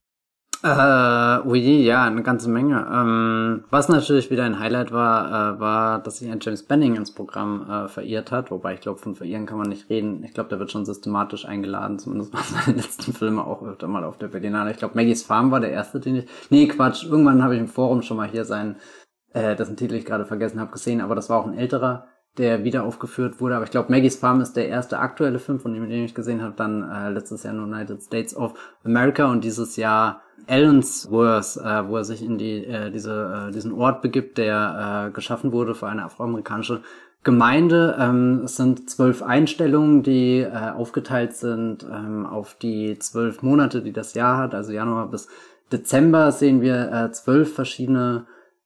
Äh, 0.66 1.58
je, 1.58 1.84
ja, 1.84 2.06
eine 2.06 2.24
ganze 2.24 2.50
Menge. 2.50 2.88
Ähm, 2.92 3.66
was 3.70 3.88
natürlich 3.88 4.32
wieder 4.32 4.46
ein 4.46 4.58
Highlight 4.58 4.92
war, 4.92 5.28
äh, 5.28 5.60
war, 5.60 6.00
dass 6.00 6.18
sich 6.18 6.32
ein 6.32 6.40
James 6.42 6.64
Benning 6.64 6.96
ins 6.96 7.14
Programm 7.14 7.70
äh, 7.70 7.88
verirrt 7.88 8.32
hat. 8.32 8.50
Wobei 8.50 8.74
ich 8.74 8.82
glaube, 8.82 9.00
von 9.00 9.14
verirren 9.14 9.46
kann 9.46 9.60
man 9.60 9.70
nicht 9.70 9.92
reden. 9.92 10.24
Ich 10.24 10.34
glaube, 10.34 10.50
der 10.50 10.58
wird 10.58 10.72
schon 10.72 10.84
systematisch 10.84 11.46
eingeladen, 11.46 12.00
zumindest 12.00 12.34
war 12.34 12.42
seine 12.42 12.78
letzten 12.78 13.14
Filme 13.14 13.46
auch 13.46 13.62
öfter 13.62 13.88
mal 13.88 14.04
auf 14.04 14.18
der 14.18 14.30
Berlinale. 14.30 14.72
Ich 14.72 14.78
glaube, 14.78 14.96
Maggie's 14.96 15.22
Farm 15.22 15.52
war 15.52 15.60
der 15.60 15.72
erste, 15.72 16.00
den 16.00 16.16
ich. 16.16 16.26
Nee, 16.50 16.66
Quatsch. 16.68 17.06
Irgendwann 17.06 17.44
habe 17.44 17.54
ich 17.54 17.62
im 17.62 17.68
Forum 17.68 18.02
schon 18.02 18.18
mal 18.18 18.28
hier 18.28 18.44
seinen, 18.44 18.78
äh, 19.34 19.56
dessen 19.56 19.78
Titel 19.78 19.94
ich 19.94 20.06
gerade 20.06 20.26
vergessen 20.26 20.60
habe, 20.60 20.72
gesehen, 20.72 21.00
aber 21.00 21.14
das 21.14 21.30
war 21.30 21.40
auch 21.40 21.46
ein 21.46 21.58
älterer 21.60 22.08
der 22.38 22.64
wieder 22.64 22.84
aufgeführt 22.84 23.40
wurde. 23.40 23.56
Aber 23.56 23.66
ich 23.66 23.72
glaube, 23.72 23.92
Maggie's 23.92 24.18
Farm 24.18 24.42
ist 24.42 24.54
der 24.54 24.68
erste 24.68 25.00
aktuelle 25.00 25.40
Film, 25.40 25.60
von 25.60 25.74
dem 25.74 25.90
ich 25.90 26.16
gesehen 26.16 26.42
habe. 26.42 26.54
Dann 26.56 26.90
äh, 26.90 27.10
letztes 27.10 27.44
Jahr 27.44 27.54
United 27.56 28.02
States 28.02 28.36
of 28.36 28.54
America 28.84 29.26
und 29.26 29.44
dieses 29.44 29.76
Jahr 29.76 30.22
Ellensworth, 30.48 31.58
äh, 31.58 31.88
wo 31.88 31.98
er 31.98 32.04
sich 32.04 32.24
in 32.24 32.38
die 32.38 32.66
äh, 32.66 32.92
diese 32.92 33.48
äh, 33.50 33.52
diesen 33.52 33.72
Ort 33.72 34.02
begibt, 34.02 34.38
der 34.38 35.08
äh, 35.08 35.12
geschaffen 35.12 35.52
wurde 35.52 35.76
für 35.76 35.88
eine 35.88 36.04
afroamerikanische 36.04 36.82
Gemeinde. 37.24 37.98
Ähm, 38.00 38.42
es 38.46 38.56
sind 38.56 38.90
zwölf 38.90 39.24
Einstellungen, 39.24 40.04
die 40.04 40.42
äh, 40.42 40.72
aufgeteilt 40.76 41.34
sind 41.34 41.84
ähm, 41.84 42.26
auf 42.26 42.56
die 42.56 43.00
zwölf 43.00 43.42
Monate, 43.42 43.82
die 43.82 43.94
das 43.94 44.14
Jahr 44.14 44.38
hat. 44.38 44.54
Also 44.54 44.72
Januar 44.72 45.10
bis 45.10 45.28
Dezember 45.72 46.32
sehen 46.32 46.62
wir 46.62 46.92
äh, 46.92 47.12
zwölf 47.12 47.56
verschiedene 47.56 48.26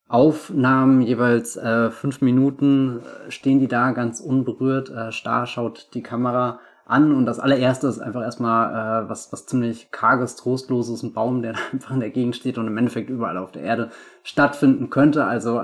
Aufnahmen, 0.10 1.02
jeweils 1.03 1.56
äh, 1.56 1.91
fünf 1.91 2.22
Minuten, 2.22 2.99
äh, 3.27 3.31
stehen 3.31 3.60
die 3.60 3.68
da 3.68 3.91
ganz 3.91 4.19
unberührt, 4.19 4.90
äh, 4.90 5.11
starr 5.11 5.45
schaut 5.45 5.90
die 5.94 6.02
Kamera 6.02 6.60
an 6.86 7.14
und 7.15 7.27
das 7.27 7.40
allererste 7.40 7.88
ist 7.88 7.99
einfach 7.99 8.23
erstmal 8.23 9.06
äh, 9.06 9.10
was, 9.10 9.31
was 9.31 9.45
ziemlich 9.45 9.91
karges, 9.91 10.36
trostloses, 10.36 11.03
ein 11.03 11.14
Baum, 11.14 11.44
der 11.44 11.53
einfach 11.72 11.91
in 11.91 11.99
der 11.99 12.10
Gegend 12.10 12.36
steht 12.36 12.57
und 12.57 12.65
im 12.65 12.77
Endeffekt 12.77 13.11
überall 13.11 13.38
auf 13.38 13.52
der 13.52 13.61
Erde 13.61 13.91
stattfinden 14.23 14.90
könnte. 14.90 15.26
Also 15.26 15.61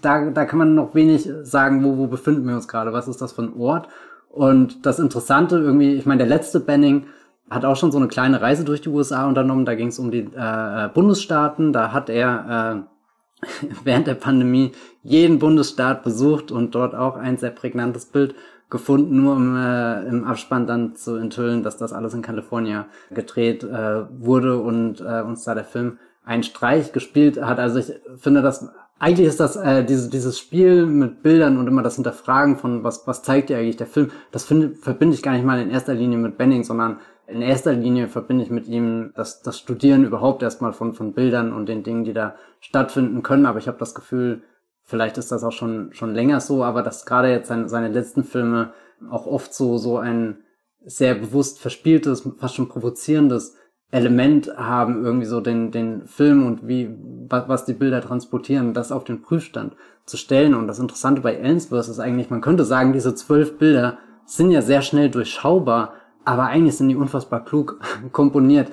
da, 0.00 0.30
da 0.30 0.44
kann 0.44 0.60
man 0.60 0.76
noch 0.76 0.94
wenig 0.94 1.28
sagen, 1.42 1.82
wo, 1.82 1.98
wo 1.98 2.06
befinden 2.06 2.46
wir 2.46 2.54
uns 2.54 2.68
gerade, 2.68 2.92
was 2.92 3.08
ist 3.08 3.20
das 3.20 3.32
für 3.32 3.42
ein 3.42 3.56
Ort. 3.58 3.88
Und 4.28 4.86
das 4.86 5.00
Interessante 5.00 5.58
irgendwie, 5.58 5.94
ich 5.94 6.06
meine, 6.06 6.18
der 6.18 6.28
letzte 6.28 6.60
Banning 6.60 7.06
hat 7.50 7.64
auch 7.64 7.76
schon 7.76 7.90
so 7.90 7.98
eine 7.98 8.06
kleine 8.06 8.40
Reise 8.40 8.64
durch 8.64 8.80
die 8.80 8.90
USA 8.90 9.26
unternommen. 9.26 9.64
Da 9.64 9.74
ging 9.74 9.88
es 9.88 9.98
um 9.98 10.12
die 10.12 10.28
äh, 10.36 10.88
Bundesstaaten. 10.94 11.72
Da 11.72 11.92
hat 11.92 12.10
er 12.10 12.84
äh, 12.84 12.97
während 13.84 14.06
der 14.06 14.14
Pandemie 14.14 14.72
jeden 15.02 15.38
Bundesstaat 15.38 16.02
besucht 16.02 16.50
und 16.50 16.74
dort 16.74 16.94
auch 16.94 17.16
ein 17.16 17.36
sehr 17.36 17.50
prägnantes 17.50 18.06
Bild 18.06 18.34
gefunden, 18.70 19.22
nur 19.22 19.36
um 19.36 19.56
äh, 19.56 20.04
im 20.06 20.24
Abspann 20.24 20.66
dann 20.66 20.94
zu 20.94 21.16
enthüllen, 21.16 21.62
dass 21.62 21.78
das 21.78 21.92
alles 21.92 22.14
in 22.14 22.22
Kalifornien 22.22 22.84
gedreht 23.10 23.64
äh, 23.64 24.04
wurde 24.20 24.60
und 24.60 25.00
äh, 25.00 25.22
uns 25.22 25.44
da 25.44 25.54
der 25.54 25.64
Film 25.64 25.98
einen 26.24 26.42
Streich 26.42 26.92
gespielt 26.92 27.40
hat. 27.40 27.58
Also 27.58 27.78
ich 27.78 27.92
finde 28.16 28.42
das 28.42 28.68
eigentlich 28.98 29.28
ist 29.28 29.40
das 29.40 29.56
äh, 29.56 29.84
diese, 29.84 30.10
dieses 30.10 30.38
Spiel 30.38 30.84
mit 30.84 31.22
Bildern 31.22 31.56
und 31.56 31.66
immer 31.68 31.82
das 31.82 31.94
Hinterfragen 31.94 32.56
von 32.56 32.84
was 32.84 33.06
was 33.06 33.22
zeigt 33.22 33.48
dir 33.48 33.56
eigentlich 33.56 33.76
der 33.76 33.86
Film, 33.86 34.10
das 34.32 34.44
finde 34.44 34.74
verbinde 34.74 35.14
ich 35.14 35.22
gar 35.22 35.32
nicht 35.32 35.44
mal 35.44 35.60
in 35.60 35.70
erster 35.70 35.94
Linie 35.94 36.18
mit 36.18 36.36
Benning, 36.36 36.64
sondern 36.64 36.98
in 37.28 37.42
erster 37.42 37.72
Linie 37.74 38.08
verbinde 38.08 38.44
ich 38.44 38.50
mit 38.50 38.66
ihm 38.68 39.12
das, 39.14 39.42
das 39.42 39.58
Studieren 39.58 40.04
überhaupt 40.04 40.42
erstmal 40.42 40.72
von, 40.72 40.94
von 40.94 41.12
Bildern 41.12 41.52
und 41.52 41.66
den 41.66 41.82
Dingen, 41.82 42.04
die 42.04 42.14
da 42.14 42.36
stattfinden 42.60 43.22
können. 43.22 43.46
Aber 43.46 43.58
ich 43.58 43.68
habe 43.68 43.78
das 43.78 43.94
Gefühl, 43.94 44.42
vielleicht 44.82 45.18
ist 45.18 45.30
das 45.30 45.44
auch 45.44 45.52
schon, 45.52 45.92
schon 45.92 46.14
länger 46.14 46.40
so, 46.40 46.64
aber 46.64 46.82
dass 46.82 47.04
gerade 47.04 47.30
jetzt 47.30 47.48
seine, 47.48 47.68
seine 47.68 47.88
letzten 47.88 48.24
Filme 48.24 48.72
auch 49.10 49.26
oft 49.26 49.52
so, 49.52 49.76
so 49.76 49.98
ein 49.98 50.38
sehr 50.84 51.14
bewusst 51.14 51.60
verspieltes, 51.60 52.26
fast 52.38 52.54
schon 52.54 52.68
provozierendes 52.68 53.56
Element 53.90 54.50
haben, 54.56 55.04
irgendwie 55.04 55.26
so 55.26 55.40
den, 55.40 55.70
den 55.70 56.06
Film 56.06 56.46
und 56.46 56.66
wie, 56.66 56.90
was, 57.28 57.64
die 57.64 57.74
Bilder 57.74 58.00
transportieren, 58.00 58.74
das 58.74 58.92
auf 58.92 59.04
den 59.04 59.22
Prüfstand 59.22 59.76
zu 60.06 60.16
stellen. 60.16 60.54
Und 60.54 60.66
das 60.66 60.78
Interessante 60.78 61.20
bei 61.20 61.34
Ellensworth 61.34 61.88
ist 61.88 61.98
eigentlich, 61.98 62.30
man 62.30 62.40
könnte 62.40 62.64
sagen, 62.64 62.92
diese 62.92 63.14
zwölf 63.14 63.58
Bilder 63.58 63.98
sind 64.26 64.50
ja 64.50 64.60
sehr 64.62 64.82
schnell 64.82 65.10
durchschaubar, 65.10 65.94
aber 66.28 66.44
eigentlich 66.44 66.76
sind 66.76 66.90
die 66.90 66.96
unfassbar 66.96 67.42
klug 67.42 67.80
komponiert. 68.12 68.70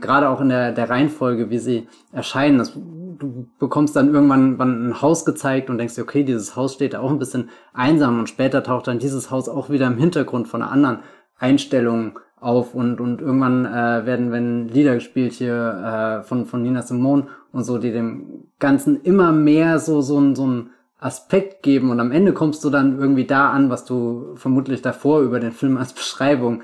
Gerade 0.00 0.28
auch 0.28 0.40
in 0.40 0.48
der, 0.48 0.72
der 0.72 0.90
Reihenfolge, 0.90 1.48
wie 1.48 1.58
sie 1.58 1.88
erscheinen. 2.12 2.58
Das, 2.58 2.72
du 2.74 3.46
bekommst 3.58 3.94
dann 3.94 4.12
irgendwann 4.12 4.58
ein 4.60 5.00
Haus 5.00 5.24
gezeigt 5.24 5.70
und 5.70 5.78
denkst 5.78 5.94
dir, 5.94 6.02
okay, 6.02 6.24
dieses 6.24 6.56
Haus 6.56 6.74
steht 6.74 6.96
auch 6.96 7.10
ein 7.10 7.18
bisschen 7.18 7.50
einsam 7.72 8.18
und 8.18 8.28
später 8.28 8.64
taucht 8.64 8.88
dann 8.88 8.98
dieses 8.98 9.30
Haus 9.30 9.48
auch 9.48 9.70
wieder 9.70 9.86
im 9.86 9.96
Hintergrund 9.96 10.48
von 10.48 10.62
einer 10.62 10.72
anderen 10.72 10.98
Einstellung 11.38 12.18
auf 12.40 12.74
und, 12.74 13.00
und 13.00 13.20
irgendwann 13.20 13.64
äh, 13.64 14.06
werden, 14.06 14.32
wenn 14.32 14.68
Lieder 14.68 14.94
gespielt 14.94 15.32
hier 15.32 16.20
äh, 16.20 16.22
von, 16.24 16.46
von 16.46 16.62
Nina 16.62 16.82
Simone 16.82 17.28
und 17.52 17.62
so, 17.64 17.78
die 17.78 17.92
dem 17.92 18.44
Ganzen 18.58 19.02
immer 19.02 19.32
mehr 19.32 19.78
so, 19.78 20.00
so, 20.00 20.20
ein 20.20 20.36
so 20.36 20.46
ein 20.46 20.70
Aspekt 21.00 21.62
geben 21.62 21.90
und 21.90 22.00
am 22.00 22.12
Ende 22.12 22.32
kommst 22.32 22.64
du 22.64 22.70
dann 22.70 22.98
irgendwie 22.98 23.24
da 23.24 23.50
an, 23.50 23.70
was 23.70 23.84
du 23.84 24.34
vermutlich 24.34 24.82
davor 24.82 25.20
über 25.20 25.38
den 25.38 25.52
Film 25.52 25.76
als 25.76 25.92
Beschreibung 25.92 26.62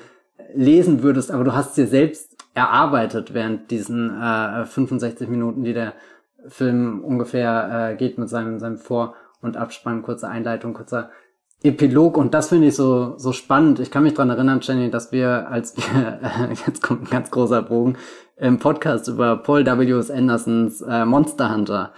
lesen 0.55 1.03
würdest, 1.03 1.31
aber 1.31 1.45
du 1.45 1.55
hast 1.55 1.77
dir 1.77 1.87
selbst 1.87 2.37
erarbeitet 2.55 3.35
während 3.35 3.71
diesen 3.71 4.11
äh, 4.21 4.65
65 4.65 5.29
Minuten, 5.29 5.65
die 5.65 5.73
der 5.73 5.95
Film 6.47 7.03
ungefähr 7.03 7.91
äh, 7.93 7.97
geht 7.97 8.19
mit 8.19 8.29
seinem, 8.29 8.59
seinem 8.59 8.77
Vor- 8.77 9.15
und 9.41 9.57
Abspann, 9.57 10.03
kurze 10.03 10.29
Einleitung, 10.29 10.75
kurzer 10.75 11.11
Epilog 11.65 12.19
und 12.19 12.35
das 12.35 12.51
finde 12.51 12.69
ich 12.69 12.77
so, 12.77 13.15
so 13.17 13.33
spannend. 13.33 13.81
Ich 13.81 13.91
kann 13.91 14.03
mich 14.03 14.13
dran 14.13 14.29
erinnern, 14.29 14.61
Jenny, 14.63 14.91
dass 14.91 15.13
wir, 15.13 15.49
als 15.49 15.75
wir, 15.77 16.21
äh, 16.23 16.55
jetzt 16.67 16.83
kommt 16.83 17.05
ein 17.05 17.11
ganz 17.11 17.31
großer 17.31 17.63
Bogen, 17.63 17.97
im 18.37 18.59
Podcast 18.59 19.09
über 19.09 19.37
Paul 19.37 19.65
W. 19.65 19.91
S. 19.93 20.11
Andersons 20.11 20.83
äh, 20.83 21.07
Monster 21.07 21.55
Hunter 21.55 21.93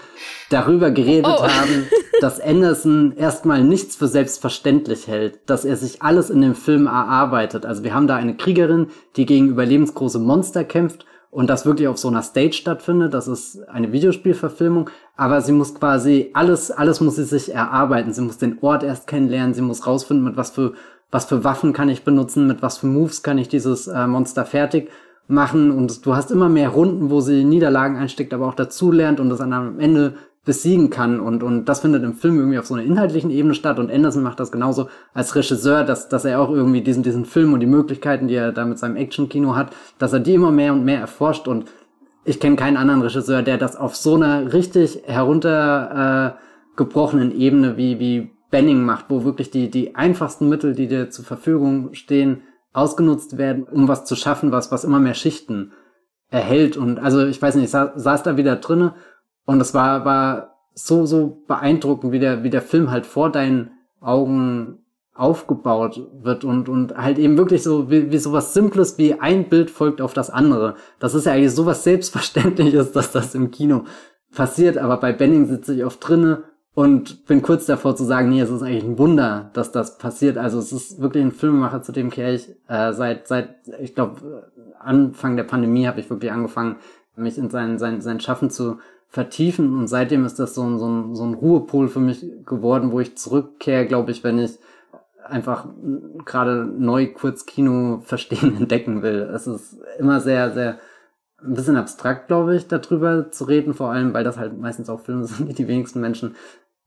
darüber 0.51 0.90
geredet 0.90 1.34
oh. 1.36 1.48
haben, 1.48 1.88
dass 2.20 2.40
Anderson 2.40 3.14
erstmal 3.16 3.64
nichts 3.64 3.97
für 3.97 4.06
selbstverständlich 4.06 5.09
hält, 5.09 5.40
dass 5.47 5.64
er 5.64 5.76
sich 5.76 6.02
alles 6.02 6.30
in 6.30 6.43
dem 6.43 6.55
Film 6.55 6.86
erarbeitet. 6.86 7.66
Also 7.66 7.82
wir 7.82 7.93
haben 7.93 8.06
da 8.06 8.16
eine 8.16 8.36
Kriegerin, 8.36 8.88
die 9.16 9.26
gegen 9.26 9.48
überlebensgroße 9.48 10.20
Monster 10.20 10.62
kämpft 10.62 11.06
und 11.30 11.51
das 11.51 11.66
wirklich 11.66 11.88
auf 11.88 11.98
so 11.98 12.09
einer 12.09 12.22
Stage 12.22 12.52
stattfindet. 12.52 13.14
Das 13.14 13.26
ist 13.26 13.68
eine 13.68 13.93
Videospielverfilmung, 13.93 14.90
aber 15.16 15.40
sie 15.40 15.52
muss 15.52 15.74
quasi 15.74 16.30
alles, 16.34 16.70
alles 16.70 17.01
muss 17.01 17.16
sie 17.16 17.24
sich 17.24 17.55
erarbeiten. 17.55 18.12
Sie 18.12 18.22
muss 18.22 18.38
den 18.38 18.59
Ort 18.60 18.82
erst 18.82 19.06
kennenlernen, 19.06 19.55
sie 19.55 19.62
muss 19.62 19.86
rausfinden, 19.86 20.24
mit 20.24 20.36
was 20.36 20.51
für, 20.51 20.74
was 21.10 21.24
für 21.24 21.43
Waffen 21.43 21.72
kann 21.72 21.88
ich 21.88 22.05
benutzen, 22.05 22.47
mit 22.47 22.62
was 22.62 22.78
für 22.78 22.86
Moves 22.86 23.22
kann 23.22 23.38
ich 23.38 23.48
dieses 23.48 23.86
äh, 23.86 24.06
Monster 24.06 24.44
fertig 24.44 24.90
machen. 25.26 25.70
Und 25.70 26.05
du 26.05 26.14
hast 26.14 26.30
immer 26.30 26.48
mehr 26.48 26.68
Runden, 26.68 27.10
wo 27.10 27.20
sie 27.20 27.44
Niederlagen 27.44 27.97
einsteckt, 27.97 28.34
aber 28.34 28.47
auch 28.47 28.55
dazu 28.55 28.93
lernt 28.93 29.18
und 29.18 29.30
das 29.30 29.40
am 29.40 29.80
Ende 29.80 30.14
besiegen 30.44 30.90
kann. 30.90 31.18
Und, 31.18 31.43
und 31.43 31.64
das 31.64 31.80
findet 31.80 32.05
im 32.05 32.14
Film 32.14 32.38
irgendwie 32.38 32.59
auf 32.59 32.66
so 32.66 32.74
einer 32.74 32.84
inhaltlichen 32.84 33.30
Ebene 33.30 33.55
statt. 33.55 33.78
Und 33.78 33.90
Anderson 33.90 34.22
macht 34.22 34.38
das 34.38 34.52
genauso 34.52 34.88
als 35.14 35.34
Regisseur, 35.34 35.82
dass, 35.82 36.09
dass 36.09 36.26
er 36.26 36.40
auch 36.40 36.51
irgendwie 36.51 36.82
diesen, 36.82 37.02
diesen 37.02 37.24
Film 37.24 37.55
und 37.55 37.60
die 37.60 37.66
Möglichkeiten, 37.66 38.28
die 38.28 38.34
er 38.34 38.52
da 38.52 38.66
mit 38.66 38.78
seinem 38.78 38.97
Action-Kino 38.97 39.56
hat, 39.56 39.74
dass 39.98 40.12
er 40.12 40.20
die 40.20 40.34
immer 40.34 40.52
mehr 40.52 40.74
und 40.74 40.84
mehr 40.84 41.01
erforscht. 41.01 41.48
Und 41.48 41.64
ich 42.27 42.40
kenne 42.40 42.57
keinen 42.57 42.77
anderen 42.77 43.01
Regisseur, 43.03 43.43
der 43.43 43.57
das 43.57 43.77
auf 43.77 43.94
so 43.94 44.16
einer 44.16 44.53
richtig 44.53 45.05
heruntergebrochenen 45.07 47.31
äh, 47.31 47.35
Ebene 47.35 47.77
wie, 47.77 48.01
wie 48.01 48.32
Benning 48.51 48.82
macht, 48.82 49.05
wo 49.09 49.23
wirklich 49.24 49.51
die, 49.51 49.70
die 49.70 49.94
einfachsten 49.94 50.48
Mittel, 50.48 50.74
die 50.74 50.89
dir 50.89 51.11
zur 51.11 51.24
Verfügung 51.24 51.94
stehen, 51.94 52.43
ausgenutzt 52.73 53.39
werden, 53.39 53.62
um 53.65 53.86
was 53.89 54.05
zu 54.05 54.16
schaffen, 54.16 54.53
was, 54.53 54.73
was 54.73 54.85
immer 54.85 54.98
mehr 54.98 55.15
Schichten 55.15 55.73
erhält. 56.28 56.77
Und 56.77 56.98
also 56.98 57.24
ich 57.24 57.40
weiß 57.40 57.55
nicht, 57.55 57.65
ich 57.65 57.70
saß, 57.70 57.93
saß 57.94 58.23
da 58.24 58.36
wieder 58.36 58.57
drinne 58.57 58.94
und 59.44 59.61
es 59.61 59.73
war, 59.73 60.05
war 60.05 60.57
so, 60.74 61.07
so 61.07 61.44
beeindruckend, 61.47 62.12
wie 62.12 62.19
der, 62.19 62.43
wie 62.43 62.51
der 62.51 62.61
Film 62.61 62.90
halt 62.90 63.07
vor 63.07 63.31
deinen 63.31 63.70
Augen 64.01 64.85
aufgebaut 65.16 66.01
wird 66.22 66.44
und, 66.44 66.68
und 66.68 66.97
halt 66.97 67.18
eben 67.18 67.38
wirklich 67.38 67.62
so 67.62 67.90
wie, 67.90 68.10
wie 68.10 68.18
sowas 68.18 68.55
Simples 68.55 68.98
wie 68.98 69.14
ein 69.14 69.48
Bild 69.48 69.70
folgt 69.70 70.01
auf 70.01 70.12
das 70.12 70.30
andere. 70.30 70.74
Das 70.98 71.14
ist 71.14 71.26
ja 71.26 71.32
eigentlich 71.32 71.55
sowas 71.55 71.84
Selbstverständliches, 71.84 72.93
dass 72.93 73.12
das 73.12 73.34
im 73.34 73.51
Kino 73.51 73.84
passiert, 74.34 74.78
aber 74.78 74.98
bei 74.98 75.12
Benning 75.12 75.47
sitze 75.47 75.74
ich 75.74 75.84
oft 75.84 76.06
drinne 76.06 76.44
und 76.74 77.26
bin 77.26 77.40
kurz 77.40 77.64
davor 77.64 77.97
zu 77.97 78.05
sagen, 78.05 78.28
nee, 78.28 78.40
es 78.40 78.51
ist 78.51 78.62
eigentlich 78.62 78.84
ein 78.84 78.98
Wunder, 78.98 79.51
dass 79.55 79.72
das 79.72 79.97
passiert. 79.97 80.36
Also 80.36 80.59
es 80.59 80.72
ist 80.72 81.01
wirklich 81.01 81.24
ein 81.24 81.32
Filmemacher, 81.32 81.80
zu 81.80 81.90
dem 81.90 82.10
kehre 82.10 82.34
ich 82.34 82.51
äh, 82.68 82.93
seit, 82.93 83.26
seit, 83.26 83.55
ich 83.80 83.94
glaube, 83.94 84.51
Anfang 84.78 85.36
der 85.36 85.44
Pandemie 85.44 85.86
habe 85.86 86.01
ich 86.01 86.10
wirklich 86.10 86.30
angefangen, 86.30 86.76
mich 87.16 87.38
in 87.38 87.48
sein, 87.48 87.78
sein, 87.78 88.02
sein 88.02 88.20
Schaffen 88.20 88.51
zu 88.51 88.76
vertiefen 89.09 89.78
und 89.78 89.86
seitdem 89.86 90.26
ist 90.26 90.38
das 90.38 90.55
so 90.55 90.62
ein, 90.64 90.78
so 90.78 90.86
ein, 90.86 91.14
so 91.14 91.24
ein 91.24 91.32
Ruhepol 91.32 91.88
für 91.88 92.01
mich 92.01 92.26
geworden, 92.44 92.93
wo 92.93 93.01
ich 93.01 93.16
zurückkehre, 93.16 93.86
glaube 93.86 94.10
ich, 94.10 94.22
wenn 94.22 94.38
ich 94.38 94.59
einfach 95.28 95.69
gerade 96.24 96.65
neu 96.65 97.12
Kurzkino 97.12 98.01
verstehen, 98.05 98.57
entdecken 98.61 99.03
will. 99.03 99.31
Es 99.35 99.47
ist 99.47 99.78
immer 99.98 100.20
sehr, 100.20 100.53
sehr 100.53 100.78
ein 101.43 101.55
bisschen 101.55 101.77
abstrakt, 101.77 102.28
glaube 102.28 102.57
ich, 102.57 102.66
darüber 102.66 103.31
zu 103.31 103.44
reden, 103.44 103.74
vor 103.74 103.93
allem, 103.93 104.15
weil 104.15 104.24
das 104.24 104.39
halt 104.39 104.59
meistens 104.59 104.89
auch 104.89 105.01
Filme 105.01 105.24
sind, 105.27 105.48
die 105.48 105.55
die 105.55 105.69
wenigsten 105.69 106.01
Menschen 106.01 106.35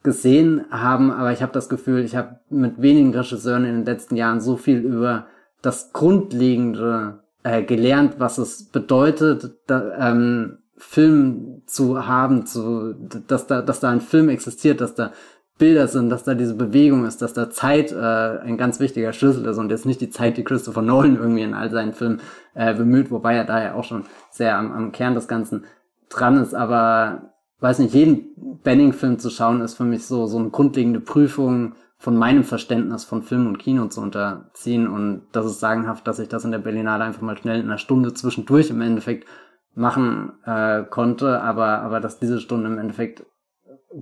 gesehen 0.01 0.65
haben, 0.71 1.11
aber 1.11 1.33
ich 1.33 1.41
habe 1.41 1.51
das 1.51 1.67
Gefühl, 1.67 2.05
ich 2.05 2.15
habe 2.15 2.39
mit 2.49 2.81
wenigen 2.81 3.13
Regisseuren 3.13 3.65
in 3.65 3.75
den 3.75 3.85
letzten 3.85 4.15
Jahren 4.15 4.39
so 4.39 4.55
viel 4.55 4.79
über 4.79 5.27
das 5.61 5.91
Grundlegende 5.91 7.19
äh, 7.43 7.63
gelernt, 7.63 8.15
was 8.17 8.37
es 8.37 8.63
bedeutet, 8.63 9.57
da, 9.67 10.11
ähm, 10.11 10.59
Film 10.77 11.63
zu 11.65 12.07
haben, 12.07 12.45
zu, 12.45 12.93
dass 13.27 13.47
da, 13.47 13.61
dass 13.61 13.81
da 13.81 13.89
ein 13.89 13.99
Film 13.99 14.29
existiert, 14.29 14.79
dass 14.79 14.95
da 14.95 15.11
Bilder 15.59 15.87
sind, 15.87 16.09
dass 16.09 16.23
da 16.23 16.33
diese 16.33 16.55
Bewegung 16.55 17.05
ist, 17.05 17.21
dass 17.21 17.33
da 17.33 17.51
Zeit 17.51 17.91
äh, 17.91 17.95
ein 17.95 18.57
ganz 18.57 18.79
wichtiger 18.79 19.13
Schlüssel 19.13 19.45
ist 19.45 19.57
und 19.59 19.69
jetzt 19.69 19.85
nicht 19.85 20.01
die 20.01 20.09
Zeit, 20.09 20.37
die 20.37 20.43
Christopher 20.43 20.81
Nolan 20.81 21.17
irgendwie 21.17 21.43
in 21.43 21.53
all 21.53 21.69
seinen 21.69 21.93
Filmen 21.93 22.21
äh, 22.55 22.73
bemüht, 22.73 23.11
wobei 23.11 23.35
er 23.35 23.45
da 23.45 23.61
ja 23.61 23.73
auch 23.75 23.83
schon 23.83 24.05
sehr 24.31 24.57
am, 24.57 24.71
am 24.71 24.91
Kern 24.91 25.13
des 25.13 25.27
Ganzen 25.27 25.65
dran 26.09 26.37
ist, 26.37 26.55
aber 26.55 27.33
weiß 27.59 27.79
nicht, 27.79 27.93
jeden 27.93 28.59
Benning-Film 28.63 29.19
zu 29.19 29.29
schauen, 29.29 29.61
ist 29.61 29.75
für 29.75 29.83
mich 29.83 30.05
so, 30.05 30.25
so 30.25 30.39
eine 30.39 30.49
grundlegende 30.49 31.01
Prüfung 31.01 31.75
von 31.97 32.15
meinem 32.15 32.45
Verständnis 32.45 33.03
von 33.03 33.21
Film 33.21 33.47
und 33.47 33.59
Kino 33.59 33.87
zu 33.87 33.99
unterziehen. 33.99 34.87
Und 34.87 35.23
das 35.33 35.45
ist 35.45 35.59
sagenhaft, 35.59 36.07
dass 36.07 36.19
ich 36.19 36.29
das 36.29 36.45
in 36.45 36.51
der 36.51 36.59
Berlinale 36.59 37.03
einfach 37.03 37.21
mal 37.21 37.37
schnell 37.37 37.59
in 37.59 37.65
einer 37.65 37.77
Stunde 37.77 38.13
zwischendurch 38.13 38.69
im 38.69 38.79
Endeffekt 38.79 39.27
machen 39.75 40.31
äh, 40.45 40.83
konnte, 40.83 41.41
aber, 41.41 41.81
aber 41.81 41.99
dass 41.99 42.19
diese 42.19 42.39
Stunde 42.39 42.67
im 42.67 42.77
Endeffekt 42.77 43.25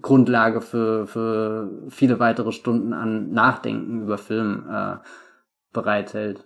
Grundlage 0.02 0.62
für, 0.62 1.08
für 1.08 1.70
viele 1.90 2.20
weitere 2.20 2.52
Stunden 2.52 2.94
an 2.94 3.32
Nachdenken 3.32 4.02
über 4.04 4.18
Film 4.18 4.66
äh, 4.70 4.96
bereithält. 5.72 6.46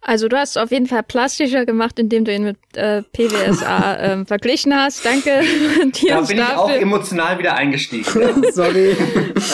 Also 0.00 0.28
du 0.28 0.36
hast 0.36 0.50
es 0.50 0.56
auf 0.56 0.70
jeden 0.70 0.86
Fall 0.86 1.02
plastischer 1.02 1.66
gemacht, 1.66 1.98
indem 1.98 2.24
du 2.24 2.32
ihn 2.32 2.44
mit 2.44 2.58
äh, 2.74 3.02
PWSA 3.02 3.96
ähm, 4.00 4.26
verglichen 4.26 4.74
hast. 4.74 5.04
Danke 5.04 5.40
dir. 5.84 6.14
Da 6.14 6.20
bin 6.20 6.36
dafür. 6.36 6.36
ich 6.36 6.56
auch 6.56 6.70
emotional 6.70 7.38
wieder 7.38 7.54
eingestiegen. 7.56 8.04
Sorry. 8.52 8.96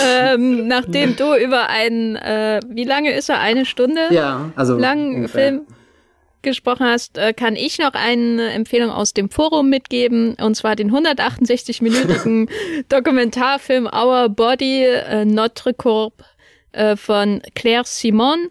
ähm, 0.07 0.69
nachdem 0.69 1.17
du 1.17 1.35
über 1.37 1.69
einen, 1.71 2.17
äh, 2.17 2.61
wie 2.69 2.85
lange 2.85 3.13
ist 3.13 3.31
er? 3.31 3.41
Eine 3.41 3.65
Stunde? 3.65 4.09
Ja, 4.11 4.51
also 4.55 4.77
langen 4.77 5.17
ungefähr. 5.17 5.49
Film 5.53 5.67
gesprochen 6.43 6.87
hast, 6.87 7.19
äh, 7.19 7.33
kann 7.33 7.57
ich 7.57 7.79
noch 7.79 7.95
eine 7.95 8.51
Empfehlung 8.51 8.91
aus 8.91 9.13
dem 9.13 9.31
Forum 9.31 9.69
mitgeben, 9.69 10.35
und 10.35 10.55
zwar 10.55 10.77
den 10.77 10.91
168-minütigen 10.91 12.49
Dokumentarfilm 12.89 13.87
Our 13.87 14.29
Body, 14.29 14.85
äh, 14.85 15.25
Notre 15.25 15.75
Corps 15.75 16.13
äh, 16.73 16.97
von 16.97 17.43
Claire 17.55 17.85
Simon. 17.85 18.49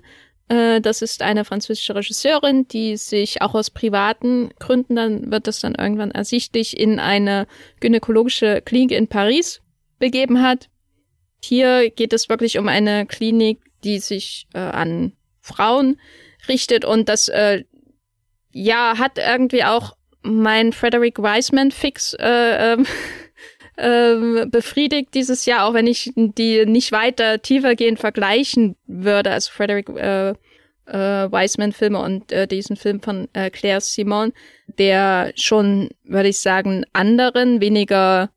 Das 0.53 1.01
ist 1.01 1.22
eine 1.22 1.45
französische 1.45 1.95
Regisseurin, 1.95 2.68
die 2.68 2.97
sich 2.97 3.41
auch 3.41 3.53
aus 3.53 3.69
privaten 3.69 4.49
Gründen, 4.59 4.97
dann 4.97 5.31
wird 5.31 5.47
das 5.47 5.61
dann 5.61 5.76
irgendwann 5.76 6.11
ersichtlich, 6.11 6.77
in 6.77 6.99
eine 6.99 7.47
gynäkologische 7.80 8.61
Klinik 8.61 8.91
in 8.91 9.07
Paris 9.07 9.61
begeben 9.97 10.41
hat. 10.41 10.68
Hier 11.41 11.89
geht 11.89 12.11
es 12.11 12.27
wirklich 12.27 12.57
um 12.57 12.68
eine 12.68 13.05
Klinik, 13.05 13.61
die 13.85 13.99
sich 13.99 14.47
äh, 14.53 14.59
an 14.59 15.13
Frauen 15.39 15.99
richtet 16.47 16.85
und 16.85 17.09
das 17.09 17.30
äh, 17.30 17.63
ja 18.51 18.97
hat 18.97 19.17
irgendwie 19.17 19.63
auch 19.63 19.95
mein 20.23 20.71
Frederick 20.73 21.19
Wiseman 21.19 21.71
Fix 21.71 22.13
äh, 22.13 22.73
ähm, 22.73 22.85
äh, 23.75 24.45
befriedigt 24.45 25.13
dieses 25.13 25.45
Jahr, 25.45 25.65
auch 25.65 25.73
wenn 25.73 25.87
ich 25.87 26.11
die 26.15 26.65
nicht 26.65 26.91
weiter 26.91 27.41
tiefergehend 27.41 27.99
vergleichen 27.99 28.75
würde, 28.85 29.31
also 29.31 29.51
Frederick 29.51 29.89
äh, 29.89 30.33
äh, 30.85 31.31
Wiseman-Filme 31.31 31.99
und 31.99 32.31
äh, 32.31 32.47
diesen 32.47 32.75
Film 32.75 33.01
von 33.01 33.27
äh, 33.33 33.49
Claire 33.49 33.81
Simon, 33.81 34.33
der 34.77 35.31
schon, 35.35 35.89
würde 36.03 36.29
ich 36.29 36.39
sagen, 36.39 36.85
anderen, 36.93 37.61
weniger, 37.61 38.29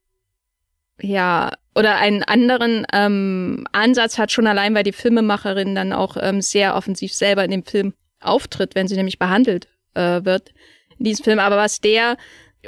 ja, 1.00 1.52
oder 1.74 1.96
einen 1.96 2.22
anderen 2.22 2.86
ähm, 2.92 3.66
Ansatz 3.72 4.18
hat, 4.18 4.30
schon 4.30 4.46
allein, 4.46 4.74
weil 4.74 4.84
die 4.84 4.92
Filmemacherin 4.92 5.74
dann 5.74 5.92
auch 5.92 6.16
ähm, 6.20 6.40
sehr 6.40 6.76
offensiv 6.76 7.12
selber 7.12 7.44
in 7.44 7.50
dem 7.50 7.64
Film 7.64 7.94
auftritt, 8.20 8.76
wenn 8.76 8.86
sie 8.86 8.96
nämlich 8.96 9.18
behandelt 9.18 9.66
äh, 9.94 10.24
wird 10.24 10.52
in 10.98 11.04
diesem 11.04 11.24
Film. 11.24 11.38
Aber 11.38 11.56
was 11.56 11.80
der 11.80 12.16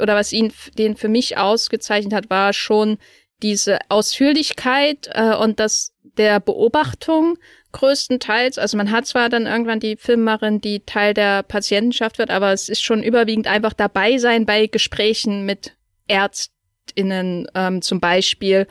oder 0.00 0.14
was 0.14 0.32
ihn 0.32 0.52
den 0.78 0.96
für 0.96 1.08
mich 1.08 1.38
ausgezeichnet 1.38 2.12
hat, 2.12 2.30
war 2.30 2.52
schon 2.52 2.98
diese 3.42 3.78
Ausführlichkeit 3.88 5.08
äh, 5.12 5.34
und 5.34 5.60
das 5.60 5.92
der 6.16 6.40
Beobachtung 6.40 7.38
größtenteils. 7.72 8.58
Also 8.58 8.76
man 8.76 8.90
hat 8.90 9.06
zwar 9.06 9.28
dann 9.28 9.46
irgendwann 9.46 9.80
die 9.80 9.96
Filmmacherin, 9.96 10.60
die 10.60 10.80
Teil 10.80 11.12
der 11.12 11.42
Patientenschaft 11.42 12.18
wird, 12.18 12.30
aber 12.30 12.52
es 12.52 12.68
ist 12.68 12.82
schon 12.82 13.02
überwiegend 13.02 13.46
einfach 13.46 13.74
dabei 13.74 14.16
sein 14.16 14.46
bei 14.46 14.66
Gesprächen 14.66 15.44
mit 15.44 15.76
ÄrztInnen 16.08 17.48
ähm, 17.54 17.82
zum 17.82 18.00
Beispiel 18.00 18.66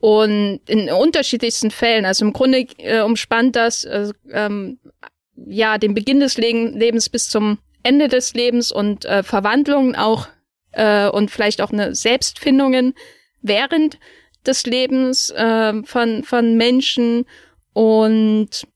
und 0.00 0.60
in 0.66 0.90
unterschiedlichsten 0.90 1.70
Fällen. 1.70 2.06
Also 2.06 2.24
im 2.24 2.32
Grunde 2.32 2.66
äh, 2.78 3.02
umspannt 3.02 3.54
das 3.56 3.84
äh, 3.84 4.12
ähm, 4.30 4.78
ja 5.36 5.76
den 5.76 5.94
Beginn 5.94 6.20
des 6.20 6.38
Le 6.38 6.70
Lebens 6.70 7.08
bis 7.10 7.28
zum 7.28 7.58
Ende 7.88 8.08
des 8.08 8.34
Lebens 8.34 8.70
und 8.70 9.06
äh, 9.06 9.22
Verwandlungen 9.22 9.96
auch 9.96 10.28
äh, 10.72 11.08
und 11.08 11.30
vielleicht 11.30 11.62
auch 11.62 11.70
eine 11.70 11.94
Selbstfindungen 11.94 12.94
während 13.40 13.98
des 14.46 14.66
Lebens 14.66 15.30
äh, 15.30 15.72
von, 15.84 16.22
von 16.22 16.58
Menschen. 16.58 17.24
Und 17.72 18.66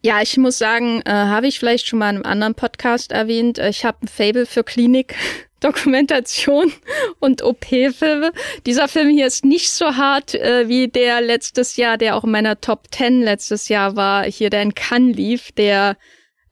ja, 0.00 0.22
ich 0.22 0.36
muss 0.36 0.58
sagen, 0.58 1.02
äh, 1.04 1.10
habe 1.10 1.48
ich 1.48 1.58
vielleicht 1.58 1.88
schon 1.88 1.98
mal 1.98 2.10
in 2.10 2.16
einem 2.16 2.24
anderen 2.24 2.54
Podcast 2.54 3.10
erwähnt, 3.10 3.58
äh, 3.58 3.68
ich 3.68 3.84
habe 3.84 3.98
ein 4.02 4.08
Fable 4.08 4.46
für 4.46 4.62
Klinik. 4.62 5.16
Dokumentation 5.58 6.72
und 7.20 7.42
OP-Filme. 7.42 8.32
Dieser 8.66 8.88
Film 8.88 9.10
hier 9.10 9.28
ist 9.28 9.44
nicht 9.44 9.70
so 9.70 9.96
hart 9.96 10.34
äh, 10.34 10.68
wie 10.68 10.88
der 10.88 11.20
letztes 11.20 11.76
Jahr, 11.76 11.98
der 11.98 12.16
auch 12.16 12.24
in 12.24 12.32
meiner 12.32 12.60
Top 12.60 12.88
10 12.90 13.22
letztes 13.22 13.68
Jahr 13.68 13.94
war, 13.94 14.24
hier 14.24 14.50
der 14.50 14.62
in 14.62 14.74
Cannes 14.74 15.16
lief, 15.16 15.52
der 15.52 15.96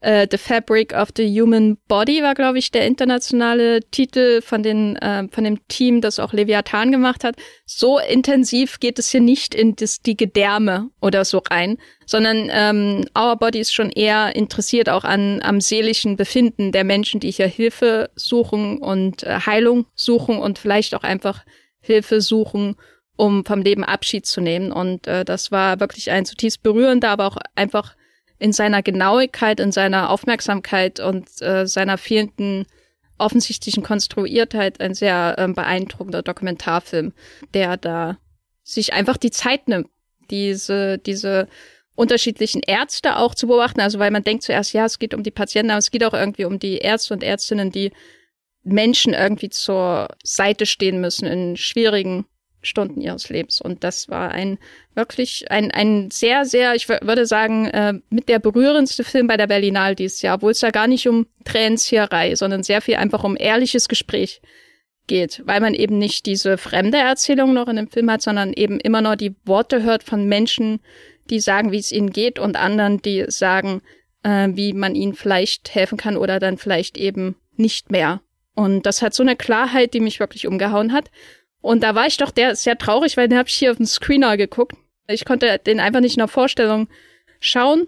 äh, 0.01 0.27
The 0.31 0.39
Fabric 0.39 0.94
of 0.94 1.10
the 1.16 1.40
Human 1.40 1.77
Body 1.89 2.22
war, 2.22 2.35
glaube 2.35 2.59
ich, 2.59 2.70
der 2.70 2.86
internationale 2.86 3.81
Titel 3.90 4.40
von, 4.40 4.62
den, 4.62 4.97
äh, 4.97 5.28
von 5.31 5.44
dem 5.44 5.66
Team, 5.68 6.01
das 6.01 6.18
auch 6.18 6.32
Leviathan 6.32 6.90
gemacht 6.90 7.24
hat. 7.24 7.36
So 7.66 7.98
intensiv 7.98 8.81
geht 8.81 8.98
es 8.98 9.10
hier 9.10 9.20
nicht 9.20 9.55
in 9.55 9.77
das, 9.77 10.01
die 10.01 10.16
Gedärme 10.16 10.90
oder 11.01 11.24
so 11.24 11.39
rein, 11.39 11.77
sondern 12.06 12.51
ähm, 12.52 13.05
Our 13.16 13.36
Body 13.36 13.60
ist 13.60 13.74
schon 13.74 13.90
eher 13.90 14.35
interessiert 14.35 14.89
auch 14.89 15.05
an 15.05 15.40
am 15.43 15.60
seelischen 15.60 16.16
Befinden 16.16 16.72
der 16.72 16.85
Menschen, 16.85 17.20
die 17.20 17.31
hier 17.31 17.47
Hilfe 17.47 18.10
suchen 18.14 18.78
und 18.78 19.22
äh, 19.22 19.40
Heilung 19.47 19.86
suchen 19.94 20.39
und 20.39 20.59
vielleicht 20.59 20.94
auch 20.94 21.02
einfach 21.02 21.44
Hilfe 21.81 22.20
suchen, 22.20 22.77
um 23.16 23.44
vom 23.44 23.60
Leben 23.60 23.85
Abschied 23.85 24.24
zu 24.24 24.40
nehmen. 24.40 24.72
Und 24.72 25.06
äh, 25.06 25.24
das 25.24 25.52
war 25.52 25.78
wirklich 25.78 26.10
ein 26.10 26.24
zutiefst 26.24 26.62
berührender, 26.62 27.10
aber 27.10 27.27
auch 27.27 27.36
einfach 27.55 27.94
in 28.40 28.52
seiner 28.52 28.82
Genauigkeit, 28.82 29.60
in 29.60 29.70
seiner 29.70 30.10
Aufmerksamkeit 30.10 30.98
und 30.98 31.28
äh, 31.42 31.66
seiner 31.66 31.98
fehlenden 31.98 32.66
offensichtlichen 33.18 33.82
Konstruiertheit 33.82 34.80
ein 34.80 34.94
sehr 34.94 35.36
äh, 35.38 35.46
beeindruckender 35.46 36.22
Dokumentarfilm, 36.22 37.12
der 37.54 37.76
da 37.76 38.18
sich 38.64 38.94
einfach 38.94 39.18
die 39.18 39.30
Zeit 39.30 39.68
nimmt, 39.68 39.88
diese, 40.30 40.98
diese 40.98 41.48
unterschiedlichen 41.94 42.62
Ärzte 42.62 43.16
auch 43.16 43.34
zu 43.34 43.46
beobachten. 43.46 43.82
Also 43.82 43.98
weil 43.98 44.10
man 44.10 44.24
denkt 44.24 44.42
zuerst, 44.42 44.72
ja, 44.72 44.86
es 44.86 44.98
geht 44.98 45.12
um 45.12 45.22
die 45.22 45.30
Patienten, 45.30 45.70
aber 45.70 45.78
es 45.78 45.90
geht 45.90 46.02
auch 46.02 46.14
irgendwie 46.14 46.46
um 46.46 46.58
die 46.58 46.78
Ärzte 46.78 47.12
und 47.12 47.22
Ärztinnen, 47.22 47.70
die 47.70 47.92
Menschen 48.62 49.12
irgendwie 49.12 49.50
zur 49.50 50.08
Seite 50.22 50.64
stehen 50.64 51.00
müssen 51.00 51.26
in 51.26 51.56
schwierigen 51.58 52.24
Stunden 52.62 53.01
ihres 53.01 53.28
Lebens. 53.28 53.61
Und 53.61 53.85
das 53.85 54.09
war 54.09 54.31
ein 54.31 54.59
wirklich 54.95 55.51
ein, 55.51 55.70
ein 55.70 56.11
sehr, 56.11 56.45
sehr, 56.45 56.74
ich 56.74 56.89
würde 56.89 57.27
sagen, 57.27 57.66
äh, 57.66 57.95
mit 58.11 58.28
der 58.28 58.39
berührendste 58.39 59.05
Film 59.05 59.27
bei 59.27 59.37
der 59.37 59.47
Berlinale 59.47 59.95
dieses 59.95 60.23
Jahr, 60.23 60.43
wo 60.43 60.51
es 60.51 60.61
ja 60.61 60.70
gar 60.70 60.87
nicht 60.87 61.09
um 61.09 61.27
Tränenzieherei, 61.45 62.35
sondern 62.35 62.62
sehr 62.62 62.81
viel 62.81 62.97
einfach 62.97 63.24
um 63.24 63.37
ehrliches 63.39 63.89
Gespräch 63.89 64.43
geht, 65.07 65.43
weil 65.45 65.61
man 65.61 65.74
eben 65.74 65.99
nicht 65.99 66.27
diese 66.27 66.59
fremde 66.59 66.99
Erzählung 66.99 67.53
noch 67.53 67.69
in 67.69 67.77
dem 67.77 67.89
Film 67.89 68.11
hat, 68.11 68.23
sondern 68.23 68.53
eben 68.53 68.78
immer 68.78 69.01
noch 69.01 69.16
die 69.16 69.35
Worte 69.45 69.82
hört 69.82 70.03
von 70.03 70.27
Menschen, 70.27 70.81
die 71.31 71.41
sagen, 71.41 71.73
wie 71.73 71.78
es 71.78 71.93
ihnen 71.93 72.11
geht 72.11 72.39
und 72.39 72.57
anderen, 72.57 73.03
die 73.03 73.24
sagen, 73.28 73.82
äh, 74.23 74.49
wie 74.53 74.73
man 74.73 74.95
ihnen 74.95 75.15
vielleicht 75.15 75.74
helfen 75.74 75.99
kann 75.99 76.16
oder 76.16 76.39
dann 76.39 76.59
vielleicht 76.59 76.99
eben 76.99 77.37
nicht 77.57 77.91
mehr. 77.91 78.20
Und 78.55 78.85
das 78.87 79.01
hat 79.03 79.15
so 79.15 79.23
eine 79.23 79.37
Klarheit, 79.37 79.95
die 79.95 80.01
mich 80.01 80.20
wirklich 80.20 80.47
umgehauen 80.47 80.93
hat. 80.93 81.11
Und 81.61 81.82
da 81.82 81.95
war 81.95 82.07
ich 82.07 82.16
doch 82.16 82.31
der 82.31 82.57
sehr 82.57 82.78
traurig, 82.78 83.16
weil 83.16 83.28
den 83.28 83.39
habe 83.39 83.49
ich 83.49 83.55
hier 83.55 83.70
auf 83.70 83.77
dem 83.77 83.87
Screener 83.87 84.37
geguckt. 84.37 84.77
Ich 85.09 85.24
konnte 85.24 85.59
den 85.59 85.81
einfach 85.81 86.01
nicht 86.01 86.16
in 86.16 86.20
der 86.20 86.28
Vorstellung 86.28 86.89
schauen 87.41 87.87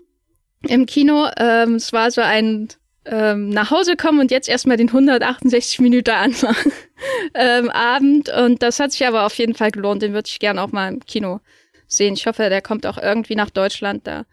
im 0.68 0.86
Kino. 0.86 1.28
Ähm, 1.36 1.76
es 1.76 1.92
war 1.92 2.10
so 2.10 2.20
ein 2.20 2.68
ähm, 3.04 3.48
nach 3.48 3.70
Hause 3.70 3.96
kommen 3.96 4.20
und 4.20 4.30
jetzt 4.30 4.48
erstmal 4.48 4.76
den 4.76 4.88
168 4.88 5.80
Minuten 5.80 6.10
anmachen 6.10 6.72
ähm, 7.34 7.70
Abend. 7.70 8.28
Und 8.28 8.62
das 8.62 8.78
hat 8.78 8.92
sich 8.92 9.06
aber 9.06 9.26
auf 9.26 9.34
jeden 9.34 9.54
Fall 9.54 9.70
gelohnt. 9.70 10.02
Den 10.02 10.12
würde 10.12 10.28
ich 10.28 10.38
gerne 10.38 10.62
auch 10.62 10.72
mal 10.72 10.88
im 10.88 11.00
Kino 11.00 11.40
sehen. 11.86 12.14
Ich 12.14 12.26
hoffe, 12.26 12.48
der 12.48 12.62
kommt 12.62 12.86
auch 12.86 12.98
irgendwie 12.98 13.34
nach 13.34 13.50
Deutschland 13.50 14.06
da. 14.06 14.24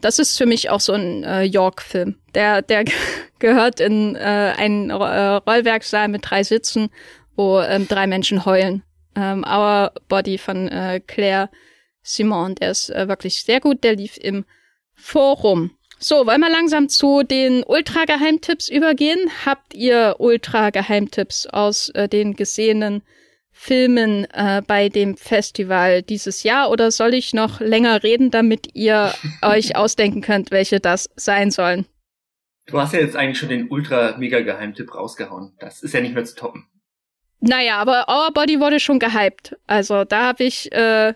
Das 0.00 0.18
ist 0.18 0.36
für 0.36 0.46
mich 0.46 0.70
auch 0.70 0.80
so 0.80 0.92
ein 0.92 1.22
äh, 1.24 1.42
York-Film. 1.42 2.16
Der, 2.34 2.62
der 2.62 2.84
gehört 3.38 3.80
in 3.80 4.16
äh, 4.16 4.54
einen 4.56 4.90
äh, 4.90 4.94
Rollwerksaal 4.94 6.08
mit 6.08 6.28
drei 6.28 6.44
Sitzen 6.44 6.90
wo 7.36 7.60
ähm, 7.60 7.88
drei 7.88 8.06
Menschen 8.06 8.44
heulen. 8.44 8.82
Ähm, 9.14 9.44
Our 9.44 9.92
Body 10.08 10.38
von 10.38 10.68
äh, 10.68 11.00
Claire 11.06 11.50
Simon, 12.02 12.54
der 12.56 12.70
ist 12.70 12.90
äh, 12.90 13.08
wirklich 13.08 13.42
sehr 13.42 13.60
gut, 13.60 13.84
der 13.84 13.96
lief 13.96 14.16
im 14.16 14.44
Forum. 14.94 15.70
So, 15.98 16.26
wollen 16.26 16.40
wir 16.40 16.50
langsam 16.50 16.88
zu 16.88 17.22
den 17.22 17.62
Ultra-Geheimtipps 17.62 18.68
übergehen? 18.68 19.30
Habt 19.46 19.72
ihr 19.74 20.16
Ultra-Geheimtipps 20.18 21.46
aus 21.46 21.90
äh, 21.90 22.08
den 22.08 22.34
gesehenen 22.34 23.02
Filmen 23.52 24.26
äh, 24.32 24.62
bei 24.66 24.88
dem 24.88 25.16
Festival 25.16 26.02
dieses 26.02 26.42
Jahr 26.42 26.70
oder 26.70 26.90
soll 26.90 27.14
ich 27.14 27.34
noch 27.34 27.60
länger 27.60 28.02
reden, 28.02 28.32
damit 28.32 28.70
ihr 28.74 29.12
euch 29.42 29.76
ausdenken 29.76 30.22
könnt, 30.22 30.50
welche 30.50 30.80
das 30.80 31.08
sein 31.14 31.52
sollen? 31.52 31.86
Du 32.66 32.80
hast 32.80 32.94
ja 32.94 33.00
jetzt 33.00 33.14
eigentlich 33.14 33.38
schon 33.38 33.50
den 33.50 33.68
Ultra-Mega-Geheimtipp 33.68 34.94
rausgehauen. 34.94 35.54
Das 35.60 35.82
ist 35.82 35.94
ja 35.94 36.00
nicht 36.00 36.14
mehr 36.14 36.24
zu 36.24 36.34
toppen. 36.34 36.66
Naja, 37.42 37.78
aber 37.78 38.06
Our 38.08 38.32
Body 38.32 38.60
wurde 38.60 38.78
schon 38.78 39.00
gehypt. 39.00 39.56
Also 39.66 40.04
da 40.04 40.26
habe 40.26 40.44
ich 40.44 40.70
äh, 40.72 41.12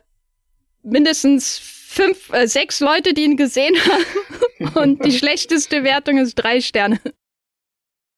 mindestens 0.82 1.58
fünf, 1.58 2.32
äh, 2.32 2.48
sechs 2.48 2.80
Leute, 2.80 3.14
die 3.14 3.24
ihn 3.24 3.36
gesehen 3.36 3.76
haben. 3.76 4.74
Und 4.74 5.04
die 5.04 5.12
schlechteste 5.12 5.84
Wertung 5.84 6.18
ist 6.18 6.34
drei 6.34 6.60
Sterne. 6.60 7.00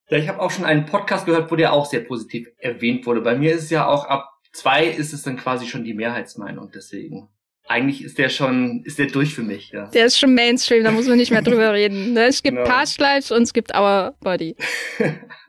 Ja, 0.08 0.16
ich 0.16 0.26
habe 0.26 0.40
auch 0.40 0.50
schon 0.50 0.64
einen 0.64 0.86
Podcast 0.86 1.26
gehört, 1.26 1.50
wo 1.50 1.56
der 1.56 1.74
auch 1.74 1.84
sehr 1.84 2.00
positiv 2.00 2.48
erwähnt 2.56 3.04
wurde. 3.04 3.20
Bei 3.20 3.36
mir 3.36 3.54
ist 3.54 3.64
es 3.64 3.70
ja 3.70 3.86
auch 3.86 4.06
ab 4.06 4.30
zwei 4.52 4.86
ist 4.86 5.12
es 5.12 5.22
dann 5.22 5.36
quasi 5.36 5.66
schon 5.66 5.84
die 5.84 5.92
Mehrheitsmeinung, 5.92 6.70
deswegen. 6.74 7.28
eigentlich 7.66 8.02
ist 8.02 8.16
der 8.16 8.30
schon, 8.30 8.82
ist 8.84 8.98
der 8.98 9.08
durch 9.08 9.34
für 9.34 9.42
mich, 9.42 9.70
ja. 9.72 9.90
Der 9.90 10.06
ist 10.06 10.18
schon 10.18 10.34
Mainstream, 10.34 10.82
da 10.82 10.90
muss 10.90 11.06
man 11.06 11.18
nicht 11.18 11.30
mehr 11.30 11.42
drüber 11.42 11.74
reden. 11.74 12.14
Ne? 12.14 12.24
Es 12.24 12.42
gibt 12.42 12.56
genau. 12.56 12.68
Past 12.68 12.98
Lives 12.98 13.30
und 13.30 13.42
es 13.42 13.52
gibt 13.52 13.76
Our 13.76 14.14
Body. 14.20 14.56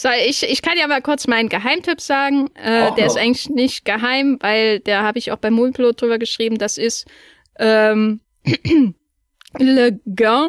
so, 0.00 0.08
ich, 0.26 0.42
ich 0.44 0.62
kann 0.62 0.78
ja 0.78 0.86
mal 0.86 1.02
kurz 1.02 1.26
meinen 1.26 1.50
Geheimtipp 1.50 2.00
sagen. 2.00 2.48
Äh, 2.54 2.94
der 2.94 3.04
noch. 3.04 3.06
ist 3.06 3.18
eigentlich 3.18 3.50
nicht 3.50 3.84
geheim, 3.84 4.38
weil 4.40 4.80
der 4.80 5.02
habe 5.02 5.18
ich 5.18 5.30
auch 5.30 5.36
beim 5.36 5.52
Moonplot 5.52 6.00
drüber 6.00 6.18
geschrieben. 6.18 6.56
Das 6.56 6.78
ist 6.78 7.06
ähm, 7.58 8.20
Le 9.58 10.00
Gain 10.06 10.48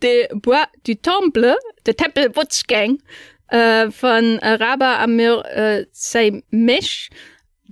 de 0.00 0.28
Bois 0.32 0.68
du 0.86 0.94
Temple, 0.94 1.56
der 1.86 1.96
Tempel 1.96 2.36
Wutzgang 2.36 3.02
äh, 3.48 3.90
von 3.90 4.38
Raba 4.38 5.02
Amir 5.02 5.44
äh, 5.46 5.86
Seymish. 5.90 7.10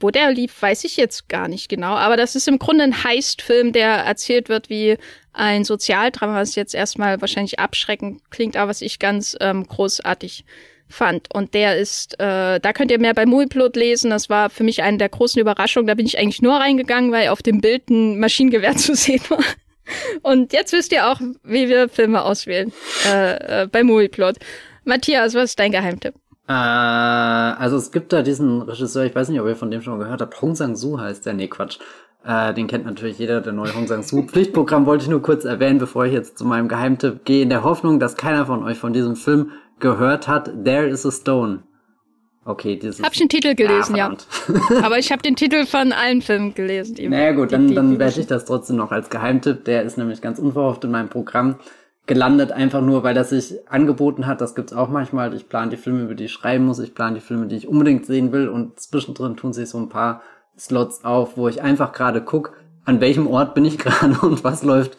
Wo 0.00 0.10
der 0.10 0.32
lief, 0.32 0.60
weiß 0.60 0.82
ich 0.82 0.96
jetzt 0.96 1.28
gar 1.28 1.46
nicht 1.46 1.68
genau. 1.68 1.94
Aber 1.94 2.16
das 2.16 2.34
ist 2.34 2.48
im 2.48 2.58
Grunde 2.58 2.82
ein 2.82 3.04
Heist-Film, 3.04 3.72
der 3.72 3.90
erzählt 3.90 4.48
wird 4.48 4.70
wie 4.70 4.98
ein 5.32 5.62
Sozialdrama, 5.62 6.34
was 6.34 6.56
jetzt 6.56 6.74
erstmal 6.74 7.20
wahrscheinlich 7.20 7.60
abschreckend 7.60 8.28
klingt, 8.32 8.56
aber 8.56 8.70
was 8.70 8.82
ich 8.82 8.98
ganz 8.98 9.36
ähm, 9.40 9.64
großartig 9.68 10.44
fand. 10.88 11.32
Und 11.34 11.54
der 11.54 11.76
ist, 11.78 12.14
äh, 12.20 12.60
da 12.60 12.72
könnt 12.72 12.90
ihr 12.90 12.98
mehr 12.98 13.14
bei 13.14 13.26
Movieplot 13.26 13.76
lesen. 13.76 14.10
Das 14.10 14.30
war 14.30 14.50
für 14.50 14.64
mich 14.64 14.82
eine 14.82 14.98
der 14.98 15.08
großen 15.08 15.40
Überraschungen. 15.40 15.86
Da 15.86 15.94
bin 15.94 16.06
ich 16.06 16.18
eigentlich 16.18 16.42
nur 16.42 16.54
reingegangen, 16.56 17.12
weil 17.12 17.28
auf 17.28 17.42
dem 17.42 17.60
Bild 17.60 17.90
ein 17.90 18.18
Maschinengewehr 18.20 18.76
zu 18.76 18.94
sehen 18.94 19.22
war. 19.28 19.44
Und 20.22 20.52
jetzt 20.52 20.72
wisst 20.72 20.92
ihr 20.92 21.08
auch, 21.08 21.20
wie 21.44 21.68
wir 21.68 21.88
Filme 21.88 22.22
auswählen 22.22 22.72
äh, 23.08 23.62
äh, 23.62 23.66
bei 23.66 23.84
Movieplot. 23.84 24.36
Matthias, 24.84 25.34
was 25.34 25.50
ist 25.50 25.58
dein 25.58 25.72
Geheimtipp? 25.72 26.14
Äh, 26.48 26.52
also 26.52 27.76
es 27.76 27.92
gibt 27.92 28.12
da 28.12 28.22
diesen 28.22 28.62
Regisseur, 28.62 29.04
ich 29.04 29.14
weiß 29.14 29.28
nicht, 29.28 29.40
ob 29.40 29.46
ihr 29.46 29.56
von 29.56 29.70
dem 29.70 29.82
schon 29.82 29.96
mal 29.96 30.04
gehört 30.04 30.20
habt, 30.20 30.40
Hong 30.42 30.54
Sang-soo 30.54 30.98
heißt 30.98 31.26
der, 31.26 31.34
nee, 31.34 31.48
Quatsch. 31.48 31.78
Äh, 32.24 32.54
den 32.54 32.66
kennt 32.66 32.84
natürlich 32.84 33.18
jeder, 33.18 33.40
der 33.40 33.52
neue 33.52 33.74
Hong 33.74 33.86
Sang-soo. 33.86 34.22
Pflichtprogramm 34.26 34.86
wollte 34.86 35.04
ich 35.04 35.10
nur 35.10 35.22
kurz 35.22 35.44
erwähnen, 35.44 35.78
bevor 35.78 36.06
ich 36.06 36.12
jetzt 36.12 36.38
zu 36.38 36.44
meinem 36.44 36.68
Geheimtipp 36.68 37.24
gehe, 37.24 37.42
in 37.42 37.50
der 37.50 37.62
Hoffnung, 37.62 38.00
dass 38.00 38.16
keiner 38.16 38.46
von 38.46 38.64
euch 38.64 38.78
von 38.78 38.92
diesem 38.92 39.14
Film 39.14 39.52
gehört 39.78 40.28
hat, 40.28 40.64
There 40.64 40.86
is 40.86 41.04
a 41.06 41.10
Stone. 41.10 41.62
Okay, 42.44 42.76
dieses. 42.76 43.02
Hab 43.02 43.12
ich 43.12 43.18
den 43.18 43.28
Titel 43.28 43.56
gelesen, 43.56 43.96
ah, 43.96 43.98
ja. 43.98 44.16
Aber 44.84 44.98
ich 44.98 45.10
habe 45.10 45.20
den 45.20 45.34
Titel 45.34 45.66
von 45.66 45.92
allen 45.92 46.22
Filmen 46.22 46.54
gelesen. 46.54 46.94
Die, 46.94 47.08
naja 47.08 47.32
gut, 47.32 47.50
dann, 47.50 47.74
dann 47.74 47.98
werde 47.98 48.20
ich 48.20 48.28
das 48.28 48.44
trotzdem 48.44 48.76
noch 48.76 48.92
als 48.92 49.10
Geheimtipp. 49.10 49.64
Der 49.64 49.82
ist 49.82 49.98
nämlich 49.98 50.20
ganz 50.20 50.38
unverhofft 50.38 50.84
in 50.84 50.92
meinem 50.92 51.08
Programm 51.08 51.56
gelandet, 52.06 52.52
einfach 52.52 52.82
nur, 52.82 53.02
weil 53.02 53.14
das 53.14 53.30
sich 53.30 53.68
angeboten 53.68 54.28
hat. 54.28 54.40
Das 54.40 54.54
gibt's 54.54 54.72
auch 54.72 54.88
manchmal. 54.88 55.34
Ich 55.34 55.48
plane 55.48 55.70
die 55.70 55.76
Filme, 55.76 56.02
über 56.02 56.14
die 56.14 56.26
ich 56.26 56.32
schreiben 56.32 56.66
muss. 56.66 56.78
Ich 56.78 56.94
plane 56.94 57.16
die 57.16 57.20
Filme, 57.20 57.48
die 57.48 57.56
ich 57.56 57.66
unbedingt 57.66 58.06
sehen 58.06 58.30
will. 58.30 58.48
Und 58.48 58.78
zwischendrin 58.78 59.36
tun 59.36 59.52
sich 59.52 59.68
so 59.68 59.78
ein 59.78 59.88
paar 59.88 60.22
Slots 60.56 61.04
auf, 61.04 61.36
wo 61.36 61.48
ich 61.48 61.62
einfach 61.62 61.92
gerade 61.92 62.22
guck, 62.22 62.52
an 62.84 63.00
welchem 63.00 63.26
Ort 63.26 63.54
bin 63.54 63.64
ich 63.64 63.78
gerade 63.78 64.18
und 64.20 64.44
was 64.44 64.62
läuft 64.62 64.96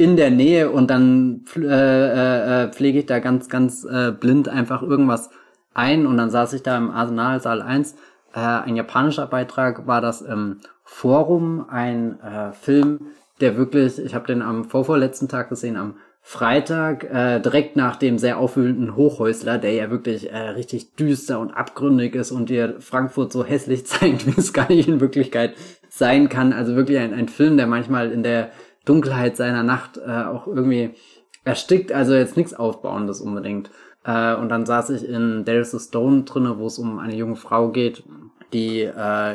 in 0.00 0.16
der 0.16 0.30
Nähe. 0.30 0.70
Und 0.70 0.90
dann 0.90 1.44
äh, 1.56 1.60
äh, 1.60 2.64
äh, 2.64 2.72
pflege 2.72 3.00
ich 3.00 3.06
da 3.06 3.18
ganz, 3.18 3.50
ganz 3.50 3.84
äh, 3.84 4.12
blind 4.12 4.48
einfach 4.48 4.82
irgendwas 4.82 5.30
ein. 5.74 6.06
Und 6.06 6.16
dann 6.16 6.30
saß 6.30 6.54
ich 6.54 6.62
da 6.62 6.78
im 6.78 6.90
Arsenalsaal 6.90 7.60
1. 7.60 7.96
Äh, 8.34 8.38
ein 8.38 8.76
japanischer 8.76 9.26
Beitrag 9.26 9.86
war 9.86 10.00
das 10.00 10.22
im 10.22 10.60
Forum, 10.84 11.66
ein 11.68 12.18
äh, 12.20 12.52
Film, 12.52 13.08
der 13.42 13.58
wirklich, 13.58 13.98
ich 13.98 14.14
habe 14.14 14.26
den 14.26 14.40
am 14.40 14.64
vorvorletzten 14.64 15.28
Tag 15.28 15.50
gesehen, 15.50 15.76
am 15.76 15.96
Freitag, 16.22 17.04
äh, 17.04 17.40
direkt 17.40 17.76
nach 17.76 17.96
dem 17.96 18.18
sehr 18.18 18.38
aufwühlenden 18.38 18.96
Hochhäusler, 18.96 19.58
der 19.58 19.72
ja 19.72 19.90
wirklich 19.90 20.32
äh, 20.32 20.36
richtig 20.36 20.94
düster 20.96 21.40
und 21.40 21.50
abgründig 21.50 22.14
ist 22.14 22.30
und 22.30 22.48
dir 22.48 22.76
Frankfurt 22.80 23.32
so 23.32 23.44
hässlich 23.44 23.86
zeigt, 23.86 24.26
wie 24.26 24.40
es 24.40 24.54
gar 24.54 24.68
nicht 24.70 24.88
in 24.88 25.00
Wirklichkeit 25.00 25.54
sein 25.90 26.30
kann. 26.30 26.54
Also 26.54 26.74
wirklich 26.74 26.98
ein, 26.98 27.12
ein 27.12 27.28
Film, 27.28 27.58
der 27.58 27.66
manchmal 27.66 28.10
in 28.12 28.22
der 28.22 28.50
Dunkelheit 28.84 29.36
seiner 29.36 29.62
Nacht 29.62 29.98
äh, 29.98 30.24
auch 30.24 30.46
irgendwie 30.46 30.94
erstickt, 31.44 31.92
also 31.92 32.14
jetzt 32.14 32.36
nichts 32.36 32.54
Aufbauendes 32.54 33.20
unbedingt. 33.20 33.70
Äh, 34.04 34.34
und 34.34 34.48
dann 34.48 34.66
saß 34.66 34.90
ich 34.90 35.08
in 35.08 35.44
There's 35.44 35.74
a 35.74 35.78
Stone 35.78 36.22
drinne, 36.22 36.58
wo 36.58 36.66
es 36.66 36.78
um 36.78 36.98
eine 36.98 37.14
junge 37.14 37.36
Frau 37.36 37.70
geht, 37.70 38.02
die 38.52 38.80
äh, 38.80 38.88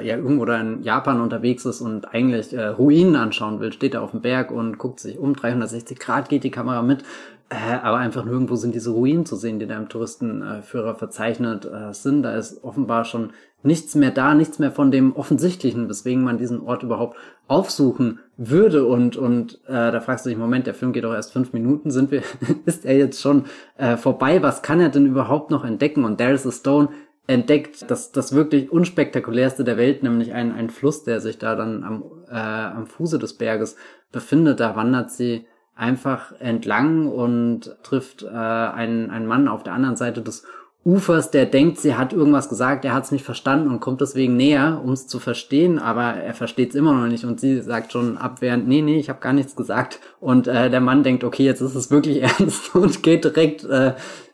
ja 0.07 0.17
irgendwo 0.17 0.45
da 0.45 0.59
in 0.59 0.84
Japan 0.84 1.22
unterwegs 1.22 1.65
ist 1.65 1.81
und 1.81 2.13
eigentlich 2.13 2.53
äh, 2.53 2.67
Ruinen 2.67 3.15
anschauen 3.15 3.59
will, 3.59 3.72
steht 3.72 3.93
da 3.93 4.01
auf 4.01 4.11
dem 4.11 4.22
Berg 4.22 4.51
und 4.51 4.77
guckt 4.77 4.99
sich 4.99 5.17
um. 5.17 5.35
360 5.35 5.99
Grad 5.99 6.30
geht 6.30 6.43
die 6.43 6.51
Kamera 6.51 6.81
mit. 6.81 7.03
Äh, 7.49 7.76
aber 7.84 7.97
einfach 7.97 8.26
nirgendwo 8.26 8.55
sind 8.55 8.73
diese 8.73 8.89
Ruinen 8.89 9.26
zu 9.26 9.35
sehen, 9.35 9.59
die 9.59 9.67
da 9.67 9.77
im 9.77 9.88
Touristenführer 9.88 10.95
verzeichnet 10.95 11.65
äh, 11.65 11.93
sind. 11.93 12.23
Da 12.23 12.35
ist 12.35 12.63
offenbar 12.63 13.05
schon 13.05 13.31
nichts 13.65 13.95
mehr 13.95 14.11
da, 14.11 14.33
nichts 14.33 14.59
mehr 14.59 14.71
von 14.71 14.91
dem 14.91 15.15
Offensichtlichen, 15.15 15.89
weswegen 15.89 16.23
man 16.23 16.37
diesen 16.37 16.61
Ort 16.61 16.83
überhaupt 16.83 17.17
aufsuchen 17.47 18.19
würde. 18.37 18.85
Und, 18.85 19.17
und 19.17 19.59
äh, 19.67 19.91
da 19.91 19.99
fragst 19.99 20.25
du 20.25 20.29
dich, 20.29 20.37
Moment, 20.37 20.67
der 20.67 20.73
Film 20.73 20.93
geht 20.93 21.03
doch 21.03 21.13
erst 21.13 21.33
fünf 21.33 21.53
Minuten, 21.53 21.91
sind 21.91 22.11
wir, 22.11 22.21
ist 22.65 22.85
er 22.85 22.97
jetzt 22.97 23.21
schon 23.21 23.45
äh, 23.77 23.97
vorbei? 23.97 24.41
Was 24.41 24.61
kann 24.61 24.79
er 24.79 24.89
denn 24.89 25.05
überhaupt 25.05 25.51
noch 25.51 25.65
entdecken? 25.65 26.05
Und 26.05 26.17
There's 26.17 26.45
a 26.45 26.51
Stone 26.51 26.89
entdeckt 27.27 27.89
das, 27.89 28.11
das 28.11 28.33
wirklich 28.33 28.71
unspektakulärste 28.71 29.63
der 29.63 29.77
Welt, 29.77 30.03
nämlich 30.03 30.33
ein, 30.33 30.51
ein 30.51 30.69
Fluss, 30.69 31.03
der 31.03 31.19
sich 31.19 31.39
da 31.39 31.55
dann 31.55 31.83
am, 31.83 32.03
äh, 32.29 32.35
am 32.35 32.85
Fuße 32.85 33.17
des 33.19 33.37
Berges 33.37 33.75
befindet. 34.11 34.59
Da 34.59 34.75
wandert 34.75 35.11
sie 35.11 35.45
einfach 35.75 36.33
entlang 36.39 37.07
und 37.07 37.75
trifft 37.83 38.23
äh, 38.23 38.27
einen, 38.27 39.09
einen 39.09 39.27
Mann 39.27 39.47
auf 39.47 39.63
der 39.63 39.73
anderen 39.73 39.97
Seite 39.97 40.21
des 40.21 40.45
Ufers, 40.85 41.31
der 41.31 41.47
denkt, 41.47 41.79
sie 41.79 41.95
hat 41.95 42.13
irgendwas 42.13 42.47
gesagt, 42.47 42.85
er 42.85 42.93
hat 42.93 43.05
es 43.05 43.11
nicht 43.11 43.25
verstanden 43.25 43.71
und 43.71 43.79
kommt 43.79 44.01
deswegen 44.01 44.37
näher, 44.37 44.81
um 44.83 44.91
es 44.91 45.07
zu 45.07 45.17
verstehen, 45.17 45.79
aber 45.79 46.13
er 46.13 46.35
versteht 46.35 46.69
es 46.69 46.75
immer 46.75 46.93
noch 46.93 47.07
nicht 47.07 47.25
und 47.25 47.39
sie 47.39 47.61
sagt 47.61 47.91
schon 47.91 48.19
abwehrend, 48.19 48.67
nee, 48.67 48.83
nee, 48.83 48.99
ich 48.99 49.09
habe 49.09 49.19
gar 49.19 49.33
nichts 49.33 49.55
gesagt. 49.55 49.99
Und 50.19 50.47
äh, 50.47 50.69
der 50.69 50.81
Mann 50.81 51.01
denkt, 51.01 51.23
okay, 51.23 51.43
jetzt 51.43 51.61
ist 51.61 51.73
es 51.73 51.89
wirklich 51.89 52.21
ernst 52.39 52.75
und 52.75 53.01
geht 53.01 53.25
direkt 53.25 53.63
äh, 53.63 53.93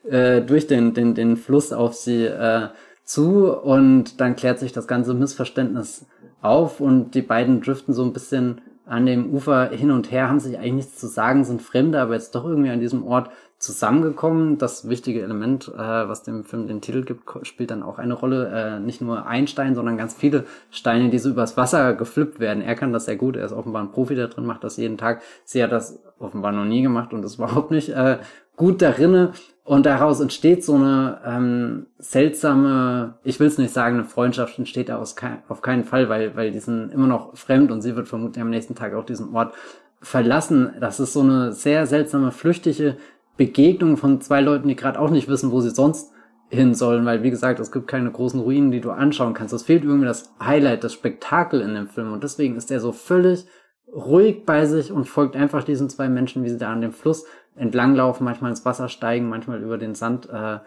äh, 0.10 0.42
durch 0.42 0.68
den, 0.68 0.94
den, 0.94 1.16
den 1.16 1.38
Fluss 1.38 1.72
auf 1.72 1.94
sie 1.94 2.26
äh, 2.26 2.68
zu 3.06 3.50
und 3.50 4.20
dann 4.20 4.36
klärt 4.36 4.60
sich 4.60 4.74
das 4.74 4.88
ganze 4.88 5.14
Missverständnis 5.14 6.06
auf 6.42 6.82
und 6.82 7.12
die 7.16 7.22
beiden 7.22 7.62
driften 7.62 7.94
so 7.94 8.04
ein 8.04 8.12
bisschen 8.12 8.60
an 8.86 9.06
dem 9.06 9.34
Ufer 9.34 9.70
hin 9.70 9.90
und 9.90 10.12
her, 10.12 10.28
haben 10.28 10.42
sich 10.42 10.58
eigentlich 10.58 10.74
nichts 10.74 10.98
zu 10.98 11.08
sagen, 11.08 11.46
sind 11.46 11.62
Fremde, 11.62 12.02
aber 12.02 12.16
jetzt 12.16 12.36
doch 12.36 12.44
irgendwie 12.44 12.72
an 12.72 12.82
diesem 12.82 13.06
Ort 13.08 13.30
zusammengekommen. 13.62 14.58
Das 14.58 14.90
wichtige 14.90 15.22
Element, 15.22 15.68
äh, 15.70 15.78
was 15.78 16.24
dem 16.24 16.44
Film 16.44 16.68
den 16.68 16.82
Titel 16.82 17.04
gibt, 17.04 17.24
spielt 17.48 17.72
dann 17.72 17.84
auch 17.84 18.00
eine 18.00 18.16
Rolle. 18.16 18.50
Äh, 18.50 18.80
nicht 18.80 19.02
nur 19.02 19.26
ein 19.28 19.48
Stein, 19.48 19.76
sondern 19.76 19.98
ganz 19.98 20.16
viele 20.16 20.46
Steine, 20.72 21.10
die 21.10 21.20
so 21.20 21.30
übers 21.30 21.56
Wasser 21.58 21.94
geflippt 21.94 22.40
werden. 22.40 22.64
Er 22.64 22.76
kann 22.76 22.92
das 22.92 23.06
sehr 23.06 23.16
gut. 23.16 23.38
Er 23.38 23.46
ist 23.46 23.54
offenbar 23.54 23.84
ein 23.84 23.92
Profi 23.92 24.16
da 24.16 24.28
drin, 24.28 24.46
macht 24.46 24.64
das 24.64 24.78
jeden 24.78 24.98
Tag. 24.98 25.22
Sie 25.46 25.64
hat 25.64 25.72
das 25.72 26.02
offenbar 26.18 26.52
noch 26.52 26.66
nie 26.66 26.82
gemacht 26.82 27.14
und 27.14 27.24
ist 27.24 27.36
überhaupt 27.36 27.72
nicht 27.72 27.90
äh, 27.90 28.18
gut 28.56 28.82
darin. 28.82 29.30
Und 29.64 29.86
daraus 29.86 30.20
entsteht 30.20 30.66
so 30.66 30.76
eine 30.76 31.22
ähm, 31.24 31.86
seltsame, 32.00 33.20
ich 33.24 33.40
will 33.40 33.48
es 33.48 33.60
nicht 33.60 33.74
sagen, 33.74 33.96
eine 33.96 34.06
Freundschaft 34.06 34.58
entsteht 34.58 34.90
daraus 34.90 35.16
kein, 35.16 35.44
auf 35.48 35.62
keinen 35.62 35.84
Fall, 35.84 36.10
weil, 36.10 36.36
weil 36.36 36.52
die 36.52 36.60
sind 36.60 36.92
immer 36.92 37.08
noch 37.08 37.38
fremd 37.38 37.72
und 37.72 37.84
sie 37.84 37.96
wird 37.96 38.08
vermutlich 38.08 38.42
am 38.42 38.50
nächsten 38.50 38.74
Tag 38.74 38.96
auch 38.96 39.06
diesen 39.06 39.36
Ort 39.36 39.54
verlassen. 40.02 40.74
Das 40.80 41.00
ist 41.00 41.14
so 41.14 41.22
eine 41.22 41.54
sehr 41.54 41.86
seltsame, 41.86 42.32
flüchtige 42.32 42.98
Begegnung 43.42 43.98
von 43.98 44.22
zwei 44.22 44.40
Leuten, 44.40 44.68
die 44.68 44.76
gerade 44.76 45.00
auch 45.00 45.10
nicht 45.10 45.28
wissen, 45.28 45.52
wo 45.52 45.62
sie 45.62 45.72
sonst 45.72 46.12
hin 46.50 46.76
sollen, 46.76 47.06
weil 47.06 47.24
wie 47.24 47.32
gesagt, 47.32 47.60
es 47.60 47.72
gibt 47.72 47.88
keine 47.88 48.12
großen 48.12 48.40
Ruinen, 48.40 48.70
die 48.70 48.82
du 48.82 48.92
anschauen 48.92 49.34
kannst. 49.34 49.52
Es 49.52 49.64
fehlt 49.64 49.84
irgendwie 49.84 50.06
das 50.06 50.32
Highlight, 50.40 50.84
das 50.84 50.94
Spektakel 50.94 51.60
in 51.62 51.74
dem 51.74 51.88
Film. 51.88 52.14
Und 52.14 52.24
deswegen 52.24 52.56
ist 52.56 52.70
er 52.70 52.80
so 52.80 52.92
völlig 52.92 53.48
ruhig 53.92 54.46
bei 54.46 54.68
sich 54.68 54.92
und 54.92 55.06
folgt 55.06 55.36
einfach 55.36 55.64
diesen 55.64 55.90
zwei 55.90 56.08
Menschen, 56.08 56.44
wie 56.44 56.50
sie 56.50 56.60
da 56.60 56.72
an 56.72 56.82
dem 56.82 56.92
Fluss 56.92 57.26
entlanglaufen, 57.56 58.26
manchmal 58.26 58.52
ins 58.52 58.64
Wasser 58.64 58.90
steigen, 58.90 59.28
manchmal 59.28 59.64
über 59.64 59.80
den 59.80 59.96
Sand 59.96 60.30
äh, 60.30 60.60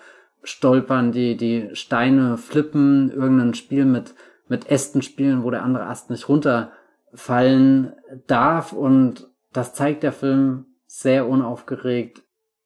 stolpern, 0.43 1.13
die 1.13 1.37
die 1.37 1.71
Steine 1.75 2.39
flippen, 2.39 3.13
irgendein 3.13 3.55
Spiel 3.55 3.85
mit 3.85 4.15
mit 4.49 4.69
Ästen 4.69 5.01
spielen, 5.01 5.45
wo 5.45 5.51
der 5.51 5.63
andere 5.63 5.87
Ast 5.87 6.11
nicht 6.11 6.29
runterfallen 6.29 7.93
darf. 8.27 8.73
Und 8.73 9.29
das 9.53 9.75
zeigt 9.75 10.03
der 10.03 10.13
Film 10.13 10.67
sehr 10.87 11.29
unaufgeregt 11.29 12.24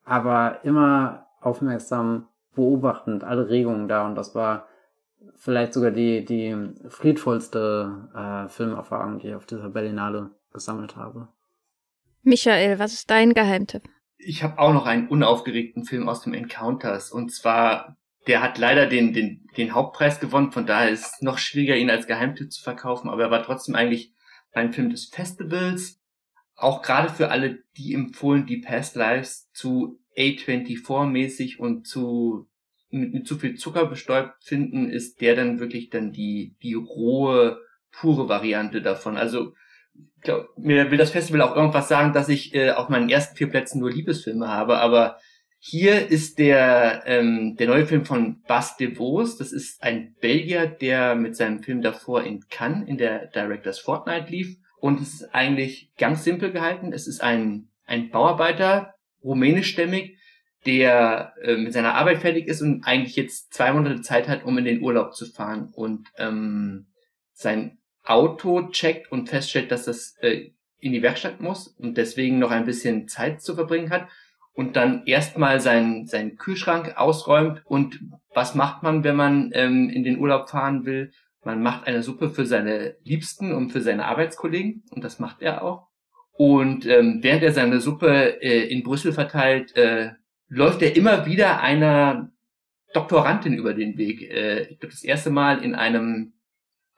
aber 0.08 0.64
immer 0.64 1.26
aufmerksam 1.40 2.28
beobachtend, 2.54 3.24
alle 3.24 3.48
Regungen 3.48 3.88
da. 3.88 4.06
Und 4.06 4.14
das 4.14 4.34
war 4.34 4.66
vielleicht 5.36 5.72
sogar 5.72 5.90
die, 5.90 6.24
die 6.24 6.56
friedvollste 6.88 8.08
äh, 8.14 8.48
Filmerfahrung, 8.48 9.18
die 9.18 9.28
ich 9.28 9.34
auf 9.34 9.46
dieser 9.46 9.70
Berlinale 9.70 10.30
gesammelt 10.52 10.96
habe. 10.96 11.28
Michael, 12.22 12.78
was 12.78 12.92
ist 12.92 13.10
dein 13.10 13.34
Geheimtipp? 13.34 13.82
Ich 14.16 14.42
habe 14.42 14.58
auch 14.58 14.72
noch 14.72 14.86
einen 14.86 15.08
unaufgeregten 15.08 15.84
Film 15.84 16.08
aus 16.08 16.22
dem 16.22 16.34
Encounters. 16.34 17.12
Und 17.12 17.32
zwar 17.32 17.96
der 18.28 18.42
hat 18.42 18.58
leider 18.58 18.86
den, 18.86 19.12
den, 19.12 19.48
den 19.56 19.74
Hauptpreis 19.74 20.20
gewonnen, 20.20 20.52
von 20.52 20.66
daher 20.66 20.90
ist 20.90 21.14
es 21.14 21.22
noch 21.22 21.38
schwieriger, 21.38 21.76
ihn 21.76 21.90
als 21.90 22.06
Geheimtipp 22.06 22.52
zu 22.52 22.62
verkaufen, 22.62 23.08
aber 23.08 23.22
er 23.22 23.30
war 23.30 23.42
trotzdem 23.42 23.74
eigentlich 23.74 24.12
ein 24.52 24.72
Film 24.72 24.90
des 24.90 25.06
Festivals 25.06 26.00
auch 26.58 26.82
gerade 26.82 27.08
für 27.08 27.30
alle 27.30 27.62
die 27.76 27.94
empfohlen, 27.94 28.44
die 28.44 28.58
Past 28.58 28.96
Lives 28.96 29.50
zu 29.52 30.00
A24-mäßig 30.16 31.58
und 31.58 31.86
zu 31.86 32.48
mit, 32.90 33.12
mit 33.12 33.26
zu 33.26 33.38
viel 33.38 33.54
Zucker 33.54 33.86
bestäubt 33.86 34.42
finden, 34.42 34.90
ist 34.90 35.20
der 35.20 35.36
dann 35.36 35.60
wirklich 35.60 35.88
dann 35.90 36.12
die, 36.12 36.56
die 36.62 36.74
rohe, 36.74 37.58
pure 37.92 38.28
Variante 38.28 38.82
davon. 38.82 39.16
Also 39.16 39.54
ich 40.16 40.22
glaube, 40.22 40.48
mir 40.56 40.90
will 40.90 40.98
das 40.98 41.10
Festival 41.10 41.42
auch 41.42 41.54
irgendwas 41.54 41.88
sagen, 41.88 42.12
dass 42.12 42.28
ich 42.28 42.54
äh, 42.54 42.72
auf 42.72 42.88
meinen 42.88 43.08
ersten 43.08 43.36
vier 43.36 43.48
Plätzen 43.48 43.78
nur 43.80 43.90
Liebesfilme 43.90 44.48
habe, 44.48 44.78
aber 44.78 45.18
hier 45.60 46.08
ist 46.08 46.38
der, 46.38 47.02
ähm, 47.06 47.56
der 47.56 47.66
neue 47.66 47.86
Film 47.86 48.04
von 48.04 48.42
Bas 48.42 48.76
de 48.76 48.96
Vos. 48.96 49.36
Das 49.38 49.52
ist 49.52 49.82
ein 49.82 50.14
Belgier, 50.20 50.66
der 50.66 51.16
mit 51.16 51.34
seinem 51.34 51.62
Film 51.62 51.82
davor 51.82 52.22
in 52.22 52.44
Cannes 52.48 52.88
in 52.88 52.96
der 52.96 53.26
Directors 53.26 53.80
Fortnight 53.80 54.30
lief. 54.30 54.56
Und 54.80 55.00
es 55.00 55.14
ist 55.14 55.34
eigentlich 55.34 55.90
ganz 55.98 56.24
simpel 56.24 56.52
gehalten. 56.52 56.92
Es 56.92 57.06
ist 57.06 57.20
ein, 57.20 57.68
ein 57.84 58.10
Bauarbeiter, 58.10 58.94
rumänischstämmig, 59.22 60.16
der 60.66 61.34
äh, 61.42 61.56
mit 61.56 61.72
seiner 61.72 61.94
Arbeit 61.94 62.18
fertig 62.18 62.46
ist 62.46 62.62
und 62.62 62.84
eigentlich 62.84 63.16
jetzt 63.16 63.52
zwei 63.54 63.72
Monate 63.72 64.00
Zeit 64.00 64.28
hat, 64.28 64.44
um 64.44 64.58
in 64.58 64.64
den 64.64 64.82
Urlaub 64.82 65.14
zu 65.14 65.26
fahren 65.26 65.70
und 65.72 66.08
ähm, 66.18 66.86
sein 67.32 67.78
Auto 68.04 68.68
checkt 68.70 69.10
und 69.12 69.28
feststellt, 69.28 69.70
dass 69.70 69.84
das 69.84 70.16
äh, 70.20 70.50
in 70.80 70.92
die 70.92 71.02
Werkstatt 71.02 71.40
muss 71.40 71.68
und 71.68 71.96
deswegen 71.96 72.38
noch 72.38 72.50
ein 72.50 72.64
bisschen 72.64 73.08
Zeit 73.08 73.42
zu 73.42 73.54
verbringen 73.54 73.90
hat 73.90 74.08
und 74.58 74.76
dann 74.76 75.06
erstmal 75.06 75.60
seinen, 75.60 76.06
seinen 76.06 76.36
Kühlschrank 76.36 76.94
ausräumt. 76.96 77.62
Und 77.64 78.00
was 78.34 78.54
macht 78.54 78.82
man, 78.82 79.04
wenn 79.04 79.16
man 79.16 79.50
ähm, 79.54 79.88
in 79.88 80.04
den 80.04 80.18
Urlaub 80.18 80.48
fahren 80.48 80.84
will? 80.84 81.12
Man 81.48 81.62
macht 81.62 81.86
eine 81.86 82.02
Suppe 82.02 82.28
für 82.28 82.44
seine 82.44 82.96
Liebsten 83.04 83.54
und 83.54 83.70
für 83.70 83.80
seine 83.80 84.04
Arbeitskollegen. 84.04 84.84
Und 84.90 85.02
das 85.02 85.18
macht 85.18 85.40
er 85.40 85.62
auch. 85.62 85.88
Und 86.32 86.84
ähm, 86.84 87.20
während 87.22 87.42
er 87.42 87.52
seine 87.54 87.80
Suppe 87.80 88.42
äh, 88.42 88.68
in 88.68 88.82
Brüssel 88.82 89.14
verteilt, 89.14 89.74
äh, 89.74 90.10
läuft 90.48 90.82
er 90.82 90.94
immer 90.94 91.24
wieder 91.24 91.62
einer 91.62 92.30
Doktorandin 92.92 93.54
über 93.54 93.72
den 93.72 93.96
Weg. 93.96 94.30
Äh, 94.30 94.64
ich 94.64 94.78
glaube, 94.78 94.92
das 94.92 95.02
erste 95.02 95.30
Mal 95.30 95.64
in 95.64 95.74
einem 95.74 96.34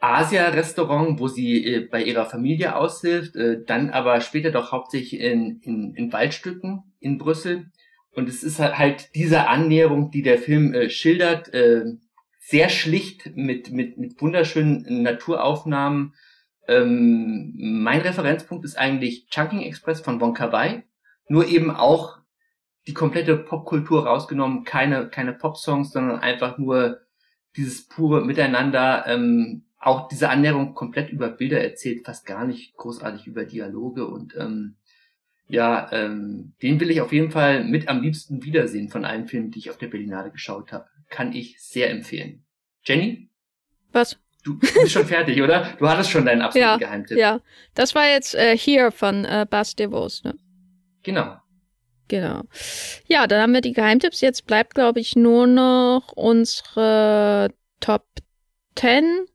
Asia-Restaurant, 0.00 1.20
wo 1.20 1.28
sie 1.28 1.64
äh, 1.64 1.86
bei 1.88 2.02
ihrer 2.02 2.26
Familie 2.26 2.74
aushilft, 2.74 3.36
äh, 3.36 3.62
dann 3.64 3.90
aber 3.90 4.20
später 4.20 4.50
doch 4.50 4.72
hauptsächlich 4.72 5.20
in, 5.20 5.60
in, 5.60 5.94
in 5.94 6.12
Waldstücken 6.12 6.92
in 6.98 7.18
Brüssel. 7.18 7.70
Und 8.10 8.28
es 8.28 8.42
ist 8.42 8.58
halt 8.58 9.14
diese 9.14 9.46
Annäherung, 9.46 10.10
die 10.10 10.22
der 10.22 10.38
Film 10.38 10.74
äh, 10.74 10.90
schildert, 10.90 11.54
äh, 11.54 11.84
sehr 12.50 12.68
schlicht 12.68 13.36
mit, 13.36 13.70
mit, 13.70 13.96
mit 13.96 14.20
wunderschönen 14.20 15.02
Naturaufnahmen. 15.02 16.14
Ähm, 16.66 17.54
mein 17.56 18.00
Referenzpunkt 18.00 18.64
ist 18.64 18.76
eigentlich 18.76 19.28
Chunking 19.28 19.60
Express 19.60 20.00
von 20.00 20.20
Wong 20.20 20.34
Kar 20.34 20.52
Wai, 20.52 20.82
nur 21.28 21.46
eben 21.46 21.70
auch 21.70 22.18
die 22.88 22.94
komplette 22.94 23.36
Popkultur 23.36 24.04
rausgenommen, 24.04 24.64
keine, 24.64 25.08
keine 25.08 25.32
Popsongs, 25.32 25.92
sondern 25.92 26.18
einfach 26.18 26.58
nur 26.58 27.00
dieses 27.56 27.86
pure 27.86 28.24
Miteinander, 28.24 29.04
ähm, 29.06 29.62
auch 29.78 30.08
diese 30.08 30.28
Annäherung 30.28 30.74
komplett 30.74 31.10
über 31.10 31.28
Bilder 31.28 31.62
erzählt, 31.62 32.04
fast 32.04 32.26
gar 32.26 32.44
nicht 32.44 32.76
großartig 32.76 33.28
über 33.28 33.44
Dialoge 33.44 34.06
und 34.06 34.34
ähm, 34.36 34.74
ja, 35.46 35.90
ähm, 35.92 36.52
den 36.62 36.80
will 36.80 36.90
ich 36.90 37.00
auf 37.00 37.12
jeden 37.12 37.30
Fall 37.30 37.64
mit 37.64 37.88
am 37.88 38.02
liebsten 38.02 38.42
wiedersehen 38.44 38.88
von 38.88 39.04
allen 39.04 39.26
Filmen, 39.26 39.50
die 39.50 39.60
ich 39.60 39.70
auf 39.70 39.78
der 39.78 39.88
Berlinale 39.88 40.30
geschaut 40.30 40.72
habe. 40.72 40.88
Kann 41.10 41.34
ich 41.34 41.60
sehr 41.60 41.90
empfehlen. 41.90 42.44
Jenny? 42.82 43.28
Was? 43.92 44.18
Du 44.42 44.58
bist 44.58 44.92
schon 44.92 45.06
fertig, 45.06 45.42
oder? 45.42 45.74
Du 45.78 45.88
hattest 45.88 46.10
schon 46.10 46.24
deinen 46.24 46.40
absoluten 46.40 46.70
ja, 46.70 46.76
Geheimtipp. 46.78 47.18
Ja, 47.18 47.40
das 47.74 47.94
war 47.94 48.08
jetzt 48.08 48.34
äh, 48.34 48.56
hier 48.56 48.90
von 48.90 49.26
äh, 49.26 49.46
Bas 49.48 49.76
DeVos, 49.76 50.24
ne? 50.24 50.34
Genau. 51.02 51.36
Genau. 52.08 52.42
Ja, 53.06 53.26
dann 53.26 53.42
haben 53.42 53.52
wir 53.52 53.60
die 53.60 53.72
Geheimtipps. 53.72 54.20
Jetzt 54.20 54.46
bleibt, 54.46 54.74
glaube 54.74 54.98
ich, 54.98 55.14
nur 55.14 55.46
noch 55.46 56.12
unsere 56.14 57.52
Top 57.80 58.06
10 58.76 59.26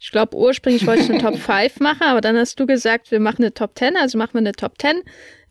ich 0.00 0.10
glaube, 0.10 0.36
ursprünglich 0.36 0.86
wollte 0.86 1.02
ich 1.02 1.10
eine 1.10 1.20
Top 1.20 1.36
5 1.38 1.80
machen, 1.80 2.02
aber 2.02 2.20
dann 2.20 2.36
hast 2.36 2.58
du 2.60 2.66
gesagt, 2.66 3.10
wir 3.10 3.20
machen 3.20 3.42
eine 3.42 3.54
Top 3.54 3.72
10, 3.76 3.96
also 3.96 4.18
machen 4.18 4.34
wir 4.34 4.40
eine 4.40 4.52
Top 4.52 4.74
10. 4.80 5.02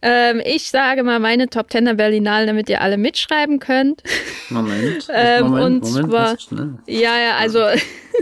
Ähm, 0.02 0.42
ich 0.46 0.70
sage 0.70 1.04
mal 1.04 1.20
meine 1.20 1.50
Top 1.50 1.72
10 1.72 1.86
der 1.86 1.96
Berlinale, 1.96 2.46
damit 2.46 2.70
ihr 2.70 2.82
alle 2.82 2.98
mitschreiben 2.98 3.60
könnt. 3.60 4.04
Moment. 4.50 5.08
ähm, 5.14 5.48
Moment, 5.48 5.84
und 5.84 5.94
Moment, 6.06 6.42
zwar, 6.42 6.84
ja, 6.86 7.20
ja, 7.20 7.38
also, 7.38 7.62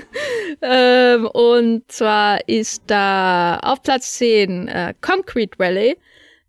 ähm, 0.61 1.26
und 1.27 1.91
zwar 1.91 2.47
ist 2.47 2.84
da 2.88 3.57
auf 3.57 3.81
Platz 3.81 4.14
10 4.14 4.68
äh, 4.69 4.93
Concrete 5.02 5.60
Rally. 5.60 5.97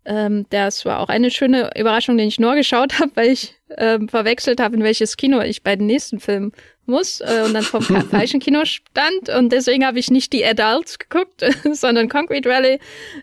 Ähm, 0.05 0.45
das 0.49 0.85
war 0.85 1.01
auch 1.01 1.09
eine 1.09 1.29
schöne 1.29 1.71
Überraschung, 1.77 2.17
den 2.17 2.29
ich 2.29 2.39
nur 2.39 2.55
geschaut 2.55 2.97
habe, 2.99 3.11
weil 3.15 3.31
ich 3.31 3.55
ähm, 3.77 4.07
verwechselt 4.07 4.61
habe, 4.61 4.77
in 4.77 4.83
welches 4.83 5.17
Kino 5.17 5.41
ich 5.41 5.61
bei 5.61 5.75
den 5.75 5.87
nächsten 5.87 6.21
Filmen 6.21 6.53
muss 6.87 7.21
äh, 7.21 7.43
und 7.45 7.53
dann 7.53 7.63
vom 7.63 7.81
falschen 8.09 8.39
Kino 8.39 8.65
stand 8.65 9.29
und 9.29 9.51
deswegen 9.51 9.85
habe 9.85 9.99
ich 9.99 10.09
nicht 10.09 10.33
die 10.33 10.45
Adults 10.45 10.99
geguckt, 10.99 11.43
sondern 11.71 12.09
Concrete 12.09 12.49
Rally 12.49 12.79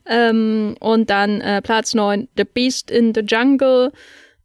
ähm, 0.06 0.76
und 0.80 1.10
dann 1.10 1.40
äh, 1.40 1.62
Platz 1.62 1.94
9 1.94 2.28
The 2.36 2.44
Beast 2.44 2.90
in 2.90 3.14
the 3.14 3.22
Jungle 3.22 3.92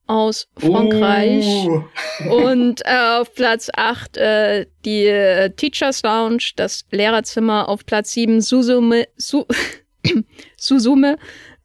aus 0.10 0.48
Frankreich. 0.58 1.46
Uh. 1.68 1.84
und 2.30 2.82
äh, 2.86 3.20
auf 3.20 3.34
Platz 3.36 3.70
8 3.76 4.18
äh, 4.18 4.66
die 4.84 5.06
äh, 5.06 5.52
Teachers 5.52 6.02
Lounge, 6.02 6.52
das 6.56 6.86
Lehrerzimmer, 6.90 7.70
auf 7.70 7.86
Platz 7.86 8.12
7 8.14 8.42
Suzume, 8.42 9.08
Su 9.18 9.46
Suzume 10.58 11.18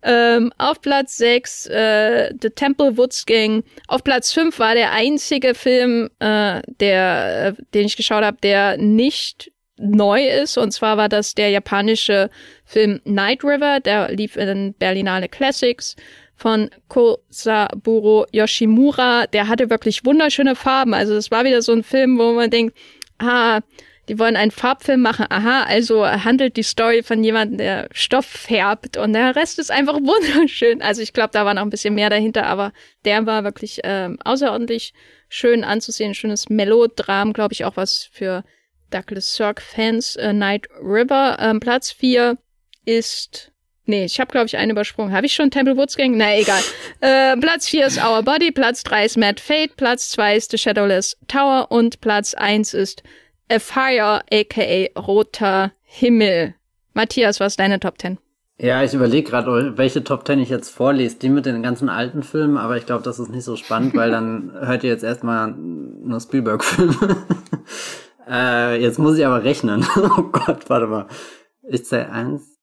ähm, 0.04 0.52
auf 0.58 0.80
Platz 0.80 1.16
6 1.16 1.66
äh, 1.66 2.34
The 2.40 2.50
Temple 2.50 2.96
Woods 2.96 3.24
Gang. 3.26 3.64
Auf 3.88 4.04
Platz 4.04 4.32
5 4.32 4.58
war 4.58 4.74
der 4.74 4.92
einzige 4.92 5.54
Film, 5.54 6.10
äh, 6.18 6.60
der, 6.80 7.56
äh, 7.58 7.62
den 7.72 7.86
ich 7.86 7.96
geschaut 7.96 8.22
habe, 8.22 8.36
der 8.42 8.76
nicht 8.76 9.50
neu 9.76 10.28
ist. 10.28 10.56
Und 10.58 10.72
zwar 10.72 10.96
war 10.96 11.08
das 11.08 11.34
der 11.34 11.50
japanische 11.50 12.30
Film 12.64 13.00
Night 13.04 13.42
River. 13.42 13.80
Der 13.80 14.10
lief 14.12 14.36
in 14.36 14.74
Berlinale 14.74 15.28
Classics 15.28 15.96
von 16.36 16.70
Kosaburo 16.88 18.26
Yoshimura. 18.30 19.26
Der 19.26 19.48
hatte 19.48 19.70
wirklich 19.70 20.04
wunderschöne 20.04 20.54
Farben. 20.54 20.94
Also 20.94 21.14
es 21.14 21.30
war 21.30 21.44
wieder 21.44 21.62
so 21.62 21.72
ein 21.72 21.82
Film, 21.82 22.18
wo 22.18 22.32
man 22.32 22.50
denkt, 22.50 22.76
ah, 23.18 23.60
die 24.08 24.18
wollen 24.18 24.36
einen 24.36 24.50
Farbfilm 24.50 25.00
machen. 25.00 25.26
Aha, 25.28 25.64
also 25.64 26.06
handelt 26.06 26.56
die 26.56 26.62
Story 26.62 27.02
von 27.02 27.24
jemandem, 27.24 27.58
der 27.58 27.88
Stoff 27.92 28.26
färbt 28.26 28.96
und 28.96 29.12
der 29.12 29.36
Rest 29.36 29.58
ist 29.58 29.70
einfach 29.70 29.94
wunderschön. 30.00 30.82
Also 30.82 31.02
ich 31.02 31.12
glaube, 31.12 31.30
da 31.32 31.44
war 31.44 31.54
noch 31.54 31.62
ein 31.62 31.70
bisschen 31.70 31.94
mehr 31.94 32.10
dahinter, 32.10 32.46
aber 32.46 32.72
der 33.04 33.24
war 33.26 33.44
wirklich 33.44 33.80
ähm, 33.84 34.18
außerordentlich 34.24 34.92
schön 35.28 35.64
anzusehen. 35.64 36.14
Schönes 36.14 36.48
Melodram, 36.48 37.32
glaube 37.32 37.54
ich, 37.54 37.64
auch 37.64 37.76
was 37.76 38.08
für 38.12 38.44
Douglas 38.90 39.34
Sirk-Fans. 39.34 40.16
Äh, 40.16 40.32
Night 40.32 40.68
River, 40.80 41.36
ähm, 41.40 41.60
Platz 41.60 41.90
4 41.90 42.38
ist 42.84 43.50
Nee, 43.86 44.06
ich 44.06 44.18
habe, 44.18 44.32
glaube 44.32 44.46
ich, 44.46 44.56
einen 44.56 44.70
übersprungen. 44.70 45.12
Habe 45.12 45.26
ich 45.26 45.34
schon 45.34 45.50
Temple 45.50 45.76
Woods 45.76 45.96
Gang? 45.96 46.16
Na, 46.16 46.34
egal. 46.38 46.62
äh, 47.00 47.36
Platz 47.36 47.68
4 47.68 47.86
ist 47.86 48.02
Our 48.02 48.22
Body, 48.22 48.50
Platz 48.50 48.82
3 48.82 49.04
ist 49.04 49.18
Mad 49.18 49.40
Fate, 49.40 49.76
Platz 49.76 50.08
2 50.10 50.36
ist 50.36 50.50
The 50.52 50.58
Shadowless 50.58 51.18
Tower 51.28 51.66
und 51.70 52.00
Platz 52.00 52.32
1 52.32 52.72
ist 52.72 53.02
A 53.54 53.60
Fire, 53.60 54.20
aka 54.32 54.88
Roter 54.98 55.70
Himmel. 55.84 56.54
Matthias, 56.92 57.38
was 57.38 57.52
ist 57.52 57.60
deine 57.60 57.78
Top 57.78 58.00
10? 58.00 58.18
Ja, 58.58 58.82
ich 58.82 58.94
überlege 58.94 59.30
gerade, 59.30 59.78
welche 59.78 60.02
Top 60.02 60.26
10 60.26 60.40
ich 60.40 60.48
jetzt 60.48 60.70
vorlese. 60.70 61.20
Die 61.20 61.28
mit 61.28 61.46
den 61.46 61.62
ganzen 61.62 61.88
alten 61.88 62.24
Filmen, 62.24 62.56
aber 62.56 62.76
ich 62.76 62.84
glaube, 62.84 63.04
das 63.04 63.20
ist 63.20 63.30
nicht 63.30 63.44
so 63.44 63.54
spannend, 63.54 63.94
weil 63.94 64.10
dann 64.10 64.50
hört 64.60 64.82
ihr 64.82 64.90
jetzt 64.90 65.04
erstmal 65.04 65.52
nur 65.52 66.18
Spielberg-Filme. 66.18 67.16
äh, 68.28 68.82
jetzt 68.82 68.98
muss 68.98 69.18
ich 69.18 69.24
aber 69.24 69.44
rechnen. 69.44 69.86
oh 69.96 70.22
Gott, 70.32 70.68
warte 70.68 70.88
mal. 70.88 71.06
Ich 71.62 71.84
zähle 71.84 72.10
eins, 72.10 72.53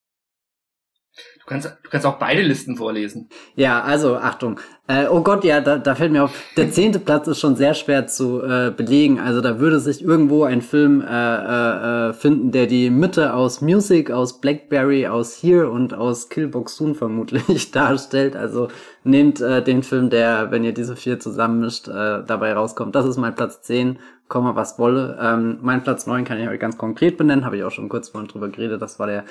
kannst, 1.52 1.68
du 1.84 1.90
kannst 1.90 2.06
auch 2.06 2.18
beide 2.18 2.41
Listen 2.41 2.78
vorlesen. 2.78 3.30
Ja, 3.56 3.82
also 3.82 4.15
Achtung. 4.15 4.60
Äh, 4.88 5.07
oh 5.07 5.22
Gott, 5.22 5.44
ja, 5.44 5.60
da, 5.60 5.78
da 5.78 5.95
fällt 5.95 6.11
mir 6.11 6.23
auf, 6.23 6.32
der 6.56 6.72
zehnte 6.72 6.99
Platz 6.99 7.28
ist 7.28 7.40
schon 7.40 7.56
sehr 7.56 7.73
schwer 7.73 8.07
zu 8.07 8.41
äh, 8.41 8.72
belegen. 8.72 9.19
Also 9.19 9.41
da 9.41 9.60
würde 9.60 9.80
sich 9.80 10.02
irgendwo 10.02 10.45
ein 10.45 10.61
Film 10.61 11.02
äh, 11.02 11.06
äh, 11.07 12.10
äh 12.10 12.14
finden, 12.14 12.52
der 12.52 12.68
die 12.68 12.90
Mitte 12.90 13.34
aus 13.34 13.61
Music, 13.61 14.11
aus 14.11 14.40
Blackberry, 14.40 15.07
aus 15.07 15.41
Here 15.41 15.69
und 15.69 15.94
aus 15.94 16.30
Killbox 16.30 16.78
Soon 16.78 16.95
vermutlich 16.95 17.72
darstellt. 17.72 18.36
Also 18.36 18.69
nehmt 19.03 19.41
äh, 19.41 19.61
den 19.61 19.84
Film, 19.84 20.10
der, 20.10 20.52
wenn 20.52 20.64
ihr 20.64 20.73
diese 20.73 20.95
vier 20.95 21.19
zusammenmischt, 21.19 21.90
äh, 21.90 22.23
dabei 22.26 22.53
rauskommt. 22.53 22.95
Das 22.95 23.06
ist 23.06 23.18
mein 23.18 23.36
Platz 23.36 23.61
10, 23.61 23.99
komme 24.30 24.56
was 24.56 24.80
wolle. 24.80 25.18
Ähm, 25.22 25.60
mein 25.61 25.84
Platz 25.84 26.07
9 26.07 26.23
kann 26.23 26.40
ich 26.40 26.48
euch 26.48 26.60
ganz 26.60 26.78
konkret 26.78 27.18
benennen, 27.18 27.45
habe 27.45 27.57
ich 27.57 27.64
auch 27.64 27.72
schon 27.72 27.90
kurz 27.90 28.10
vorhin 28.10 28.30
drüber 28.30 28.48
geredet. 28.48 28.82
Das 28.82 28.99
war 28.99 29.07
der 29.07 29.26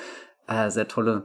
äh, 0.47 0.69
sehr 0.69 0.87
tolle 0.87 1.23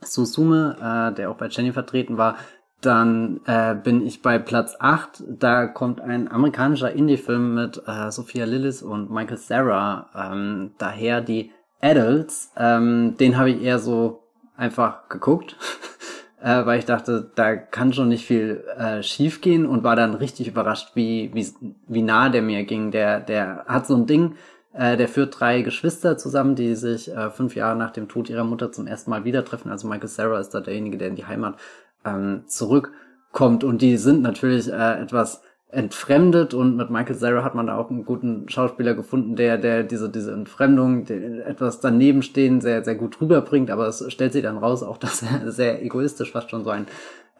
Susume, 0.00 0.76
äh, 0.80 1.14
der 1.14 1.30
auch 1.30 1.36
bei 1.36 1.48
Jenny 1.48 1.72
vertreten 1.72 2.16
war. 2.16 2.36
Dann 2.80 3.40
äh, 3.46 3.74
bin 3.74 4.06
ich 4.06 4.22
bei 4.22 4.38
Platz 4.38 4.76
8. 4.78 5.24
Da 5.28 5.66
kommt 5.66 6.00
ein 6.00 6.30
amerikanischer 6.30 6.92
Indie-Film 6.92 7.54
mit 7.54 7.82
äh, 7.86 8.10
Sophia 8.12 8.44
Lillis 8.44 8.82
und 8.82 9.10
Michael 9.10 9.36
Sarah. 9.36 10.08
Ähm, 10.14 10.72
daher 10.78 11.20
die 11.20 11.50
Adults. 11.80 12.52
Ähm, 12.56 13.16
den 13.18 13.36
habe 13.36 13.50
ich 13.50 13.62
eher 13.62 13.80
so 13.80 14.22
einfach 14.56 15.08
geguckt, 15.08 15.56
äh, 16.40 16.64
weil 16.66 16.78
ich 16.78 16.84
dachte, 16.84 17.30
da 17.34 17.56
kann 17.56 17.92
schon 17.92 18.08
nicht 18.08 18.26
viel 18.26 18.64
äh, 18.76 19.02
schief 19.02 19.40
gehen 19.40 19.66
und 19.66 19.82
war 19.82 19.96
dann 19.96 20.14
richtig 20.14 20.46
überrascht, 20.48 20.90
wie, 20.94 21.30
wie, 21.34 21.48
wie 21.88 22.02
nah 22.02 22.28
der 22.28 22.42
mir 22.42 22.64
ging. 22.64 22.92
Der, 22.92 23.20
der 23.20 23.64
hat 23.66 23.86
so 23.86 23.96
ein 23.96 24.06
Ding, 24.06 24.34
Äh, 24.78 24.96
der 24.96 25.08
führt 25.08 25.40
drei 25.40 25.62
Geschwister 25.62 26.16
zusammen, 26.16 26.54
die 26.54 26.76
sich 26.76 27.10
äh, 27.10 27.30
fünf 27.30 27.56
Jahre 27.56 27.76
nach 27.76 27.90
dem 27.90 28.06
Tod 28.06 28.30
ihrer 28.30 28.44
Mutter 28.44 28.70
zum 28.70 28.86
ersten 28.86 29.10
Mal 29.10 29.24
wieder 29.24 29.44
treffen. 29.44 29.72
Also 29.72 29.88
Michael 29.88 30.06
Sarah 30.06 30.38
ist 30.38 30.50
da 30.50 30.60
derjenige, 30.60 30.96
der 30.96 31.08
in 31.08 31.16
die 31.16 31.26
Heimat 31.26 31.56
ähm, 32.04 32.44
zurückkommt. 32.46 33.64
Und 33.64 33.82
die 33.82 33.96
sind 33.96 34.22
natürlich 34.22 34.72
äh, 34.72 35.02
etwas 35.02 35.42
entfremdet 35.70 36.54
und 36.54 36.76
mit 36.76 36.90
Michael 36.90 37.16
Sarah 37.16 37.42
hat 37.42 37.56
man 37.56 37.66
da 37.66 37.76
auch 37.76 37.90
einen 37.90 38.04
guten 38.04 38.48
Schauspieler 38.48 38.94
gefunden, 38.94 39.34
der, 39.34 39.58
der 39.58 39.82
diese, 39.82 40.08
diese 40.08 40.32
Entfremdung, 40.32 41.06
der 41.06 41.44
etwas 41.48 41.80
daneben 41.80 42.22
stehen, 42.22 42.60
sehr, 42.60 42.84
sehr 42.84 42.94
gut 42.94 43.20
rüberbringt, 43.20 43.72
aber 43.72 43.88
es 43.88 44.04
stellt 44.12 44.32
sich 44.32 44.44
dann 44.44 44.58
raus, 44.58 44.84
auch 44.84 44.96
dass 44.98 45.22
er 45.22 45.50
sehr 45.50 45.82
egoistisch 45.82 46.30
fast 46.30 46.50
schon 46.50 46.62
so 46.62 46.70
ein, 46.70 46.86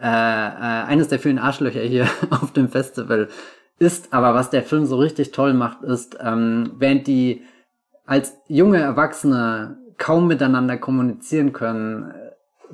äh, 0.01 0.05
äh, 0.05 0.09
eines 0.09 1.07
der 1.07 1.21
vielen 1.21 1.39
Arschlöcher 1.39 1.81
hier 1.83 2.09
auf 2.31 2.53
dem 2.53 2.69
Festival 2.69 3.29
ist. 3.79 4.13
Aber 4.13 4.35
was 4.35 4.51
der 4.51 4.63
Film 4.63 4.87
so 4.87 4.97
richtig 4.97 5.31
toll 5.31 5.55
macht, 5.55 5.83
ist, 5.83 6.19
ähm, 6.21 6.73
während 6.79 7.07
die 7.07 7.43
als 8.07 8.37
junge 8.49 8.79
Erwachsene 8.79 9.79
kaum 9.99 10.29
miteinander 10.29 10.77
kommunizieren 10.79 11.53
können, 11.53 12.13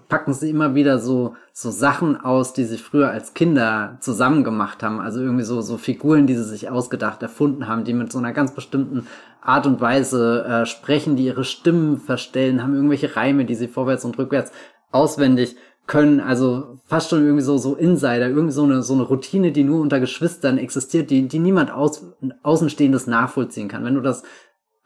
packen 0.09 0.35
sie 0.35 0.51
immer 0.51 0.75
wieder 0.75 0.99
so, 0.99 1.37
so 1.53 1.71
Sachen 1.71 2.21
aus, 2.21 2.53
die 2.53 2.65
sie 2.65 2.79
früher 2.79 3.11
als 3.11 3.35
Kinder 3.35 3.97
zusammen 4.01 4.45
gemacht 4.45 4.83
haben. 4.83 5.01
Also 5.01 5.21
irgendwie 5.21 5.45
so, 5.45 5.61
so 5.61 5.79
Figuren, 5.79 6.27
die 6.27 6.35
sie 6.35 6.45
sich 6.45 6.69
ausgedacht, 6.69 7.23
erfunden 7.23 7.69
haben, 7.69 7.85
die 7.85 7.95
mit 7.95 8.11
so 8.11 8.19
einer 8.19 8.33
ganz 8.33 8.53
bestimmten 8.55 9.07
Art 9.41 9.67
und 9.67 9.81
Weise 9.81 10.45
äh, 10.45 10.67
sprechen, 10.67 11.17
die 11.17 11.27
ihre 11.27 11.45
Stimmen 11.45 11.99
verstellen, 11.99 12.63
haben 12.63 12.75
irgendwelche 12.75 13.17
Reime, 13.17 13.45
die 13.45 13.55
sie 13.55 13.69
vorwärts 13.69 14.05
und 14.05 14.19
rückwärts 14.19 14.53
auswendig 14.91 15.57
können. 15.87 16.21
Also 16.21 16.79
fast 16.87 17.11
schon 17.11 17.23
irgendwie 17.23 17.43
so, 17.43 17.59
so 17.59 17.75
Insider, 17.75 18.29
irgendwie 18.29 18.53
so 18.53 18.65
eine, 18.65 18.83
so 18.83 18.95
eine 18.95 19.03
Routine, 19.03 19.53
die 19.53 19.65
nur 19.65 19.81
unter 19.81 20.01
Geschwistern 20.01 20.59
existiert, 20.59 21.11
die, 21.11 21.29
die 21.29 21.39
niemand 21.39 21.71
aus, 21.71 22.05
Außenstehendes 22.43 23.07
nachvollziehen 23.07 23.69
kann. 23.69 23.85
Wenn 23.85 23.95
du 23.95 24.01
das 24.01 24.23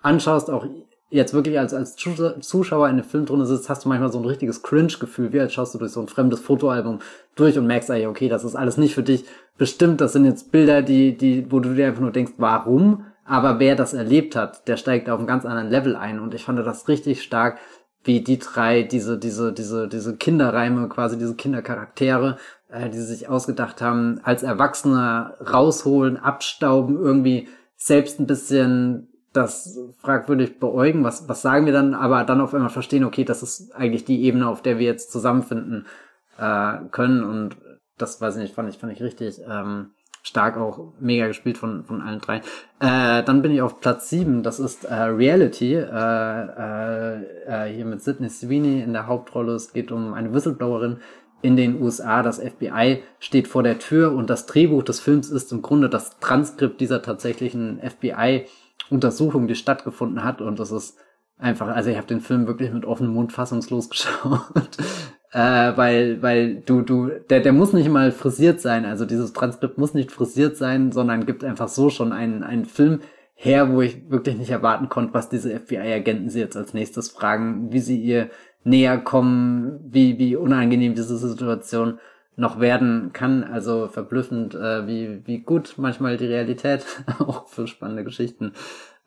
anschaust, 0.02 0.50
auch 0.50 0.66
jetzt 1.10 1.32
wirklich 1.32 1.58
als, 1.58 1.72
als 1.72 1.96
Zuschauer 1.96 2.86
in 2.88 2.94
einem 2.94 3.04
Film 3.04 3.24
drin 3.24 3.44
sitzt, 3.46 3.68
hast 3.68 3.84
du 3.84 3.88
manchmal 3.88 4.12
so 4.12 4.18
ein 4.18 4.26
richtiges 4.26 4.62
Cringe-Gefühl, 4.62 5.32
wie 5.32 5.40
als 5.40 5.54
schaust 5.54 5.74
du 5.74 5.78
durch 5.78 5.92
so 5.92 6.00
ein 6.00 6.08
fremdes 6.08 6.40
Fotoalbum 6.40 6.98
durch 7.34 7.56
und 7.56 7.66
merkst 7.66 7.90
eigentlich, 7.90 8.08
okay, 8.08 8.28
das 8.28 8.44
ist 8.44 8.54
alles 8.54 8.76
nicht 8.76 8.94
für 8.94 9.02
dich 9.02 9.24
bestimmt, 9.56 10.00
das 10.00 10.12
sind 10.12 10.26
jetzt 10.26 10.52
Bilder, 10.52 10.82
die, 10.82 11.16
die, 11.16 11.50
wo 11.50 11.60
du 11.60 11.74
dir 11.74 11.86
einfach 11.86 12.02
nur 12.02 12.12
denkst, 12.12 12.34
warum? 12.36 13.06
Aber 13.24 13.58
wer 13.58 13.74
das 13.74 13.94
erlebt 13.94 14.36
hat, 14.36 14.68
der 14.68 14.76
steigt 14.76 15.08
auf 15.08 15.18
einen 15.18 15.26
ganz 15.26 15.44
anderen 15.44 15.70
Level 15.70 15.96
ein 15.96 16.18
und 16.18 16.34
ich 16.34 16.44
fand 16.44 16.58
das 16.58 16.88
richtig 16.88 17.22
stark, 17.22 17.58
wie 18.04 18.20
die 18.20 18.38
drei 18.38 18.82
diese, 18.82 19.18
diese, 19.18 19.52
diese, 19.52 19.88
diese 19.88 20.16
Kinderreime, 20.16 20.88
quasi 20.88 21.18
diese 21.18 21.34
Kindercharaktere, 21.34 22.38
äh, 22.68 22.88
die 22.88 22.98
sie 22.98 23.06
sich 23.06 23.28
ausgedacht 23.28 23.80
haben, 23.82 24.20
als 24.22 24.42
Erwachsene 24.42 25.34
rausholen, 25.40 26.16
abstauben, 26.16 26.96
irgendwie 26.96 27.48
selbst 27.76 28.18
ein 28.18 28.26
bisschen 28.26 29.08
das 29.32 29.78
fragwürdig 30.00 30.58
beäugen, 30.58 31.04
was, 31.04 31.28
was 31.28 31.42
sagen 31.42 31.66
wir 31.66 31.72
dann, 31.72 31.94
aber 31.94 32.24
dann 32.24 32.40
auf 32.40 32.54
einmal 32.54 32.70
verstehen, 32.70 33.04
okay, 33.04 33.24
das 33.24 33.42
ist 33.42 33.72
eigentlich 33.74 34.04
die 34.04 34.22
Ebene, 34.22 34.48
auf 34.48 34.62
der 34.62 34.78
wir 34.78 34.86
jetzt 34.86 35.12
zusammenfinden 35.12 35.86
äh, 36.38 36.78
können 36.90 37.24
und 37.24 37.56
das 37.98 38.20
weiß 38.20 38.36
ich 38.36 38.42
nicht, 38.42 38.54
fand 38.54 38.68
ich, 38.68 38.78
fand 38.78 38.92
ich 38.92 39.02
richtig 39.02 39.40
ähm, 39.48 39.90
stark 40.22 40.56
auch 40.56 40.92
mega 41.00 41.26
gespielt 41.26 41.58
von, 41.58 41.84
von 41.84 42.02
allen 42.02 42.20
drei. 42.20 42.38
Äh, 42.80 43.22
dann 43.22 43.42
bin 43.42 43.52
ich 43.52 43.62
auf 43.62 43.80
Platz 43.80 44.10
sieben, 44.10 44.42
das 44.42 44.60
ist 44.60 44.84
äh, 44.84 44.94
Reality, 44.94 45.74
äh, 45.74 45.82
äh, 45.82 47.22
äh, 47.46 47.74
hier 47.74 47.84
mit 47.84 48.02
Sidney 48.02 48.28
Sweeney 48.28 48.82
in 48.82 48.92
der 48.92 49.06
Hauptrolle. 49.06 49.54
Es 49.54 49.72
geht 49.72 49.92
um 49.92 50.14
eine 50.14 50.32
Whistleblowerin 50.32 50.98
in 51.42 51.56
den 51.56 51.80
USA. 51.80 52.22
Das 52.22 52.38
FBI 52.38 53.02
steht 53.18 53.48
vor 53.48 53.62
der 53.62 53.78
Tür 53.78 54.12
und 54.12 54.28
das 54.28 54.46
Drehbuch 54.46 54.82
des 54.82 55.00
Films 55.00 55.30
ist 55.30 55.52
im 55.52 55.62
Grunde 55.62 55.88
das 55.88 56.18
Transkript 56.18 56.80
dieser 56.80 57.02
tatsächlichen 57.02 57.80
FBI- 57.80 58.46
Untersuchung, 58.90 59.46
die 59.46 59.54
stattgefunden 59.54 60.24
hat. 60.24 60.40
Und 60.40 60.58
das 60.58 60.70
ist 60.70 60.96
einfach, 61.36 61.68
also 61.68 61.90
ich 61.90 61.96
habe 61.96 62.06
den 62.06 62.20
Film 62.20 62.46
wirklich 62.46 62.72
mit 62.72 62.84
offenem 62.84 63.12
Mund 63.12 63.32
fassungslos 63.32 63.90
geschaut. 63.90 64.76
Äh, 65.32 65.72
weil, 65.76 66.22
weil 66.22 66.56
du, 66.56 66.82
du, 66.82 67.10
der, 67.30 67.40
der 67.40 67.52
muss 67.52 67.72
nicht 67.72 67.90
mal 67.90 68.12
frisiert 68.12 68.60
sein. 68.60 68.84
Also 68.84 69.04
dieses 69.04 69.32
Transkript 69.32 69.78
muss 69.78 69.94
nicht 69.94 70.10
frisiert 70.10 70.56
sein, 70.56 70.92
sondern 70.92 71.26
gibt 71.26 71.44
einfach 71.44 71.68
so 71.68 71.90
schon 71.90 72.12
einen, 72.12 72.42
einen 72.42 72.64
Film 72.64 73.00
her, 73.34 73.72
wo 73.72 73.82
ich 73.82 74.10
wirklich 74.10 74.36
nicht 74.36 74.50
erwarten 74.50 74.88
konnte, 74.88 75.14
was 75.14 75.28
diese 75.28 75.58
FBI-Agenten 75.58 76.30
sie 76.30 76.40
jetzt 76.40 76.56
als 76.56 76.74
nächstes 76.74 77.10
fragen, 77.10 77.72
wie 77.72 77.80
sie 77.80 78.00
ihr 78.00 78.30
näher 78.64 78.98
kommen, 78.98 79.80
wie, 79.84 80.18
wie 80.18 80.34
unangenehm 80.34 80.94
diese 80.94 81.16
Situation 81.16 81.98
noch 82.36 82.58
werden 82.58 83.10
kann. 83.12 83.44
Also 83.44 83.88
verblüffend, 83.88 84.54
äh, 84.54 84.86
wie, 84.86 85.22
wie 85.26 85.40
gut 85.40 85.74
manchmal 85.76 86.16
die 86.16 86.26
Realität 86.26 86.84
auch 87.18 87.48
für 87.48 87.66
spannende 87.66 88.04
Geschichten 88.04 88.52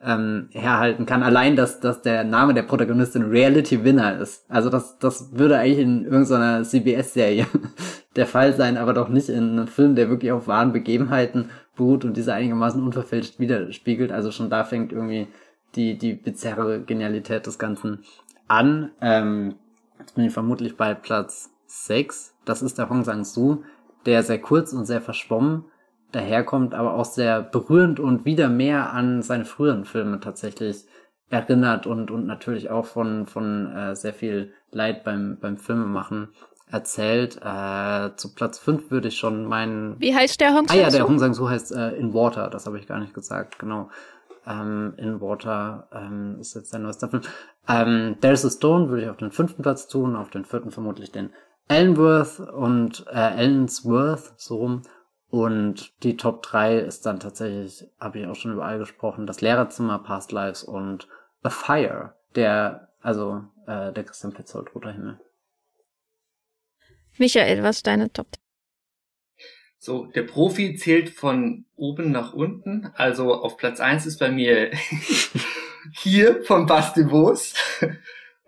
ähm, 0.03 0.49
herhalten 0.51 1.05
kann. 1.05 1.23
Allein, 1.23 1.55
dass, 1.55 1.79
dass 1.79 2.01
der 2.01 2.23
Name 2.23 2.53
der 2.53 2.63
Protagonistin 2.63 3.23
Reality 3.23 3.83
Winner 3.83 4.19
ist. 4.19 4.45
Also 4.49 4.69
das, 4.69 4.97
das 4.99 5.37
würde 5.37 5.57
eigentlich 5.57 5.79
in 5.79 6.05
irgendeiner 6.05 6.63
CBS-Serie 6.63 7.45
der 8.15 8.25
Fall 8.25 8.53
sein, 8.53 8.77
aber 8.77 8.93
doch 8.93 9.09
nicht 9.09 9.29
in 9.29 9.51
einem 9.51 9.67
Film, 9.67 9.95
der 9.95 10.09
wirklich 10.09 10.31
auf 10.31 10.47
wahren 10.47 10.73
Begebenheiten 10.73 11.49
beruht 11.75 12.05
und 12.05 12.17
diese 12.17 12.33
einigermaßen 12.33 12.83
unverfälscht 12.83 13.39
widerspiegelt. 13.39 14.11
Also 14.11 14.31
schon 14.31 14.49
da 14.49 14.63
fängt 14.63 14.91
irgendwie 14.91 15.27
die, 15.75 15.97
die 15.97 16.13
bizarre 16.13 16.81
Genialität 16.81 17.45
des 17.45 17.59
Ganzen 17.59 18.03
an. 18.47 18.91
Ähm, 19.01 19.55
jetzt 19.99 20.15
bin 20.15 20.25
ich 20.25 20.33
vermutlich 20.33 20.77
bei 20.77 20.93
Platz 20.93 21.51
6. 21.67 22.35
Das 22.43 22.61
ist 22.61 22.77
der 22.77 22.89
Hong 22.89 23.03
Sang-soo, 23.03 23.63
der 24.05 24.23
sehr 24.23 24.39
kurz 24.39 24.73
und 24.73 24.85
sehr 24.85 25.01
verschwommen 25.01 25.65
daherkommt, 26.11 26.73
aber 26.73 26.93
auch 26.93 27.05
sehr 27.05 27.41
berührend 27.41 27.99
und 27.99 28.25
wieder 28.25 28.49
mehr 28.49 28.93
an 28.93 29.21
seine 29.21 29.45
früheren 29.45 29.85
Filme 29.85 30.19
tatsächlich 30.19 30.85
erinnert 31.29 31.87
und, 31.87 32.11
und 32.11 32.27
natürlich 32.27 32.69
auch 32.69 32.85
von, 32.85 33.25
von 33.25 33.71
äh, 33.71 33.95
sehr 33.95 34.13
viel 34.13 34.53
Leid 34.71 35.03
beim, 35.03 35.37
beim 35.39 35.57
Filmemachen 35.57 36.29
erzählt. 36.69 37.37
Äh, 37.37 38.15
zu 38.15 38.33
Platz 38.33 38.59
5 38.59 38.91
würde 38.91 39.09
ich 39.09 39.17
schon 39.17 39.45
meinen. 39.45 39.99
Wie 39.99 40.15
heißt 40.15 40.39
der 40.41 40.53
Hong 40.53 40.67
Sang-soo? 40.67 40.77
Ah 40.77 40.81
ja, 40.81 40.89
der 40.89 41.07
Hong 41.07 41.19
Sang-soo 41.19 41.49
heißt 41.49 41.71
äh, 41.73 41.95
In 41.95 42.13
Water, 42.13 42.49
das 42.49 42.65
habe 42.65 42.79
ich 42.79 42.87
gar 42.87 42.99
nicht 42.99 43.13
gesagt, 43.13 43.59
genau. 43.59 43.89
Ähm, 44.45 44.93
In 44.97 45.21
Water 45.21 45.87
ähm, 45.93 46.37
ist 46.39 46.55
jetzt 46.55 46.73
der 46.73 46.79
neueste 46.79 47.07
Film. 47.07 47.23
Ähm, 47.67 48.17
There's 48.21 48.45
a 48.45 48.49
Stone 48.49 48.89
würde 48.89 49.03
ich 49.03 49.09
auf 49.09 49.17
den 49.17 49.31
fünften 49.31 49.61
Platz 49.61 49.87
tun, 49.87 50.15
auf 50.15 50.29
den 50.29 50.45
vierten 50.45 50.71
vermutlich 50.71 51.11
den 51.11 51.31
Ellenworth 51.67 52.39
und 52.39 53.05
äh, 53.11 53.37
Ellensworth, 53.37 54.33
so 54.37 54.57
rum. 54.57 54.81
Und 55.31 55.93
die 56.03 56.17
Top 56.17 56.43
3 56.43 56.79
ist 56.79 57.05
dann 57.05 57.21
tatsächlich, 57.21 57.87
habe 58.01 58.19
ich 58.19 58.27
auch 58.27 58.35
schon 58.35 58.51
überall 58.51 58.79
gesprochen, 58.79 59.25
das 59.25 59.39
Lehrerzimmer, 59.39 59.99
Past 59.99 60.33
Lives 60.33 60.61
und 60.61 61.07
A 61.41 61.49
Fire, 61.49 62.15
der, 62.35 62.89
also 62.99 63.45
äh, 63.65 63.93
der 63.93 64.03
Christian 64.03 64.33
Petzold, 64.33 64.75
Roter 64.75 64.91
Himmel. 64.91 65.21
Michael, 67.17 67.63
was 67.63 67.77
ist 67.77 67.87
deine 67.87 68.11
Top 68.11 68.29
3? 68.29 68.41
So, 69.77 70.05
der 70.07 70.23
Profi 70.23 70.75
zählt 70.75 71.09
von 71.09 71.63
oben 71.77 72.11
nach 72.11 72.33
unten. 72.33 72.91
Also 72.95 73.33
auf 73.33 73.55
Platz 73.55 73.79
1 73.79 74.05
ist 74.05 74.19
bei 74.19 74.29
mir 74.29 74.71
hier 75.93 76.43
von 76.43 76.65
Basti 76.65 77.09
Vos. 77.09 77.53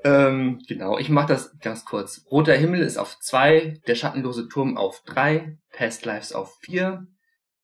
Ähm, 0.04 0.60
genau, 0.68 0.98
ich 0.98 1.10
mache 1.10 1.28
das 1.28 1.58
ganz 1.60 1.86
kurz. 1.86 2.26
Roter 2.30 2.56
Himmel 2.56 2.82
ist 2.82 2.98
auf 2.98 3.20
zwei, 3.20 3.80
der 3.88 3.96
schattenlose 3.96 4.50
Turm 4.50 4.78
auf 4.78 5.02
drei, 5.06 5.58
Past 5.72 6.06
Lives 6.06 6.34
auf 6.34 6.58
vier, 6.62 7.08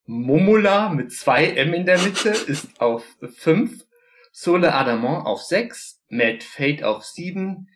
Momola 0.05 0.89
mit 0.89 1.11
zwei 1.11 1.45
M 1.47 1.73
in 1.73 1.85
der 1.85 1.99
Mitte 1.99 2.29
ist 2.47 2.81
auf 2.81 3.05
fünf, 3.35 3.85
Sole 4.31 4.73
Adamant 4.73 5.25
auf 5.25 5.41
sechs, 5.41 6.01
Mad 6.09 6.39
Fate 6.41 6.83
auf 6.83 7.03
sieben, 7.03 7.67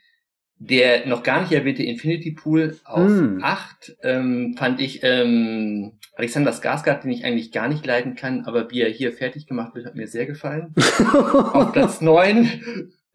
der 0.57 1.07
noch 1.07 1.23
gar 1.23 1.41
nicht 1.41 1.51
erwähnte 1.51 1.83
Infinity 1.83 2.31
Pool 2.31 2.79
auf 2.85 3.09
mm. 3.09 3.39
acht, 3.43 3.95
ähm, 4.01 4.55
fand 4.57 4.79
ich 4.79 5.01
ähm, 5.03 5.99
Alexander 6.15 6.53
Skarsgård, 6.53 7.03
den 7.03 7.11
ich 7.11 7.25
eigentlich 7.25 7.51
gar 7.51 7.67
nicht 7.67 7.85
leiden 7.85 8.15
kann, 8.15 8.45
aber 8.45 8.71
wie 8.71 8.81
er 8.81 8.89
hier 8.89 9.11
fertig 9.11 9.45
gemacht 9.45 9.75
wird, 9.75 9.85
hat 9.85 9.95
mir 9.95 10.07
sehr 10.07 10.25
gefallen. 10.25 10.73
auf 11.13 11.73
Platz 11.73 12.01
neun 12.01 12.49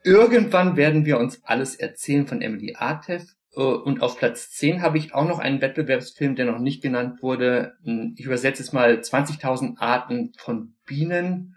Irgendwann 0.05 0.77
werden 0.77 1.05
wir 1.05 1.19
uns 1.19 1.45
alles 1.45 1.75
erzählen 1.75 2.27
von 2.27 2.41
Emily 2.41 2.75
Artef. 2.77 3.35
Äh, 3.55 3.61
und 3.61 4.03
auf 4.03 4.19
Platz 4.19 4.51
10 4.51 4.83
habe 4.83 4.99
ich 4.99 5.15
auch 5.15 5.27
noch 5.27 5.39
einen 5.39 5.61
Wettbewerbsfilm, 5.61 6.37
der 6.37 6.47
noch 6.47 6.59
nicht 6.59 6.83
genannt 6.83 7.23
wurde. 7.23 7.75
Hm, 7.85 8.15
ich 8.17 8.25
übersetze 8.25 8.63
es 8.63 8.73
mal 8.73 8.95
20.000 8.95 9.79
Arten 9.79 10.33
von 10.39 10.75
Bienen. 10.87 11.57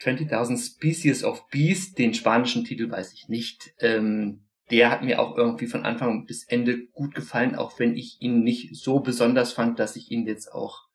20.000 0.00 0.58
Species 0.58 1.24
of 1.24 1.48
Bees. 1.48 1.94
Den 1.94 2.14
spanischen 2.14 2.64
Titel 2.64 2.90
weiß 2.90 3.12
ich 3.14 3.28
nicht. 3.28 3.74
Ähm, 3.80 4.42
der 4.70 4.90
hat 4.90 5.02
mir 5.02 5.20
auch 5.20 5.36
irgendwie 5.36 5.66
von 5.66 5.84
Anfang 5.84 6.26
bis 6.26 6.44
Ende 6.44 6.86
gut 6.88 7.14
gefallen, 7.14 7.54
auch 7.54 7.78
wenn 7.78 7.96
ich 7.96 8.20
ihn 8.20 8.42
nicht 8.42 8.74
so 8.74 9.00
besonders 9.00 9.52
fand, 9.52 9.78
dass 9.78 9.96
ich 9.96 10.10
ihn 10.10 10.26
jetzt 10.26 10.52
auch 10.52 10.86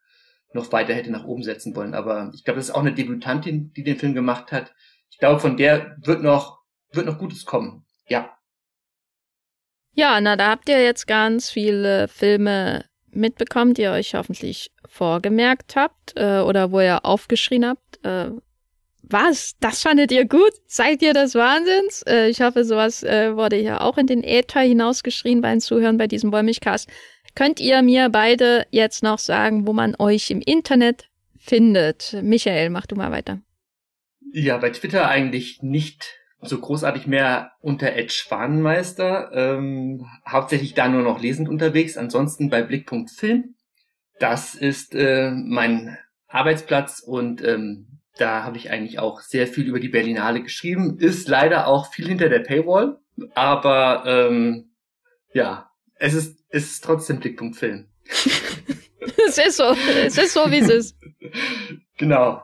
noch 0.53 0.72
weiter 0.73 0.93
hätte 0.93 1.11
nach 1.11 1.23
oben 1.23 1.43
setzen 1.43 1.76
wollen. 1.76 1.93
Aber 1.93 2.31
ich 2.34 2.43
glaube, 2.43 2.57
das 2.57 2.68
ist 2.68 2.76
auch 2.76 2.81
eine 2.81 2.93
Debütantin, 2.93 3.72
die 3.73 3.84
den 3.84 3.98
Film 3.98 4.14
gemacht 4.14 4.52
hat. 4.52 4.73
Ich 5.10 5.18
glaube, 5.18 5.39
von 5.39 5.56
der 5.56 5.95
wird 6.02 6.22
noch 6.22 6.61
wird 6.92 7.06
noch 7.06 7.18
Gutes 7.18 7.46
kommen. 7.46 7.86
Ja. 8.08 8.38
Ja, 9.94 10.22
na, 10.22 10.36
da 10.36 10.50
habt 10.50 10.70
ihr 10.70 10.82
jetzt 10.82 11.06
ganz 11.08 11.50
viele 11.50 12.08
Filme 12.08 12.86
mitbekommen, 13.10 13.74
die 13.74 13.84
ihr 13.84 13.92
euch 13.92 14.14
hoffentlich 14.16 14.72
vorgemerkt 14.88 15.76
habt 15.76 16.14
äh, 16.16 16.40
oder 16.40 16.72
wo 16.72 16.80
ihr 16.80 17.06
aufgeschrien 17.06 17.66
habt. 17.66 18.04
Äh, 18.06 18.32
Was? 19.04 19.56
Das 19.60 19.82
fandet 19.82 20.12
ihr 20.12 20.26
gut? 20.26 20.54
Seid 20.68 21.02
ihr 21.02 21.14
des 21.14 21.36
Wahnsinns? 21.36 22.04
Äh, 22.08 22.30
ich 22.30 22.42
hoffe, 22.42 22.64
sowas 22.64 23.04
äh, 23.04 23.36
wurde 23.36 23.58
ja 23.58 23.82
auch 23.82 23.98
in 23.98 24.08
den 24.08 24.24
Äther 24.24 24.62
hinausgeschrien 24.62 25.42
beim 25.42 25.60
Zuhören 25.60 25.98
bei 25.98 26.08
diesem 26.08 26.32
Wollmilchcast. 26.32 26.90
Könnt 27.36 27.60
ihr 27.60 27.82
mir 27.82 28.10
beide 28.10 28.66
jetzt 28.72 29.04
noch 29.04 29.20
sagen, 29.20 29.68
wo 29.68 29.74
man 29.74 29.96
euch 30.00 30.30
im 30.32 30.42
Internet 30.42 31.10
findet? 31.38 32.18
Michael, 32.22 32.70
mach 32.70 32.86
du 32.86 32.96
mal 32.96 33.12
weiter. 33.12 33.42
Ja, 34.34 34.58
bei 34.58 34.70
Twitter 34.70 35.10
eigentlich 35.10 35.62
nicht 35.62 36.20
so 36.42 36.60
großartig 36.60 37.08
mehr 37.08 37.52
unter 37.62 37.94
Ed 37.94 38.12
Schwanenmeister. 38.12 39.32
Ähm, 39.34 40.06
hauptsächlich 40.28 40.74
da 40.74 40.88
nur 40.88 41.04
noch 41.04 41.22
lesend 41.22 41.50
unterwegs. 41.50 41.98
Ansonsten 41.98 42.50
bei 42.50 42.64
Blickpunkt 42.64 43.12
Film. 43.12 43.56
Das 44.20 44.56
ist 44.56 44.94
äh, 44.96 45.32
mein 45.32 45.98
Arbeitsplatz 46.28 47.00
und 47.00 47.44
ähm, 47.44 48.00
da 48.18 48.44
habe 48.44 48.58
ich 48.58 48.70
eigentlich 48.70 49.00
auch 49.00 49.22
sehr 49.22 49.48
viel 49.48 49.68
über 49.68 49.80
die 49.80 49.90
Berlinale 49.90 50.42
geschrieben. 50.42 50.98
Ist 51.00 51.28
leider 51.28 51.68
auch 51.68 51.92
viel 51.92 52.08
hinter 52.08 52.30
der 52.30 52.40
Paywall, 52.40 53.00
aber 53.34 54.04
ähm, 54.06 54.72
ja, 55.34 55.72
es 55.96 56.14
ist, 56.14 56.40
es 56.50 56.72
ist 56.72 56.84
trotzdem 56.84 57.20
Blickpunkt 57.20 57.56
Film. 57.56 57.88
es 59.28 59.38
ist 59.38 59.58
so, 59.58 59.76
es 60.06 60.18
ist 60.18 60.34
so, 60.34 60.52
wie 60.52 60.60
es 60.60 60.70
ist. 60.70 60.98
Genau. 61.98 62.42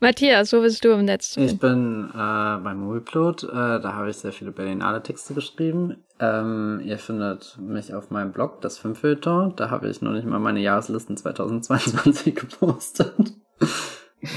Matthias, 0.00 0.52
wo 0.52 0.60
bist 0.60 0.84
du 0.84 0.90
im 0.90 1.04
Netz? 1.04 1.36
Ich 1.36 1.58
bin 1.58 2.08
äh, 2.10 2.16
bei 2.16 2.72
Movieplot, 2.74 3.42
äh, 3.44 3.80
da 3.80 3.94
habe 3.94 4.10
ich 4.10 4.16
sehr 4.16 4.32
viele 4.32 4.52
Berlinale 4.52 5.02
Texte 5.02 5.34
geschrieben. 5.34 6.04
Ähm, 6.20 6.80
ihr 6.84 6.98
findet 6.98 7.58
mich 7.60 7.92
auf 7.94 8.10
meinem 8.10 8.32
Blog, 8.32 8.60
das 8.60 8.78
Filmfilter. 8.78 9.52
Da 9.56 9.70
habe 9.70 9.88
ich 9.88 10.00
noch 10.00 10.12
nicht 10.12 10.26
mal 10.26 10.38
meine 10.38 10.60
Jahreslisten 10.60 11.16
2022 11.16 12.34
gepostet. 12.34 13.32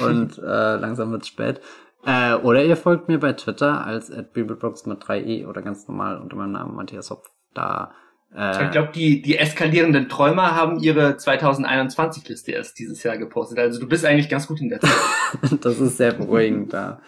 Und 0.04 0.38
äh, 0.40 0.76
langsam 0.78 1.12
wird's 1.12 1.28
spät. 1.28 1.62
Äh, 2.06 2.36
oder 2.36 2.64
ihr 2.64 2.78
folgt 2.78 3.08
mir 3.08 3.20
bei 3.20 3.34
Twitter 3.34 3.86
als 3.86 4.12
at 4.12 4.36
mit 4.36 4.48
3i 4.48 5.48
oder 5.48 5.62
ganz 5.62 5.88
normal 5.88 6.20
unter 6.20 6.38
meinem 6.38 6.54
Namen 6.54 6.76
Matthias 6.76 7.12
Hopf. 7.12 7.30
Da 7.54 7.92
äh, 8.36 8.66
ich 8.66 8.72
glaube, 8.72 8.92
die, 8.94 9.22
die 9.22 9.38
eskalierenden 9.38 10.08
Träumer 10.08 10.56
haben 10.56 10.80
ihre 10.80 11.12
2021-Liste 11.12 12.52
erst 12.52 12.80
dieses 12.80 13.04
Jahr 13.04 13.18
gepostet. 13.18 13.60
Also 13.60 13.80
du 13.80 13.88
bist 13.88 14.06
eigentlich 14.06 14.30
ganz 14.30 14.48
gut 14.48 14.62
in 14.62 14.70
der 14.70 14.80
Zeit. 14.80 14.92
das 15.62 15.80
ist 15.80 15.98
sehr 15.98 16.14
beruhigend 16.14 16.74
da. 16.74 17.02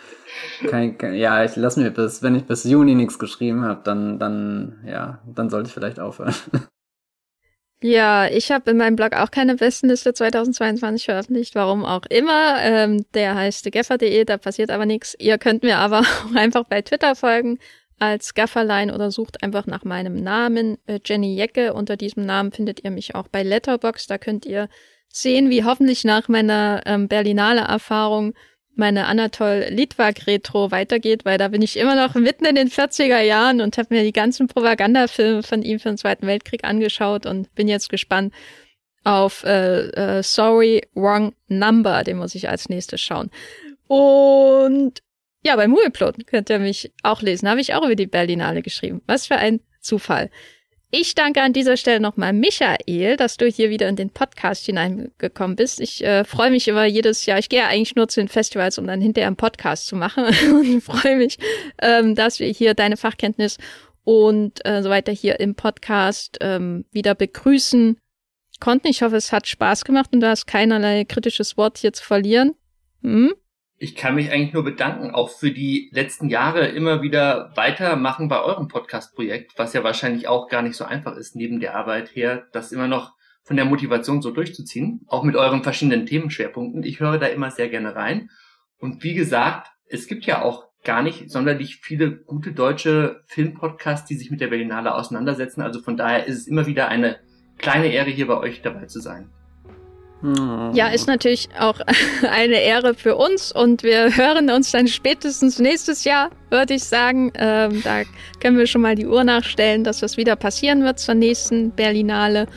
Kein, 0.68 0.98
kein, 0.98 1.14
ja, 1.14 1.44
ich 1.44 1.56
lass 1.56 1.78
mir 1.78 1.92
bis, 1.92 2.24
wenn 2.24 2.36
ich 2.36 2.44
bis 2.44 2.64
Juni 2.66 2.96
nichts 2.96 3.20
geschrieben 3.20 3.64
habe, 3.64 3.82
dann, 3.84 4.20
dann, 4.20 4.84
ja, 4.86 5.20
dann 5.26 5.50
sollte 5.50 5.68
ich 5.68 5.74
vielleicht 5.74 6.00
aufhören. 6.00 6.36
Ja, 7.86 8.28
ich 8.28 8.50
habe 8.50 8.72
in 8.72 8.78
meinem 8.78 8.96
Blog 8.96 9.12
auch 9.12 9.30
keine 9.30 9.56
Bestenliste 9.56 10.14
2022 10.14 11.04
veröffentlicht, 11.04 11.54
warum 11.54 11.84
auch 11.84 12.06
immer. 12.10 12.56
Ähm, 12.62 13.06
der 13.14 13.36
heißt 13.36 13.70
geffer.de, 13.70 14.24
da 14.24 14.38
passiert 14.38 14.72
aber 14.72 14.86
nichts. 14.86 15.18
Ihr 15.20 15.38
könnt 15.38 15.64
mir 15.64 15.80
aber 15.80 16.00
auch 16.32 16.34
einfach 16.34 16.64
bei 16.64 16.82
Twitter 16.82 17.14
folgen 17.14 17.60
als 18.04 18.34
Gafferlein 18.34 18.92
oder 18.92 19.12
sucht 19.12 19.44
einfach 19.44 19.66
nach 19.66 19.86
meinem 19.86 20.22
Namen, 20.22 20.78
äh, 20.88 21.00
Jenny 21.06 21.36
Jecke. 21.36 21.74
Unter 21.74 21.96
diesem 21.96 22.26
Namen 22.26 22.52
findet 22.52 22.84
ihr 22.84 22.92
mich 22.92 23.16
auch 23.16 23.30
bei 23.30 23.44
Letterbox. 23.44 24.08
Da 24.08 24.18
könnt 24.18 24.46
ihr 24.46 24.68
sehen, 25.08 25.50
wie 25.50 25.64
hoffentlich 25.64 26.04
nach 26.04 26.28
meiner 26.28 26.82
ähm, 26.86 27.08
Berlinale 27.08 27.62
Erfahrung 27.62 28.34
meine 28.76 29.06
Anatol 29.06 29.68
Litwak 29.70 30.28
Retro 30.28 30.72
weitergeht, 30.72 31.24
weil 31.24 31.38
da 31.38 31.48
bin 31.48 31.62
ich 31.62 31.78
immer 31.78 31.96
noch 31.96 32.16
mitten 32.16 32.46
in 32.46 32.56
den 32.56 32.70
40er 32.70 33.22
Jahren 33.22 33.62
und 33.62 33.78
habe 33.78 33.94
mir 33.94 34.04
die 34.04 34.12
ganzen 34.12 34.48
Propagandafilme 34.48 35.44
von 35.44 35.62
ihm 35.62 35.80
für 35.80 35.90
den 35.90 35.98
Zweiten 35.98 36.28
Weltkrieg 36.28 36.66
angeschaut 36.66 37.26
und 37.26 37.54
bin 37.56 37.68
jetzt 37.68 37.90
gespannt 37.90 38.34
auf 39.04 39.44
äh, 39.44 39.90
äh, 39.92 40.24
Sorry, 40.24 40.82
Wrong 40.96 41.34
Number, 41.48 42.04
den 42.04 42.18
muss 42.18 42.36
ich 42.36 42.50
als 42.50 42.68
nächstes 42.68 43.00
schauen. 43.00 43.30
Und 43.88 45.03
ja, 45.46 45.56
bei 45.56 45.68
Movieplot 45.68 46.26
könnt 46.28 46.50
ihr 46.50 46.60
mich 46.60 46.92
auch 47.04 47.22
lesen. 47.22 47.50
Habe 47.50 47.62
ich 47.62 47.74
auch 47.74 47.84
über 47.84 47.96
die 47.96 48.08
Berlinale 48.08 48.62
geschrieben. 48.62 49.02
Was 49.08 49.28
für 49.28 49.36
ein 49.36 49.60
Zufall. 49.82 50.30
Ich 50.96 51.16
danke 51.16 51.42
an 51.42 51.54
dieser 51.54 51.76
Stelle 51.76 52.00
nochmal 52.00 52.34
Michael, 52.34 53.18
dass 53.18 53.38
du 53.38 53.48
hier 53.48 53.72
wieder 53.72 53.90
in 53.90 53.96
den 53.96 54.12
Podcast 54.12 54.66
hineingekommen 54.68 55.56
bist. 55.56 55.82
Ich 55.82 56.04
äh, 56.04 56.24
freue 56.24 56.52
mich 56.52 56.68
immer 56.68 56.86
jedes 56.86 57.26
Jahr. 57.26 57.40
Ich 57.40 57.50
gehe 57.50 57.62
ja 57.62 57.68
eigentlich 57.68 57.96
nur 57.96 58.08
zu 58.08 58.22
den 58.22 58.28
Festivals, 58.28 58.78
um 58.78 58.86
dann 58.86 59.02
hinterher 59.02 59.28
einen 59.28 59.36
Podcast 59.36 59.88
zu 59.88 59.96
machen. 59.96 60.26
und 60.52 60.82
freue 60.82 61.18
mich, 61.18 61.40
ähm, 61.82 62.14
dass 62.14 62.40
wir 62.40 62.48
hier 62.48 62.76
deine 62.76 62.96
Fachkenntnis 62.96 63.58
und 64.04 64.64
äh, 64.66 64.84
so 64.84 64.90
weiter 64.90 65.12
hier 65.12 65.40
im 65.40 65.56
Podcast 65.56 66.38
ähm, 66.42 66.86
wieder 66.92 67.16
begrüßen 67.16 67.98
konnten. 68.60 68.88
Ich 68.88 69.02
hoffe, 69.02 69.16
es 69.16 69.32
hat 69.32 69.48
Spaß 69.48 69.86
gemacht 69.86 70.12
und 70.14 70.22
du 70.22 70.28
hast 70.28 70.46
keinerlei 70.46 71.06
kritisches 71.06 71.58
Wort 71.58 71.80
hier 71.80 71.94
zu 71.94 72.04
verlieren. 72.04 72.56
Hm? 73.02 73.34
Ich 73.84 73.98
kann 73.98 74.16
mich 74.16 74.32
eigentlich 74.32 74.54
nur 74.54 74.64
bedanken, 74.64 75.12
auch 75.12 75.30
für 75.30 75.52
die 75.52 75.90
letzten 75.92 76.30
Jahre 76.30 76.68
immer 76.68 77.02
wieder 77.02 77.52
weitermachen 77.56 78.30
bei 78.30 78.42
eurem 78.42 78.70
Podcast-Projekt, 78.70 79.52
was 79.58 79.74
ja 79.74 79.84
wahrscheinlich 79.84 80.30
auch 80.30 80.48
gar 80.48 80.62
nicht 80.62 80.78
so 80.78 80.86
einfach 80.86 81.18
ist, 81.18 81.36
neben 81.36 81.60
der 81.60 81.76
Arbeit 81.76 82.16
her, 82.16 82.48
das 82.54 82.72
immer 82.72 82.88
noch 82.88 83.12
von 83.44 83.58
der 83.58 83.66
Motivation 83.66 84.22
so 84.22 84.32
durchzuziehen, 84.32 85.02
auch 85.08 85.24
mit 85.24 85.36
euren 85.36 85.64
verschiedenen 85.64 86.06
Themenschwerpunkten. 86.06 86.84
Ich 86.84 87.02
höre 87.02 87.18
da 87.18 87.26
immer 87.26 87.52
sehr 87.52 87.68
gerne 87.68 87.94
rein. 87.94 88.30
Und 88.80 89.04
wie 89.04 89.16
gesagt, 89.16 89.68
es 89.90 90.08
gibt 90.08 90.26
ja 90.26 90.44
auch 90.44 90.64
gar 90.86 91.04
nicht 91.04 91.30
sonderlich 91.30 91.82
viele 91.82 92.16
gute 92.24 92.54
deutsche 92.54 93.22
Filmpodcasts, 93.28 94.08
die 94.08 94.16
sich 94.16 94.32
mit 94.32 94.40
der 94.40 94.48
Berlinale 94.48 94.96
auseinandersetzen. 94.96 95.62
Also 95.62 95.82
von 95.82 95.98
daher 95.98 96.26
ist 96.26 96.38
es 96.38 96.48
immer 96.48 96.68
wieder 96.68 96.88
eine 96.88 97.20
kleine 97.58 97.88
Ehre, 97.88 98.12
hier 98.12 98.28
bei 98.28 98.38
euch 98.38 98.62
dabei 98.62 98.86
zu 98.86 99.02
sein. 99.02 99.30
Ja, 100.74 100.88
ist 100.88 101.08
natürlich 101.08 101.50
auch 101.60 101.80
eine 102.30 102.62
Ehre 102.62 102.94
für 102.94 103.16
uns 103.16 103.52
und 103.52 103.84
wir 103.84 104.16
hören 104.16 104.50
uns 104.50 104.72
dann 104.72 104.88
spätestens 104.88 105.60
nächstes 105.60 106.06
Jahr, 106.06 106.30
würde 106.50 106.76
ich 106.76 106.84
sagen. 106.84 107.32
Ähm, 107.36 107.82
da 107.84 108.04
können 108.40 108.58
wir 108.58 108.68
schon 108.68 108.82
mal 108.82 108.96
die 108.96 109.06
Uhr 109.06 109.24
nachstellen, 109.24 109.84
dass 109.84 110.00
das 110.00 110.16
wieder 110.16 110.36
passieren 110.36 110.84
wird 110.84 111.00
zur 111.00 111.16
nächsten 111.16 111.72
Berlinale. 111.72 112.48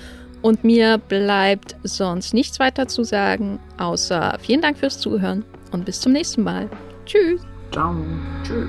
Und 0.43 0.63
mir 0.63 0.99
bleibt 0.99 1.75
sonst 1.83 2.33
nichts 2.33 2.61
weiter 2.61 2.87
zu 2.87 3.03
sagen, 3.03 3.59
außer 3.79 4.39
vielen 4.41 4.61
Dank 4.61 4.79
fürs 4.79 5.01
Zuhören 5.01 5.45
und 5.73 5.85
bis 5.85 6.01
zum 6.01 6.13
nächsten 6.13 6.43
Mal. 6.45 6.69
Tschüss. 7.05 7.41
Ciao. 7.73 7.97
Tschüss. 8.45 8.69